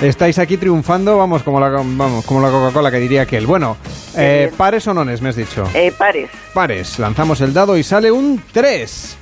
[0.00, 3.46] Estáis aquí triunfando, vamos, como la, vamos, como la Coca-Cola que diría aquel.
[3.46, 3.76] Bueno,
[4.16, 5.64] eh, pares o nones, me has dicho.
[5.74, 6.30] Eh, pares.
[6.54, 6.98] Pares.
[6.98, 9.18] Lanzamos el dado y sale un 3.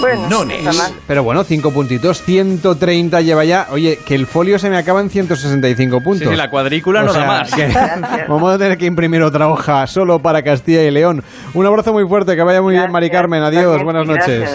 [0.00, 0.92] Bueno, no está mal.
[1.10, 3.66] Pero bueno, 5 puntitos, 130 lleva ya.
[3.72, 6.28] Oye, que el folio se me acaba en 165 puntos.
[6.28, 7.52] Sí, sí, la cuadrícula O no da más.
[7.52, 7.66] que
[8.28, 11.24] vamos a tener que imprimir otra hoja solo para Castilla y León.
[11.52, 13.42] Un abrazo muy fuerte, que vaya muy bien, Mari Carmen.
[13.42, 14.48] Adiós, buenas noches.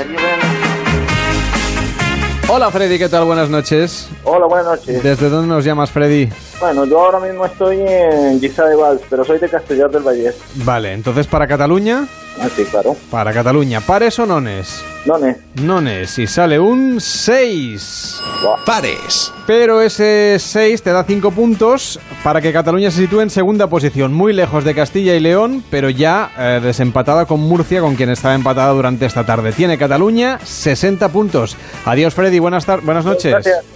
[2.48, 3.26] Hola Freddy, ¿qué tal?
[3.26, 4.08] Buenas noches.
[4.24, 5.04] Hola, buenas noches.
[5.04, 6.30] ¿Desde dónde nos llamas, Freddy?
[6.62, 10.38] Bueno, yo ahora mismo estoy en Guisa de Vals, pero soy de Castellar del Vallés.
[10.64, 12.08] Vale, entonces para Cataluña.
[12.40, 12.96] Ah, sí, claro.
[13.10, 14.84] Para Cataluña, ¿pares o nones?
[15.06, 15.38] Nones.
[15.56, 18.22] Nones, y sale un 6.
[18.66, 19.32] Pares.
[19.46, 24.14] Pero ese 6 te da 5 puntos para que Cataluña se sitúe en segunda posición,
[24.14, 28.34] muy lejos de Castilla y León, pero ya eh, desempatada con Murcia, con quien estaba
[28.36, 29.52] empatada durante esta tarde.
[29.52, 31.56] Tiene Cataluña 60 puntos.
[31.86, 33.32] Adiós, Freddy, buenas, buenas noches.
[33.32, 33.75] Gracias.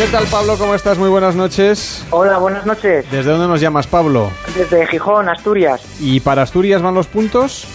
[0.00, 0.56] ¿Qué tal, Pablo?
[0.56, 0.96] ¿Cómo estás?
[0.96, 2.06] Muy buenas noches.
[2.08, 3.04] Hola, buenas noches.
[3.10, 4.30] ¿Desde dónde nos llamas, Pablo?
[4.56, 5.82] Desde Gijón, Asturias.
[6.00, 7.66] ¿Y para Asturias van los puntos?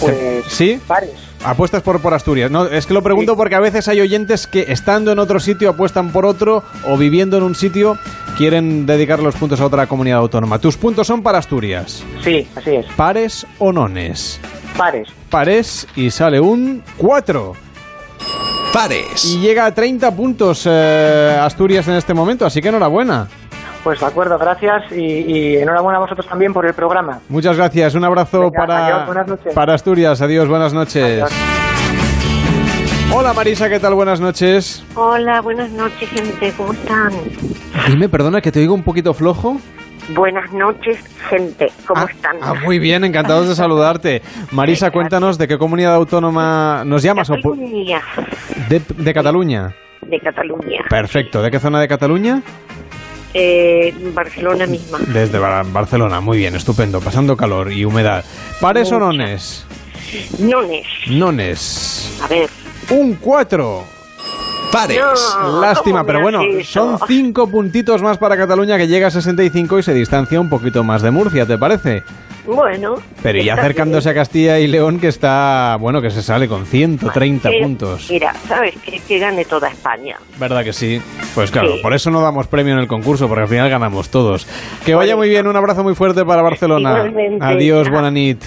[0.00, 0.44] Pues.
[0.46, 0.80] ¿Sí?
[0.86, 1.10] Pares.
[1.44, 2.48] Apuestas por, por Asturias.
[2.48, 5.70] No, es que lo pregunto porque a veces hay oyentes que estando en otro sitio
[5.70, 7.98] apuestan por otro o viviendo en un sitio
[8.38, 10.60] quieren dedicar los puntos a otra comunidad autónoma.
[10.60, 12.04] Tus puntos son para Asturias.
[12.22, 12.86] Sí, así es.
[12.94, 14.38] ¿Pares o nones?
[14.78, 15.08] Pares.
[15.28, 17.52] Pares y sale un 4.
[18.72, 19.24] Pares.
[19.24, 23.28] Y llega a 30 puntos eh, Asturias en este momento, así que enhorabuena.
[23.84, 27.20] Pues de acuerdo, gracias y, y enhorabuena a vosotros también por el programa.
[27.28, 27.94] Muchas gracias.
[27.94, 30.20] Un abrazo Venga, para, adiós, para Asturias.
[30.22, 31.24] Adiós, buenas noches.
[33.14, 33.94] Hola Marisa, ¿qué tal?
[33.94, 34.82] Buenas noches.
[34.94, 36.52] Hola, buenas noches, gente.
[36.56, 37.12] ¿Cómo están?
[37.88, 39.58] Dime, perdona, que te oigo un poquito flojo.
[40.10, 40.98] Buenas noches,
[41.30, 41.70] gente.
[41.86, 42.36] ¿Cómo están?
[42.42, 44.20] Ah, muy bien, encantados de saludarte.
[44.50, 47.28] Marisa, cuéntanos de qué comunidad autónoma nos llamas.
[47.28, 48.02] Cataluña,
[48.68, 49.74] de, de Cataluña.
[50.02, 50.84] de Cataluña.
[50.90, 51.40] Perfecto.
[51.42, 52.42] ¿De qué zona de Cataluña?
[53.34, 54.98] Eh, Barcelona misma.
[55.06, 56.20] Desde Bar- Barcelona.
[56.20, 57.00] Muy bien, estupendo.
[57.00, 58.24] Pasando calor y humedad.
[58.60, 59.64] ¿Pares o nones?
[60.40, 60.86] Nones.
[61.08, 62.20] Nones.
[62.22, 62.50] A ver.
[62.90, 63.84] Un 4.
[64.72, 64.98] Pares.
[65.40, 69.78] No, Lástima, ¿cómo pero bueno, son 5 puntitos más para Cataluña que llega a 65
[69.78, 72.02] y se distancia un poquito más de Murcia, ¿te parece?
[72.44, 72.96] Bueno.
[73.22, 77.48] Pero ya acercándose a Castilla y León que está, bueno, que se sale con 130
[77.48, 77.60] bien.
[77.62, 78.08] Eh, puntos.
[78.10, 78.74] Mira, ¿sabes?
[78.84, 80.16] Que, que gane toda España.
[80.40, 81.00] ¿Verdad que sí?
[81.36, 81.80] Pues claro, Sí.
[81.82, 84.48] por eso no damos premio en el concurso, porque al final ganamos todos.
[84.84, 86.96] Que vaya muy bien, un abrazo muy fuerte para Barcelona.
[87.06, 87.44] Igualmente.
[87.44, 88.42] Adiós, buena nit.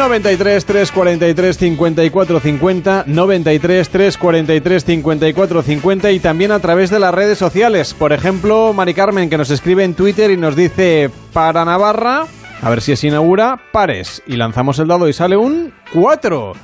[0.00, 7.36] 93 343 54 50 93 343 54 50 y también a través de las redes
[7.36, 7.92] sociales.
[7.92, 12.24] Por ejemplo, Mari Carmen que nos escribe en Twitter y nos dice para Navarra,
[12.62, 14.22] a ver si se inaugura, pares.
[14.26, 16.54] Y lanzamos el dado y sale un 4.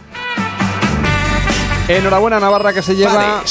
[1.89, 3.42] Enhorabuena Navarra que se lleva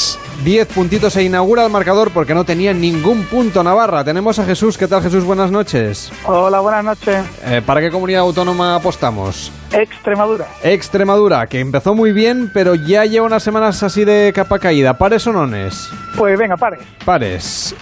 [0.44, 4.04] 10 puntitos e inaugura el marcador porque no tenía ningún punto Navarra.
[4.04, 4.76] Tenemos a Jesús.
[4.76, 5.24] ¿Qué tal Jesús?
[5.24, 6.10] Buenas noches.
[6.24, 7.24] Hola, buenas noches.
[7.44, 9.52] Eh, ¿Para qué comunidad autónoma apostamos?
[9.76, 10.46] Extremadura.
[10.62, 14.96] Extremadura, que empezó muy bien, pero ya lleva unas semanas así de capa caída.
[14.98, 15.88] ¿Pares o nones?
[16.16, 16.80] Pues venga, pares.
[17.04, 17.74] Pares.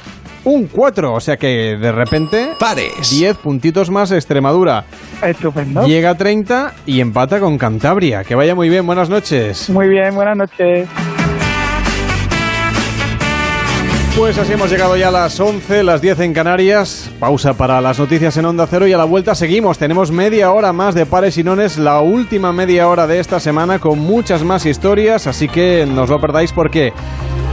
[0.44, 1.14] un 4.
[1.14, 2.50] O sea que de repente.
[2.58, 3.10] Pares.
[3.10, 4.84] 10 puntitos más Extremadura.
[5.22, 5.86] Estupendo.
[5.86, 8.24] Llega a 30 y empata con Cantabria.
[8.24, 9.70] Que vaya muy bien, buenas noches.
[9.70, 10.88] Muy bien, buenas noches.
[14.16, 17.10] Pues así hemos llegado ya a las 11, las 10 en Canarias.
[17.18, 19.76] Pausa para las noticias en Onda Cero y a la vuelta seguimos.
[19.76, 23.80] Tenemos media hora más de pares y nones, la última media hora de esta semana
[23.80, 26.92] con muchas más historias, así que no os lo perdáis porque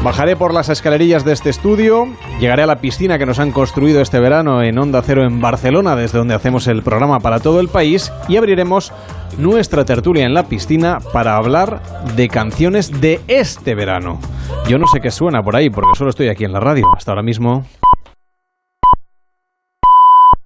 [0.03, 2.07] bajaré por las escalerillas de este estudio,
[2.39, 5.95] llegaré a la piscina que nos han construido este verano en Onda Cero en Barcelona,
[5.95, 8.91] desde donde hacemos el programa para todo el país, y abriremos
[9.37, 11.81] nuestra tertulia en la piscina para hablar
[12.15, 14.19] de canciones de este verano.
[14.67, 16.85] Yo no sé qué suena por ahí porque solo estoy aquí en la radio.
[16.95, 17.65] Hasta ahora mismo.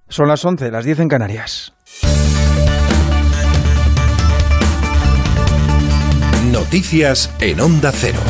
[0.08, 1.72] Son las 11, las 10 en Canarias.
[6.52, 8.20] Noticias en Onda Cero.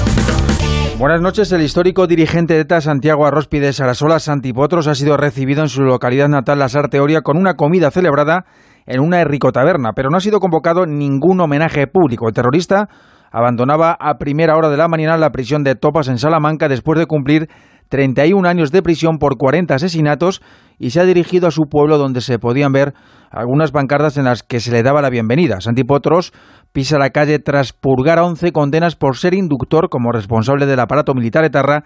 [0.99, 1.53] Buenas noches.
[1.53, 6.29] El histórico dirigente de ETA, Santiago Arrospide Sarasola Santipotros, ha sido recibido en su localidad
[6.29, 8.47] natal, La Sarteoria, con una comida celebrada
[8.87, 12.29] en una taberna, pero no ha sido convocado ningún homenaje público.
[12.29, 12.89] El terrorista
[13.31, 17.05] abandonaba a primera hora de la mañana la prisión de Topas en Salamanca después de
[17.05, 17.51] cumplir
[17.91, 20.41] 31 años de prisión por 40 asesinatos
[20.79, 22.95] y se ha dirigido a su pueblo donde se podían ver
[23.31, 25.61] algunas bancardas en las que se le daba la bienvenida.
[25.61, 26.33] Santipotros
[26.77, 31.15] pisa la calle tras purgar a 11 condenas por ser inductor como responsable del aparato
[31.15, 31.85] militar etarra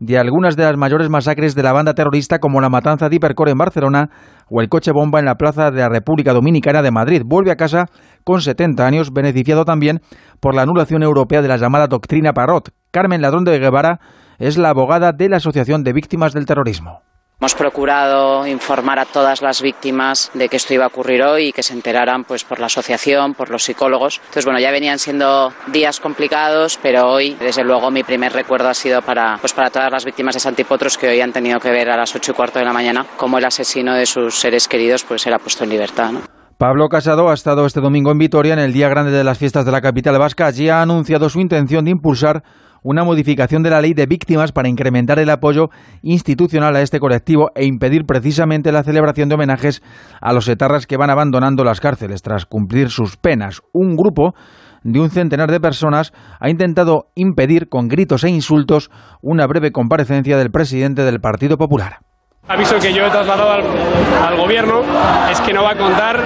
[0.00, 3.50] de algunas de las mayores masacres de la banda terrorista como la matanza de Hipercor
[3.50, 4.10] en Barcelona
[4.50, 7.22] o el coche bomba en la plaza de la República Dominicana de Madrid.
[7.24, 7.86] Vuelve a casa
[8.24, 10.00] con 70 años, beneficiado también
[10.40, 12.70] por la anulación europea de la llamada doctrina Parrot.
[12.90, 14.00] Carmen Ladrón de Guevara
[14.40, 17.11] es la abogada de la Asociación de Víctimas del Terrorismo.
[17.42, 21.52] Hemos procurado informar a todas las víctimas de que esto iba a ocurrir hoy y
[21.52, 24.18] que se enteraran pues por la asociación, por los psicólogos.
[24.18, 28.74] Entonces, bueno, ya venían siendo días complicados, pero hoy, desde luego, mi primer recuerdo ha
[28.74, 31.90] sido para, pues para todas las víctimas de Santipotros que hoy han tenido que ver
[31.90, 35.02] a las ocho y cuarto de la mañana cómo el asesino de sus seres queridos
[35.02, 36.12] pues era puesto en libertad.
[36.58, 39.64] Pablo Casado ha estado este domingo en Vitoria en el día grande de las fiestas
[39.64, 40.46] de la capital vasca.
[40.46, 42.44] Allí ha anunciado su intención de impulsar
[42.82, 45.70] una modificación de la ley de víctimas para incrementar el apoyo
[46.02, 49.82] institucional a este colectivo e impedir precisamente la celebración de homenajes
[50.20, 53.62] a los etarras que van abandonando las cárceles tras cumplir sus penas.
[53.72, 54.34] Un grupo
[54.82, 60.36] de un centenar de personas ha intentado impedir con gritos e insultos una breve comparecencia
[60.36, 62.11] del presidente del Partido Popular.
[62.48, 64.82] Aviso que yo he trasladado al, gobierno
[65.30, 66.20] es que no va a contar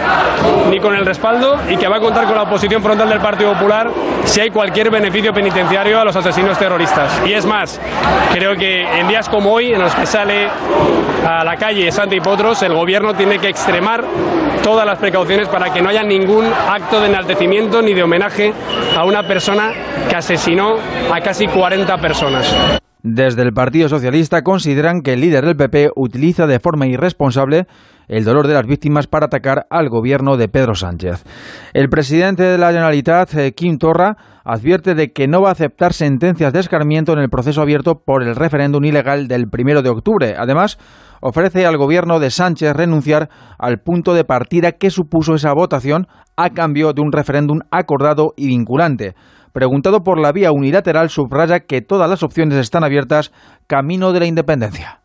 [0.71, 3.53] ni con el respaldo y que va a contar con la oposición frontal del Partido
[3.53, 3.91] Popular
[4.25, 7.21] si hay cualquier beneficio penitenciario a los asesinos terroristas.
[7.27, 7.79] Y es más,
[8.33, 10.49] creo que en días como hoy, en los que sale
[11.25, 14.03] a la calle Santa y Potros, el gobierno tiene que extremar
[14.63, 18.55] todas las precauciones para que no haya ningún acto de enaltecimiento ni de homenaje
[18.97, 19.71] a una persona
[20.09, 20.77] que asesinó
[21.13, 22.81] a casi 40 personas.
[23.09, 27.69] Desde el Partido Socialista consideran que el líder del PP utiliza de forma irresponsable
[28.09, 31.23] el dolor de las víctimas para atacar al gobierno de Pedro Sánchez.
[31.73, 35.93] El presidente de la Generalitat, eh, Kim Torra, advierte de que no va a aceptar
[35.93, 40.35] sentencias de escarmiento en el proceso abierto por el referéndum ilegal del primero de octubre.
[40.37, 40.77] Además,
[41.21, 46.51] ofrece al gobierno de Sánchez renunciar al punto de partida que supuso esa votación a
[46.51, 49.15] cambio de un referéndum acordado y vinculante.
[49.57, 53.33] Preguntado por la vía unilateral, subraya que todas las opciones están abiertas
[53.67, 55.01] camino de la independencia.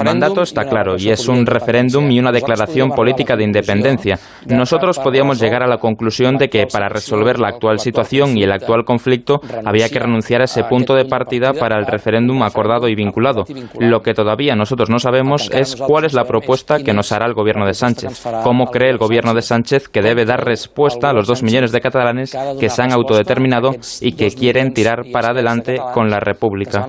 [0.00, 4.18] El mandato está claro y es un referéndum y una declaración política de independencia.
[4.46, 8.50] Nosotros podíamos llegar a la conclusión de que para resolver la actual situación y el
[8.50, 12.96] actual conflicto había que renunciar a ese punto de partida para el referéndum acordado y
[12.96, 13.44] vinculado.
[13.78, 17.34] Lo que todavía nosotros no sabemos es cuál es la propuesta que nos hará el
[17.34, 18.24] gobierno de Sánchez.
[18.42, 21.80] ¿Cómo cree el gobierno de Sánchez que debe dar respuesta a los dos millones de
[21.80, 26.88] catalanes que se han autodeterminado y que quieren tirar para adelante con la República?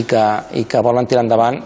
[0.00, 0.78] I que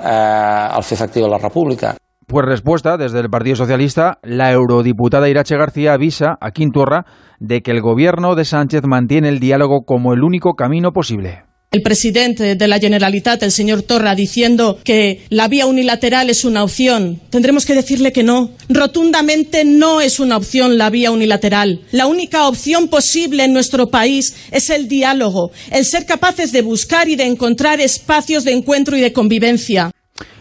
[0.03, 1.97] eh, la República.
[2.27, 7.05] Pues respuesta desde el Partido Socialista, la eurodiputada Irache García avisa a Quintorra
[7.39, 11.45] de que el gobierno de Sánchez mantiene el diálogo como el único camino posible
[11.75, 16.63] el presidente de la Generalitat, el señor Torra, diciendo que la vía unilateral es una
[16.63, 18.53] opción, tendremos que decirle que no.
[18.69, 21.81] Rotundamente no es una opción la vía unilateral.
[21.91, 27.09] La única opción posible en nuestro país es el diálogo, el ser capaces de buscar
[27.09, 29.91] y de encontrar espacios de encuentro y de convivencia.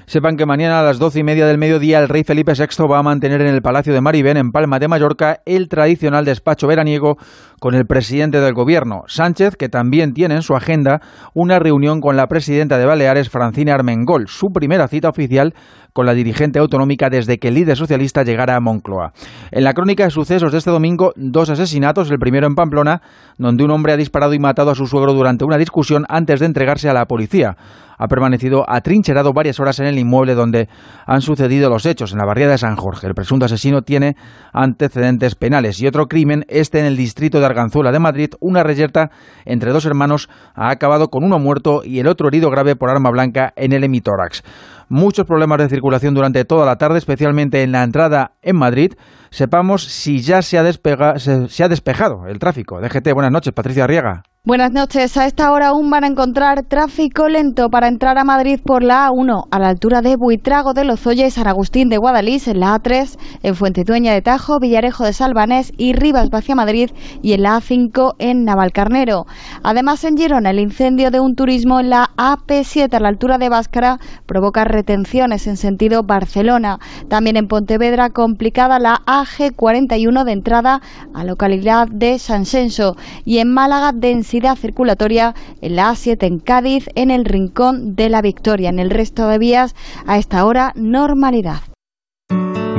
[0.05, 2.99] Sepan que mañana a las doce y media del mediodía el rey Felipe VI va
[2.99, 7.17] a mantener en el Palacio de Maribén, en Palma de Mallorca, el tradicional despacho veraniego
[7.59, 11.01] con el presidente del gobierno, Sánchez, que también tiene en su agenda
[11.33, 15.53] una reunión con la presidenta de Baleares, Francina Armengol, su primera cita oficial
[15.93, 19.13] con la dirigente autonómica desde que el líder socialista llegara a Moncloa.
[19.51, 23.01] En la crónica de sucesos de este domingo, dos asesinatos, el primero en Pamplona,
[23.37, 26.47] donde un hombre ha disparado y matado a su suegro durante una discusión antes de
[26.47, 27.55] entregarse a la policía.
[27.97, 30.69] Ha permanecido atrincherado varias horas en el inmueble donde
[31.05, 33.07] han sucedido los hechos, en la barriada de San Jorge.
[33.07, 34.15] El presunto asesino tiene
[34.51, 39.09] antecedentes penales y otro crimen, este en el distrito de Arganzuela de Madrid, una reyerta
[39.45, 43.09] entre dos hermanos ha acabado con uno muerto y el otro herido grave por arma
[43.11, 44.43] blanca en el hemitórax.
[44.89, 48.93] Muchos problemas de circulación durante toda la tarde, especialmente en la entrada en Madrid.
[49.31, 52.79] Sepamos si ya se ha, se ha despejado el tráfico.
[52.79, 54.23] DGT, buenas noches, Patricia Arriaga.
[54.45, 55.15] Buenas noches.
[55.15, 59.07] A esta hora aún van a encontrar tráfico lento para entrar a Madrid por la
[59.07, 62.75] A1 a la altura de Buitrago de Lozoya y San Agustín de Guadalís, en la
[62.75, 66.89] A3 en Fuentetueña de Tajo, Villarejo de Salvanés y Rivas hacia Madrid
[67.21, 69.27] y en la A5 en Navalcarnero.
[69.63, 73.47] Además en Girona el incendio de un turismo en la AP7 a la altura de
[73.47, 76.79] Báscara provoca retenciones en sentido Barcelona.
[77.07, 80.81] También en Pontevedra complicada la AG41 de entrada
[81.13, 86.87] a localidad de San Senso y en Málaga densidad circulatoria en la A7 en Cádiz,
[86.95, 88.69] en el Rincón de la Victoria.
[88.69, 89.75] En el resto de vías,
[90.07, 91.61] a esta hora, normalidad.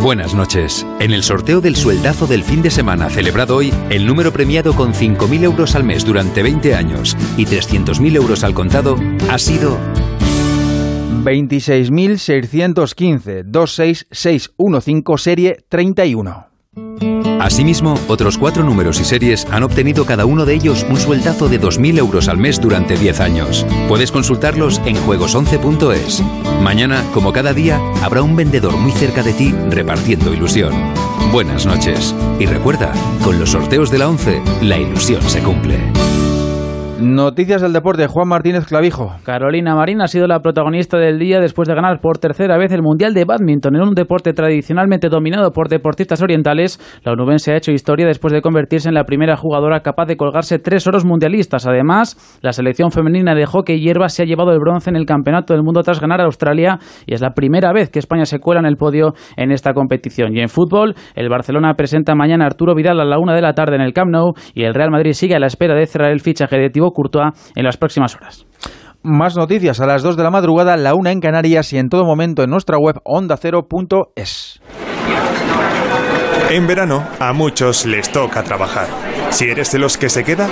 [0.00, 0.86] Buenas noches.
[1.00, 4.92] En el sorteo del sueldazo del fin de semana celebrado hoy, el número premiado con
[4.92, 8.99] 5.000 euros al mes durante 20 años y 300.000 euros al contado
[9.31, 9.78] ha sido
[11.24, 17.13] 26.615 26615 serie 31.
[17.44, 21.60] Asimismo, otros cuatro números y series han obtenido cada uno de ellos un sueldazo de
[21.60, 23.66] 2.000 euros al mes durante 10 años.
[23.86, 26.23] Puedes consultarlos en juegos11.es.
[26.62, 30.73] Mañana, como cada día, habrá un vendedor muy cerca de ti repartiendo ilusión.
[31.32, 32.14] Buenas noches.
[32.39, 35.92] Y recuerda, con los sorteos de la 11, la ilusión se cumple.
[37.00, 39.16] Noticias del deporte, Juan Martínez Clavijo.
[39.24, 42.82] Carolina Marín ha sido la protagonista del día después de ganar por tercera vez el
[42.82, 46.78] Mundial de Badminton en un deporte tradicionalmente dominado por deportistas orientales.
[47.02, 50.60] La onubense ha hecho historia después de convertirse en la primera jugadora capaz de colgarse
[50.60, 51.66] tres oros mundialistas.
[51.66, 55.52] Además, la selección femenina de hockey hierba se ha llevado el bronce en el Campeonato
[55.52, 58.60] del Mundo tras ganar a Australia y es la primera vez que España se cuela
[58.60, 60.36] en el podio en esta competición.
[60.36, 63.52] Y en fútbol, el Barcelona presenta mañana a Arturo Vidal a la una de la
[63.52, 66.12] tarde en el Camp Nou y el Real Madrid sigue a la espera de cerrar
[66.12, 68.46] el fichaje de Courtois en las próximas horas.
[69.02, 72.04] Más noticias a las 2 de la madrugada, la una en Canarias y en todo
[72.04, 74.60] momento en nuestra web ondacero.es.
[76.50, 78.86] En verano, a muchos les toca trabajar.
[79.30, 80.48] Si eres de los que se queda,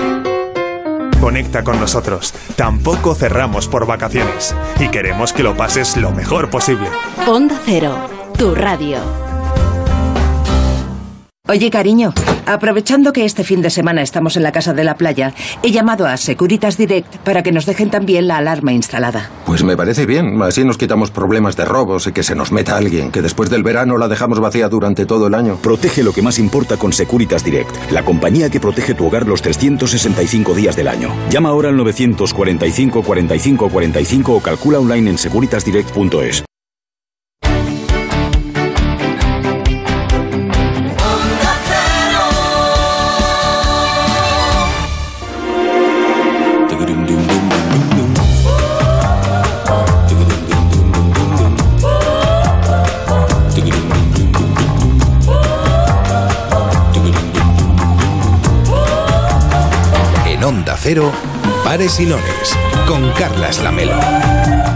[1.21, 2.35] conecta con nosotros.
[2.57, 6.89] Tampoco cerramos por vacaciones y queremos que lo pases lo mejor posible.
[7.27, 7.97] Onda Cero,
[8.37, 9.32] tu radio.
[11.49, 12.15] Oye, cariño,
[12.47, 16.07] aprovechando que este fin de semana estamos en la casa de la playa, he llamado
[16.07, 19.29] a Securitas Direct para que nos dejen también la alarma instalada.
[19.45, 22.77] Pues me parece bien, así nos quitamos problemas de robos y que se nos meta
[22.77, 25.57] alguien, que después del verano la dejamos vacía durante todo el año.
[25.57, 29.43] Protege lo que más importa con Securitas Direct, la compañía que protege tu hogar los
[29.43, 31.11] 365 días del año.
[31.29, 36.45] Llama ahora al 945 45 45 o calcula online en securitasdirect.es.
[60.85, 61.13] Cero,
[61.63, 63.95] Pares y Lones, con Carlas Lamelo.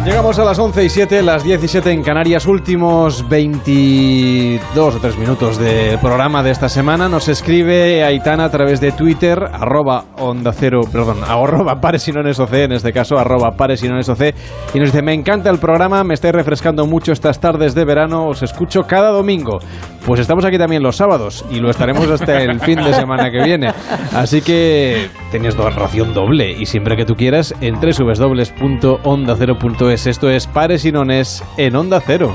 [0.05, 5.59] Llegamos a las 11 y 7, las 17 en Canarias, últimos 22 o 3 minutos
[5.59, 7.09] de programa de esta semana.
[7.09, 12.39] Nos escribe Aitana a través de Twitter, arroba onda cero, perdón, arroba pares y nones
[12.39, 14.33] OC, en este caso, arroba pares y nones OC,
[14.75, 18.29] y nos dice, me encanta el programa, me estoy refrescando mucho estas tardes de verano,
[18.29, 19.59] os escucho cada domingo.
[20.07, 23.43] Pues estamos aquí también los sábados y lo estaremos hasta el fin de semana que
[23.43, 23.73] viene.
[24.15, 30.07] Así que tenías ración doble y siempre que tú quieras en www.ondacero.es.
[30.07, 32.33] Esto es Pares y Nones en Onda Cero.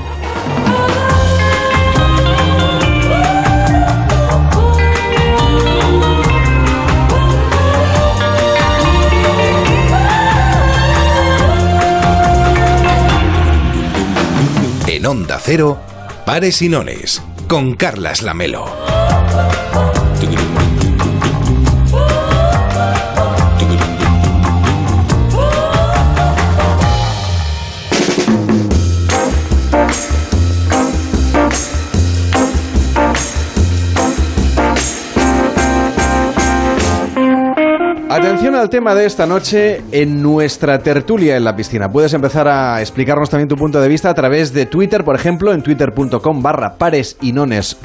[14.86, 15.80] En Onda Cero,
[16.26, 18.64] Pares y Nones con Carlas Lamelo.
[38.12, 41.88] Atención al tema de esta noche en nuestra tertulia en la piscina.
[41.88, 45.50] Puedes empezar a explicarnos también tu punto de vista a través de Twitter, por ejemplo,
[45.50, 47.78] en twitter.com barra pares y nones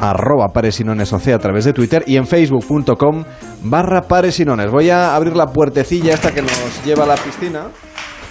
[0.00, 3.24] arroba pares y nones a través de Twitter y en facebook.com
[3.64, 4.70] barra pares y nones.
[4.70, 7.64] Voy a abrir la puertecilla esta que nos lleva a la piscina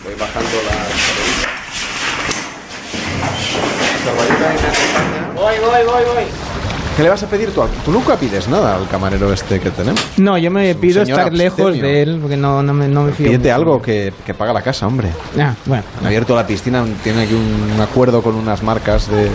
[0.02, 0.72] Voy bajando la...
[5.36, 6.49] Voy, voy, voy, voy.
[7.00, 7.62] ¿Qué le vas a pedir tú?
[7.86, 10.06] Tú nunca pides nada al camarero este que tenemos.
[10.18, 13.28] No, yo me pido estar lejos de él porque no, no, me, no me fío.
[13.28, 15.08] Pídete algo que, que, paga la casa, hombre.
[15.40, 15.82] Ah, bueno.
[15.98, 19.30] Han abierto la piscina, tiene aquí un acuerdo con unas marcas de.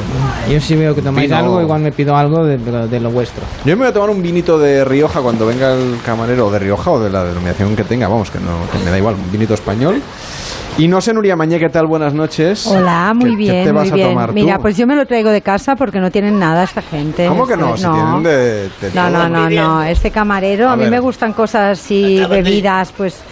[0.52, 3.42] Yo sí veo que tomáis algo, igual me pido algo de, de, lo vuestro.
[3.64, 6.58] Yo me voy a tomar un vinito de Rioja cuando venga el camarero, o de
[6.58, 9.32] Rioja, o de la denominación que tenga, vamos, que, no, que me da igual, un
[9.32, 10.02] vinito español.
[10.76, 11.86] Y no sé, Nuria Mañé, ¿qué tal?
[11.86, 12.66] Buenas noches.
[12.66, 14.18] Hola, muy bien, muy bien.
[14.32, 17.28] Mira, pues yo me lo traigo de casa porque no tienen nada esta gente.
[17.28, 17.74] ¿Cómo que no?
[17.74, 21.78] Este, si tienen de, no, no, no, no, Este camarero, a, mí me gustan cosas
[21.78, 23.22] así, bebidas, pues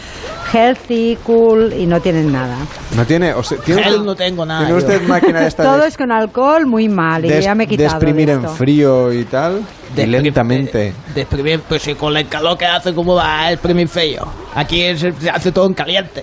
[0.53, 2.59] healthy, cool y no tienen nada.
[2.95, 4.61] No tiene, o sea, ¿tiene usted, no tengo nada.
[4.61, 7.67] ¿Tiene usted máquina de esta Todo es con alcohol, muy mal, y ya me he
[7.67, 9.63] quitado de exprimir en frío y tal,
[9.97, 10.95] de y lentamente.
[11.13, 14.29] De, exprimir, pues si con el calor que hace, ¿cómo va a exprimir frío?
[14.55, 16.23] Aquí se hace todo en caliente.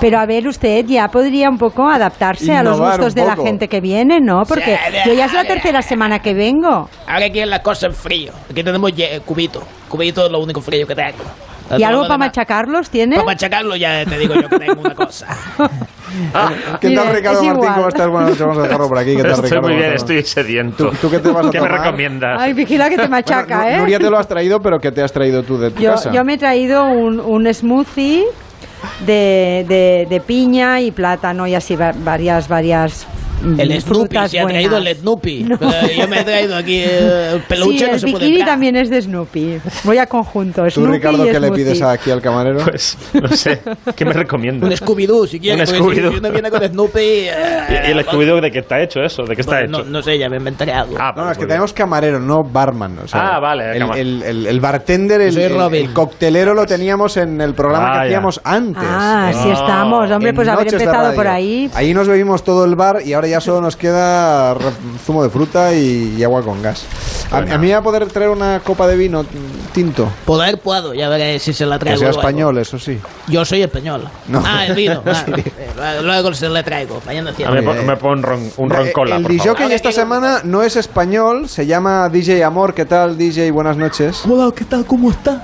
[0.00, 3.68] Pero a ver, usted ya podría un poco adaptarse a los gustos de la gente
[3.68, 4.42] que viene, ¿no?
[4.46, 6.88] Porque yo ya es la tercera semana que vengo.
[7.06, 8.32] Ahora aquí la cosa en frío.
[8.50, 8.92] Aquí tenemos
[9.24, 9.62] cubito.
[9.88, 11.24] Cubito es lo único frío que tengo.
[11.78, 13.16] ¿Y algo para machacarlos tiene?
[13.16, 15.26] Para machacarlos ya te digo yo que tengo una cosa.
[16.80, 17.72] ¿Qué tal, Ricardo Martín?
[17.72, 18.08] ¿Cómo estás?
[18.08, 19.16] Buenas noches, vamos a dejarlo por aquí.
[19.16, 19.68] ¿Qué tal, estoy Ricardo?
[19.68, 20.90] muy bien, estoy sediento.
[21.00, 22.40] ¿Tú, qué te vas a ¿Qué me recomiendas?
[22.40, 23.78] Ay, vigila que te machaca, bueno, ¿eh?
[23.78, 26.10] Nuria te lo has traído, pero ¿qué te has traído tú de tu yo, casa?
[26.12, 28.24] Yo me he traído un, un smoothie
[29.06, 33.06] de, de, de, piña y plátano y así varias, varias
[33.58, 35.46] el Snoopy, se ha traído el Snoopy.
[35.50, 35.58] No.
[35.88, 38.88] yo me he traído aquí eh, el peluche, sí, el no se puede también es
[38.88, 39.60] de Snoopy.
[39.84, 40.62] Voy a conjunto.
[40.64, 42.64] ¿Tú, Snoopy Ricardo, y qué le pides aquí al camarero?
[42.64, 43.60] Pues, no sé.
[43.94, 44.70] ¿Qué me recomiendas?
[44.70, 45.70] Un Scooby-Doo, si quieres.
[45.72, 46.12] Un Scooby-Doo.
[46.12, 47.00] Si uno viene con Snoopy...
[47.70, 49.22] Eh, ¿Y el Scooby-Doo de qué está hecho eso?
[49.22, 49.86] ¿De qué está bueno, hecho?
[49.86, 50.96] No, no, sé, ya me he inventado.
[50.98, 52.98] Ah, no, no, es que tenemos camarero, no barman.
[52.98, 53.76] O sea, ah, vale.
[53.76, 58.08] El, el, el, el bartender, el, el, coctelero lo teníamos en el programa ah, que
[58.08, 58.52] hacíamos ya.
[58.52, 58.82] antes.
[58.84, 60.10] Ah, sí estamos.
[60.10, 61.70] Hombre, pues haber empezado por ahí.
[61.74, 64.56] Ahí nos bebimos todo el bar y ahora ya solo nos queda
[65.04, 66.84] zumo de fruta y, y agua con gas.
[67.30, 69.24] A, a, mí a poder traer una copa de vino
[69.72, 70.08] tinto.
[70.24, 71.98] Poder puedo, ya veré si se la traigo.
[71.98, 72.98] Que sea español, eso sí.
[73.28, 74.08] Yo soy español.
[74.28, 74.42] No.
[74.44, 75.02] Ah, el vino.
[75.10, 76.02] Ah, sí.
[76.02, 77.00] Luego se le traigo.
[77.06, 80.40] Mañana a me, pon, me pon ron, un roncola, El, por DJ que esta semana
[80.44, 82.74] no es español, se llama DJ Amor.
[82.74, 83.50] ¿Qué tal, DJ?
[83.50, 84.22] Buenas noches.
[84.28, 84.84] Hola, ¿qué tal?
[84.84, 85.42] ¿Cómo está?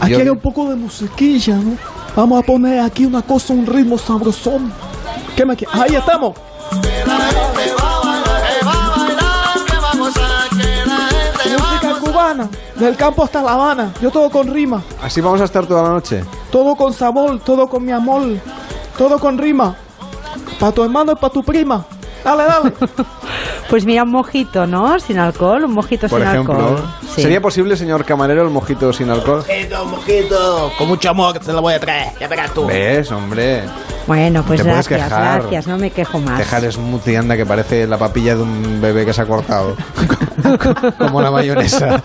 [0.00, 1.76] Aquí Yo- hay un poco de musiquilla, ¿no?
[2.14, 4.72] Vamos a poner aquí una cosa, un ritmo sabrosón.
[5.36, 6.34] ¿Qué me Ahí estamos.
[11.58, 13.92] Música cubana, del campo hasta La Habana.
[14.00, 16.24] Yo todo con rima, Así vamos a estar toda la noche.
[16.50, 18.22] todo con sabor, todo con mi amor,
[18.98, 19.76] todo con rima.
[20.58, 21.84] Para tu hermano y para tu prima.
[22.26, 22.72] Dale, dale.
[23.68, 25.00] Pues mira, un mojito, ¿no?
[25.00, 26.84] Sin alcohol, un mojito Por sin ejemplo, alcohol.
[27.16, 27.22] Sí.
[27.22, 29.38] ¿sería posible, señor camarero, el mojito sin alcohol?
[29.38, 30.72] Mojito, mojito.
[30.78, 32.12] Con mucho amor te lo voy a traer.
[32.20, 32.66] Ya verás tú.
[32.66, 33.64] ¿Ves, hombre?
[34.06, 35.40] Bueno, pues Te gracias, quejar.
[35.40, 36.38] gracias, no me quejo más.
[36.38, 39.74] Deja el smoothie, anda, que parece la papilla de un bebé que se ha cortado.
[40.98, 42.00] Como la mayonesa.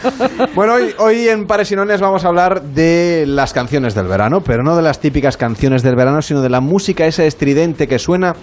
[0.55, 4.41] Bueno, hoy, hoy en Pares y Nones vamos a hablar de las canciones del verano,
[4.41, 7.99] pero no de las típicas canciones del verano, sino de la música esa estridente que
[7.99, 8.35] suena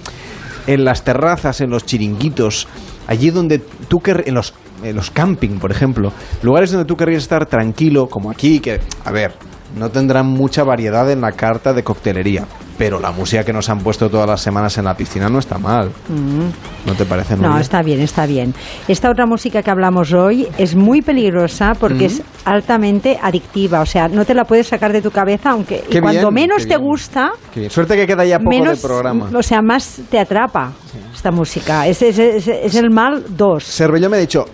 [0.69, 2.69] en las terrazas, en los chiringuitos,
[3.09, 7.25] allí donde tú quer- en los en los camping, por ejemplo, lugares donde tú querrías
[7.25, 9.33] estar tranquilo, como aquí, que, a ver,
[9.77, 12.47] no tendrán mucha variedad en la carta de coctelería,
[12.79, 15.59] pero la música que nos han puesto todas las semanas en la piscina no está
[15.59, 15.91] mal.
[16.09, 16.87] Mm.
[16.87, 17.61] ¿No te parece, No, Nuria?
[17.61, 18.55] está bien, está bien.
[18.89, 22.13] Esta otra música que hablamos hoy es muy peligrosa porque Mm.
[22.13, 25.91] es altamente adictiva, o sea, no te la puedes sacar de tu cabeza, aunque y
[25.93, 26.89] Qué cuando bien, menos qué te bien.
[26.89, 27.71] gusta, Qué bien.
[27.71, 29.29] Suerte que queda ya poco menos, de programa.
[29.37, 30.73] o sea, más te atrapa
[31.15, 31.87] esta música.
[31.87, 33.65] Es, es, es- es el mal 2.
[33.65, 34.47] Cervelló me ha dicho,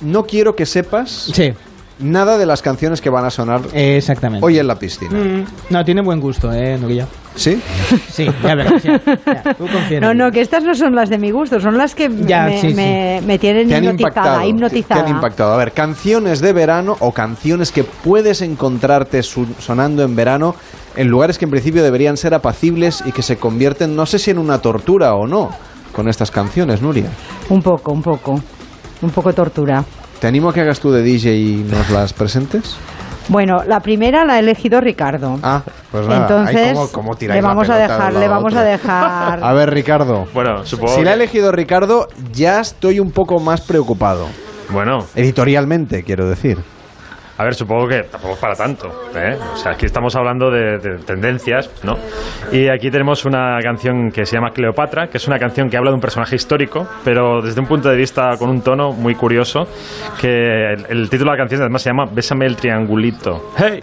[0.00, 1.30] no quiero que sepas
[2.00, 4.44] nada de las canciones que van a sonar Exactamente.
[4.44, 5.18] hoy en la piscina.
[5.18, 7.06] Mm, No, tiene buen gusto, eh, Nuria.
[7.36, 7.60] ¿Sí?
[8.10, 8.82] Sí, ya verás.
[8.82, 9.54] ya, ya.
[9.54, 11.94] Tú confía en No, no, que estas no son las de mi gusto, son las
[11.94, 12.74] que Ya, me, sí, sí.
[12.74, 15.02] me- me tienen Te han hipnotizada, hipnotizada.
[15.04, 15.52] Te han impactado.
[15.52, 20.54] A ver, canciones de verano o canciones que puedes encontrarte su- sonando en verano
[20.96, 24.30] en lugares que en principio deberían ser apacibles y que se convierten, no sé si
[24.32, 25.50] en una tortura o no,
[25.92, 27.10] con estas canciones, Nuria.
[27.48, 28.40] Un poco, un poco.
[29.02, 29.82] Un poco tortura.
[30.20, 32.76] Te animo a que hagas tú de DJ y nos las presentes.
[33.28, 35.38] Bueno, la primera la ha elegido Ricardo.
[35.42, 36.22] Ah, pues nada.
[36.22, 39.40] Entonces, Ay, ¿cómo- cómo tiráis le vamos a de dejar, le a vamos a dejar.
[39.44, 40.26] A ver, Ricardo.
[40.34, 44.26] Bueno, supongo Si la ha elegido Ricardo, ya estoy un poco más preocupado.
[44.70, 46.58] Bueno, Editorialmente, quiero decir.
[47.40, 48.88] A ver, supongo que tampoco es para tanto.
[49.14, 49.34] ¿eh?
[49.54, 51.96] O sea, aquí estamos hablando de, de tendencias, ¿no?
[52.52, 55.90] Y aquí tenemos una canción que se llama Cleopatra, que es una canción que habla
[55.90, 59.66] de un personaje histórico, pero desde un punto de vista con un tono muy curioso,
[60.20, 63.52] que el, el título de la canción además se llama Bésame el triangulito.
[63.56, 63.82] ¡Hey!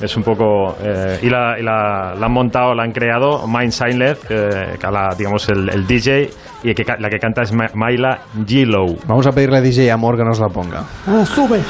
[0.00, 0.76] Es un poco...
[0.82, 5.14] Eh, y la, y la, han montado, la han creado Mind Silent, eh, que la,
[5.16, 6.30] digamos el, el DJ
[6.64, 8.96] y que, la que canta es Maila Gillow.
[9.06, 10.82] Vamos a pedirle a DJ Amor que nos la ponga.
[11.06, 11.60] Ah, sube.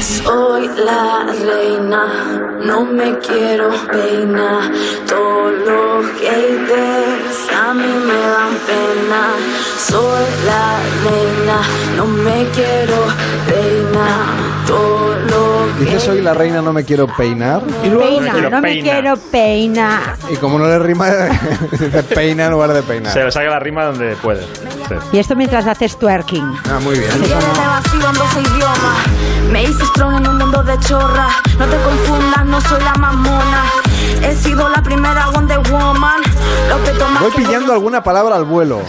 [0.00, 2.06] Soy la reina,
[2.64, 4.70] no me quiero peinar.
[5.08, 9.30] Todos los haters a mí me dan pena.
[9.78, 11.60] Soy la reina,
[11.96, 13.06] no me quiero
[13.46, 14.51] peinar.
[14.66, 17.62] Todos los Dice soy la reina, no me quiero peinar.
[17.82, 20.16] Y luego peina, no me quiero peinar.
[20.30, 21.08] Y como no le rima,
[21.72, 23.12] dice peina en lugar de peinar.
[23.12, 24.46] Se le saca la rima donde puede.
[25.12, 26.54] Y esto mientras haces twerking.
[26.70, 27.10] Ah, muy bien.
[29.50, 31.28] Me hice strong en un mundo de chorra.
[31.58, 33.64] No te confundas, no soy la mamona.
[34.22, 36.20] He sido la primera Wonder Woman.
[37.20, 38.80] Voy pillando alguna palabra al vuelo.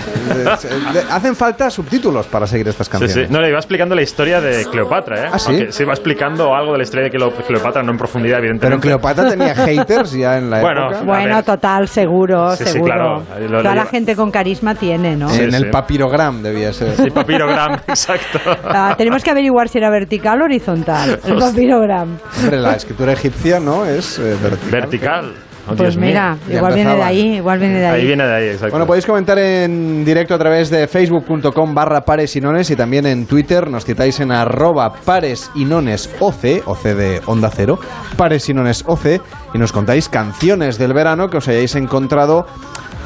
[1.12, 3.14] Hacen falta subtítulos para seguir estas canciones.
[3.14, 3.32] Sí, sí.
[3.32, 5.30] No, le iba explicando la historia de Cleopatra, ¿eh?
[5.32, 5.68] ¿Ah, sí?
[5.70, 8.82] se iba explicando algo de la historia de Cleopatra, no en profundidad, evidentemente.
[8.82, 11.04] Pero Cleopatra tenía haters ya en la bueno, época.
[11.04, 13.24] Bueno, total, seguro, sí, seguro.
[13.26, 13.62] Sí, claro.
[13.62, 15.32] Toda la gente con carisma tiene, ¿no?
[15.34, 16.96] en el papirogram debía ser.
[16.96, 18.40] Sí, papirogram, exacto.
[18.64, 21.20] Ah, tenemos que averiguar si era vertical o horizontal.
[21.24, 22.18] El papirogram.
[22.40, 24.72] Hombre, la escritura egipcia no es eh, vertical.
[24.72, 25.23] Vertical.
[25.66, 28.02] Oh, pues mira, igual viene de ahí, igual viene de ahí.
[28.02, 28.72] Ahí viene de ahí, exacto.
[28.72, 33.70] Bueno, podéis comentar en directo a través de facebook.com barra pares y también en Twitter
[33.70, 37.80] nos citáis en arroba pares y nones oc, de onda cero,
[38.18, 42.46] pares y nos contáis canciones del verano que os hayáis encontrado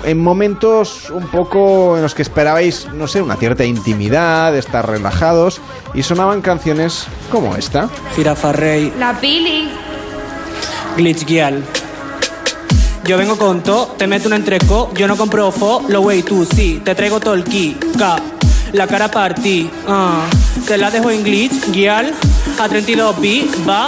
[0.03, 5.61] en momentos un poco en los que esperabais, no sé, una cierta intimidad, estar relajados
[5.93, 7.87] y sonaban canciones como esta.
[8.15, 8.93] Firafarrey.
[8.97, 9.69] La Pili.
[10.95, 11.63] Glitch Gial.
[13.07, 16.43] Yo vengo con to, te meto un entreco, yo no compro fo, lo wey tú
[16.43, 18.17] sí, te traigo todo el ki, ka,
[18.73, 20.25] la cara partí, ah,
[20.67, 22.13] te la dejo en glitch, guial,
[22.59, 23.87] a 32 b, va,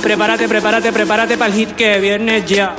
[0.00, 2.76] prepárate, prepárate, prepárate para el hit que viene ya.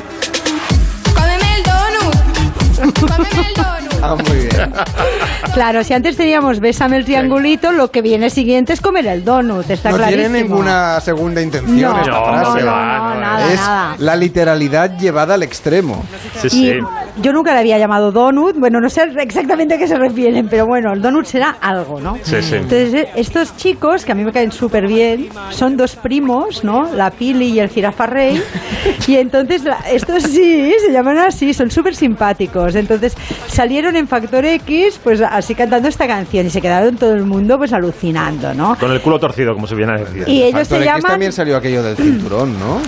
[1.13, 3.82] Cómeme el donut, cómeme el donut.
[4.03, 4.73] Ah, muy bien.
[5.53, 9.69] Claro, si antes teníamos bésame el triangulito, lo que viene siguiente es comer el donut,
[9.69, 10.23] está no clarísimo.
[10.29, 12.59] tiene ninguna segunda intención No, esta no, frase.
[12.63, 13.95] no, no, nada, es nada.
[13.99, 16.03] la literalidad llevada al extremo.
[16.51, 16.79] Y
[17.21, 20.65] yo nunca le había llamado donut, bueno, no sé exactamente a qué se refieren, pero
[20.65, 22.17] bueno, el donut será algo, ¿no?
[22.23, 22.55] Sí, sí.
[22.55, 26.93] Entonces, eh, estos chicos, que a mí me caen súper bien, son dos primos, ¿no?
[26.93, 28.41] La Pili y el Jirafa Rey.
[29.07, 32.75] y entonces, estos sí, se llaman así, son súper simpáticos.
[32.75, 33.15] Entonces,
[33.47, 37.57] salieron en Factor X, pues así cantando esta canción y se quedaron todo el mundo,
[37.57, 38.75] pues alucinando, ¿no?
[38.75, 40.23] Con el culo torcido, como se viene a decir.
[40.27, 41.11] Y ellos Factor se X llaman...
[41.11, 42.81] también salió aquello del cinturón, ¿no?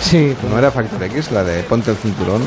[0.00, 0.34] Sí.
[0.50, 2.42] ¿No era Factor X, la de ponte el cinturón?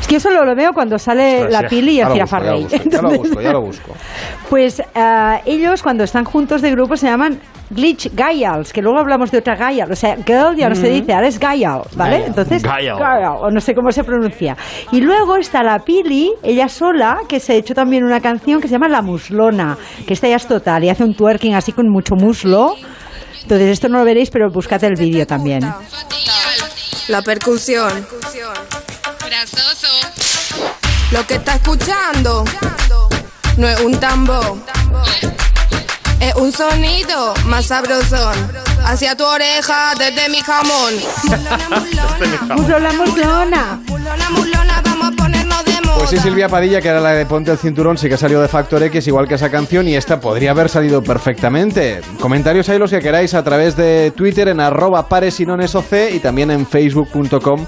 [0.00, 1.76] Es que yo solo lo veo cuando sale Ostras, la sí.
[1.76, 3.92] Pili y el busco, ya Ya lo busco, ya lo busco.
[4.48, 7.40] Pues eh, ellos cuando están juntos de grupo se llaman
[7.70, 9.90] Glitch Gaials, que luego hablamos de otra Gaial.
[9.90, 12.18] O sea, girl ya no se dice, ahora es Gaial, ¿vale?
[12.18, 12.28] Gaial.
[12.28, 12.96] Entonces, Gaial.
[13.40, 14.56] o no sé cómo se pronuncia.
[14.92, 18.68] Y luego está la Pili, ella sola, que se ha hecho también una canción que
[18.68, 21.88] se llama La Muslona, que esta ya es total y hace un twerking así con
[21.90, 22.76] mucho muslo.
[23.42, 25.60] Entonces, esto no lo veréis, pero buscad el vídeo también.
[27.08, 28.06] La percusión.
[31.12, 32.44] Lo que está escuchando
[33.56, 34.58] no es un tambor,
[36.20, 38.34] es un sonido más sabrosón.
[38.84, 40.94] Hacia tu oreja desde mi jamón.
[42.56, 43.80] Muslona, muslona.
[43.86, 45.45] Mulona, mulona, vamos a ponernos de moda.
[46.08, 48.82] Sí, Silvia Padilla, que era la de Ponte el Cinturón, sí que salió de Factor
[48.84, 52.00] X, igual que esa canción, y esta podría haber salido perfectamente.
[52.20, 56.66] Comentarios ahí los que queráis a través de Twitter en arroba paresinonesoc y también en
[56.66, 57.66] facebook.com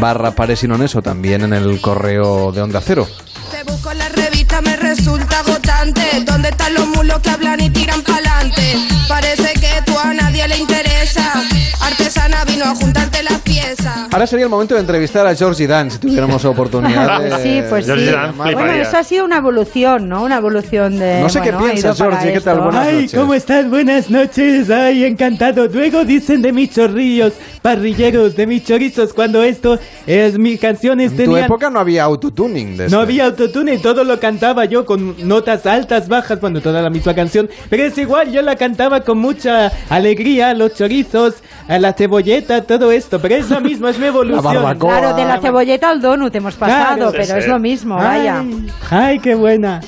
[0.00, 3.06] barra paresinones o también en el correo de Onda Cero.
[3.50, 6.02] Te busco la revista, me resulta agotante.
[6.24, 8.76] ¿Dónde están los mulos que hablan y tiran pa'lante?
[9.08, 11.32] Parece que a nadie le interesa.
[11.80, 14.08] Artesana vino a juntarte las piezas.
[14.12, 17.42] Ahora sería el momento de entrevistar a Georgie Dan, si tuviéramos oportunidad de...
[17.42, 17.92] Sí, pues sí.
[18.36, 20.22] Bueno, eso ha sido una evolución, ¿no?
[20.22, 21.20] Una evolución de.
[21.20, 22.60] No sé qué bueno, piensas, Georgie, ¿qué tal?
[22.60, 23.14] Buenas Ay, noches.
[23.18, 23.68] ¿cómo estás?
[23.68, 24.70] Buenas noches.
[24.70, 25.66] Ay, encantado.
[25.68, 31.16] Luego dicen de mis chorrillos, parrilleros, de mis chorizos, cuando esto es mis canciones En
[31.16, 31.44] tu tenían...
[31.44, 32.96] época no había autotuning No este.
[32.96, 37.48] había autotune todo lo cantaba yo con notas altas, bajas, bueno, toda la misma canción.
[37.68, 41.34] Pero es igual, yo la cantaba con mucha alegría, los chorizos,
[41.68, 43.20] a la cebolleta, todo esto.
[43.20, 44.78] Pero es lo mismo, es mi evolución.
[44.78, 47.12] Claro, de la cebolleta al donut hemos pasado, Claro.
[47.12, 48.38] pero es lo mismo, vaya.
[48.40, 49.80] Ay, ay, qué buena.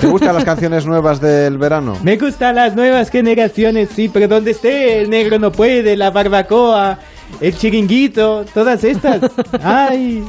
[0.00, 1.96] ¿Te gustan las canciones nuevas del verano?
[2.02, 6.98] Me gustan las nuevas generaciones, sí, pero donde esté el negro no puede, la barbacoa,
[7.40, 9.20] el chiringuito, todas estas.
[9.62, 10.22] Ay.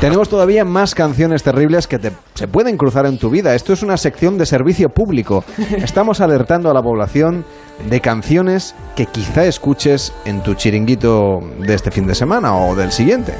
[0.00, 3.54] Tenemos todavía más canciones terribles que te- se pueden cruzar en tu vida.
[3.54, 5.44] Esto es una sección de servicio público.
[5.78, 7.44] Estamos alertando a la población
[7.88, 12.92] de canciones que quizá escuches en tu chiringuito de este fin de semana o del
[12.92, 13.34] siguiente.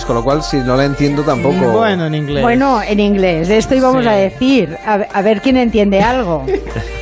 [0.00, 1.70] con lo cual si no la entiendo tampoco.
[1.72, 2.42] Bueno, en inglés.
[2.42, 3.50] Bueno, en inglés.
[3.50, 4.76] Esto íbamos a decir.
[4.86, 6.46] A, ver quién entiende algo.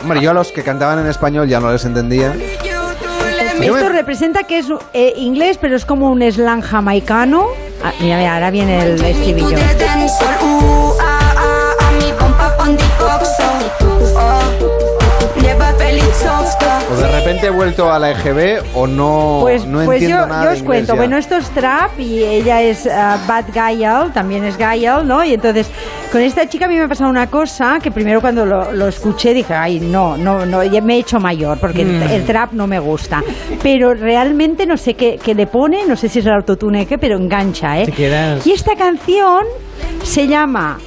[0.00, 2.34] Hombre, yo a los que cantaban en español ya no les entendía.
[3.60, 7.46] Esto representa que es eh, inglés, pero es como un slang jamaicano.
[7.82, 9.56] Ah, mira, mira, ahora viene el estribillo.
[16.92, 20.28] O de repente he vuelto a la EGB o no, pues, no pues entiendo yo,
[20.28, 20.44] nada.
[20.44, 20.98] Yo os cuento, ya.
[20.98, 22.90] bueno, esto es trap y ella es uh,
[23.26, 25.24] Bad Gael, también es Gael, ¿no?
[25.24, 25.70] Y entonces,
[26.10, 28.88] con esta chica a mí me ha pasado una cosa que primero cuando lo, lo
[28.88, 32.10] escuché dije, ay, no, no, no, me he hecho mayor porque el, Mm.
[32.10, 33.22] el trap no me gusta.
[33.62, 36.86] Pero realmente no sé qué, qué le pone, no sé si es el autotune o
[36.86, 37.86] qué, pero engancha, ¿eh?
[38.44, 39.44] Y esta canción
[40.02, 40.78] se llama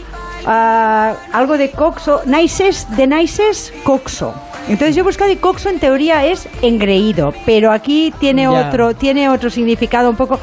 [0.46, 4.34] ah, algo de Coxo, Nices, de Nices Coxo.
[4.68, 8.52] Entonces yo he buscado y Coxo en teoría es engreído, pero aquí tiene Ya.
[8.52, 10.40] otro, tiene otro significado un poco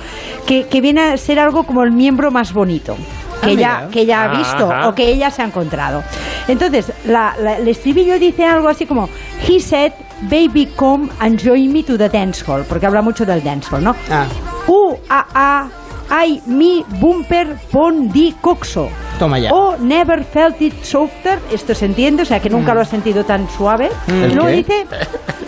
[0.46, 2.96] que, que viene a ser algo como el miembro más bonito.
[2.98, 3.88] Ah, Que ella, mira.
[3.90, 4.88] que ella ha Ah, visto ajá.
[4.88, 6.04] o que ella se ha encontrado.
[6.46, 9.08] Entonces, la- la- el estribillo dice algo así como
[9.48, 9.92] He said,
[10.30, 13.82] baby, come and join me to the dance hall, porque habla mucho del dance hall,
[13.82, 13.96] ¿no?
[14.08, 14.26] Ah,
[14.68, 15.68] U, a, a,
[16.14, 18.88] ay, mi, bumper, pon, di, coxo.
[19.18, 19.50] toma ya.
[19.52, 23.24] O never felt it softer, esto se entiende, o sea que nunca lo has sentido
[23.24, 23.88] tan suave.
[24.08, 24.24] Mm.
[24.30, 24.86] Y luego dice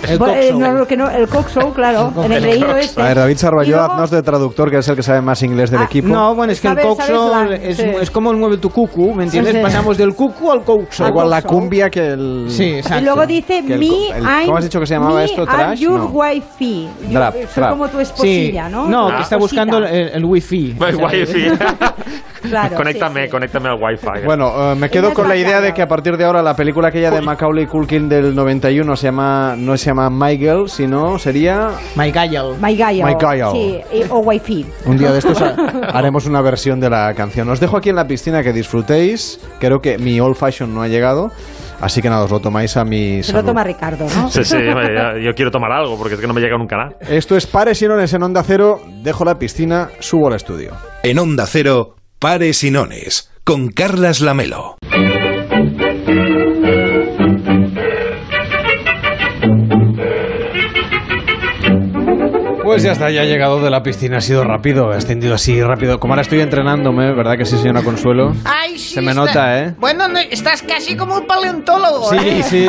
[0.08, 0.58] El Bueno, eh, coxo.
[0.60, 3.00] no, lo que no, el coxo, claro, El en el leído este.
[3.02, 5.80] A ver, David luego- haznos de traductor, que es el que sabe más inglés del
[5.80, 6.08] Ah, equipo.
[6.08, 7.82] No, bueno, es que el coxo es, sí.
[8.00, 9.52] es como el mueve tu cucu, ¿me entiendes?
[9.52, 9.62] Sí, sí.
[9.64, 11.06] Pasamos del cucu al coxo.
[11.08, 12.46] Igual la cumbia que el...
[12.48, 13.00] Sí, exacto.
[13.02, 15.16] Y luego dice, Que el me, co- el- I'm, ¿cómo has dicho que se llamaba
[15.16, 15.44] me, esto?
[15.46, 15.78] ¿Trash?
[15.80, 16.06] your No.
[16.06, 16.88] wifey.
[17.10, 17.20] Yo
[17.52, 18.88] soy como tu Sí, esposilla, ¿no?
[18.88, 20.53] no, La que está buscando el, el wifi.
[20.58, 21.48] El wifi.
[22.44, 23.30] Claro, conéctame, sí, sí.
[23.30, 24.22] conéctame al wifi.
[24.26, 26.88] Bueno, eh, me quedo con la idea de que a partir de ahora la película
[26.88, 31.70] aquella de Macaulay Culkin del 91 se llama, no se llama My Girl, sino sería...
[32.60, 33.50] My Gael.
[33.52, 34.66] Sí, o wifi.
[34.84, 35.54] Un día de estos ha-
[35.94, 37.48] haremos una versión de la canción.
[37.48, 39.40] Os dejo aquí en la piscina que disfrutéis.
[39.58, 41.30] Creo que mi old fashion no ha llegado.
[41.84, 43.48] Así que nada, os lo tomáis a mi Se lo salud.
[43.50, 44.30] toma Ricardo, ¿no?
[44.30, 44.56] Sí, sí,
[45.22, 46.96] yo quiero tomar algo porque es que no me llega nunca nada.
[47.10, 48.80] Esto es Pares y Nones en Onda Cero.
[49.02, 50.72] Dejo la piscina, subo al estudio.
[51.02, 54.76] En Onda Cero, Pares y Nones, con Carlas Lamelo.
[62.74, 64.16] Pues ya está, ya he llegado de la piscina.
[64.16, 66.00] Ha sido rápido, he extendido así rápido.
[66.00, 68.34] Como ahora estoy entrenándome, ¿verdad que sí, señora Consuelo?
[68.44, 69.74] Ay, sí, Se me está- nota, ¿eh?
[69.78, 72.10] Bueno, no, estás casi como un paleontólogo.
[72.10, 72.42] Sí, ¿eh?
[72.42, 72.66] sí.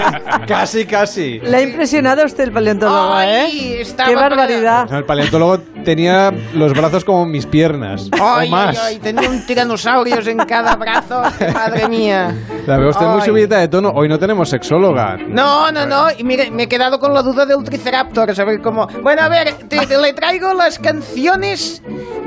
[0.46, 1.38] casi, casi.
[1.40, 3.80] Le ha impresionado a usted el paleontólogo, Ay, ¿eh?
[3.80, 4.92] estaba Qué para- barbaridad.
[4.92, 8.10] El paleontólogo tenía los brazos como mis piernas.
[8.20, 8.78] Ay, o más.
[8.78, 11.22] ay, ay, tenía un tiranosaurios en cada brazo.
[11.54, 12.34] Madre mía.
[12.66, 13.92] La veo usted muy subida de tono.
[13.94, 15.16] Hoy no tenemos sexóloga.
[15.26, 16.06] No, no, no.
[16.18, 18.28] Y mire, me he quedado con la duda del Triceraptor.
[18.38, 18.86] A ver cómo.
[19.02, 21.82] Bueno, a ver, te, te le traigo las canciones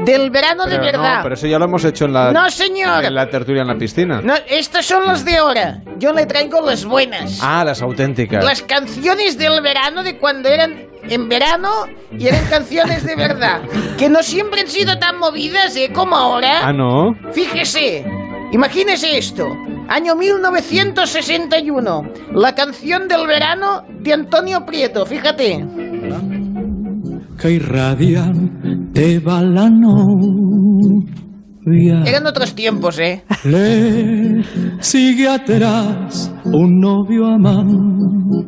[0.05, 1.17] del verano de Pero verdad.
[1.17, 3.03] No, pero eso ya lo hemos hecho en la, No, señor.
[3.05, 4.21] en la tertulia en la piscina.
[4.21, 5.81] No, estas son las de ahora.
[5.97, 7.39] Yo le traigo las buenas.
[7.41, 8.43] Ah, las auténticas.
[8.43, 11.69] Las canciones del verano de cuando eran en verano
[12.17, 13.61] y eran canciones de verdad.
[13.97, 15.91] Que no siempre han sido tan movidas, ¿eh?
[15.93, 16.61] Como ahora.
[16.67, 17.15] Ah, no.
[17.33, 18.03] Fíjese,
[18.51, 19.47] imagínese esto.
[19.87, 22.11] Año 1961.
[22.33, 25.63] La canción del verano de Antonio Prieto, fíjate.
[27.41, 31.03] Que irradian te va la novia.
[32.05, 33.23] Eran otros tiempos, ¿eh?
[33.43, 34.43] Le
[34.79, 38.45] sigue atrás un novio amante.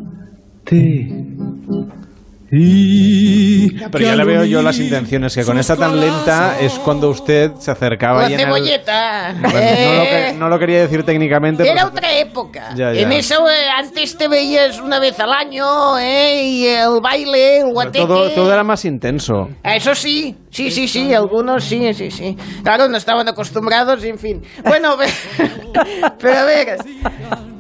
[2.55, 7.09] Y Pero ya le veo yo las intenciones, que con esta tan lenta es cuando
[7.09, 9.35] usted se acercaba La y en el- cebolleta.
[9.41, 11.63] Bueno, no, lo que- no lo quería decir técnicamente.
[11.63, 12.69] Era pero- otra época.
[12.75, 13.01] Ya, ya.
[13.01, 16.43] En eso eh, antes te veías una vez al año, ¿eh?
[16.43, 18.05] Y el baile, el guateque.
[18.05, 19.49] todo, todo era más intenso.
[19.63, 22.37] Eso sí, sí, sí, sí, algunos sí, sí, sí.
[22.63, 24.41] Claro, no estaban acostumbrados, en fin.
[24.63, 24.95] Bueno,
[26.19, 26.77] pero a ver,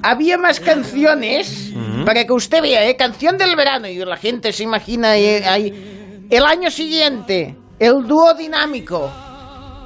[0.01, 1.73] había más canciones,
[2.05, 2.95] para que usted vea, ¿eh?
[2.95, 6.27] Canción del verano, y la gente se imagina eh, ahí.
[6.29, 9.11] El año siguiente, el dúo dinámico.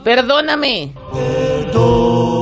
[0.03, 0.93] Perdóname.
[1.65, 2.36] Esto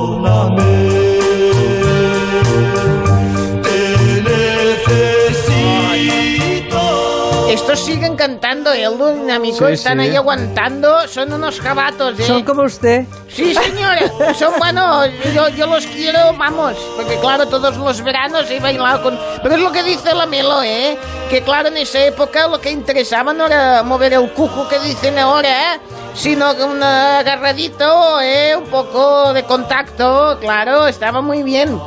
[7.86, 8.82] siguen cantando, ¿eh?
[8.84, 10.06] El dinámico, Sí, están sí.
[10.08, 12.24] ahí aguantando, son unos jabatos, ¿eh?
[12.24, 13.04] Son como usted.
[13.28, 18.58] Sí, señora, son buenos, yo, yo los quiero, vamos, porque claro, todos los veranos he
[18.58, 19.18] bailado con...
[19.42, 20.98] Pero es lo que dice la Melo, ¿eh?
[21.30, 25.18] Que claro, en esa época lo que interesaba no era mover el cuco que dicen
[25.18, 25.80] ahora, ¿eh?
[26.16, 28.56] Sino que un agarradito, ¿eh?
[28.56, 31.78] Un poco de contacto, claro, estaba muy bien.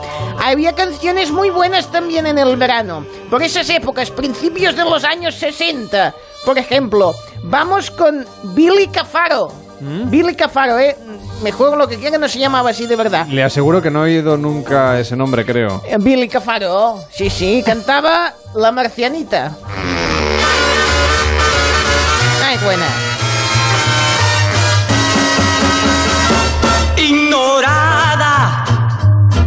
[0.42, 5.36] Había canciones muy buenas también en el verano, por esas épocas, principios de los años
[5.36, 6.14] 60.
[6.46, 8.26] Por ejemplo, vamos con
[8.56, 9.52] Billy Cafaro.
[9.82, 10.96] Billy Cafaro, ¿eh?
[11.42, 13.26] Me juego lo que quiera, no se llamaba así de verdad.
[13.28, 15.82] Le aseguro que no he oído nunca ese nombre, creo.
[15.88, 19.58] Eh, Billy Cafaro, sí, sí, cantaba La Marcianita.
[22.46, 23.09] Ay, buena.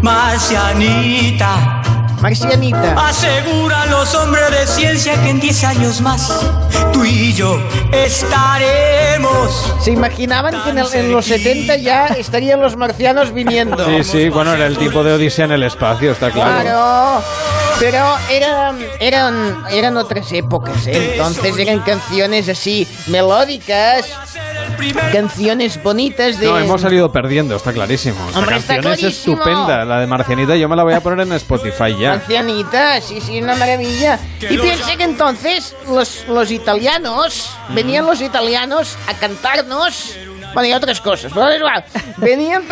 [0.02, 1.78] Marcianita.
[2.20, 2.94] Marcianita.
[3.08, 6.30] Aseguran los hombres de ciencia que en 10 años más
[6.92, 7.58] tú y yo
[7.92, 9.74] estaremos.
[9.80, 13.84] ¿Se imaginaban que en, el- en los 70 ya estarían los marcianos viniendo?
[13.84, 16.62] Sí, sí, bueno, era el tipo de Odisea en el espacio, está claro.
[16.62, 17.22] Claro,
[17.80, 21.12] pero eran, eran, eran otras épocas, ¿eh?
[21.14, 24.06] entonces eran canciones así melódicas,
[25.12, 26.46] canciones bonitas de...
[26.46, 28.26] No, hemos salido perdiendo, está clarísimo.
[28.26, 29.36] Esta Hombre, está canción es clarísimo.
[29.36, 32.10] estupenda, la de Marcianita, yo me la voy a poner en Spotify ya.
[32.10, 34.18] Marcianita, sí, sí, una maravilla.
[34.40, 40.14] Y piense que entonces los, los italianos, venían los italianos a cantarnos,
[40.54, 41.84] bueno, y otras cosas, pero da igual.
[42.18, 42.64] Venían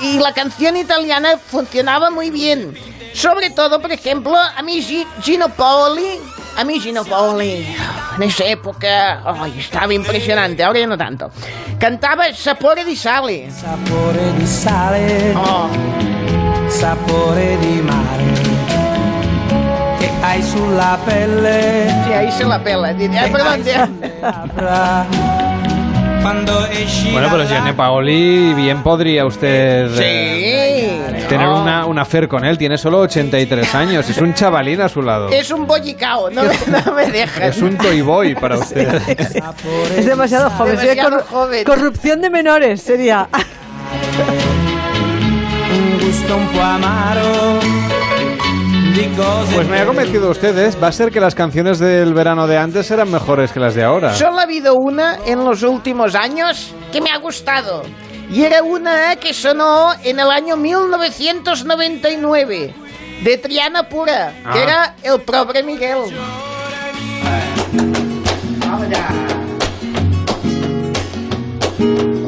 [0.00, 2.76] y la canción italiana funcionaba muy bien.
[3.14, 6.20] Sobre todo, por ejemplo, a mí Gi- Gino Paoli,
[6.58, 7.64] a mí Gino Paoli,
[8.16, 11.30] en esa época, ay, estaba impresionante, ahora ya no tanto.
[11.78, 13.48] Cantaba Sapore di Sale.
[13.48, 15.36] Sapore di sale,
[16.68, 18.24] sapore di mare.
[20.00, 21.94] Che hai sulla pelle.
[22.04, 22.88] Sí, ahí se la pela.
[22.90, 25.67] Ah, perdón,
[26.22, 31.26] Bueno, pero Gianni Paoli, bien podría usted eh, Sí.
[31.28, 32.58] tener una, una affair con él.
[32.58, 35.28] Tiene solo 83 años, es un chavalín a su lado.
[35.30, 37.42] Es un bollicao, no, me- no me dejan.
[37.44, 38.88] Es un toy boy para usted.
[39.96, 40.76] Es demasiado joven.
[40.76, 41.64] sería Demasiado corru- joven.
[41.64, 43.28] Corrupción de menores sería.
[45.70, 47.60] un gusto un po' amaro
[49.54, 50.76] Pues me ha convencido ustedes.
[50.82, 53.84] Va a ser que las canciones del verano de antes eran mejores que las de
[53.84, 54.12] ahora.
[54.12, 57.84] Solo ha habido una en los últimos años que me ha gustado.
[58.28, 62.74] Y era una que sonó en el año 1999.
[63.22, 64.62] De Triana Pura, que Ah.
[64.62, 65.98] era El Pobre Miguel.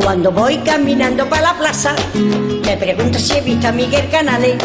[0.03, 1.95] Cuando voy caminando para la plaza,
[2.65, 4.57] me pregunto si he visto a Miguel Canales.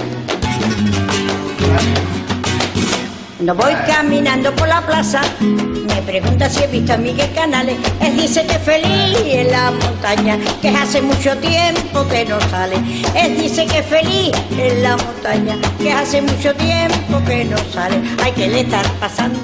[3.38, 7.78] Cuando voy caminando por la plaza, me pregunta si he visto a Miguel Canales.
[8.02, 12.78] Él dice que feliz en la montaña, que hace mucho tiempo que no sale.
[13.16, 17.98] Él dice que feliz en la montaña, que hace mucho tiempo que no sale.
[18.24, 19.38] Hay que le estar pasando.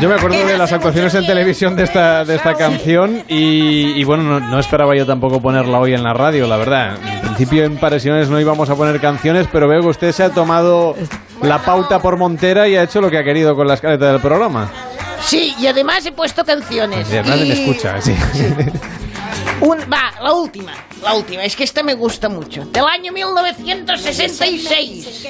[0.00, 4.04] Yo me acuerdo de las actuaciones en televisión de esta, de esta canción y, y
[4.04, 6.98] bueno, no, no esperaba yo tampoco ponerla hoy en la radio, la verdad.
[7.36, 10.30] En principio en Paresiones no íbamos a poner canciones, pero veo que usted se ha
[10.30, 10.96] tomado
[11.42, 14.22] la pauta por Montera y ha hecho lo que ha querido con la escaleta del
[14.22, 14.70] programa.
[15.22, 17.06] Sí, y además he puesto canciones.
[17.10, 18.14] Y nadie me Y- escucha, sí.
[19.60, 22.64] Un- va, la última, la última, es que esta me gusta mucho.
[22.66, 25.26] Del año 1966.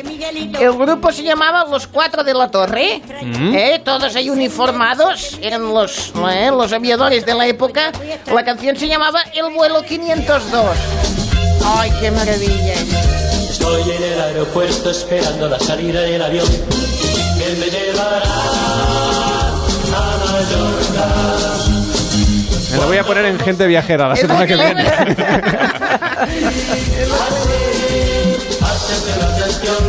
[0.60, 3.52] El grupo se llamaba Los Cuatro de la Torre, Mm.
[3.54, 3.80] ¿eh?
[3.84, 6.50] todos ahí uniformados, eran los, ¿eh?
[6.52, 7.90] los aviadores de la época.
[8.32, 10.76] La canción se llamaba El vuelo 502.
[11.68, 12.74] ¡Ay, qué maravilla!
[13.50, 18.22] Estoy en el aeropuerto esperando la salida del avión que me llevará
[19.92, 21.06] a Mallorca.
[22.70, 24.82] Me lo voy a poner en gente viajera la semana que viene.
[28.62, 29.82] Hacerte la atención,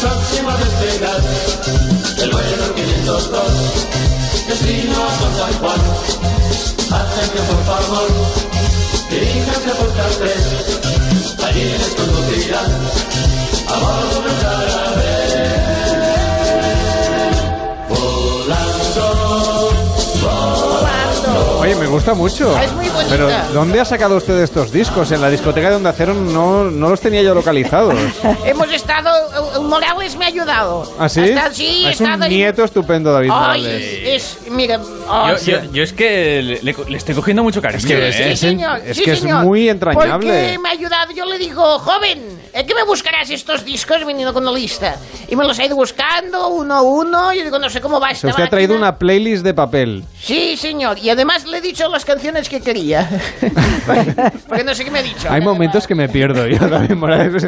[0.00, 1.20] próximo a despegar,
[2.22, 3.42] el vuelo 502,
[4.48, 5.80] destino a San San Juan.
[6.90, 8.10] Acérquese por favor,
[9.10, 10.80] diríjase por tres,
[11.44, 12.70] allí les conducirán
[13.68, 14.69] a
[21.80, 22.54] me gusta mucho.
[22.56, 23.08] Ah, es muy bonita.
[23.10, 25.10] Pero ¿dónde ha sacado usted estos discos?
[25.12, 27.94] En la discoteca de Onda Cero no, no los tenía yo localizados.
[28.44, 29.10] Hemos estado,
[29.56, 30.90] el Morales me ha ayudado.
[30.98, 31.20] ¿Ah, sí?
[31.30, 32.36] Hasta- sí, es un ahí.
[32.36, 33.98] nieto estupendo, David Ay, Morales.
[34.04, 37.78] es, mira, ay, Yo, yo- yo es que le, le- estoy cogiendo mucho cariño.
[37.78, 38.32] Es que es- ¿eh?
[38.32, 39.44] es- señor, es sí, que es señor.
[39.44, 40.10] muy entrañable.
[40.12, 42.20] Porque me ha ayudado, yo le digo, joven,
[42.52, 44.96] ¿eh, ¿qué me buscarás estos discos viniendo con la lista?
[45.28, 47.32] Y me los he ido buscando uno a uno.
[47.32, 48.88] Y digo, no sé cómo va O esta sea, usted ha traído máquina.
[48.88, 50.04] una playlist de papel.
[50.20, 50.98] Sí, señor.
[50.98, 53.08] Y además le he dicho las canciones que quería.
[54.48, 55.28] Porque no sé qué me ha dicho.
[55.30, 57.46] Hay momentos que me pierdo yo también, Morales.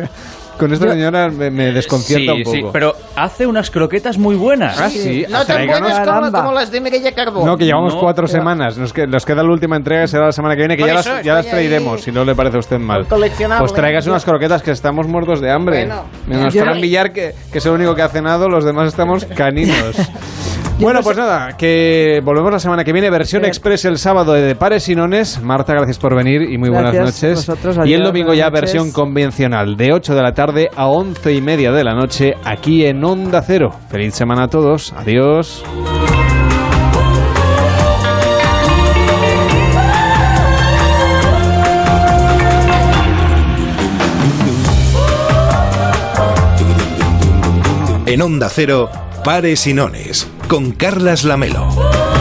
[0.59, 2.57] Con esta señora me, me desconcierta Sí, un poco.
[2.57, 4.79] sí, pero hace unas croquetas muy buenas.
[4.79, 5.25] Ah, sí.
[5.29, 7.45] No tan buenas como, como las de Mireia Carbó.
[7.45, 8.77] No, que llevamos No, cuatro pero- semanas.
[8.79, 11.15] Nos, que- nos queda la última entrega, será la semana que viene, que ya eso
[11.15, 11.69] las, ya las estoy ahí.
[11.69, 13.07] traeremos, si no le parece a usted mal.
[13.07, 15.87] Pues traigas unas croquetas que estamos muertos de hambre.
[15.87, 16.05] Bueno.
[16.29, 19.97] Menos Fran Villar, que, que es el único que ha cenado, los demás estamos caninos.
[20.81, 24.89] Bueno, pues nada, que volvemos la semana que viene, versión express el sábado de Pares
[24.89, 25.41] y Nones.
[25.41, 27.47] Marta, gracias por venir y muy buenas Gracias, noches.
[27.47, 31.41] vosotros, y el domingo ya versión convencional, de 8 de la tarde a 11 y
[31.41, 33.71] media de la noche, aquí en Onda Cero.
[33.91, 35.63] Feliz semana a todos, adiós.
[48.07, 48.91] En Onda Cero,
[49.25, 52.12] Pares y Nones, con Carlas Lamelo.